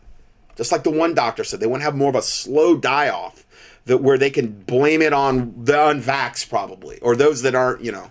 Just 0.57 0.73
like 0.73 0.85
the 0.85 0.91
one 0.91 1.13
doctor 1.13 1.45
said, 1.45 1.61
they 1.61 1.67
want 1.67 1.83
to 1.83 1.85
have 1.85 1.97
more 1.97 2.09
of 2.09 2.17
a 2.17 2.23
slow 2.23 2.79
die 2.79 3.11
off 3.11 3.45
that 3.85 3.99
where 3.99 4.17
they 4.17 4.31
can 4.31 4.53
blame 4.63 5.03
it 5.03 5.13
on 5.13 5.53
the 5.65 5.75
unvax 5.75 6.49
probably 6.49 6.99
or 7.01 7.15
those 7.15 7.43
that 7.43 7.55
aren't, 7.55 7.83
you 7.83 7.93
know, 7.93 8.11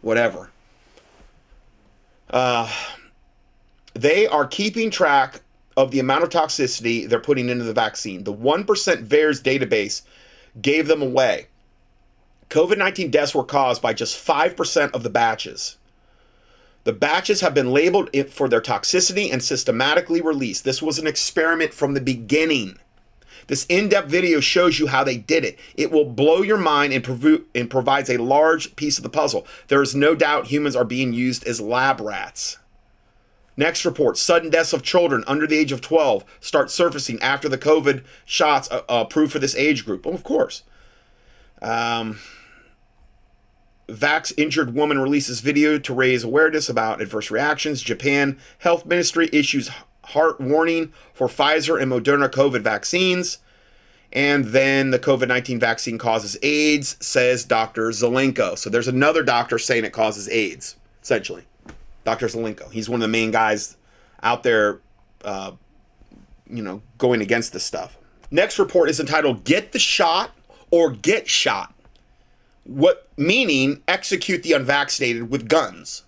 whatever. 0.00 0.50
Uh, 2.30 2.70
they 3.94 4.26
are 4.26 4.46
keeping 4.46 4.90
track 4.90 5.40
of 5.76 5.90
the 5.90 6.00
amount 6.00 6.24
of 6.24 6.30
toxicity 6.30 7.08
they're 7.08 7.20
putting 7.20 7.48
into 7.48 7.64
the 7.64 7.72
vaccine. 7.72 8.24
The 8.24 8.34
1% 8.34 8.64
VAERS 8.66 9.42
database 9.42 10.02
gave 10.60 10.88
them 10.88 11.02
away. 11.02 11.46
COVID 12.50 12.78
19 12.78 13.10
deaths 13.10 13.34
were 13.34 13.44
caused 13.44 13.82
by 13.82 13.92
just 13.92 14.16
5% 14.24 14.90
of 14.92 15.02
the 15.02 15.10
batches. 15.10 15.76
The 16.84 16.92
batches 16.92 17.42
have 17.42 17.52
been 17.52 17.72
labeled 17.72 18.10
for 18.30 18.48
their 18.48 18.62
toxicity 18.62 19.30
and 19.30 19.42
systematically 19.42 20.20
released. 20.20 20.64
This 20.64 20.80
was 20.80 20.98
an 20.98 21.06
experiment 21.06 21.74
from 21.74 21.94
the 21.94 22.00
beginning. 22.00 22.78
This 23.48 23.66
in 23.68 23.88
depth 23.88 24.08
video 24.08 24.40
shows 24.40 24.78
you 24.78 24.86
how 24.86 25.02
they 25.02 25.16
did 25.16 25.44
it. 25.44 25.58
It 25.74 25.90
will 25.90 26.04
blow 26.04 26.42
your 26.42 26.58
mind 26.58 26.92
and, 26.92 27.02
prov- 27.02 27.42
and 27.54 27.68
provides 27.68 28.08
a 28.08 28.18
large 28.18 28.76
piece 28.76 28.98
of 28.98 29.02
the 29.02 29.10
puzzle. 29.10 29.46
There 29.66 29.82
is 29.82 29.94
no 29.94 30.14
doubt 30.14 30.46
humans 30.46 30.76
are 30.76 30.84
being 30.84 31.12
used 31.12 31.46
as 31.46 31.60
lab 31.60 32.00
rats. 32.00 32.58
Next 33.56 33.84
report 33.84 34.16
sudden 34.16 34.50
deaths 34.50 34.72
of 34.72 34.84
children 34.84 35.24
under 35.26 35.46
the 35.46 35.58
age 35.58 35.72
of 35.72 35.80
12 35.80 36.24
start 36.38 36.70
surfacing 36.70 37.20
after 37.20 37.48
the 37.48 37.58
COVID 37.58 38.04
shots 38.24 38.70
uh, 38.70 38.82
approved 38.88 39.32
for 39.32 39.40
this 39.40 39.56
age 39.56 39.84
group. 39.84 40.06
Well, 40.06 40.14
of 40.14 40.22
course. 40.22 40.62
Um, 41.60 42.20
Vax 43.88 44.32
injured 44.36 44.74
woman 44.74 44.98
releases 44.98 45.40
video 45.40 45.78
to 45.78 45.94
raise 45.94 46.22
awareness 46.22 46.68
about 46.68 47.00
adverse 47.00 47.30
reactions. 47.30 47.80
Japan 47.80 48.38
Health 48.58 48.84
Ministry 48.84 49.30
issues 49.32 49.70
heart 50.08 50.40
warning 50.40 50.92
for 51.14 51.28
Pfizer 51.28 51.80
and 51.80 51.90
Moderna 51.90 52.28
COVID 52.28 52.60
vaccines. 52.62 53.38
And 54.12 54.46
then 54.46 54.90
the 54.90 54.98
COVID 54.98 55.28
19 55.28 55.60
vaccine 55.60 55.98
causes 55.98 56.36
AIDS, 56.42 56.96
says 57.00 57.44
Dr. 57.44 57.90
Zelenko. 57.90 58.56
So 58.56 58.70
there's 58.70 58.88
another 58.88 59.22
doctor 59.22 59.58
saying 59.58 59.84
it 59.84 59.92
causes 59.92 60.28
AIDS, 60.28 60.76
essentially. 61.02 61.44
Dr. 62.04 62.26
Zelenko. 62.26 62.70
He's 62.72 62.88
one 62.88 63.00
of 63.00 63.02
the 63.02 63.08
main 63.08 63.30
guys 63.30 63.76
out 64.22 64.42
there, 64.42 64.80
uh, 65.24 65.52
you 66.48 66.62
know, 66.62 66.80
going 66.96 67.20
against 67.20 67.52
this 67.52 67.64
stuff. 67.64 67.98
Next 68.30 68.58
report 68.58 68.88
is 68.88 68.98
entitled 68.98 69.44
Get 69.44 69.72
the 69.72 69.78
Shot 69.78 70.30
or 70.70 70.90
Get 70.90 71.28
Shot 71.28 71.74
what 72.68 73.08
meaning 73.16 73.82
execute 73.88 74.42
the 74.42 74.52
unvaccinated 74.52 75.30
with 75.30 75.48
guns. 75.48 76.04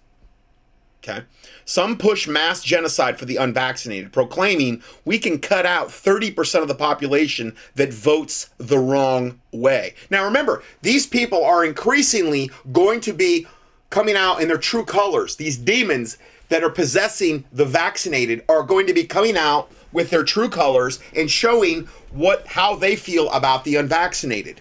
Okay. 1.02 1.22
Some 1.70 1.98
push 1.98 2.26
mass 2.26 2.64
genocide 2.64 3.16
for 3.16 3.26
the 3.26 3.36
unvaccinated, 3.36 4.12
proclaiming 4.12 4.82
we 5.04 5.20
can 5.20 5.38
cut 5.38 5.64
out 5.64 5.86
30% 5.86 6.62
of 6.62 6.66
the 6.66 6.74
population 6.74 7.54
that 7.76 7.94
votes 7.94 8.50
the 8.58 8.80
wrong 8.80 9.40
way. 9.52 9.94
Now, 10.10 10.24
remember, 10.24 10.64
these 10.82 11.06
people 11.06 11.44
are 11.44 11.64
increasingly 11.64 12.50
going 12.72 13.00
to 13.02 13.12
be 13.12 13.46
coming 13.88 14.16
out 14.16 14.42
in 14.42 14.48
their 14.48 14.58
true 14.58 14.84
colors. 14.84 15.36
These 15.36 15.58
demons 15.58 16.18
that 16.48 16.64
are 16.64 16.70
possessing 16.70 17.44
the 17.52 17.66
vaccinated 17.66 18.44
are 18.48 18.64
going 18.64 18.88
to 18.88 18.92
be 18.92 19.04
coming 19.04 19.36
out 19.36 19.70
with 19.92 20.10
their 20.10 20.24
true 20.24 20.48
colors 20.48 20.98
and 21.14 21.30
showing 21.30 21.86
what 22.10 22.48
how 22.48 22.74
they 22.74 22.96
feel 22.96 23.30
about 23.30 23.62
the 23.62 23.76
unvaccinated. 23.76 24.60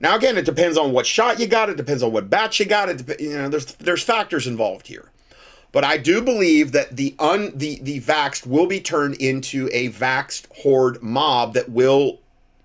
Now, 0.00 0.16
again, 0.16 0.36
it 0.36 0.44
depends 0.44 0.76
on 0.76 0.92
what 0.92 1.06
shot 1.06 1.40
you 1.40 1.46
got. 1.46 1.70
It 1.70 1.78
depends 1.78 2.02
on 2.02 2.12
what 2.12 2.28
batch 2.28 2.60
you 2.60 2.66
got. 2.66 2.90
It 2.90 3.20
you 3.22 3.38
know, 3.38 3.48
there's 3.48 3.64
there's 3.76 4.02
factors 4.02 4.46
involved 4.46 4.86
here, 4.86 5.08
but 5.72 5.84
I 5.84 5.96
do 5.96 6.22
believe 6.22 6.72
that 6.72 6.96
the 6.96 7.14
un 7.18 7.52
the 7.54 7.80
the 7.82 8.00
vaxxed 8.00 8.46
will 8.46 8.66
be 8.66 8.80
turned 8.80 9.14
into 9.16 9.68
a 9.72 9.90
vaxxed 9.90 10.46
horde 10.62 11.02
mob 11.02 11.54
that 11.54 11.70
will 11.70 12.20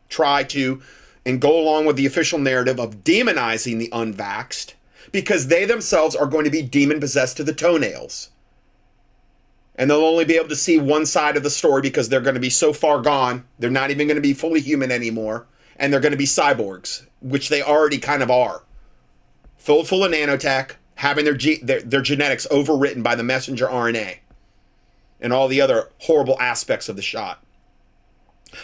try 0.09 0.43
to 0.43 0.81
and 1.25 1.41
go 1.41 1.59
along 1.59 1.85
with 1.85 1.95
the 1.95 2.05
official 2.05 2.39
narrative 2.39 2.79
of 2.79 3.03
demonizing 3.03 3.79
the 3.79 3.89
unvaxxed 3.89 4.73
because 5.11 5.47
they 5.47 5.65
themselves 5.65 6.15
are 6.15 6.25
going 6.25 6.45
to 6.45 6.51
be 6.51 6.61
demon 6.61 6.99
possessed 6.99 7.37
to 7.37 7.43
the 7.43 7.53
toenails. 7.53 8.29
And 9.75 9.89
they'll 9.89 10.05
only 10.05 10.25
be 10.25 10.37
able 10.37 10.49
to 10.49 10.55
see 10.55 10.79
one 10.79 11.05
side 11.05 11.37
of 11.37 11.43
the 11.43 11.49
story 11.49 11.81
because 11.81 12.09
they're 12.09 12.21
going 12.21 12.35
to 12.35 12.41
be 12.41 12.49
so 12.49 12.73
far 12.73 12.99
gone. 13.01 13.45
They're 13.59 13.69
not 13.69 13.91
even 13.91 14.07
going 14.07 14.15
to 14.15 14.21
be 14.21 14.33
fully 14.33 14.59
human 14.59 14.91
anymore. 14.91 15.45
And 15.75 15.93
they're 15.93 15.99
going 15.99 16.13
to 16.13 16.17
be 16.17 16.25
cyborgs 16.25 17.05
which 17.19 17.49
they 17.49 17.61
already 17.61 17.97
kind 17.97 18.21
of 18.21 18.31
are, 18.31 18.63
filled 19.57 19.87
full 19.87 20.03
of 20.03 20.11
nanotech, 20.11 20.71
having 20.97 21.25
their, 21.25 21.35
ge- 21.35 21.61
their, 21.61 21.81
their 21.81 22.01
genetics 22.01 22.45
overwritten 22.51 23.01
by 23.01 23.15
the 23.15 23.23
messenger 23.23 23.67
RNA 23.67 24.17
and 25.19 25.33
all 25.33 25.47
the 25.47 25.61
other 25.61 25.89
horrible 25.99 26.39
aspects 26.39 26.89
of 26.89 26.95
the 26.95 27.01
shot. 27.01 27.43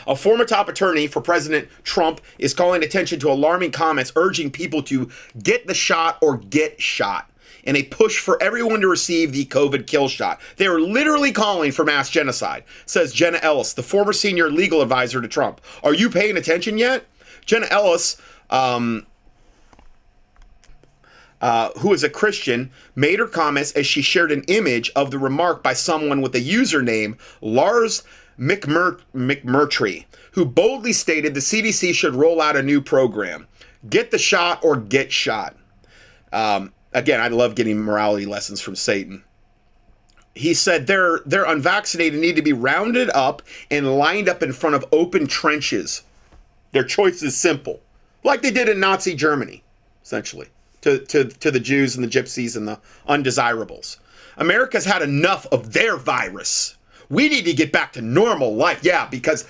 A 0.08 0.16
former 0.16 0.46
top 0.46 0.70
attorney 0.70 1.08
for 1.08 1.22
President 1.22 1.68
Trump 1.84 2.22
is 2.40 2.54
calling 2.54 2.84
attention 2.84 3.20
to 3.20 3.32
alarming 3.32 3.72
comments 3.72 4.12
urging 4.16 4.50
people 4.50 4.82
to 4.84 5.10
get 5.42 5.68
the 5.68 5.74
shot 5.74 6.18
or 6.22 6.38
get 6.38 6.82
shot 6.82 7.30
in 7.64 7.76
a 7.76 7.84
push 7.84 8.20
for 8.20 8.42
everyone 8.42 8.82
to 8.82 8.88
receive 8.88 9.32
the 9.32 9.46
COVID 9.46 9.88
kill 9.88 10.08
shot. 10.08 10.40
They 10.58 10.68
are 10.68 10.80
literally 10.80 11.32
calling 11.32 11.72
for 11.72 11.86
mass 11.86 12.10
genocide, 12.10 12.64
says 12.86 13.14
Jenna 13.14 13.40
Ellis, 13.42 13.74
the 13.74 13.84
former 13.84 14.14
senior 14.14 14.50
legal 14.50 14.82
advisor 14.82 15.22
to 15.22 15.28
Trump. 15.28 15.62
Are 15.84 15.94
you 15.94 16.10
paying 16.10 16.38
attention 16.38 16.78
yet? 16.78 17.06
Jenna 17.46 17.68
Ellis, 17.70 18.22
um, 18.50 19.06
uh, 21.44 21.70
who 21.80 21.92
is 21.92 22.06
a 22.06 22.10
Christian, 22.10 22.72
made 22.96 23.20
her 23.20 23.28
comments 23.28 23.74
as 23.74 23.86
she 23.86 24.02
shared 24.02 24.32
an 24.32 24.46
image 24.48 24.90
of 24.96 25.12
the 25.12 25.20
remark 25.20 25.62
by 25.62 25.74
someone 25.74 26.22
with 26.22 26.34
a 26.36 26.40
username 26.40 27.18
Lars 27.42 28.02
McMur- 28.40 29.02
McMurtry, 29.14 30.06
who 30.32 30.46
boldly 30.46 30.94
stated 30.94 31.34
the 31.34 31.42
CDC 31.42 31.94
should 31.94 32.16
roll 32.16 32.42
out 32.42 32.56
a 32.56 32.64
new 32.64 32.80
program 32.82 33.46
get 33.90 34.12
the 34.12 34.18
shot 34.18 34.64
or 34.64 34.78
get 34.78 35.12
shot. 35.12 35.58
Um, 36.32 36.72
again, 36.94 37.20
I 37.20 37.28
love 37.28 37.56
getting 37.56 37.78
morality 37.78 38.26
lessons 38.26 38.62
from 38.62 38.78
Satan. 38.78 39.26
He 40.36 40.54
said 40.54 40.88
they're 40.88 41.20
they're 41.26 41.44
unvaccinated 41.44 42.22
need 42.22 42.38
to 42.38 42.42
be 42.42 42.54
rounded 42.54 43.10
up 43.14 43.42
and 43.70 43.98
lined 43.98 44.30
up 44.30 44.42
in 44.42 44.54
front 44.54 44.78
of 44.78 44.86
open 44.94 45.28
trenches. 45.28 46.04
Their 46.72 46.86
choice 46.86 47.22
is 47.22 47.36
simple, 47.36 47.82
like 48.24 48.42
they 48.42 48.50
did 48.50 48.70
in 48.70 48.80
Nazi 48.80 49.14
Germany, 49.14 49.62
essentially, 50.02 50.48
to, 50.84 51.00
to, 51.00 51.26
to 51.26 51.52
the 51.52 51.60
Jews 51.60 51.96
and 51.96 52.04
the 52.04 52.08
gypsies 52.08 52.56
and 52.56 52.68
the 52.68 52.80
undesirables. 53.08 53.98
America's 54.38 54.86
had 54.86 55.02
enough 55.02 55.46
of 55.52 55.74
their 55.74 55.98
virus. 55.98 56.78
We 57.10 57.30
need 57.30 57.46
to 57.46 57.54
get 57.54 57.72
back 57.72 57.94
to 57.94 58.02
normal 58.02 58.56
life. 58.56 58.84
Yeah, 58.84 59.08
because, 59.08 59.46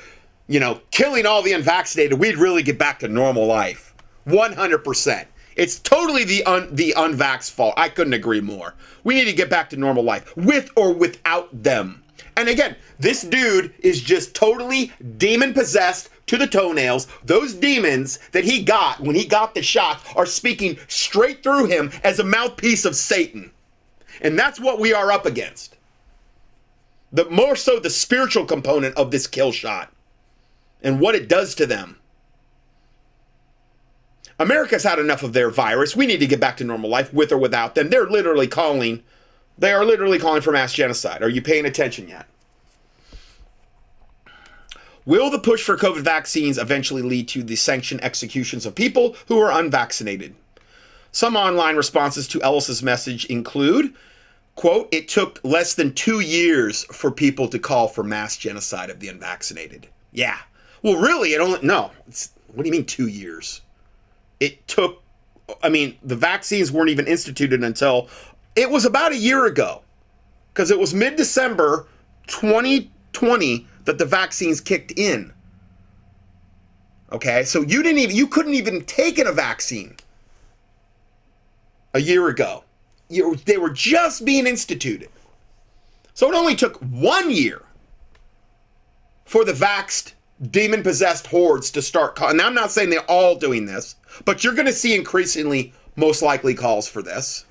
you 0.48 0.60
know, 0.60 0.82
killing 0.92 1.26
all 1.26 1.42
the 1.42 1.54
unvaccinated, 1.54 2.20
we'd 2.20 2.38
really 2.38 2.64
get 2.64 2.78
back 2.78 3.00
to 3.00 3.08
normal 3.08 3.46
life. 3.46 3.94
100%. 4.28 5.26
It's 5.56 5.80
totally 5.80 6.24
the 6.24 6.44
un, 6.46 6.74
the 6.74 6.94
unvax 6.98 7.52
fault. 7.52 7.76
I 7.78 7.90
couldn't 7.90 8.14
agree 8.14 8.42
more. 8.42 8.74
We 9.04 9.16
need 9.16 9.26
to 9.26 9.34
get 9.34 9.50
back 9.50 9.70
to 9.70 9.78
normal 9.78 10.04
life 10.04 10.36
with 10.36 10.72
or 10.76 10.94
without 10.94 11.64
them. 11.64 12.03
And 12.36 12.50
again, 12.50 12.76
this 13.00 13.22
dude 13.22 13.74
is 13.80 14.02
just 14.02 14.36
totally 14.36 14.92
demon 15.18 15.54
possessed 15.54 16.10
to 16.28 16.38
the 16.38 16.48
toenails. 16.48 17.08
Those 17.24 17.54
demons 17.54 18.20
that 18.32 18.44
he 18.44 18.64
got 18.64 19.00
when 19.00 19.16
he 19.16 19.26
got 19.26 19.54
the 19.54 19.62
shots 19.62 20.04
are 20.16 20.26
speaking 20.26 20.78
straight 20.88 21.44
through 21.44 21.66
him 21.66 21.92
as 22.04 22.20
a 22.20 22.24
mouthpiece 22.24 22.86
of 22.86 22.96
Satan. 22.96 23.52
And 24.22 24.38
that's 24.38 24.60
what 24.60 24.80
we 24.80 24.94
are 24.94 25.12
up 25.12 25.26
against. 25.26 25.76
The 27.12 27.30
more 27.30 27.56
so 27.56 27.80
the 27.80 27.90
spiritual 27.90 28.46
component 28.46 28.96
of 28.98 29.12
this 29.12 29.28
kill 29.28 29.52
shot 29.52 29.92
and 30.82 31.00
what 31.00 31.16
it 31.16 31.28
does 31.28 31.54
to 31.56 31.66
them. 31.66 31.98
America's 34.40 34.84
had 34.84 34.98
enough 34.98 35.22
of 35.22 35.34
their 35.34 35.52
virus. 35.52 35.96
We 35.96 36.08
need 36.08 36.20
to 36.20 36.28
get 36.28 36.40
back 36.40 36.58
to 36.58 36.64
normal 36.64 36.90
life 36.90 37.14
with 37.14 37.32
or 37.32 37.38
without 37.38 37.76
them. 37.76 37.90
They're 37.90 38.10
literally 38.10 38.48
calling 38.48 39.04
they 39.58 39.72
are 39.72 39.86
literally 39.86 40.20
calling 40.20 40.42
for 40.42 40.52
mass 40.52 40.74
genocide. 40.74 41.22
Are 41.22 41.30
you 41.30 41.42
paying 41.42 41.66
attention 41.66 42.08
yet? 42.08 42.28
Will 45.06 45.30
the 45.30 45.40
push 45.40 45.62
for 45.62 45.78
COVID 45.78 46.02
vaccines 46.02 46.58
eventually 46.58 47.02
lead 47.02 47.28
to 47.30 47.44
the 47.44 47.58
sanctioned 47.58 48.04
executions 48.04 48.66
of 48.66 48.74
people 48.74 49.16
who 49.28 49.40
are 49.40 49.52
unvaccinated? 49.52 50.34
Some 51.12 51.36
online 51.36 51.76
responses 51.76 52.28
to 52.30 52.42
Ellis's 52.42 52.82
message 52.82 53.26
include, 53.26 53.94
quote, 54.56 54.88
it 54.92 55.10
took 55.10 55.40
less 55.44 55.76
than 55.76 55.94
two 55.94 56.22
years 56.22 56.86
for 56.86 57.12
people 57.12 57.48
to 57.50 57.60
call 57.60 57.88
for 57.88 58.04
mass 58.04 58.38
genocide 58.38 58.90
of 58.90 59.00
the 59.00 59.10
unvaccinated. 59.10 59.88
Yeah. 60.14 60.38
Well, 60.82 60.96
really, 60.96 61.34
it 61.34 61.42
only, 61.42 61.60
no. 61.62 61.92
what 62.54 62.64
do 62.64 62.70
you 62.70 62.72
mean 62.72 62.86
two 62.86 63.08
years? 63.08 63.62
It 64.40 64.68
took, 64.68 65.04
I 65.62 65.70
mean, 65.70 65.98
the 66.02 66.16
vaccines 66.16 66.72
weren't 66.72 66.90
even 66.90 67.08
instituted 67.08 67.64
until, 67.64 68.10
it 68.56 68.70
was 68.70 68.86
about 68.86 69.12
a 69.12 69.18
year 69.18 69.46
ago. 69.46 69.82
Because 70.54 70.70
it 70.70 70.78
was 70.80 70.94
mid 70.94 71.16
December 71.16 71.88
2020 72.28 73.68
that 73.86 73.98
the 73.98 74.06
vaccines 74.06 74.62
kicked 74.62 74.92
in. 74.98 75.34
Okay, 77.12 77.44
so 77.44 77.62
you 77.62 77.84
didn't 77.84 78.00
even 78.00 78.16
you 78.16 78.28
couldn't 78.28 78.54
even 78.54 78.84
take 78.86 79.20
in 79.20 79.28
a 79.28 79.32
vaccine 79.32 79.96
a 81.94 82.00
year 82.00 82.28
ago. 82.28 82.64
You, 83.10 83.36
they 83.46 83.58
were 83.58 83.70
just 83.70 84.26
being 84.26 84.48
instituted. 84.48 85.10
So 86.14 86.30
it 86.30 86.36
only 86.36 86.56
took 86.56 86.78
one 86.78 87.30
year 87.30 87.62
for 89.26 89.46
the 89.46 89.54
vaxed, 89.54 90.14
demon 90.52 90.84
possessed 90.84 91.28
hordes 91.28 91.70
to 91.72 91.82
start. 91.82 92.16
Call- 92.16 92.30
and 92.30 92.42
I'm 92.42 92.54
not 92.54 92.72
saying 92.72 92.90
they're 92.90 93.02
all 93.02 93.36
doing 93.36 93.66
this, 93.66 93.96
but 94.26 94.44
you're 94.44 94.54
going 94.54 94.68
to 94.68 94.74
see 94.74 94.96
increasingly, 94.96 95.74
most 95.96 96.22
likely, 96.22 96.54
calls 96.54 96.88
for 96.88 97.02
this. 97.02 97.46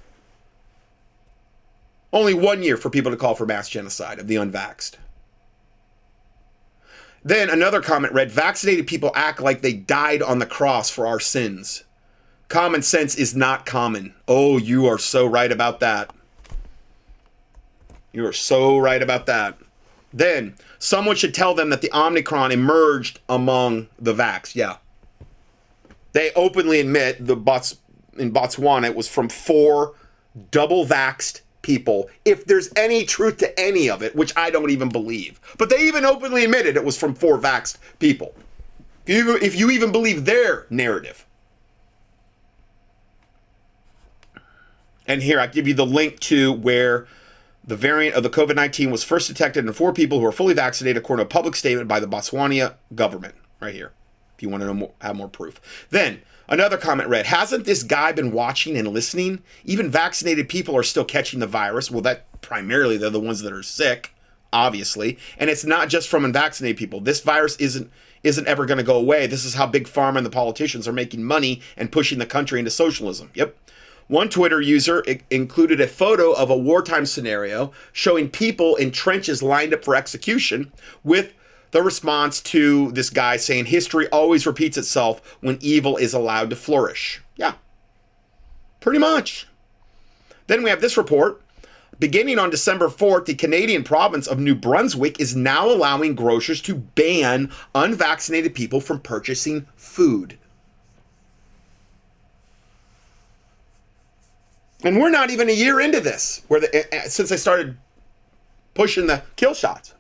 Only 2.12 2.34
one 2.34 2.62
year 2.62 2.76
for 2.76 2.90
people 2.90 3.10
to 3.10 3.16
call 3.16 3.34
for 3.34 3.46
mass 3.46 3.68
genocide 3.68 4.18
of 4.18 4.28
the 4.28 4.34
unvaxxed. 4.34 4.96
Then 7.24 7.48
another 7.48 7.80
comment 7.80 8.12
read 8.12 8.30
Vaccinated 8.30 8.86
people 8.86 9.12
act 9.14 9.40
like 9.40 9.62
they 9.62 9.72
died 9.72 10.22
on 10.22 10.38
the 10.38 10.46
cross 10.46 10.90
for 10.90 11.06
our 11.06 11.20
sins. 11.20 11.84
Common 12.48 12.82
sense 12.82 13.14
is 13.14 13.34
not 13.34 13.64
common. 13.64 14.14
Oh, 14.28 14.58
you 14.58 14.86
are 14.86 14.98
so 14.98 15.24
right 15.24 15.50
about 15.50 15.80
that. 15.80 16.10
You 18.12 18.26
are 18.26 18.32
so 18.32 18.76
right 18.76 19.02
about 19.02 19.26
that. 19.26 19.56
Then 20.12 20.56
someone 20.78 21.16
should 21.16 21.32
tell 21.32 21.54
them 21.54 21.70
that 21.70 21.80
the 21.80 21.90
Omicron 21.96 22.52
emerged 22.52 23.20
among 23.28 23.88
the 23.98 24.12
vax. 24.12 24.54
Yeah. 24.54 24.76
They 26.12 26.30
openly 26.34 26.80
admit 26.80 27.26
the 27.26 27.36
Bots 27.36 27.78
in 28.18 28.32
Botswana 28.32 28.88
it 28.88 28.94
was 28.94 29.08
from 29.08 29.30
four 29.30 29.94
double 30.50 30.84
vaxed 30.84 31.40
people 31.62 32.10
if 32.24 32.44
there's 32.44 32.70
any 32.76 33.04
truth 33.04 33.38
to 33.38 33.60
any 33.60 33.88
of 33.88 34.02
it, 34.02 34.14
which 34.14 34.36
I 34.36 34.50
don't 34.50 34.70
even 34.70 34.88
believe. 34.88 35.40
But 35.58 35.70
they 35.70 35.80
even 35.82 36.04
openly 36.04 36.44
admitted 36.44 36.76
it 36.76 36.84
was 36.84 36.98
from 36.98 37.14
four 37.14 37.38
vaxxed 37.38 37.78
people. 37.98 38.34
If 39.06 39.24
you, 39.24 39.36
if 39.36 39.56
you 39.56 39.70
even 39.70 39.90
believe 39.90 40.24
their 40.24 40.66
narrative. 40.70 41.26
And 45.06 45.22
here 45.22 45.40
I 45.40 45.46
give 45.46 45.66
you 45.66 45.74
the 45.74 45.86
link 45.86 46.20
to 46.20 46.52
where 46.52 47.06
the 47.64 47.76
variant 47.76 48.16
of 48.16 48.22
the 48.22 48.30
COVID 48.30 48.56
19 48.56 48.90
was 48.90 49.04
first 49.04 49.28
detected 49.28 49.64
in 49.64 49.72
four 49.72 49.92
people 49.92 50.20
who 50.20 50.26
are 50.26 50.32
fully 50.32 50.54
vaccinated, 50.54 51.02
according 51.02 51.24
to 51.24 51.28
a 51.28 51.32
public 51.32 51.54
statement 51.56 51.88
by 51.88 52.00
the 52.00 52.06
Botswana 52.06 52.74
government. 52.94 53.34
Right 53.60 53.74
here, 53.74 53.92
you 54.42 54.48
want 54.48 54.62
to 54.62 54.66
know 54.66 54.74
more, 54.74 54.92
have 55.00 55.16
more 55.16 55.28
proof. 55.28 55.60
Then 55.90 56.22
Another 56.48 56.76
comment 56.76 57.08
read, 57.08 57.24
Hasn't 57.24 57.64
this 57.64 57.82
guy 57.82 58.12
been 58.12 58.30
watching 58.30 58.76
and 58.76 58.88
listening? 58.88 59.42
Even 59.64 59.90
vaccinated 59.90 60.50
people 60.50 60.76
are 60.76 60.82
still 60.82 61.04
catching 61.04 61.40
the 61.40 61.46
virus. 61.46 61.90
Well, 61.90 62.02
that 62.02 62.26
primarily 62.42 62.98
they're 62.98 63.08
the 63.08 63.20
ones 63.20 63.40
that 63.40 63.54
are 63.54 63.62
sick, 63.62 64.14
obviously. 64.52 65.18
And 65.38 65.48
it's 65.48 65.64
not 65.64 65.88
just 65.88 66.08
from 66.08 66.26
unvaccinated 66.26 66.76
people. 66.76 67.00
This 67.00 67.20
virus 67.20 67.56
isn't 67.56 67.90
isn't 68.22 68.46
ever 68.46 68.66
going 68.66 68.78
to 68.78 68.84
go 68.84 68.98
away. 68.98 69.26
This 69.26 69.44
is 69.44 69.54
how 69.54 69.66
big 69.66 69.88
pharma 69.88 70.18
and 70.18 70.26
the 70.26 70.30
politicians 70.30 70.86
are 70.86 70.92
making 70.92 71.24
money 71.24 71.60
and 71.76 71.90
pushing 71.90 72.18
the 72.18 72.26
country 72.26 72.58
into 72.58 72.70
socialism. 72.70 73.30
Yep. 73.34 73.56
One 74.08 74.28
Twitter 74.28 74.60
user 74.60 75.02
included 75.30 75.80
a 75.80 75.88
photo 75.88 76.32
of 76.32 76.50
a 76.50 76.56
wartime 76.56 77.06
scenario 77.06 77.72
showing 77.92 78.28
people 78.28 78.76
in 78.76 78.90
trenches 78.90 79.42
lined 79.42 79.72
up 79.72 79.84
for 79.84 79.96
execution 79.96 80.70
with 81.02 81.32
the 81.72 81.82
response 81.82 82.40
to 82.40 82.92
this 82.92 83.10
guy 83.10 83.36
saying 83.36 83.66
history 83.66 84.06
always 84.08 84.46
repeats 84.46 84.76
itself 84.76 85.36
when 85.40 85.58
evil 85.60 85.96
is 85.96 86.14
allowed 86.14 86.50
to 86.50 86.56
flourish. 86.56 87.20
Yeah, 87.36 87.54
pretty 88.80 88.98
much. 88.98 89.48
Then 90.46 90.62
we 90.62 90.70
have 90.70 90.80
this 90.80 90.96
report. 90.96 91.42
Beginning 91.98 92.38
on 92.38 92.50
December 92.50 92.88
4th, 92.88 93.26
the 93.26 93.34
Canadian 93.34 93.84
province 93.84 94.26
of 94.26 94.38
New 94.38 94.54
Brunswick 94.54 95.20
is 95.20 95.36
now 95.36 95.68
allowing 95.68 96.14
grocers 96.14 96.60
to 96.62 96.74
ban 96.74 97.50
unvaccinated 97.74 98.54
people 98.54 98.80
from 98.80 99.00
purchasing 99.00 99.66
food. 99.76 100.38
And 104.84 105.00
we're 105.00 105.10
not 105.10 105.30
even 105.30 105.48
a 105.48 105.52
year 105.52 105.80
into 105.80 106.00
this, 106.00 106.42
where 106.48 106.60
the, 106.60 106.74
eh, 106.74 106.82
eh, 106.90 107.02
since 107.02 107.28
they 107.28 107.36
started 107.36 107.76
pushing 108.74 109.06
the 109.06 109.22
kill 109.36 109.54
shots. 109.54 109.94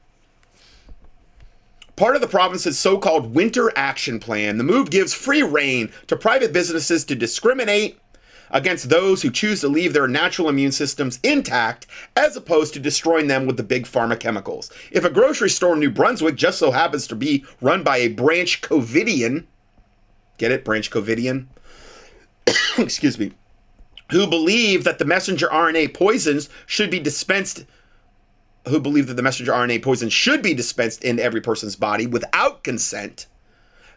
Part 1.96 2.14
of 2.14 2.22
the 2.22 2.28
province's 2.28 2.78
so 2.78 2.98
called 2.98 3.34
winter 3.34 3.70
action 3.76 4.18
plan, 4.18 4.56
the 4.56 4.64
move 4.64 4.90
gives 4.90 5.12
free 5.12 5.42
rein 5.42 5.92
to 6.06 6.16
private 6.16 6.52
businesses 6.52 7.04
to 7.04 7.14
discriminate 7.14 7.98
against 8.50 8.88
those 8.88 9.22
who 9.22 9.30
choose 9.30 9.60
to 9.60 9.68
leave 9.68 9.92
their 9.92 10.08
natural 10.08 10.48
immune 10.48 10.72
systems 10.72 11.18
intact 11.22 11.86
as 12.16 12.36
opposed 12.36 12.74
to 12.74 12.80
destroying 12.80 13.26
them 13.26 13.46
with 13.46 13.56
the 13.56 13.62
big 13.62 13.84
pharma 13.84 14.18
chemicals. 14.18 14.70
If 14.90 15.04
a 15.04 15.10
grocery 15.10 15.50
store 15.50 15.74
in 15.74 15.80
New 15.80 15.90
Brunswick 15.90 16.36
just 16.36 16.58
so 16.58 16.70
happens 16.70 17.06
to 17.08 17.16
be 17.16 17.44
run 17.60 17.82
by 17.82 17.98
a 17.98 18.08
branch 18.08 18.60
Covidian, 18.60 19.44
get 20.38 20.52
it, 20.52 20.64
branch 20.64 20.90
Covidian? 20.90 21.46
Excuse 22.78 23.18
me. 23.18 23.32
Who 24.10 24.26
believe 24.26 24.84
that 24.84 24.98
the 24.98 25.06
messenger 25.06 25.48
RNA 25.48 25.94
poisons 25.94 26.48
should 26.66 26.90
be 26.90 27.00
dispensed 27.00 27.64
who 28.68 28.80
believe 28.80 29.06
that 29.08 29.14
the 29.14 29.22
messenger 29.22 29.52
RNA 29.52 29.82
poison 29.82 30.08
should 30.08 30.42
be 30.42 30.54
dispensed 30.54 31.02
into 31.04 31.22
every 31.22 31.40
person's 31.40 31.76
body 31.76 32.06
without 32.06 32.62
consent, 32.62 33.26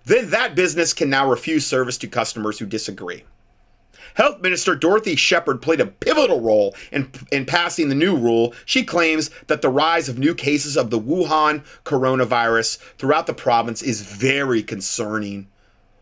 then 0.06 0.30
that 0.32 0.56
business 0.56 0.94
can 0.94 1.10
now 1.10 1.30
refuse 1.30 1.66
service 1.66 1.98
to 2.00 2.08
customers 2.08 2.60
who 2.60 2.66
disagree. 2.66 3.24
Health 4.16 4.42
Minister 4.42 4.76
Dorothy 4.76 5.16
Shephard 5.16 5.62
played 5.62 5.82
a 5.82 5.88
pivotal 5.88 6.40
role 6.40 6.74
in, 6.92 7.12
in 7.32 7.46
passing 7.46 7.90
the 7.90 7.96
new 7.96 8.16
rule. 8.16 8.54
She 8.66 8.84
claims 8.84 9.30
that 9.48 9.62
the 9.62 9.70
rise 9.70 10.08
of 10.08 10.18
new 10.18 10.34
cases 10.34 10.78
of 10.78 10.90
the 10.90 11.00
Wuhan 11.00 11.64
coronavirus 11.84 12.78
throughout 12.98 13.28
the 13.28 13.34
province 13.34 13.82
is 13.82 14.02
very 14.02 14.64
concerning. 14.64 15.48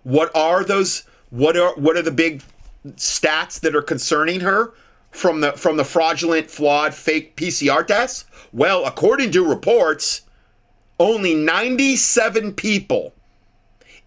What 0.04 0.36
are 0.36 0.64
those? 0.64 1.04
What 1.32 1.58
are 1.58 1.74
what 1.76 1.98
are 1.98 2.04
the 2.04 2.12
big 2.12 2.44
stats 2.98 3.60
that 3.62 3.76
are 3.76 3.82
concerning 3.82 4.42
her 4.42 4.74
from 5.14 5.42
the 5.42 5.54
from 5.54 5.78
the 5.78 5.86
fraudulent, 5.86 6.50
flawed, 6.50 6.94
fake 6.94 7.36
PCR 7.36 7.86
tests? 7.86 8.26
Well, 8.52 8.86
according 8.86 9.32
to 9.32 9.48
reports, 9.48 10.22
only 11.00 11.34
97 11.34 12.54
people 12.54 13.14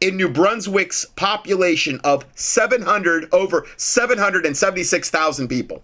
in 0.01 0.17
New 0.17 0.29
Brunswick's 0.29 1.07
population 1.17 2.01
of 2.05 2.27
700 2.35 3.29
over 3.33 3.67
776,000 3.77 5.49
people. 5.49 5.83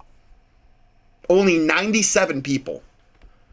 Only 1.30 1.58
97 1.58 2.42
people 2.42 2.82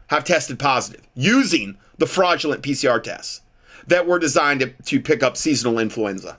have 0.08 0.24
tested 0.24 0.58
positive 0.58 1.06
using 1.14 1.78
the 1.98 2.06
fraudulent 2.06 2.62
PCR 2.62 3.02
tests 3.02 3.42
that 3.86 4.06
were 4.06 4.18
designed 4.18 4.60
to, 4.60 4.68
to 4.84 5.00
pick 5.00 5.22
up 5.22 5.36
seasonal 5.36 5.78
influenza 5.78 6.36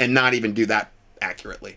and 0.00 0.12
not 0.12 0.34
even 0.34 0.52
do 0.52 0.66
that 0.66 0.90
accurately. 1.20 1.76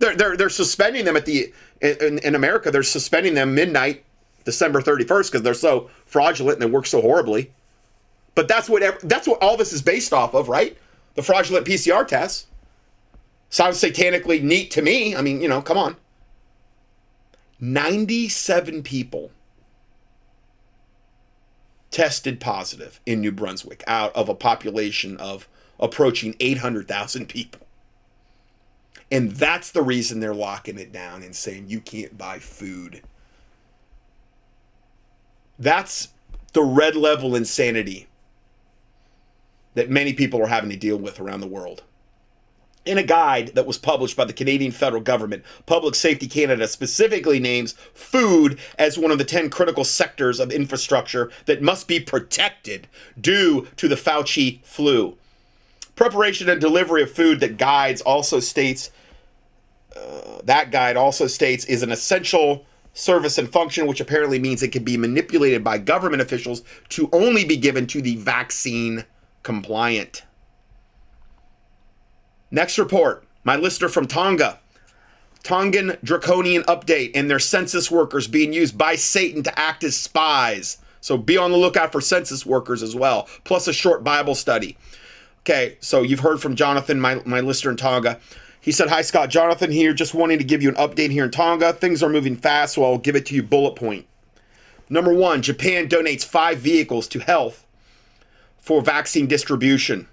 They're, 0.00 0.16
they're, 0.16 0.36
they're 0.36 0.48
suspending 0.48 1.04
them 1.04 1.16
at 1.16 1.26
the 1.26 1.52
in, 1.80 2.18
in 2.18 2.34
America. 2.34 2.70
They're 2.70 2.82
suspending 2.82 3.34
them 3.34 3.54
midnight, 3.54 4.02
December 4.44 4.80
31st, 4.80 5.30
because 5.30 5.42
they're 5.42 5.54
so 5.54 5.90
fraudulent 6.06 6.60
and 6.60 6.62
they 6.62 6.74
work 6.74 6.86
so 6.86 7.00
horribly. 7.00 7.52
But 8.34 8.48
that's 8.48 8.68
what 8.68 8.82
that's 9.02 9.28
what 9.28 9.42
all 9.42 9.56
this 9.56 9.72
is 9.72 9.82
based 9.82 10.12
off 10.12 10.34
of, 10.34 10.48
right? 10.48 10.76
The 11.14 11.22
fraudulent 11.22 11.66
PCR 11.66 12.06
tests. 12.06 12.46
Sounds 13.50 13.80
satanically 13.80 14.42
neat 14.42 14.70
to 14.72 14.82
me. 14.82 15.14
I 15.14 15.22
mean, 15.22 15.42
you 15.42 15.48
know, 15.48 15.60
come 15.60 15.76
on. 15.76 15.96
97 17.58 18.82
people 18.82 19.30
tested 21.90 22.40
positive 22.40 23.00
in 23.04 23.20
New 23.20 23.32
Brunswick 23.32 23.82
out 23.86 24.14
of 24.14 24.28
a 24.28 24.34
population 24.34 25.16
of 25.18 25.48
approaching 25.78 26.36
800,000 26.40 27.28
people. 27.28 27.66
And 29.10 29.32
that's 29.32 29.72
the 29.72 29.82
reason 29.82 30.20
they're 30.20 30.34
locking 30.34 30.78
it 30.78 30.92
down 30.92 31.22
and 31.22 31.34
saying 31.34 31.66
you 31.68 31.80
can't 31.80 32.16
buy 32.16 32.38
food. 32.38 33.02
That's 35.58 36.08
the 36.52 36.62
red 36.62 36.96
level 36.96 37.34
insanity 37.34 38.06
that 39.74 39.90
many 39.90 40.12
people 40.12 40.42
are 40.42 40.48
having 40.48 40.70
to 40.70 40.76
deal 40.76 40.96
with 40.96 41.20
around 41.20 41.40
the 41.40 41.46
world. 41.46 41.82
In 42.86 42.96
a 42.98 43.02
guide 43.02 43.48
that 43.54 43.66
was 43.66 43.76
published 43.76 44.16
by 44.16 44.24
the 44.24 44.32
Canadian 44.32 44.72
federal 44.72 45.02
government, 45.02 45.44
Public 45.66 45.94
Safety 45.94 46.26
Canada 46.26 46.66
specifically 46.66 47.38
names 47.38 47.74
food 47.92 48.58
as 48.78 48.98
one 48.98 49.10
of 49.10 49.18
the 49.18 49.24
10 49.24 49.50
critical 49.50 49.84
sectors 49.84 50.40
of 50.40 50.50
infrastructure 50.50 51.30
that 51.44 51.62
must 51.62 51.86
be 51.86 52.00
protected 52.00 52.88
due 53.20 53.68
to 53.76 53.86
the 53.86 53.96
Fauci 53.96 54.64
flu. 54.64 55.16
Preparation 55.94 56.48
and 56.48 56.60
delivery 56.60 57.02
of 57.02 57.12
food 57.12 57.40
that 57.40 57.58
guides 57.58 58.00
also 58.00 58.40
states 58.40 58.90
uh, 59.96 60.40
that 60.44 60.70
guide 60.70 60.96
also 60.96 61.26
states 61.26 61.64
is 61.66 61.82
an 61.82 61.90
essential 61.90 62.64
service 62.92 63.38
and 63.38 63.48
function, 63.48 63.86
which 63.86 64.00
apparently 64.00 64.38
means 64.38 64.62
it 64.62 64.72
can 64.72 64.84
be 64.84 64.96
manipulated 64.96 65.62
by 65.62 65.78
government 65.78 66.22
officials 66.22 66.62
to 66.88 67.08
only 67.12 67.44
be 67.44 67.56
given 67.56 67.86
to 67.86 68.02
the 68.02 68.16
vaccine 68.16 69.04
compliant. 69.42 70.24
Next 72.50 72.78
report 72.78 73.24
my 73.44 73.56
listener 73.56 73.88
from 73.88 74.06
Tonga. 74.06 74.58
Tongan 75.42 75.96
draconian 76.04 76.62
update 76.64 77.12
and 77.14 77.30
their 77.30 77.38
census 77.38 77.90
workers 77.90 78.26
being 78.26 78.52
used 78.52 78.76
by 78.76 78.94
Satan 78.94 79.42
to 79.44 79.58
act 79.58 79.82
as 79.84 79.96
spies. 79.96 80.76
So 81.00 81.16
be 81.16 81.38
on 81.38 81.50
the 81.50 81.56
lookout 81.56 81.92
for 81.92 82.02
census 82.02 82.44
workers 82.44 82.82
as 82.82 82.94
well, 82.94 83.26
plus 83.44 83.66
a 83.66 83.72
short 83.72 84.04
Bible 84.04 84.34
study. 84.34 84.76
Okay, 85.40 85.78
so 85.80 86.02
you've 86.02 86.20
heard 86.20 86.42
from 86.42 86.56
Jonathan, 86.56 87.00
my, 87.00 87.22
my 87.24 87.40
listener 87.40 87.70
in 87.70 87.78
Tonga. 87.78 88.20
He 88.60 88.72
said, 88.72 88.88
Hi, 88.88 89.02
Scott. 89.02 89.30
Jonathan 89.30 89.70
here, 89.70 89.92
just 89.94 90.14
wanting 90.14 90.38
to 90.38 90.44
give 90.44 90.62
you 90.62 90.68
an 90.68 90.74
update 90.74 91.10
here 91.10 91.24
in 91.24 91.30
Tonga. 91.30 91.72
Things 91.72 92.02
are 92.02 92.08
moving 92.08 92.36
fast, 92.36 92.74
so 92.74 92.84
I'll 92.84 92.98
give 92.98 93.16
it 93.16 93.26
to 93.26 93.34
you 93.34 93.42
bullet 93.42 93.74
point. 93.74 94.06
Number 94.88 95.14
one, 95.14 95.40
Japan 95.40 95.88
donates 95.88 96.24
five 96.24 96.58
vehicles 96.58 97.08
to 97.08 97.20
health 97.20 97.64
for 98.58 98.82
vaccine 98.82 99.26
distribution. 99.26 100.08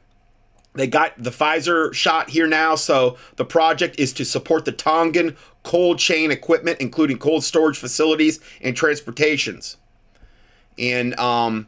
They 0.75 0.87
got 0.87 1.13
the 1.21 1.31
Pfizer 1.31 1.91
shot 1.93 2.29
here 2.29 2.47
now, 2.47 2.75
so 2.75 3.17
the 3.35 3.45
project 3.45 3.99
is 3.99 4.13
to 4.13 4.23
support 4.23 4.63
the 4.63 4.71
Tongan 4.71 5.35
cold 5.63 5.97
chain 5.97 6.29
equipment, 6.29 6.79
including 6.79 7.17
cold 7.17 7.43
storage 7.43 7.77
facilities 7.77 8.39
and 8.61 8.75
transportations. 8.75 9.77
And 10.77 11.19
um, 11.19 11.67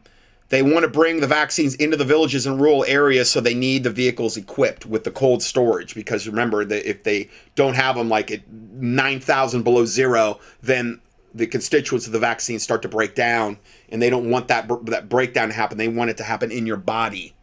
they 0.49 0.63
want 0.63 0.83
to 0.83 0.89
bring 0.89 1.19
the 1.19 1.27
vaccines 1.27 1.75
into 1.75 1.95
the 1.95 2.03
villages 2.03 2.47
and 2.47 2.59
rural 2.59 2.83
areas, 2.85 3.29
so 3.29 3.39
they 3.39 3.53
need 3.53 3.83
the 3.83 3.91
vehicles 3.91 4.35
equipped 4.35 4.85
with 4.85 5.03
the 5.03 5.11
cold 5.11 5.43
storage. 5.43 5.93
Because 5.93 6.27
remember 6.27 6.65
that 6.65 6.89
if 6.89 7.03
they 7.03 7.29
don't 7.55 7.75
have 7.75 7.95
them 7.95 8.09
like 8.09 8.31
at 8.31 8.51
9,000 8.51 9.61
below 9.63 9.85
zero, 9.85 10.39
then 10.61 10.99
the 11.35 11.45
constituents 11.45 12.07
of 12.07 12.13
the 12.13 12.19
vaccine 12.19 12.57
start 12.57 12.81
to 12.81 12.89
break 12.89 13.13
down, 13.13 13.59
and 13.89 14.01
they 14.01 14.09
don't 14.09 14.29
want 14.29 14.47
that 14.47 14.67
that 14.85 15.07
breakdown 15.07 15.49
to 15.49 15.53
happen. 15.53 15.77
They 15.77 15.87
want 15.87 16.09
it 16.09 16.17
to 16.17 16.23
happen 16.23 16.51
in 16.51 16.65
your 16.65 16.77
body. 16.77 17.35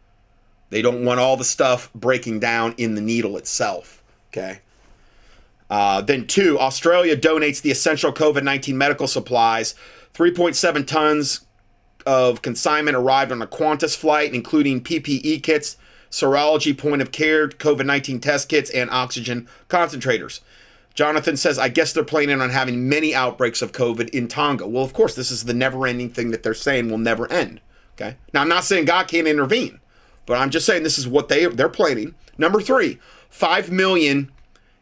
They 0.69 0.81
don't 0.81 1.05
want 1.05 1.21
all 1.21 1.37
the 1.37 1.45
stuff 1.45 1.89
breaking 1.93 2.41
down 2.41 2.75
in 2.77 2.95
the 2.95 3.01
needle 3.01 3.37
itself. 3.37 4.03
Okay. 4.29 4.59
Uh, 5.69 6.01
then 6.01 6.27
two, 6.27 6.59
Australia 6.59 7.15
donates 7.15 7.61
the 7.61 7.71
essential 7.71 8.11
COVID 8.11 8.43
nineteen 8.43 8.77
medical 8.77 9.07
supplies. 9.07 9.75
3.7 10.13 10.87
tons 10.87 11.41
of 12.07 12.41
consignment 12.41 12.95
arrived 12.95 13.31
on 13.31 13.41
a 13.41 13.47
Qantas 13.47 13.95
flight, 13.95 14.33
including 14.33 14.81
PPE 14.81 15.43
kits, 15.43 15.75
serology 16.09 16.75
point 16.75 17.01
of 17.01 17.11
care, 17.11 17.49
COVID 17.49 17.85
19 17.85 18.21
test 18.21 18.47
kits, 18.47 18.69
and 18.69 18.89
oxygen 18.89 19.47
concentrators. 19.67 20.39
Jonathan 20.95 21.37
says, 21.37 21.59
I 21.59 21.69
guess 21.69 21.93
they're 21.93 22.03
planning 22.03 22.41
on 22.41 22.49
having 22.49 22.89
many 22.89 23.13
outbreaks 23.13 23.61
of 23.61 23.71
COVID 23.71 24.09
in 24.09 24.27
Tonga. 24.27 24.67
Well, 24.67 24.83
of 24.83 24.93
course, 24.93 25.13
this 25.13 25.29
is 25.29 25.43
the 25.43 25.53
never 25.53 25.85
ending 25.85 26.09
thing 26.09 26.31
that 26.31 26.41
they're 26.41 26.55
saying 26.55 26.89
will 26.89 26.97
never 26.97 27.31
end. 27.31 27.61
Okay. 27.95 28.15
Now, 28.33 28.41
I'm 28.41 28.49
not 28.49 28.63
saying 28.63 28.85
God 28.85 29.07
can't 29.07 29.27
intervene, 29.27 29.79
but 30.25 30.37
I'm 30.39 30.49
just 30.49 30.65
saying 30.65 30.81
this 30.81 30.97
is 30.97 31.07
what 31.07 31.29
they, 31.29 31.45
they're 31.45 31.69
planning. 31.69 32.15
Number 32.37 32.61
three, 32.61 32.99
5 33.29 33.69
million 33.69 34.31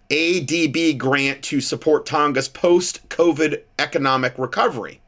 ADB 0.09 0.97
grant 0.97 1.41
to 1.43 1.59
support 1.59 2.05
Tonga's 2.05 2.47
post 2.47 3.07
COVID 3.09 3.61
economic 3.79 4.37
recovery. 4.37 5.01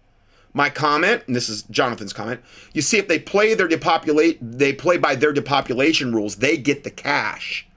My 0.58 0.72
comment, 0.72 1.22
and 1.28 1.36
this 1.36 1.50
is 1.50 1.62
Jonathan's 1.70 2.14
comment, 2.14 2.42
you 2.74 2.82
see, 2.82 2.98
if 2.98 3.08
they 3.08 3.20
play 3.20 3.54
their 3.54 3.68
depopulate, 3.68 4.40
they 4.42 4.74
play 4.74 4.98
by 4.98 5.14
their 5.14 5.32
depopulation 5.32 6.16
rules, 6.16 6.38
they 6.38 6.58
get 6.58 6.84
the 6.84 6.90
cash. 6.90 7.68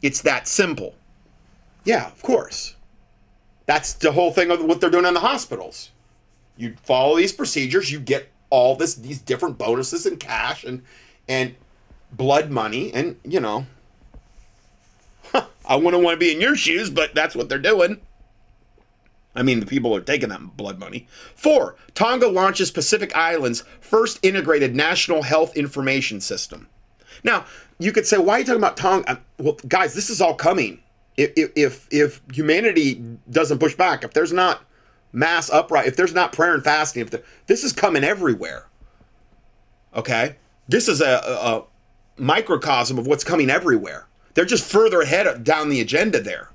It's 0.00 0.22
that 0.22 0.48
simple. 0.48 0.94
Yeah, 1.84 2.06
of 2.06 2.22
course. 2.22 2.74
That's 3.66 3.92
the 3.92 4.12
whole 4.12 4.32
thing 4.32 4.50
of 4.50 4.64
what 4.64 4.80
they're 4.80 4.88
doing 4.88 5.04
in 5.04 5.12
the 5.12 5.20
hospitals. 5.20 5.90
You 6.56 6.74
follow 6.82 7.18
these 7.18 7.34
procedures, 7.34 7.92
you 7.92 8.00
get 8.00 8.30
all 8.48 8.76
this 8.76 8.94
these 8.94 9.20
different 9.20 9.58
bonuses 9.58 10.06
and 10.06 10.18
cash 10.18 10.64
and 10.64 10.82
and 11.28 11.54
blood 12.12 12.50
money 12.50 12.94
and 12.94 13.20
you 13.24 13.40
know 13.40 13.66
I 15.66 15.76
wouldn't 15.76 16.02
want 16.02 16.14
to 16.14 16.24
be 16.24 16.32
in 16.32 16.40
your 16.40 16.56
shoes, 16.56 16.88
but 16.88 17.14
that's 17.14 17.36
what 17.36 17.50
they're 17.50 17.58
doing. 17.58 18.00
I 19.36 19.42
mean, 19.42 19.60
the 19.60 19.66
people 19.66 19.94
are 19.94 20.00
taking 20.00 20.30
that 20.30 20.56
blood 20.56 20.78
money. 20.78 21.06
Four, 21.34 21.76
Tonga 21.94 22.28
launches 22.28 22.70
Pacific 22.70 23.14
Islands' 23.14 23.64
first 23.80 24.18
integrated 24.22 24.74
national 24.74 25.22
health 25.22 25.56
information 25.56 26.20
system. 26.20 26.68
Now, 27.22 27.44
you 27.78 27.92
could 27.92 28.06
say, 28.06 28.18
why 28.18 28.34
are 28.34 28.38
you 28.40 28.44
talking 28.44 28.60
about 28.60 28.76
Tonga? 28.76 29.20
Well, 29.38 29.58
guys, 29.68 29.94
this 29.94 30.10
is 30.10 30.20
all 30.20 30.34
coming 30.34 30.80
if 31.16 31.50
if 31.56 31.86
if 31.90 32.20
humanity 32.32 33.02
doesn't 33.30 33.58
push 33.58 33.74
back, 33.74 34.04
if 34.04 34.12
there's 34.12 34.32
not 34.32 34.62
mass 35.12 35.50
upright, 35.50 35.86
if 35.86 35.96
there's 35.96 36.14
not 36.14 36.32
prayer 36.32 36.54
and 36.54 36.62
fasting, 36.62 37.02
if 37.02 37.14
this 37.46 37.64
is 37.64 37.72
coming 37.72 38.04
everywhere. 38.04 38.66
Okay, 39.94 40.36
this 40.68 40.88
is 40.88 41.00
a, 41.00 41.22
a, 41.26 41.56
a 41.56 41.64
microcosm 42.18 42.98
of 42.98 43.06
what's 43.06 43.24
coming 43.24 43.48
everywhere. 43.48 44.06
They're 44.34 44.44
just 44.44 44.70
further 44.70 45.00
ahead 45.00 45.44
down 45.44 45.70
the 45.70 45.80
agenda 45.80 46.20
there. 46.20 46.50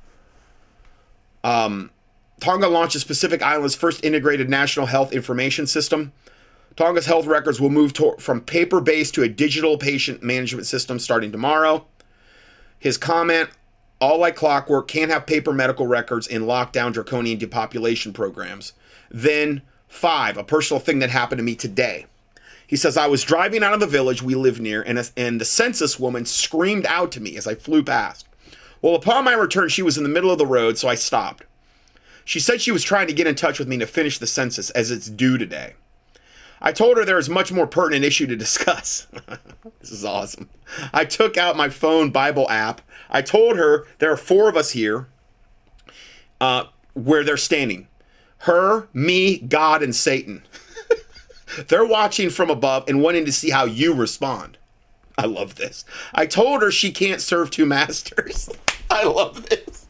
Um, 1.43 1.89
Tonga 2.41 2.67
launches 2.67 3.05
Pacific 3.05 3.41
Islands' 3.41 3.75
first 3.75 4.03
integrated 4.03 4.49
national 4.49 4.87
health 4.87 5.13
information 5.13 5.65
system. 5.65 6.11
Tonga's 6.75 7.05
health 7.05 7.25
records 7.25 7.61
will 7.61 7.69
move 7.69 7.93
to, 7.93 8.15
from 8.19 8.41
paper 8.41 8.81
based 8.81 9.13
to 9.15 9.23
a 9.23 9.29
digital 9.29 9.77
patient 9.77 10.21
management 10.21 10.67
system 10.67 10.99
starting 10.99 11.31
tomorrow. 11.31 11.85
His 12.77 12.97
comment 12.97 13.49
all 14.01 14.17
like 14.17 14.35
clockwork, 14.35 14.87
can't 14.87 15.11
have 15.11 15.27
paper 15.27 15.53
medical 15.53 15.85
records 15.87 16.25
in 16.25 16.41
lockdown 16.41 16.91
draconian 16.91 17.37
depopulation 17.37 18.11
programs. 18.11 18.73
Then 19.11 19.61
Five, 19.91 20.37
a 20.37 20.43
personal 20.45 20.79
thing 20.79 20.99
that 20.99 21.09
happened 21.09 21.39
to 21.39 21.43
me 21.43 21.53
today. 21.53 22.05
He 22.65 22.77
says, 22.77 22.95
I 22.95 23.07
was 23.07 23.23
driving 23.23 23.61
out 23.61 23.73
of 23.73 23.81
the 23.81 23.87
village 23.87 24.23
we 24.23 24.35
live 24.35 24.61
near, 24.61 24.81
and, 24.81 24.97
a, 24.97 25.05
and 25.17 25.39
the 25.39 25.43
census 25.43 25.99
woman 25.99 26.25
screamed 26.25 26.85
out 26.85 27.11
to 27.11 27.19
me 27.19 27.35
as 27.35 27.45
I 27.45 27.55
flew 27.55 27.83
past. 27.83 28.25
Well, 28.81 28.95
upon 28.95 29.25
my 29.25 29.33
return, 29.33 29.67
she 29.67 29.81
was 29.81 29.97
in 29.97 30.03
the 30.03 30.09
middle 30.09 30.31
of 30.31 30.37
the 30.37 30.45
road, 30.45 30.77
so 30.77 30.87
I 30.87 30.95
stopped. 30.95 31.43
She 32.25 32.39
said 32.39 32.61
she 32.61 32.71
was 32.71 32.83
trying 32.83 33.07
to 33.07 33.13
get 33.13 33.27
in 33.27 33.35
touch 33.35 33.59
with 33.59 33.67
me 33.67 33.77
to 33.79 33.87
finish 33.87 34.17
the 34.17 34.27
census 34.27 34.69
as 34.71 34.91
it's 34.91 35.09
due 35.09 35.37
today. 35.37 35.73
I 36.61 36.71
told 36.71 36.97
her 36.97 37.05
there 37.05 37.17
is 37.17 37.29
much 37.29 37.51
more 37.51 37.65
pertinent 37.65 38.05
issue 38.05 38.27
to 38.27 38.35
discuss. 38.37 39.07
this 39.79 39.91
is 39.91 40.05
awesome. 40.05 40.49
I 40.93 41.05
took 41.05 41.37
out 41.37 41.57
my 41.57 41.69
phone 41.69 42.11
Bible 42.11 42.49
app. 42.49 42.81
I 43.09 43.21
told 43.21 43.57
her 43.57 43.85
there 43.99 44.11
are 44.11 44.17
four 44.17 44.47
of 44.47 44.55
us 44.55 44.71
here 44.71 45.07
uh, 46.39 46.65
where 46.93 47.23
they're 47.23 47.37
standing 47.37 47.87
her, 48.39 48.87
me, 48.91 49.37
God, 49.37 49.83
and 49.83 49.95
Satan. 49.95 50.43
They're 51.67 51.85
watching 51.85 52.31
from 52.31 52.49
above 52.49 52.85
and 52.87 53.01
wanting 53.01 53.25
to 53.25 53.31
see 53.31 53.51
how 53.51 53.65
you 53.65 53.93
respond. 53.93 54.57
I 55.15 55.27
love 55.27 55.55
this. 55.55 55.85
I 56.15 56.25
told 56.25 56.63
her 56.63 56.71
she 56.71 56.91
can't 56.91 57.21
serve 57.21 57.51
two 57.51 57.67
masters. 57.67 58.49
I 58.89 59.03
love 59.03 59.45
this. 59.47 59.80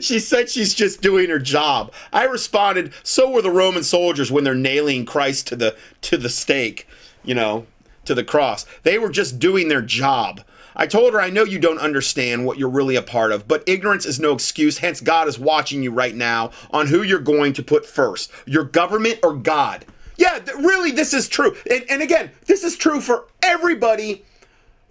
She 0.00 0.18
said 0.18 0.50
she's 0.50 0.74
just 0.74 1.00
doing 1.00 1.30
her 1.30 1.38
job. 1.38 1.92
I 2.12 2.24
responded, 2.24 2.92
so 3.02 3.30
were 3.30 3.40
the 3.40 3.50
Roman 3.50 3.82
soldiers 3.82 4.30
when 4.30 4.44
they're 4.44 4.54
nailing 4.54 5.06
Christ 5.06 5.46
to 5.48 5.56
the 5.56 5.76
to 6.02 6.18
the 6.18 6.28
stake, 6.28 6.86
you 7.24 7.34
know, 7.34 7.66
to 8.04 8.14
the 8.14 8.24
cross. 8.24 8.66
They 8.82 8.98
were 8.98 9.08
just 9.08 9.38
doing 9.38 9.68
their 9.68 9.80
job. 9.80 10.42
I 10.76 10.86
told 10.86 11.12
her, 11.12 11.20
I 11.20 11.30
know 11.30 11.44
you 11.44 11.58
don't 11.58 11.78
understand 11.78 12.44
what 12.44 12.58
you're 12.58 12.68
really 12.68 12.96
a 12.96 13.02
part 13.02 13.32
of, 13.32 13.48
but 13.48 13.62
ignorance 13.66 14.06
is 14.06 14.20
no 14.20 14.32
excuse. 14.32 14.78
Hence, 14.78 15.00
God 15.00 15.28
is 15.28 15.38
watching 15.38 15.82
you 15.82 15.90
right 15.90 16.14
now 16.14 16.50
on 16.70 16.86
who 16.86 17.02
you're 17.02 17.18
going 17.18 17.52
to 17.54 17.62
put 17.62 17.86
first 17.86 18.30
your 18.46 18.64
government 18.64 19.20
or 19.22 19.34
God. 19.34 19.86
Yeah, 20.16 20.38
really, 20.58 20.90
this 20.90 21.14
is 21.14 21.28
true. 21.28 21.56
And, 21.70 21.84
and 21.88 22.02
again, 22.02 22.30
this 22.46 22.62
is 22.62 22.76
true 22.76 23.00
for 23.00 23.26
everybody. 23.42 24.24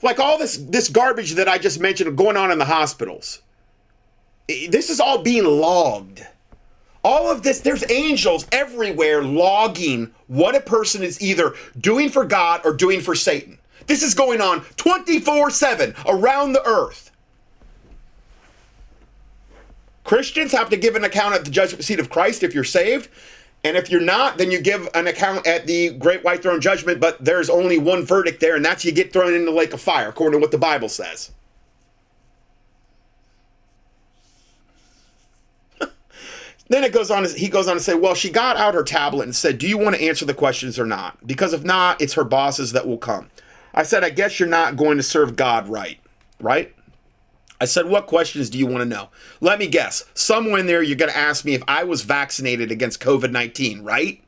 Like 0.01 0.19
all 0.19 0.39
this 0.39 0.57
this 0.57 0.89
garbage 0.89 1.33
that 1.33 1.47
I 1.47 1.59
just 1.59 1.79
mentioned 1.79 2.17
going 2.17 2.37
on 2.37 2.51
in 2.51 2.57
the 2.57 2.65
hospitals. 2.65 3.41
This 4.69 4.89
is 4.89 4.99
all 4.99 5.21
being 5.21 5.45
logged. 5.45 6.25
All 7.03 7.31
of 7.31 7.41
this, 7.41 7.61
there's 7.61 7.89
angels 7.89 8.45
everywhere 8.51 9.23
logging 9.23 10.13
what 10.27 10.55
a 10.55 10.61
person 10.61 11.01
is 11.01 11.21
either 11.21 11.55
doing 11.79 12.09
for 12.09 12.25
God 12.25 12.61
or 12.63 12.73
doing 12.73 13.01
for 13.01 13.15
Satan. 13.15 13.57
This 13.87 14.03
is 14.03 14.13
going 14.13 14.39
on 14.39 14.61
24 14.77 15.49
7 15.49 15.95
around 16.07 16.53
the 16.53 16.65
earth. 16.65 17.11
Christians 20.03 20.51
have 20.51 20.69
to 20.69 20.77
give 20.77 20.95
an 20.95 21.03
account 21.03 21.35
at 21.35 21.45
the 21.45 21.51
judgment 21.51 21.83
seat 21.83 21.99
of 21.99 22.09
Christ 22.09 22.43
if 22.43 22.53
you're 22.53 22.63
saved. 22.63 23.09
And 23.63 23.77
if 23.77 23.91
you're 23.91 24.01
not, 24.01 24.37
then 24.37 24.49
you 24.49 24.59
give 24.59 24.89
an 24.95 25.07
account 25.07 25.45
at 25.45 25.67
the 25.67 25.91
great 25.91 26.23
white 26.23 26.41
throne 26.41 26.61
judgment, 26.61 26.99
but 26.99 27.23
there's 27.23 27.49
only 27.49 27.77
one 27.77 28.05
verdict 28.05 28.39
there, 28.39 28.55
and 28.55 28.65
that's 28.65 28.83
you 28.83 28.91
get 28.91 29.13
thrown 29.13 29.33
in 29.35 29.45
the 29.45 29.51
lake 29.51 29.73
of 29.73 29.81
fire, 29.81 30.09
according 30.09 30.39
to 30.39 30.41
what 30.41 30.51
the 30.51 30.57
Bible 30.57 30.89
says. 30.89 31.31
Then 36.71 36.83
it 36.83 36.93
goes 36.93 37.11
on 37.11 37.25
he 37.25 37.49
goes 37.49 37.67
on 37.67 37.75
to 37.75 37.81
say, 37.81 37.95
Well, 37.95 38.15
she 38.15 38.29
got 38.29 38.57
out 38.57 38.73
her 38.73 38.83
tablet 38.83 39.23
and 39.23 39.35
said, 39.35 39.57
Do 39.57 39.67
you 39.67 39.77
want 39.77 39.95
to 39.95 40.01
answer 40.01 40.25
the 40.25 40.33
questions 40.33 40.79
or 40.79 40.85
not? 40.85 41.25
Because 41.25 41.53
if 41.53 41.63
not, 41.63 42.01
it's 42.01 42.13
her 42.13 42.23
bosses 42.23 42.71
that 42.71 42.87
will 42.87 42.97
come. 42.97 43.29
I 43.73 43.83
said, 43.83 44.03
I 44.03 44.09
guess 44.09 44.39
you're 44.39 44.49
not 44.49 44.75
going 44.77 44.97
to 44.97 45.03
serve 45.03 45.35
God 45.35 45.67
right, 45.67 45.99
right? 46.39 46.73
I 47.59 47.65
said, 47.65 47.87
What 47.87 48.07
questions 48.07 48.49
do 48.49 48.57
you 48.57 48.65
want 48.65 48.79
to 48.79 48.85
know? 48.85 49.09
Let 49.39 49.59
me 49.59 49.67
guess. 49.67 50.03
Somewhere 50.13 50.59
in 50.59 50.65
there, 50.65 50.81
you're 50.81 50.97
going 50.97 51.11
to 51.11 51.17
ask 51.17 51.45
me 51.45 51.53
if 51.53 51.63
I 51.67 51.83
was 51.83 52.03
vaccinated 52.03 52.71
against 52.71 53.01
COVID 53.01 53.31
19, 53.31 53.83
right? 53.83 54.23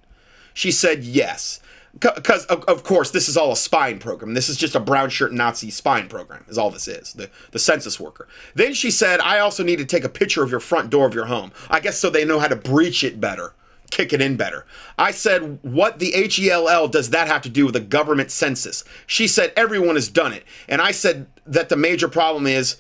She 0.54 0.72
said, 0.72 1.04
Yes. 1.04 1.60
Because, 1.94 2.46
of, 2.48 2.64
of 2.64 2.84
course, 2.84 3.12
this 3.12 3.30
is 3.30 3.38
all 3.38 3.52
a 3.52 3.56
spying 3.56 4.00
program. 4.00 4.34
This 4.34 4.50
is 4.50 4.58
just 4.58 4.76
a 4.76 4.80
brown 4.80 5.10
shirt 5.10 5.32
Nazi 5.32 5.70
spying 5.70 6.08
program, 6.08 6.44
is 6.48 6.58
all 6.58 6.72
this 6.72 6.88
is, 6.88 7.14
the, 7.14 7.30
the 7.52 7.60
census 7.60 8.00
worker. 8.00 8.28
Then 8.56 8.74
she 8.74 8.90
said, 8.90 9.20
I 9.20 9.40
also 9.40 9.64
need 9.64 9.78
to 9.78 9.86
take 9.86 10.04
a 10.04 10.10
picture 10.10 10.44
of 10.44 10.50
your 10.50 10.60
front 10.60 10.90
door 10.90 11.06
of 11.06 11.14
your 11.14 11.26
home. 11.26 11.52
I 11.70 11.80
guess 11.80 12.00
so 12.00 12.10
they 12.10 12.26
know 12.26 12.40
how 12.40 12.48
to 12.48 12.56
breach 12.56 13.04
it 13.04 13.20
better 13.20 13.54
kick 13.94 14.12
it 14.12 14.22
in 14.22 14.36
better. 14.36 14.66
I 14.98 15.12
said, 15.12 15.60
What 15.62 16.00
the 16.00 16.16
H 16.16 16.40
E 16.40 16.50
L 16.50 16.68
L 16.68 16.88
does 16.88 17.12
that 17.12 17.28
have 17.28 17.44
to 17.44 17.50
do 17.50 17.66
with 17.66 17.76
a 17.76 17.80
government 17.80 18.32
census? 18.32 18.84
She 19.06 19.28
said, 19.28 19.54
Everyone 19.56 19.94
has 19.96 20.10
done 20.10 20.34
it. 20.34 20.44
And 20.68 20.82
I 20.82 20.92
said 20.92 21.28
that 21.46 21.70
the 21.70 21.78
major 21.78 22.08
problem 22.08 22.48
is 22.48 22.78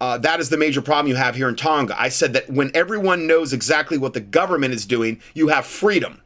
uh, 0.00 0.18
that 0.18 0.40
is 0.40 0.48
the 0.48 0.56
major 0.56 0.82
problem 0.82 1.08
you 1.08 1.14
have 1.14 1.34
here 1.34 1.48
in 1.48 1.56
Tonga. 1.56 1.98
I 2.00 2.08
said 2.08 2.32
that 2.34 2.50
when 2.50 2.70
everyone 2.74 3.26
knows 3.26 3.52
exactly 3.52 3.98
what 3.98 4.12
the 4.12 4.20
government 4.20 4.74
is 4.74 4.84
doing, 4.84 5.20
you 5.34 5.48
have 5.48 5.66
freedom. 5.66 6.20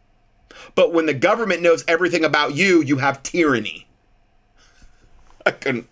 But 0.74 0.92
when 0.92 1.06
the 1.06 1.14
government 1.14 1.62
knows 1.62 1.84
everything 1.88 2.24
about 2.24 2.54
you, 2.54 2.82
you 2.82 2.98
have 2.98 3.22
tyranny. 3.22 3.86
I 5.46 5.50
couldn't. 5.50 5.88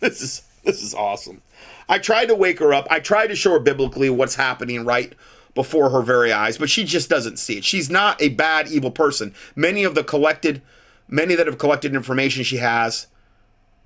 This 0.00 0.20
is 0.20 0.42
this 0.64 0.82
is 0.82 0.94
awesome. 0.94 1.42
I 1.88 1.98
tried 1.98 2.26
to 2.26 2.34
wake 2.34 2.58
her 2.58 2.72
up. 2.72 2.86
I 2.90 3.00
tried 3.00 3.28
to 3.28 3.36
show 3.36 3.52
her 3.52 3.58
biblically 3.58 4.10
what's 4.10 4.34
happening 4.34 4.84
right 4.84 5.14
before 5.54 5.90
her 5.90 6.02
very 6.02 6.32
eyes, 6.32 6.58
but 6.58 6.70
she 6.70 6.84
just 6.84 7.08
doesn't 7.08 7.38
see 7.38 7.58
it. 7.58 7.64
She's 7.64 7.90
not 7.90 8.20
a 8.22 8.28
bad, 8.28 8.68
evil 8.68 8.90
person. 8.90 9.34
Many 9.56 9.84
of 9.84 9.94
the 9.94 10.04
collected, 10.04 10.62
many 11.08 11.34
that 11.34 11.46
have 11.46 11.58
collected 11.58 11.94
information 11.94 12.44
she 12.44 12.58
has, 12.58 13.08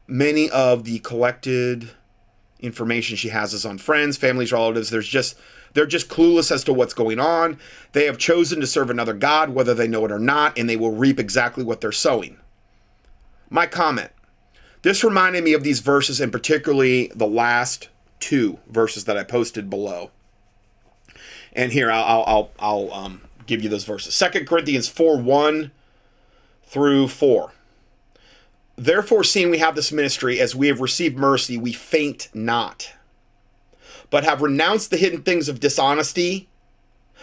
many 0.06 0.50
of 0.50 0.84
the 0.84 0.98
collected 1.00 1.90
information 2.60 3.16
she 3.16 3.28
has 3.28 3.54
is 3.54 3.64
on 3.64 3.78
friends, 3.78 4.16
families, 4.16 4.52
relatives. 4.52 4.90
There's 4.90 5.08
just 5.08 5.38
they're 5.74 5.86
just 5.86 6.08
clueless 6.08 6.50
as 6.50 6.64
to 6.64 6.72
what's 6.72 6.94
going 6.94 7.20
on. 7.20 7.58
They 7.92 8.06
have 8.06 8.18
chosen 8.18 8.60
to 8.60 8.66
serve 8.66 8.90
another 8.90 9.12
God, 9.12 9.50
whether 9.50 9.74
they 9.74 9.88
know 9.88 10.04
it 10.04 10.12
or 10.12 10.18
not, 10.18 10.56
and 10.58 10.68
they 10.68 10.76
will 10.76 10.92
reap 10.92 11.20
exactly 11.20 11.62
what 11.62 11.80
they're 11.80 11.92
sowing. 11.92 12.38
My 13.50 13.66
comment. 13.66 14.10
This 14.82 15.04
reminded 15.04 15.44
me 15.44 15.52
of 15.52 15.64
these 15.64 15.80
verses, 15.80 16.20
and 16.20 16.30
particularly 16.32 17.10
the 17.14 17.26
last 17.26 17.88
two 18.20 18.58
verses 18.68 19.04
that 19.04 19.16
I 19.16 19.24
posted 19.24 19.68
below. 19.68 20.10
And 21.52 21.72
here 21.72 21.90
I'll 21.90 22.24
I'll 22.26 22.50
I'll, 22.58 22.92
um, 22.92 23.22
give 23.46 23.62
you 23.62 23.68
those 23.68 23.84
verses. 23.84 24.14
Second 24.14 24.46
Corinthians 24.46 24.88
four 24.88 25.18
one 25.18 25.70
through 26.64 27.08
four. 27.08 27.52
Therefore, 28.76 29.22
seeing 29.22 29.50
we 29.50 29.58
have 29.58 29.76
this 29.76 29.92
ministry, 29.92 30.40
as 30.40 30.54
we 30.54 30.66
have 30.68 30.80
received 30.80 31.16
mercy, 31.16 31.56
we 31.56 31.72
faint 31.72 32.28
not, 32.34 32.92
but 34.10 34.24
have 34.24 34.42
renounced 34.42 34.90
the 34.90 34.96
hidden 34.96 35.22
things 35.22 35.48
of 35.48 35.60
dishonesty, 35.60 36.48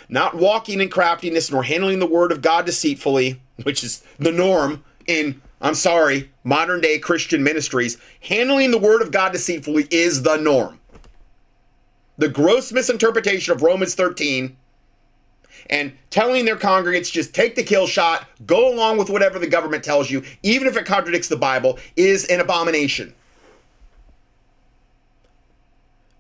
not 0.10 0.36
walking 0.36 0.82
in 0.82 0.90
craftiness, 0.90 1.52
nor 1.52 1.64
handling 1.64 2.00
the 2.00 2.06
word 2.06 2.32
of 2.32 2.42
God 2.42 2.66
deceitfully, 2.66 3.42
which 3.64 3.84
is 3.84 4.04
the 4.20 4.32
norm 4.32 4.84
in, 5.08 5.42
I'm 5.62 5.76
sorry, 5.76 6.32
modern 6.44 6.82
day 6.82 7.00
Christian 7.00 7.44
ministries. 7.44 7.98
Handling 8.22 8.72
the 8.72 8.78
word 8.78 9.02
of 9.02 9.12
God 9.12 9.32
deceitfully 9.32 9.88
is 9.92 10.24
the 10.24 10.38
norm 10.38 10.80
the 12.22 12.30
gross 12.30 12.72
misinterpretation 12.72 13.52
of 13.52 13.64
Romans 13.64 13.96
13 13.96 14.56
and 15.72 15.92
telling 16.12 16.46
their 16.46 16.56
congregants 16.56 17.12
just 17.12 17.34
take 17.34 17.56
the 17.56 17.64
kill 17.64 17.88
shot, 17.88 18.28
go 18.46 18.72
along 18.72 18.98
with 18.98 19.10
whatever 19.10 19.40
the 19.40 19.48
government 19.48 19.84
tells 19.84 20.10
you, 20.10 20.24
even 20.44 20.68
if 20.68 20.78
it 20.78 20.86
contradicts 20.86 21.28
the 21.28 21.36
Bible, 21.36 21.80
is 21.96 22.26
an 22.26 22.40
abomination. 22.40 23.14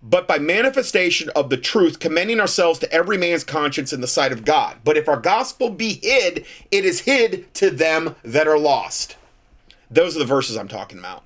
But 0.03 0.27
by 0.27 0.39
manifestation 0.39 1.29
of 1.35 1.49
the 1.49 1.57
truth, 1.57 1.99
commending 1.99 2.39
ourselves 2.39 2.79
to 2.79 2.91
every 2.91 3.17
man's 3.17 3.43
conscience 3.43 3.93
in 3.93 4.01
the 4.01 4.07
sight 4.07 4.31
of 4.31 4.45
God. 4.45 4.77
But 4.83 4.97
if 4.97 5.07
our 5.07 5.19
gospel 5.19 5.69
be 5.69 5.99
hid, 6.01 6.45
it 6.71 6.85
is 6.85 7.01
hid 7.01 7.53
to 7.55 7.69
them 7.69 8.15
that 8.23 8.47
are 8.47 8.57
lost. 8.57 9.15
Those 9.91 10.15
are 10.15 10.19
the 10.19 10.25
verses 10.25 10.57
I'm 10.57 10.67
talking 10.67 10.97
about 10.97 11.23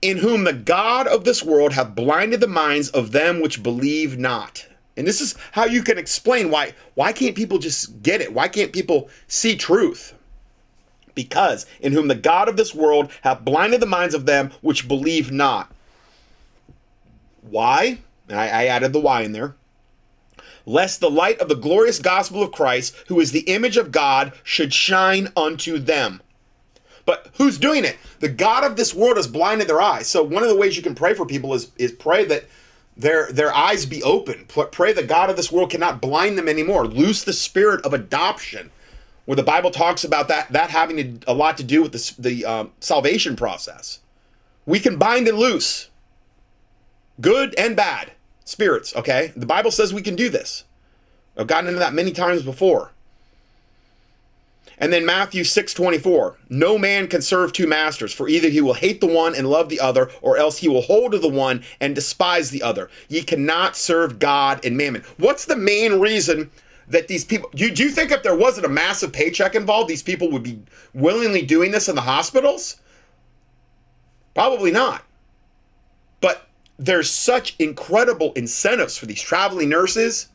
in 0.00 0.18
whom 0.18 0.44
the 0.44 0.52
God 0.52 1.06
of 1.06 1.24
this 1.24 1.42
world 1.42 1.72
hath 1.72 1.94
blinded 1.94 2.40
the 2.40 2.46
minds 2.46 2.88
of 2.90 3.12
them 3.12 3.40
which 3.40 3.62
believe 3.62 4.18
not. 4.18 4.66
And 4.96 5.06
this 5.06 5.20
is 5.20 5.34
how 5.52 5.64
you 5.64 5.82
can 5.82 5.98
explain 5.98 6.50
why 6.50 6.74
why 6.94 7.12
can't 7.12 7.36
people 7.36 7.58
just 7.58 8.02
get 8.02 8.20
it? 8.20 8.32
Why 8.32 8.48
can't 8.48 8.72
people 8.72 9.08
see 9.26 9.56
truth? 9.56 10.14
Because 11.14 11.66
in 11.80 11.92
whom 11.92 12.08
the 12.08 12.14
God 12.14 12.48
of 12.48 12.56
this 12.56 12.74
world 12.74 13.10
hath 13.22 13.44
blinded 13.44 13.80
the 13.80 13.86
minds 13.86 14.14
of 14.14 14.26
them 14.26 14.52
which 14.60 14.88
believe 14.88 15.32
not. 15.32 15.72
Why? 17.50 17.98
I, 18.28 18.48
I 18.48 18.64
added 18.66 18.92
the 18.92 19.00
why 19.00 19.22
in 19.22 19.32
there. 19.32 19.56
Lest 20.66 21.00
the 21.00 21.10
light 21.10 21.40
of 21.40 21.48
the 21.48 21.54
glorious 21.54 21.98
gospel 21.98 22.42
of 22.42 22.52
Christ, 22.52 22.94
who 23.08 23.20
is 23.20 23.32
the 23.32 23.40
image 23.40 23.76
of 23.76 23.90
God, 23.90 24.32
should 24.42 24.72
shine 24.72 25.32
unto 25.34 25.78
them. 25.78 26.20
But 27.06 27.30
who's 27.38 27.56
doing 27.56 27.86
it? 27.86 27.96
The 28.20 28.28
God 28.28 28.64
of 28.64 28.76
this 28.76 28.92
world 28.92 29.16
has 29.16 29.26
blinded 29.26 29.66
their 29.66 29.80
eyes. 29.80 30.08
So 30.08 30.22
one 30.22 30.42
of 30.42 30.50
the 30.50 30.56
ways 30.56 30.76
you 30.76 30.82
can 30.82 30.94
pray 30.94 31.14
for 31.14 31.24
people 31.24 31.54
is 31.54 31.70
is 31.78 31.90
pray 31.90 32.26
that 32.26 32.44
their 32.98 33.32
their 33.32 33.54
eyes 33.54 33.86
be 33.86 34.02
open. 34.02 34.44
Pray 34.72 34.92
the 34.92 35.02
God 35.02 35.30
of 35.30 35.36
this 35.36 35.50
world 35.50 35.70
cannot 35.70 36.02
blind 36.02 36.36
them 36.36 36.48
anymore. 36.48 36.86
Loose 36.86 37.24
the 37.24 37.32
spirit 37.32 37.82
of 37.86 37.94
adoption, 37.94 38.70
where 39.24 39.36
the 39.36 39.42
Bible 39.42 39.70
talks 39.70 40.04
about 40.04 40.28
that 40.28 40.52
that 40.52 40.68
having 40.68 41.22
a 41.26 41.32
lot 41.32 41.56
to 41.56 41.64
do 41.64 41.80
with 41.80 41.92
the 41.92 42.14
the 42.18 42.44
um, 42.44 42.72
salvation 42.80 43.36
process. 43.36 44.00
We 44.66 44.78
can 44.78 44.98
bind 44.98 45.28
and 45.28 45.38
loose, 45.38 45.88
good 47.20 47.54
and 47.58 47.76
bad 47.76 48.12
spirits. 48.44 48.94
Okay, 48.96 49.32
the 49.36 49.46
Bible 49.46 49.70
says 49.70 49.92
we 49.92 50.02
can 50.02 50.16
do 50.16 50.28
this. 50.28 50.64
I've 51.36 51.46
gotten 51.46 51.68
into 51.68 51.80
that 51.80 51.94
many 51.94 52.12
times 52.12 52.42
before. 52.42 52.92
And 54.80 54.92
then 54.92 55.04
Matthew 55.04 55.42
6:24, 55.42 56.36
no 56.48 56.78
man 56.78 57.08
can 57.08 57.20
serve 57.20 57.52
two 57.52 57.66
masters, 57.66 58.12
for 58.12 58.28
either 58.28 58.48
he 58.48 58.60
will 58.60 58.74
hate 58.74 59.00
the 59.00 59.06
one 59.06 59.34
and 59.34 59.48
love 59.48 59.68
the 59.68 59.80
other, 59.80 60.10
or 60.22 60.36
else 60.36 60.58
he 60.58 60.68
will 60.68 60.82
hold 60.82 61.12
to 61.12 61.18
the 61.18 61.28
one 61.28 61.64
and 61.80 61.94
despise 61.94 62.50
the 62.50 62.62
other. 62.62 62.88
Ye 63.08 63.22
cannot 63.22 63.76
serve 63.76 64.18
God 64.18 64.64
and 64.64 64.76
mammon. 64.76 65.02
What's 65.16 65.46
the 65.46 65.56
main 65.56 65.98
reason 65.98 66.50
that 66.86 67.08
these 67.08 67.24
people 67.24 67.50
do, 67.54 67.70
do 67.70 67.84
you 67.84 67.90
think 67.90 68.12
if 68.12 68.22
there 68.22 68.36
wasn't 68.36 68.66
a 68.66 68.70
massive 68.70 69.12
paycheck 69.12 69.54
involved, 69.54 69.88
these 69.88 70.02
people 70.02 70.30
would 70.30 70.42
be 70.42 70.60
willingly 70.94 71.42
doing 71.42 71.70
this 71.72 71.88
in 71.88 71.96
the 71.96 72.02
hospitals? 72.02 72.76
Probably 74.34 74.70
not. 74.70 75.04
But 76.20 76.47
there's 76.78 77.10
such 77.10 77.56
incredible 77.58 78.32
incentives 78.34 78.96
for 78.96 79.06
these 79.06 79.20
traveling 79.20 79.68
nurses. 79.68 80.28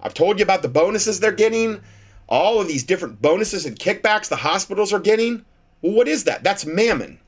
I've 0.00 0.14
told 0.14 0.38
you 0.38 0.42
about 0.42 0.62
the 0.62 0.68
bonuses 0.68 1.20
they're 1.20 1.32
getting 1.32 1.82
all 2.28 2.60
of 2.60 2.68
these 2.68 2.84
different 2.84 3.22
bonuses 3.22 3.66
and 3.66 3.78
kickbacks 3.78 4.28
the 4.28 4.36
hospitals 4.36 4.92
are 4.92 5.00
getting. 5.00 5.44
Well, 5.82 5.92
what 5.92 6.08
is 6.08 6.24
that? 6.24 6.42
That's 6.42 6.66
mammon. 6.66 7.20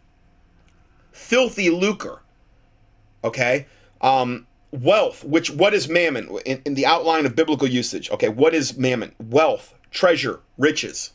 Filthy 1.13 1.71
lucre. 1.71 2.21
Okay? 3.23 3.67
Um, 4.01 4.47
wealth, 4.71 5.25
which, 5.25 5.51
what 5.51 5.75
is 5.75 5.89
mammon 5.89 6.29
in, 6.45 6.63
in 6.65 6.75
the 6.75 6.87
outline 6.87 7.27
of 7.27 7.37
biblical 7.37 7.69
usage? 7.69 8.11
Okay, 8.11 8.29
what 8.29 8.55
is 8.55 8.77
mammon? 8.77 9.15
Wealth, 9.19 9.75
treasure, 9.91 10.41
riches. 10.57 11.13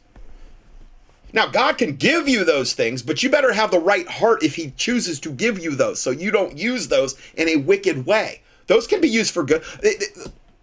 Now, 1.34 1.48
God 1.48 1.80
can 1.80 1.96
give 1.96 2.30
you 2.30 2.46
those 2.46 2.74
things, 2.74 3.02
but 3.02 3.24
you 3.24 3.30
better 3.30 3.52
have 3.52 3.72
the 3.72 3.80
right 3.80 4.08
heart 4.08 4.44
if 4.44 4.56
He 4.56 4.72
chooses 4.78 5.20
to 5.22 5.32
give 5.32 5.58
you 5.58 5.76
those 5.76 6.00
so 6.00 6.12
you 6.12 6.30
don't 6.30 6.56
use 6.56 6.88
those 6.88 7.20
in 7.36 7.50
a 7.50 7.56
wicked 7.58 8.06
way. 8.06 8.42
Those 8.68 8.88
can 8.88 9.02
be 9.02 9.10
used 9.10 9.34
for 9.34 9.44
good. 9.44 9.64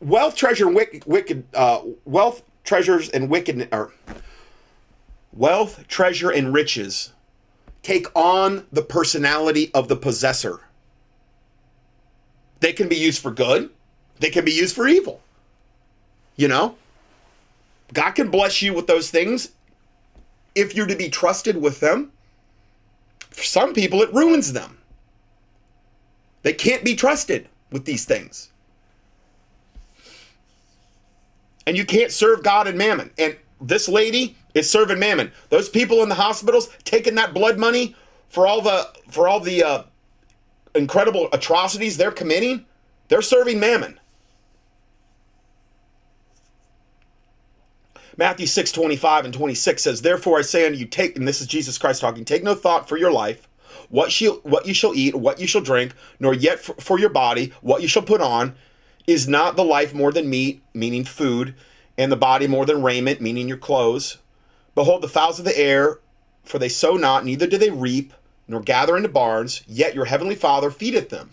Wealth, 0.01 0.37
treasure, 0.37 0.67
and 0.67 0.75
wicked, 0.75 1.05
wicked 1.05 1.45
uh, 1.55 1.83
wealth, 2.05 2.43
treasures 2.65 3.09
and 3.11 3.29
wickedness 3.29 3.69
or 3.73 3.93
wealth, 5.33 5.87
treasure, 5.89 6.31
and 6.31 6.55
riches 6.55 7.13
take 7.83 8.07
on 8.15 8.67
the 8.71 8.83
personality 8.83 9.71
of 9.75 9.89
the 9.89 9.97
possessor. 9.97 10.61
They 12.61 12.73
can 12.73 12.89
be 12.89 12.97
used 12.97 13.21
for 13.21 13.31
good, 13.31 13.71
they 14.21 14.31
can 14.31 14.45
be 14.45 14.53
used 14.53 14.77
for 14.77 14.87
evil. 14.87 15.21
You 16.37 16.49
know? 16.49 16.77
God 17.93 18.13
can 18.13 18.31
bless 18.31 18.63
you 18.63 18.73
with 18.73 18.87
those 18.87 19.11
things 19.11 19.51
if 20.55 20.75
you're 20.75 20.87
to 20.87 20.97
be 20.97 21.09
trusted 21.09 21.57
with 21.57 21.81
them. 21.81 22.13
For 23.31 23.45
some 23.45 23.73
people, 23.73 24.03
it 24.03 24.13
ruins 24.13 24.53
them. 24.53 24.79
They 26.43 26.53
can't 26.53 26.85
be 26.85 26.95
trusted 26.95 27.49
with 27.71 27.85
these 27.85 28.05
things. 28.05 28.51
and 31.71 31.77
you 31.77 31.85
can't 31.85 32.11
serve 32.11 32.43
God 32.43 32.67
and 32.67 32.77
mammon. 32.77 33.13
And 33.17 33.37
this 33.61 33.89
lady 33.89 34.37
is 34.55 34.69
serving 34.69 34.99
mammon. 34.99 35.31
Those 35.51 35.69
people 35.69 36.03
in 36.03 36.09
the 36.09 36.17
hospitals 36.17 36.69
taking 36.83 37.15
that 37.15 37.33
blood 37.33 37.59
money 37.59 37.95
for 38.29 38.45
all 38.45 38.61
the 38.61 38.89
for 39.09 39.29
all 39.29 39.39
the 39.39 39.63
uh, 39.63 39.83
incredible 40.75 41.29
atrocities 41.33 41.97
they're 41.97 42.11
committing, 42.11 42.67
they're 43.07 43.23
serving 43.23 43.61
mammon. 43.61 44.01
Matthew 48.21 48.47
6, 48.47 48.73
25 48.73 49.25
and 49.25 49.33
26 49.33 49.83
says, 49.83 50.03
Therefore 50.03 50.39
I 50.39 50.43
say 50.43 50.67
unto 50.67 50.77
you, 50.77 50.85
take, 50.85 51.17
and 51.17 51.27
this 51.27 51.41
is 51.41 51.47
Jesus 51.47 51.79
Christ 51.79 52.03
talking, 52.03 52.27
take 52.27 52.43
no 52.43 52.55
thought 52.55 52.87
for 52.87 52.99
your 52.99 53.11
life, 53.11 53.49
what, 53.89 54.13
she, 54.13 54.27
what 54.27 54.67
you 54.67 54.75
shall 54.75 54.95
eat, 54.95 55.15
what 55.15 55.41
you 55.41 55.47
shall 55.47 55.63
drink, 55.63 55.95
nor 56.19 56.35
yet 56.35 56.61
for, 56.61 56.75
for 56.75 56.99
your 56.99 57.09
body, 57.09 57.55
what 57.63 57.81
you 57.81 57.89
shall 57.89 58.03
put 58.03 58.21
on. 58.21 58.55
Is 59.07 59.27
not 59.27 59.57
the 59.57 59.65
life 59.65 59.95
more 59.95 60.13
than 60.13 60.29
meat, 60.29 60.63
meaning 60.75 61.03
food, 61.03 61.55
and 61.97 62.13
the 62.13 62.17
body 62.17 62.47
more 62.47 62.67
than 62.67 62.83
raiment, 62.83 63.23
meaning 63.23 63.49
your 63.49 63.57
clothes? 63.57 64.19
Behold, 64.75 65.01
the 65.01 65.09
fowls 65.09 65.39
of 65.39 65.47
the 65.47 65.59
air, 65.59 65.99
for 66.45 66.59
they 66.59 66.69
sow 66.69 66.97
not, 66.97 67.25
neither 67.25 67.47
do 67.47 67.57
they 67.57 67.71
reap, 67.71 68.13
nor 68.47 68.61
gather 68.61 68.99
into 68.99 69.09
barns, 69.09 69.63
yet 69.67 69.95
your 69.95 70.05
heavenly 70.05 70.35
Father 70.35 70.71
feedeth 70.71 71.09
them. 71.09 71.31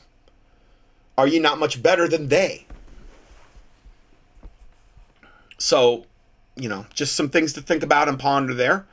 Are 1.17 1.27
ye 1.27 1.37
not 1.37 1.59
much 1.59 1.83
better 1.83 2.07
than 2.07 2.29
they? 2.29 2.65
So, 5.57 6.05
you 6.57 6.69
know, 6.69 6.85
just 6.93 7.15
some 7.15 7.29
things 7.29 7.53
to 7.53 7.61
think 7.61 7.83
about 7.83 8.09
and 8.09 8.19
ponder 8.19 8.53
there. 8.53 8.85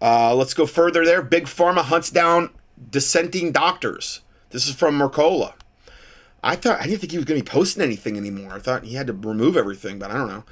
Uh, 0.00 0.34
let's 0.34 0.54
go 0.54 0.66
further 0.66 1.04
there. 1.04 1.22
Big 1.22 1.44
Pharma 1.44 1.82
hunts 1.82 2.10
down 2.10 2.50
dissenting 2.90 3.52
doctors. 3.52 4.20
This 4.50 4.66
is 4.68 4.74
from 4.74 4.98
Mercola. 4.98 5.54
I 6.42 6.56
thought 6.56 6.80
I 6.80 6.84
didn't 6.86 7.00
think 7.00 7.12
he 7.12 7.18
was 7.18 7.24
going 7.24 7.38
to 7.38 7.44
be 7.44 7.50
posting 7.50 7.82
anything 7.82 8.16
anymore. 8.16 8.52
I 8.52 8.58
thought 8.58 8.84
he 8.84 8.94
had 8.94 9.06
to 9.06 9.12
remove 9.12 9.56
everything, 9.56 9.98
but 9.98 10.10
I 10.10 10.14
don't 10.14 10.28
know. 10.28 10.44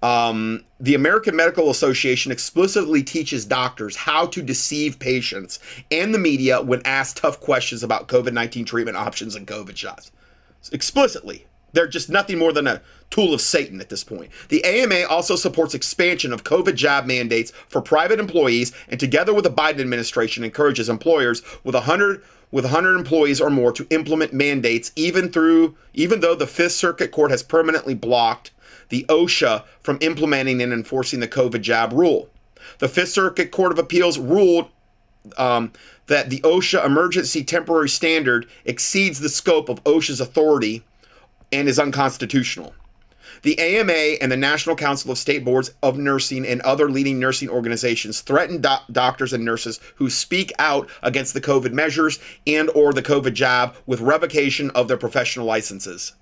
Um, 0.00 0.64
the 0.78 0.94
American 0.94 1.34
Medical 1.34 1.70
Association 1.70 2.30
explicitly 2.30 3.02
teaches 3.02 3.44
doctors 3.44 3.96
how 3.96 4.26
to 4.26 4.42
deceive 4.42 4.98
patients 4.98 5.58
and 5.90 6.14
the 6.14 6.18
media 6.18 6.62
when 6.62 6.82
asked 6.84 7.16
tough 7.16 7.40
questions 7.40 7.82
about 7.82 8.06
COVID 8.08 8.32
19 8.32 8.64
treatment 8.64 8.96
options 8.96 9.34
and 9.34 9.46
COVID 9.46 9.76
shots. 9.76 10.12
Explicitly. 10.70 11.46
They're 11.72 11.86
just 11.86 12.08
nothing 12.08 12.38
more 12.38 12.52
than 12.52 12.66
a 12.66 12.80
tool 13.10 13.34
of 13.34 13.40
Satan 13.40 13.80
at 13.80 13.88
this 13.88 14.04
point. 14.04 14.30
The 14.48 14.64
AMA 14.64 15.06
also 15.08 15.36
supports 15.36 15.74
expansion 15.74 16.32
of 16.32 16.44
COVID 16.44 16.74
job 16.74 17.06
mandates 17.06 17.52
for 17.68 17.80
private 17.80 18.20
employees 18.20 18.72
and 18.88 18.98
together 18.98 19.34
with 19.34 19.44
the 19.44 19.50
Biden 19.50 19.80
administration 19.80 20.44
encourages 20.44 20.88
employers 20.88 21.42
with 21.64 21.74
100 21.74 22.22
with 22.50 22.64
100 22.64 22.96
employees 22.96 23.42
or 23.42 23.50
more 23.50 23.72
to 23.72 23.86
implement 23.90 24.32
mandates 24.32 24.90
even 24.96 25.30
through 25.30 25.76
even 25.92 26.20
though 26.20 26.34
the 26.34 26.46
5th 26.46 26.70
Circuit 26.70 27.12
Court 27.12 27.30
has 27.30 27.42
permanently 27.42 27.94
blocked 27.94 28.52
the 28.88 29.04
OSHA 29.08 29.64
from 29.80 29.98
implementing 30.00 30.62
and 30.62 30.72
enforcing 30.72 31.20
the 31.20 31.28
COVID 31.28 31.60
job 31.60 31.92
rule. 31.92 32.30
The 32.78 32.86
5th 32.86 33.08
Circuit 33.08 33.50
Court 33.50 33.72
of 33.72 33.78
Appeals 33.78 34.18
ruled 34.18 34.70
um, 35.36 35.72
that 36.06 36.30
the 36.30 36.40
OSHA 36.40 36.84
emergency 36.86 37.44
temporary 37.44 37.88
standard 37.88 38.46
exceeds 38.64 39.20
the 39.20 39.28
scope 39.28 39.68
of 39.68 39.82
OSHA's 39.84 40.20
authority 40.20 40.82
and 41.52 41.68
is 41.68 41.78
unconstitutional. 41.78 42.74
The 43.42 43.58
AMA 43.58 44.18
and 44.20 44.32
the 44.32 44.36
National 44.36 44.74
Council 44.74 45.12
of 45.12 45.18
State 45.18 45.44
Boards 45.44 45.70
of 45.82 45.96
Nursing 45.96 46.46
and 46.46 46.60
other 46.62 46.90
leading 46.90 47.18
nursing 47.18 47.48
organizations 47.48 48.20
threaten 48.20 48.60
do- 48.60 48.74
doctors 48.90 49.32
and 49.32 49.44
nurses 49.44 49.78
who 49.96 50.10
speak 50.10 50.52
out 50.58 50.88
against 51.02 51.34
the 51.34 51.40
COVID 51.40 51.72
measures 51.72 52.18
and 52.46 52.68
or 52.70 52.92
the 52.92 53.02
COVID 53.02 53.34
jab 53.34 53.76
with 53.86 54.00
revocation 54.00 54.70
of 54.70 54.88
their 54.88 54.96
professional 54.96 55.46
licenses. 55.46 56.14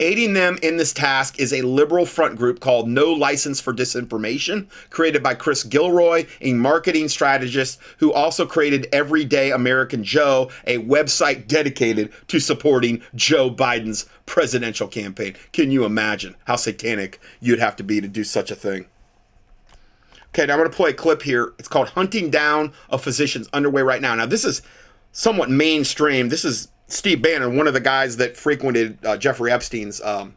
Aiding 0.00 0.34
them 0.34 0.58
in 0.62 0.76
this 0.76 0.92
task 0.92 1.38
is 1.38 1.52
a 1.52 1.62
liberal 1.62 2.06
front 2.06 2.36
group 2.36 2.60
called 2.60 2.88
No 2.88 3.12
License 3.12 3.60
for 3.60 3.72
Disinformation, 3.72 4.66
created 4.90 5.22
by 5.22 5.34
Chris 5.34 5.62
Gilroy, 5.62 6.26
a 6.40 6.52
marketing 6.52 7.08
strategist 7.08 7.78
who 7.98 8.12
also 8.12 8.46
created 8.46 8.88
Everyday 8.92 9.50
American 9.52 10.04
Joe, 10.04 10.50
a 10.66 10.78
website 10.78 11.46
dedicated 11.46 12.12
to 12.28 12.38
supporting 12.38 13.02
Joe 13.14 13.50
Biden's 13.50 14.06
presidential 14.26 14.88
campaign. 14.88 15.34
Can 15.52 15.70
you 15.70 15.84
imagine 15.84 16.36
how 16.44 16.56
satanic 16.56 17.20
you'd 17.40 17.58
have 17.58 17.76
to 17.76 17.82
be 17.82 18.00
to 18.00 18.08
do 18.08 18.24
such 18.24 18.50
a 18.50 18.56
thing? 18.56 18.86
Okay, 20.28 20.44
now 20.44 20.52
I'm 20.52 20.58
going 20.58 20.70
to 20.70 20.76
play 20.76 20.90
a 20.90 20.94
clip 20.94 21.22
here. 21.22 21.54
It's 21.58 21.68
called 21.68 21.88
Hunting 21.88 22.28
Down 22.28 22.74
a 22.90 22.98
Physician's 22.98 23.48
Underway 23.54 23.80
right 23.80 24.02
now. 24.02 24.14
Now, 24.14 24.26
this 24.26 24.44
is 24.44 24.60
somewhat 25.12 25.48
mainstream. 25.48 26.28
This 26.28 26.44
is 26.44 26.68
Steve 26.88 27.20
Bannon, 27.20 27.56
one 27.56 27.66
of 27.66 27.74
the 27.74 27.80
guys 27.80 28.16
that 28.18 28.36
frequented 28.36 29.04
uh, 29.04 29.16
Jeffrey 29.16 29.50
Epstein's 29.50 30.00
um, 30.02 30.34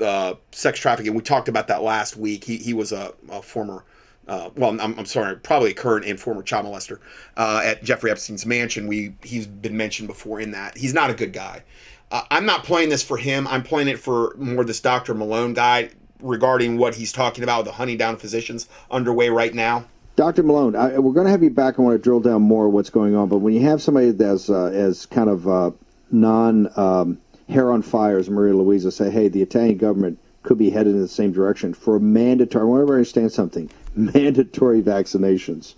uh, 0.00 0.34
sex 0.52 0.78
trafficking. 0.78 1.14
We 1.14 1.22
talked 1.22 1.48
about 1.48 1.66
that 1.68 1.82
last 1.82 2.16
week. 2.16 2.44
He, 2.44 2.56
he 2.58 2.74
was 2.74 2.92
a, 2.92 3.12
a 3.28 3.42
former, 3.42 3.84
uh, 4.28 4.50
well, 4.56 4.70
I'm, 4.80 4.98
I'm, 4.98 5.06
sorry, 5.06 5.36
probably 5.36 5.70
a 5.70 5.74
current 5.74 6.06
and 6.06 6.18
former 6.18 6.42
child 6.42 6.66
molester 6.66 7.00
uh, 7.36 7.62
at 7.64 7.82
Jeffrey 7.82 8.10
Epstein's 8.10 8.46
mansion. 8.46 8.86
We 8.86 9.14
He's 9.22 9.46
been 9.46 9.76
mentioned 9.76 10.08
before 10.08 10.40
in 10.40 10.52
that. 10.52 10.76
He's 10.76 10.94
not 10.94 11.10
a 11.10 11.14
good 11.14 11.32
guy. 11.32 11.64
Uh, 12.10 12.22
I'm 12.30 12.46
not 12.46 12.64
playing 12.64 12.88
this 12.88 13.02
for 13.02 13.16
him. 13.16 13.46
I'm 13.48 13.62
playing 13.62 13.88
it 13.88 13.98
for 13.98 14.34
more 14.38 14.64
this 14.64 14.80
Dr. 14.80 15.14
Malone 15.14 15.54
guy 15.54 15.90
regarding 16.20 16.78
what 16.78 16.94
he's 16.94 17.12
talking 17.12 17.44
about, 17.44 17.64
the 17.64 17.72
hunting 17.72 17.96
down 17.96 18.16
physicians 18.16 18.68
underway 18.90 19.28
right 19.28 19.54
now. 19.54 19.84
Dr. 20.18 20.42
Malone, 20.42 20.74
I, 20.74 20.98
we're 20.98 21.12
going 21.12 21.26
to 21.26 21.30
have 21.30 21.44
you 21.44 21.50
back. 21.50 21.78
I 21.78 21.82
want 21.82 21.94
to 21.94 22.02
drill 22.02 22.18
down 22.18 22.42
more 22.42 22.68
what's 22.68 22.90
going 22.90 23.14
on. 23.14 23.28
But 23.28 23.36
when 23.36 23.54
you 23.54 23.60
have 23.60 23.80
somebody 23.80 24.10
that's 24.10 24.50
uh, 24.50 24.64
as 24.64 25.06
kind 25.06 25.30
of 25.30 25.46
uh, 25.46 25.70
non 26.10 26.76
um, 26.76 27.18
hair 27.48 27.70
on 27.70 27.82
fire 27.82 28.18
as 28.18 28.28
Maria 28.28 28.52
Luisa 28.52 28.90
say, 28.90 29.10
hey, 29.10 29.28
the 29.28 29.42
Italian 29.42 29.78
government 29.78 30.18
could 30.42 30.58
be 30.58 30.70
headed 30.70 30.96
in 30.96 31.00
the 31.00 31.06
same 31.06 31.30
direction 31.30 31.72
for 31.72 32.00
mandatory. 32.00 32.62
I 32.62 32.64
want 32.64 32.88
to 32.88 32.92
understand 32.92 33.30
something: 33.30 33.70
mandatory 33.94 34.82
vaccinations. 34.82 35.74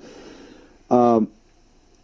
Um, 0.88 1.28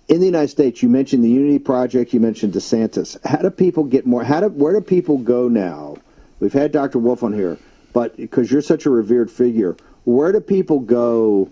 in 0.09 0.21
the 0.21 0.27
United 0.27 0.49
States, 0.49 0.83
you 0.83 0.91
mentioned 0.91 1.25
the 1.25 1.31
Unity 1.31 1.59
Project. 1.59 2.13
You 2.13 2.21
mentioned 2.21 2.53
DeSantis. 2.53 3.17
How 3.25 3.39
do 3.39 3.49
people 3.49 3.85
get 3.85 4.05
more? 4.05 4.23
How 4.23 4.41
do 4.41 4.49
where 4.49 4.75
do 4.75 4.83
people 4.83 5.17
go 5.17 5.49
now? 5.49 5.97
We've 6.41 6.53
had 6.53 6.71
Dr. 6.71 6.99
Wolf 6.99 7.23
on 7.23 7.33
here, 7.33 7.57
but 7.95 8.15
because 8.19 8.53
you're 8.53 8.61
such 8.61 8.85
a 8.85 8.91
revered 8.91 9.31
figure, 9.31 9.75
where 10.05 10.33
do 10.33 10.41
people 10.41 10.81
go? 10.81 11.49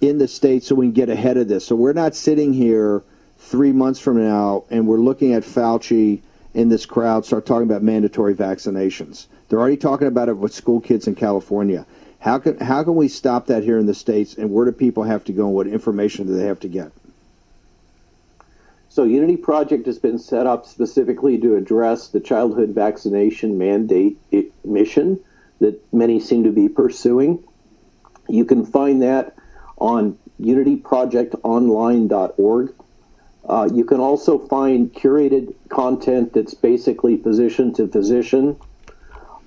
In 0.00 0.18
the 0.18 0.28
states 0.28 0.66
so 0.66 0.74
we 0.74 0.86
can 0.86 0.92
get 0.92 1.08
ahead 1.08 1.36
of 1.36 1.48
this. 1.48 1.66
So 1.66 1.76
we're 1.76 1.92
not 1.92 2.14
sitting 2.14 2.52
here 2.52 3.02
three 3.38 3.72
months 3.72 4.00
from 4.00 4.22
now 4.22 4.64
and 4.70 4.86
we're 4.86 4.98
looking 4.98 5.34
at 5.34 5.42
Fauci 5.42 6.20
in 6.54 6.68
this 6.68 6.86
crowd 6.86 7.24
start 7.24 7.46
talking 7.46 7.68
about 7.68 7.82
mandatory 7.82 8.34
vaccinations. 8.34 9.26
They're 9.48 9.60
already 9.60 9.76
talking 9.76 10.08
about 10.08 10.28
it 10.28 10.36
with 10.36 10.54
school 10.54 10.80
kids 10.80 11.06
in 11.06 11.14
California. 11.14 11.86
How 12.20 12.38
can 12.38 12.58
how 12.58 12.84
can 12.84 12.96
we 12.96 13.08
stop 13.08 13.46
that 13.46 13.62
here 13.62 13.78
in 13.78 13.86
the 13.86 13.94
states? 13.94 14.34
And 14.34 14.50
where 14.50 14.66
do 14.66 14.72
people 14.72 15.04
have 15.04 15.24
to 15.24 15.32
go? 15.32 15.46
And 15.46 15.54
what 15.54 15.66
information 15.66 16.26
do 16.26 16.36
they 16.36 16.44
have 16.44 16.60
to 16.60 16.68
get? 16.68 16.92
So, 18.90 19.04
Unity 19.04 19.36
Project 19.36 19.86
has 19.86 19.98
been 19.98 20.18
set 20.18 20.46
up 20.46 20.66
specifically 20.66 21.38
to 21.38 21.54
address 21.54 22.08
the 22.08 22.20
childhood 22.20 22.70
vaccination 22.70 23.56
mandate 23.56 24.18
mission 24.64 25.20
that 25.60 25.80
many 25.94 26.18
seem 26.18 26.44
to 26.44 26.50
be 26.50 26.68
pursuing. 26.68 27.42
You 28.28 28.44
can 28.44 28.66
find 28.66 29.00
that 29.02 29.36
on 29.80 30.18
unityprojectonline.org. 30.40 32.74
Uh, 33.48 33.68
you 33.72 33.84
can 33.84 34.00
also 34.00 34.38
find 34.38 34.92
curated 34.92 35.54
content 35.70 36.34
that's 36.34 36.54
basically 36.54 37.16
physician 37.16 37.72
to 37.74 37.88
physician 37.88 38.56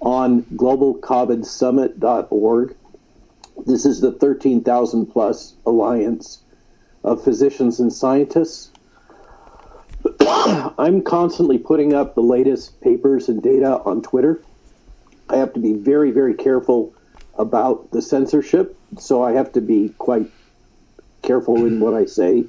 on 0.02 0.42
globalcovidsummit.org. 0.56 2.76
This 3.66 3.86
is 3.86 4.02
the 4.02 4.12
13,000 4.12 5.06
plus 5.06 5.56
alliance 5.66 6.44
of 7.04 7.24
physicians 7.24 7.80
and 7.80 7.94
scientists. 7.94 8.72
I'm 10.20 11.02
constantly 11.04 11.58
putting 11.58 11.94
up 11.94 12.16
the 12.16 12.22
latest 12.22 12.82
papers 12.82 13.30
and 13.30 13.42
data 13.42 13.80
on 13.86 14.02
Twitter. 14.02 14.44
I 15.30 15.38
have 15.38 15.54
to 15.54 15.60
be 15.60 15.74
very, 15.74 16.12
very 16.12 16.34
careful 16.34 16.94
about 17.36 17.92
the 17.92 18.02
censorship, 18.02 18.78
so 19.00 19.24
I 19.24 19.34
have 19.34 19.52
to 19.54 19.62
be 19.62 19.90
quite 19.98 20.30
careful 21.22 21.66
in 21.66 21.80
what 21.80 21.94
I 21.94 22.06
say. 22.06 22.46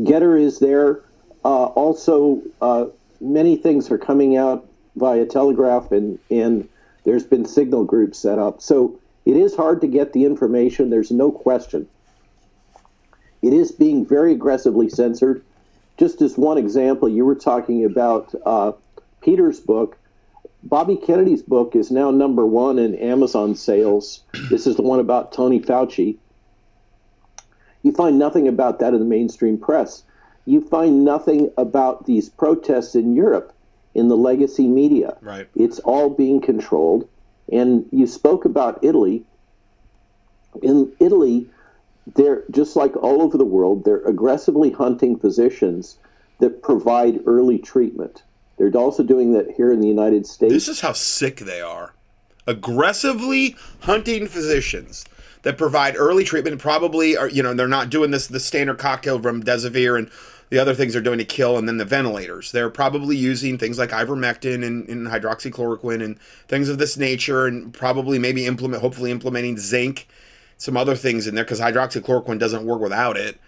GETTR 0.00 0.40
is 0.40 0.58
there. 0.58 1.02
Uh, 1.44 1.66
also, 1.66 2.42
uh, 2.60 2.86
many 3.20 3.56
things 3.56 3.90
are 3.90 3.98
coming 3.98 4.36
out 4.36 4.68
via 4.96 5.24
Telegraph, 5.26 5.92
and, 5.92 6.18
and 6.30 6.68
there's 7.04 7.24
been 7.24 7.44
signal 7.44 7.84
groups 7.84 8.18
set 8.18 8.38
up. 8.38 8.60
So 8.60 8.98
it 9.24 9.36
is 9.36 9.54
hard 9.54 9.82
to 9.82 9.86
get 9.86 10.14
the 10.14 10.24
information, 10.24 10.88
there's 10.88 11.10
no 11.10 11.30
question. 11.30 11.86
It 13.42 13.52
is 13.52 13.72
being 13.72 14.06
very 14.06 14.32
aggressively 14.32 14.88
censored. 14.88 15.44
Just 15.98 16.22
as 16.22 16.38
one 16.38 16.56
example, 16.56 17.10
you 17.10 17.26
were 17.26 17.34
talking 17.34 17.84
about 17.84 18.34
uh, 18.46 18.72
Peter's 19.20 19.60
book. 19.60 19.97
Bobby 20.68 20.96
Kennedy's 20.96 21.42
book 21.42 21.74
is 21.74 21.90
now 21.90 22.10
number 22.10 22.44
one 22.44 22.78
in 22.78 22.94
Amazon 22.96 23.54
sales. 23.54 24.22
This 24.50 24.66
is 24.66 24.76
the 24.76 24.82
one 24.82 25.00
about 25.00 25.32
Tony 25.32 25.60
Fauci. 25.60 26.18
You 27.82 27.92
find 27.92 28.18
nothing 28.18 28.46
about 28.46 28.80
that 28.80 28.92
in 28.92 29.00
the 29.00 29.06
mainstream 29.06 29.56
press. 29.56 30.02
You 30.44 30.60
find 30.60 31.06
nothing 31.06 31.50
about 31.56 32.04
these 32.04 32.28
protests 32.28 32.94
in 32.94 33.14
Europe 33.14 33.54
in 33.94 34.08
the 34.08 34.16
legacy 34.16 34.68
media. 34.68 35.16
Right. 35.22 35.48
It's 35.54 35.78
all 35.78 36.10
being 36.10 36.42
controlled. 36.42 37.08
And 37.50 37.88
you 37.90 38.06
spoke 38.06 38.44
about 38.44 38.84
Italy. 38.84 39.24
In 40.62 40.92
Italy, 41.00 41.48
they're 42.14 42.44
just 42.50 42.76
like 42.76 42.94
all 42.94 43.22
over 43.22 43.38
the 43.38 43.44
world, 43.44 43.84
they're 43.84 44.04
aggressively 44.04 44.70
hunting 44.70 45.18
physicians 45.18 45.96
that 46.40 46.62
provide 46.62 47.22
early 47.24 47.58
treatment. 47.58 48.22
They're 48.58 48.70
also 48.70 49.02
doing 49.02 49.32
that 49.32 49.52
here 49.52 49.72
in 49.72 49.80
the 49.80 49.88
United 49.88 50.26
States. 50.26 50.52
This 50.52 50.68
is 50.68 50.80
how 50.80 50.92
sick 50.92 51.36
they 51.38 51.60
are. 51.60 51.94
Aggressively 52.46 53.56
hunting 53.80 54.26
physicians 54.26 55.04
that 55.42 55.56
provide 55.56 55.96
early 55.96 56.24
treatment. 56.24 56.60
Probably 56.60 57.16
are 57.16 57.28
you 57.28 57.42
know 57.42 57.54
they're 57.54 57.68
not 57.68 57.90
doing 57.90 58.10
this 58.10 58.26
the 58.26 58.40
standard 58.40 58.78
cocktail 58.78 59.20
from 59.20 59.42
remdesivir 59.42 59.98
and 59.98 60.10
the 60.50 60.58
other 60.58 60.74
things 60.74 60.94
they're 60.94 61.02
doing 61.02 61.18
to 61.18 61.24
kill, 61.24 61.58
and 61.58 61.68
then 61.68 61.76
the 61.76 61.84
ventilators. 61.84 62.52
They're 62.52 62.70
probably 62.70 63.16
using 63.16 63.58
things 63.58 63.78
like 63.78 63.90
ivermectin 63.90 64.64
and, 64.64 64.88
and 64.88 65.06
hydroxychloroquine 65.06 66.02
and 66.02 66.18
things 66.48 66.68
of 66.68 66.78
this 66.78 66.96
nature, 66.96 67.46
and 67.46 67.72
probably 67.72 68.18
maybe 68.18 68.46
implement, 68.46 68.80
hopefully 68.80 69.10
implementing 69.10 69.58
zinc, 69.58 70.08
some 70.56 70.76
other 70.76 70.96
things 70.96 71.26
in 71.26 71.34
there 71.34 71.44
because 71.44 71.60
hydroxychloroquine 71.60 72.38
doesn't 72.38 72.64
work 72.64 72.80
without 72.80 73.16
it, 73.16 73.38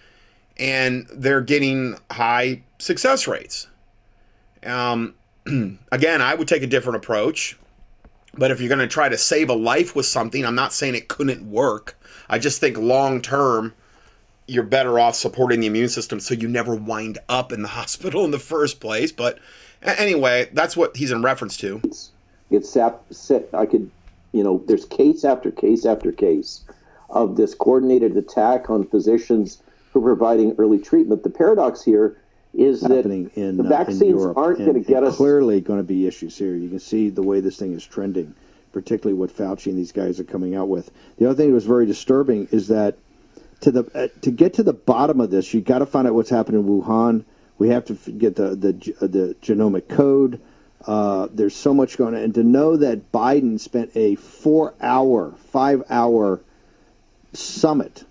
and 0.58 1.06
they're 1.12 1.40
getting 1.40 1.96
high 2.10 2.62
success 2.78 3.26
rates. 3.26 3.66
Um, 4.64 5.14
again, 5.92 6.22
I 6.22 6.34
would 6.34 6.48
take 6.48 6.62
a 6.62 6.66
different 6.66 6.96
approach. 6.96 7.56
But 8.34 8.50
if 8.50 8.60
you're 8.60 8.68
going 8.68 8.80
to 8.80 8.86
try 8.86 9.08
to 9.08 9.18
save 9.18 9.50
a 9.50 9.54
life 9.54 9.96
with 9.96 10.06
something, 10.06 10.44
I'm 10.44 10.54
not 10.54 10.72
saying 10.72 10.94
it 10.94 11.08
couldn't 11.08 11.50
work. 11.50 11.98
I 12.28 12.38
just 12.38 12.60
think 12.60 12.78
long 12.78 13.20
term, 13.20 13.74
you're 14.46 14.62
better 14.62 14.98
off 14.98 15.14
supporting 15.14 15.60
the 15.60 15.66
immune 15.66 15.88
system 15.88 16.20
so 16.20 16.34
you 16.34 16.48
never 16.48 16.74
wind 16.74 17.18
up 17.28 17.52
in 17.52 17.62
the 17.62 17.68
hospital 17.78 18.24
in 18.24 18.30
the 18.30 18.38
first 18.38 18.80
place. 18.80 19.12
But 19.12 19.38
anyway, 19.82 20.48
that's 20.52 20.76
what 20.76 20.96
he's 20.96 21.10
in 21.10 21.22
reference 21.22 21.56
to. 21.58 21.80
It's, 21.84 22.10
I 23.52 23.66
could, 23.66 23.90
you 24.32 24.42
know, 24.42 24.62
there's 24.66 24.84
case 24.84 25.24
after 25.24 25.50
case 25.50 25.84
after 25.84 26.12
case 26.12 26.62
of 27.10 27.36
this 27.36 27.54
coordinated 27.54 28.16
attack 28.16 28.70
on 28.70 28.86
physicians 28.86 29.62
who 29.92 30.00
are 30.00 30.14
providing 30.14 30.54
early 30.58 30.78
treatment. 30.78 31.24
The 31.24 31.30
paradox 31.30 31.82
here 31.82 32.16
is 32.54 32.82
happening 32.82 33.24
that 33.24 33.36
in 33.36 33.56
the 33.56 33.64
uh, 33.64 33.68
vaccines 33.68 34.02
in 34.02 34.08
Europe. 34.08 34.36
aren't 34.36 34.58
going 34.58 34.74
to 34.74 34.80
get 34.80 35.04
us 35.04 35.16
clearly 35.16 35.60
going 35.60 35.78
to 35.78 35.84
be 35.84 36.06
issues 36.06 36.36
here. 36.36 36.54
You 36.54 36.68
can 36.68 36.80
see 36.80 37.10
the 37.10 37.22
way 37.22 37.40
this 37.40 37.58
thing 37.58 37.72
is 37.72 37.84
trending, 37.84 38.34
particularly 38.72 39.18
what 39.18 39.30
Fauci 39.30 39.66
and 39.66 39.78
these 39.78 39.92
guys 39.92 40.18
are 40.18 40.24
coming 40.24 40.56
out 40.56 40.68
with. 40.68 40.90
The 41.18 41.26
other 41.26 41.36
thing 41.36 41.48
that 41.48 41.54
was 41.54 41.66
very 41.66 41.86
disturbing 41.86 42.48
is 42.50 42.68
that 42.68 42.96
to 43.60 43.70
the 43.70 43.84
uh, 43.94 44.08
to 44.22 44.30
get 44.30 44.54
to 44.54 44.62
the 44.62 44.72
bottom 44.72 45.20
of 45.20 45.30
this, 45.30 45.52
you 45.54 45.60
got 45.60 45.78
to 45.78 45.86
find 45.86 46.06
out 46.06 46.14
what's 46.14 46.30
happening 46.30 46.60
in 46.60 46.66
Wuhan. 46.66 47.24
We 47.58 47.68
have 47.68 47.84
to 47.86 47.94
get 47.94 48.36
the 48.36 48.56
the 48.56 48.72
the 49.06 49.36
genomic 49.42 49.88
code. 49.88 50.40
Uh, 50.86 51.28
there's 51.30 51.54
so 51.54 51.74
much 51.74 51.98
going 51.98 52.14
on, 52.14 52.22
and 52.22 52.34
to 52.34 52.42
know 52.42 52.78
that 52.78 53.12
Biden 53.12 53.60
spent 53.60 53.90
a 53.94 54.14
four-hour, 54.14 55.34
five-hour 55.52 56.40
summit 57.34 58.04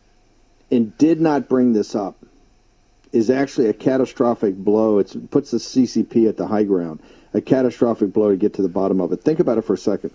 and 0.69 0.95
did 0.99 1.19
not 1.19 1.49
bring 1.49 1.73
this 1.73 1.95
up 1.95 2.18
is 3.11 3.29
actually 3.29 3.67
a 3.67 3.73
catastrophic 3.73 4.55
blow. 4.55 4.99
It 4.99 5.31
puts 5.31 5.51
the 5.51 5.57
CCP 5.57 6.27
at 6.29 6.37
the 6.37 6.47
high 6.47 6.63
ground. 6.63 6.99
A 7.33 7.41
catastrophic 7.41 8.13
blow 8.13 8.29
to 8.31 8.37
get 8.37 8.53
to 8.55 8.61
the 8.61 8.69
bottom 8.69 9.01
of 9.01 9.11
it. 9.11 9.21
Think 9.21 9.39
about 9.39 9.57
it 9.57 9.63
for 9.63 9.73
a 9.73 9.77
second. 9.77 10.11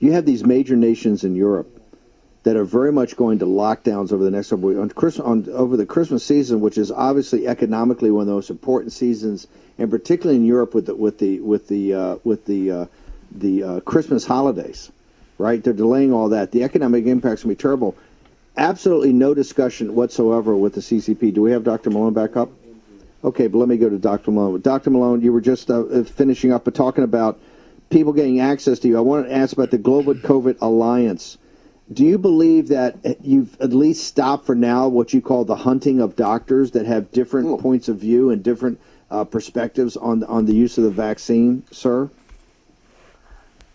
You 0.00 0.12
have 0.12 0.26
these 0.26 0.44
major 0.44 0.76
nations 0.76 1.24
in 1.24 1.34
Europe 1.34 1.80
that 2.44 2.56
are 2.56 2.64
very 2.64 2.92
much 2.92 3.16
going 3.16 3.38
to 3.38 3.46
lockdowns 3.46 4.12
over 4.12 4.22
the 4.22 4.30
next 4.30 4.50
couple 4.50 4.68
weeks 4.68 5.18
on, 5.18 5.46
on 5.46 5.48
over 5.54 5.76
the 5.76 5.86
Christmas 5.86 6.24
season, 6.24 6.60
which 6.60 6.76
is 6.76 6.90
obviously 6.92 7.46
economically 7.48 8.10
one 8.10 8.22
of 8.22 8.26
the 8.26 8.34
most 8.34 8.50
important 8.50 8.92
seasons, 8.92 9.46
and 9.78 9.90
particularly 9.90 10.36
in 10.36 10.44
Europe 10.44 10.74
with 10.74 10.86
the 10.86 10.94
with 10.94 11.18
the 11.18 11.40
with 11.40 11.68
the 11.68 11.94
uh, 11.94 12.16
with 12.22 12.44
the 12.44 12.70
uh, 12.70 12.86
the 13.32 13.62
uh, 13.62 13.80
Christmas 13.80 14.26
holidays, 14.26 14.92
right? 15.38 15.64
They're 15.64 15.72
delaying 15.72 16.12
all 16.12 16.28
that. 16.28 16.52
The 16.52 16.64
economic 16.64 17.06
impacts 17.06 17.40
to 17.42 17.48
be 17.48 17.54
terrible 17.54 17.96
absolutely 18.56 19.12
no 19.12 19.34
discussion 19.34 19.94
whatsoever 19.94 20.54
with 20.54 20.74
the 20.74 20.80
CCP. 20.80 21.34
Do 21.34 21.42
we 21.42 21.52
have 21.52 21.64
Dr. 21.64 21.90
Malone 21.90 22.14
back 22.14 22.36
up? 22.36 22.50
Okay, 23.22 23.46
but 23.46 23.58
let 23.58 23.68
me 23.68 23.78
go 23.78 23.88
to 23.88 23.98
Dr. 23.98 24.30
Malone. 24.30 24.60
Dr. 24.60 24.90
Malone, 24.90 25.22
you 25.22 25.32
were 25.32 25.40
just 25.40 25.70
uh, 25.70 25.80
uh, 25.86 26.04
finishing 26.04 26.52
up, 26.52 26.64
but 26.64 26.74
talking 26.74 27.04
about 27.04 27.40
people 27.88 28.12
getting 28.12 28.40
access 28.40 28.78
to 28.80 28.88
you. 28.88 28.98
I 28.98 29.00
wanted 29.00 29.28
to 29.28 29.34
ask 29.34 29.54
about 29.54 29.70
the 29.70 29.78
Global 29.78 30.14
COVID 30.14 30.58
Alliance. 30.60 31.38
Do 31.92 32.04
you 32.04 32.18
believe 32.18 32.68
that 32.68 32.96
you've 33.22 33.58
at 33.60 33.72
least 33.72 34.06
stopped 34.06 34.46
for 34.46 34.54
now 34.54 34.88
what 34.88 35.12
you 35.12 35.20
call 35.20 35.44
the 35.44 35.56
hunting 35.56 36.00
of 36.00 36.16
doctors 36.16 36.70
that 36.72 36.86
have 36.86 37.10
different 37.12 37.48
oh. 37.48 37.56
points 37.58 37.88
of 37.88 37.98
view 37.98 38.30
and 38.30 38.42
different 38.42 38.78
uh, 39.10 39.24
perspectives 39.24 39.96
on 39.96 40.24
on 40.24 40.46
the 40.46 40.54
use 40.54 40.78
of 40.78 40.84
the 40.84 40.90
vaccine, 40.90 41.62
sir? 41.70 42.10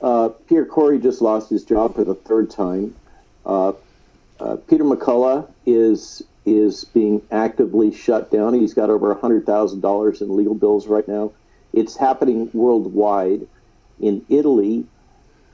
Uh, 0.01 0.29
Pierre 0.47 0.65
Kory 0.65 0.99
just 0.99 1.21
lost 1.21 1.49
his 1.49 1.63
job 1.63 1.95
for 1.95 2.03
the 2.03 2.15
third 2.15 2.49
time. 2.49 2.95
Uh, 3.45 3.73
uh, 4.39 4.55
Peter 4.67 4.83
McCullough 4.83 5.49
is 5.65 6.23
is 6.45 6.85
being 6.85 7.21
actively 7.31 7.91
shut 7.91 8.31
down. 8.31 8.53
He's 8.53 8.73
got 8.73 8.89
over 8.89 9.13
hundred 9.13 9.45
thousand 9.45 9.81
dollars 9.81 10.21
in 10.21 10.35
legal 10.35 10.55
bills 10.55 10.87
right 10.87 11.07
now. 11.07 11.31
It's 11.73 11.95
happening 11.95 12.49
worldwide. 12.53 13.47
In 13.99 14.25
Italy, 14.29 14.85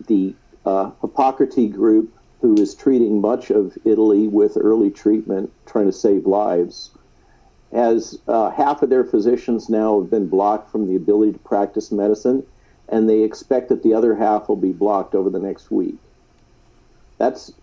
the 0.07 0.36
uh, 0.66 0.91
Hippocrates 1.02 1.76
group, 1.76 2.14
who 2.41 2.53
is 2.62 2.76
treating 2.76 3.20
much 3.20 3.49
of 3.49 3.76
Italy 3.86 4.28
with 4.28 4.56
early 4.56 4.91
treatment, 4.91 5.52
trying 5.66 5.88
to 5.88 5.91
save 5.91 6.28
lives, 6.28 6.91
as 7.72 8.20
uh, 8.28 8.52
half 8.52 8.84
of 8.84 8.90
their 8.90 9.03
physicians 9.03 9.68
now 9.68 9.99
have 9.99 10.12
been 10.12 10.28
blocked 10.28 10.72
from 10.72 10.88
the 10.88 10.95
ability 10.95 11.34
to 11.34 11.40
practice 11.40 11.91
medicine, 11.91 12.45
and 12.88 13.10
they 13.10 13.24
expect 13.24 13.70
that 13.70 13.82
the 13.82 13.95
other 13.95 14.16
half 14.16 14.48
will 14.48 14.56
be 14.56 14.72
blocked 14.72 15.16
over 15.16 15.30
the 15.30 15.40
next 15.40 15.72
week. 15.72 15.98
That's 17.18 17.54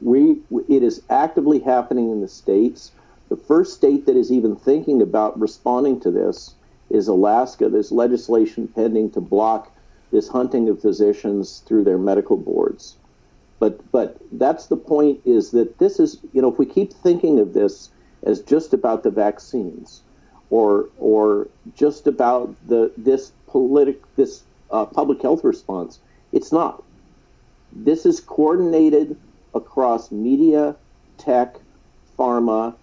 we. 0.00 0.38
It 0.68 0.82
is 0.82 1.02
actively 1.10 1.58
happening 1.58 2.10
in 2.10 2.20
the 2.20 2.28
states. 2.28 2.92
The 3.28 3.36
first 3.36 3.74
state 3.74 4.06
that 4.06 4.16
is 4.16 4.30
even 4.30 4.56
thinking 4.56 5.02
about 5.02 5.38
responding 5.38 6.00
to 6.00 6.10
this 6.10 6.54
is 6.90 7.08
Alaska. 7.08 7.68
There's 7.68 7.92
legislation 7.92 8.68
pending 8.68 9.10
to 9.12 9.20
block 9.20 9.72
this 10.10 10.28
hunting 10.28 10.68
of 10.68 10.80
physicians 10.80 11.62
through 11.66 11.84
their 11.84 11.98
medical 11.98 12.36
boards. 12.36 12.96
But 13.58 13.80
but 13.92 14.16
that's 14.32 14.66
the 14.66 14.76
point. 14.76 15.20
Is 15.24 15.50
that 15.50 15.78
this 15.78 15.98
is 15.98 16.18
you 16.32 16.40
know 16.40 16.50
if 16.52 16.58
we 16.58 16.66
keep 16.66 16.92
thinking 16.92 17.38
of 17.38 17.52
this 17.52 17.90
as 18.22 18.40
just 18.40 18.72
about 18.74 19.02
the 19.02 19.10
vaccines, 19.10 20.02
or 20.50 20.88
or 20.98 21.48
just 21.74 22.06
about 22.06 22.54
the 22.68 22.92
this 22.96 23.32
politic 23.46 24.02
this 24.16 24.42
uh, 24.70 24.86
public 24.86 25.20
health 25.22 25.44
response. 25.44 25.98
It's 26.32 26.52
not. 26.52 26.82
This 27.72 28.04
is 28.06 28.20
coordinated 28.20 29.16
across 29.54 30.10
media, 30.10 30.76
tech, 31.18 31.56
pharma, 32.18 32.74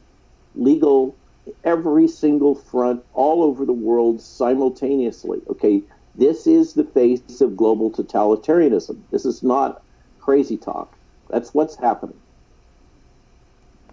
legal, 0.55 1.15
every 1.63 2.07
single 2.07 2.55
front 2.55 3.03
all 3.13 3.43
over 3.43 3.65
the 3.65 3.73
world 3.73 4.21
simultaneously. 4.21 5.41
Okay, 5.49 5.81
this 6.15 6.47
is 6.47 6.73
the 6.73 6.83
face 6.83 7.41
of 7.41 7.55
global 7.55 7.91
totalitarianism. 7.91 8.99
This 9.11 9.25
is 9.25 9.43
not 9.43 9.83
crazy 10.19 10.57
talk. 10.57 10.93
That's 11.29 11.53
what's 11.53 11.75
happening. 11.75 12.17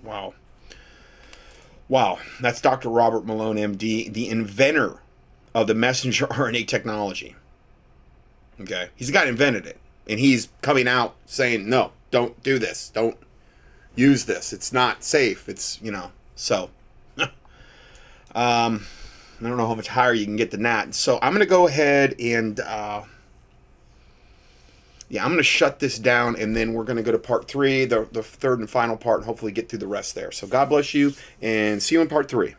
Wow. 0.03 0.35
Wow. 1.89 2.19
That's 2.41 2.61
Dr. 2.61 2.89
Robert 2.89 3.27
Malone, 3.27 3.57
MD, 3.57 4.13
the 4.13 4.29
inventor 4.29 5.01
of 5.55 5.67
the 5.67 5.75
messenger 5.75 6.27
RNA 6.29 6.67
technology. 6.67 7.37
Okay. 8.61 8.89
He's 8.97 9.09
the 9.09 9.13
guy 9.13 9.25
that 9.25 9.31
invented 9.31 9.67
it. 9.67 9.79
And 10.09 10.21
he's 10.21 10.49
coming 10.63 10.87
out 10.87 11.17
saying, 11.27 11.69
no, 11.69 11.93
don't 12.11 12.41
do 12.43 12.59
this. 12.59 12.91
Don't 12.91 13.17
use 13.95 14.25
this. 14.25 14.53
It's 14.53 14.73
not 14.73 15.03
safe. 15.03 15.49
It's, 15.49 15.81
you 15.83 15.91
know, 15.91 16.11
so. 16.35 16.71
um, 17.19 18.87
I 19.41 19.49
don't 19.49 19.57
know 19.57 19.67
how 19.67 19.75
much 19.75 19.89
higher 19.89 20.13
you 20.13 20.25
can 20.25 20.37
get 20.37 20.51
than 20.51 20.63
that. 20.63 20.95
So 20.95 21.19
I'm 21.23 21.33
to 21.41 21.47
go 21.47 21.67
ahead 21.67 22.15
and, 22.21 22.61
uh, 22.61 23.03
yeah, 25.09 25.25
I'm 25.25 25.37
to 25.37 25.43
shut 25.43 25.79
this 25.79 25.99
down 25.99 26.37
and 26.37 26.57
then 26.57 26.73
we're 26.73 26.85
to 26.97 27.03
go 27.03 27.13
to 27.13 27.19
part 27.19 27.49
three, 27.49 27.85
the, 27.85 28.09
the 28.13 28.23
third 28.23 28.59
and 28.59 28.69
final 28.69 28.97
part, 28.97 29.19
and 29.19 29.27
hopefully 29.27 29.53
get 29.53 29.69
through 29.69 29.81
the 29.81 29.87
rest 29.87 30.15
there. 30.15 30.33
So 30.33 30.47
God 30.47 30.69
bless 30.69 30.95
you 30.95 31.13
and 31.43 31.83
see 31.83 31.95
you 31.95 32.01
in 32.01 32.09
part 32.09 32.29
three. 32.29 32.55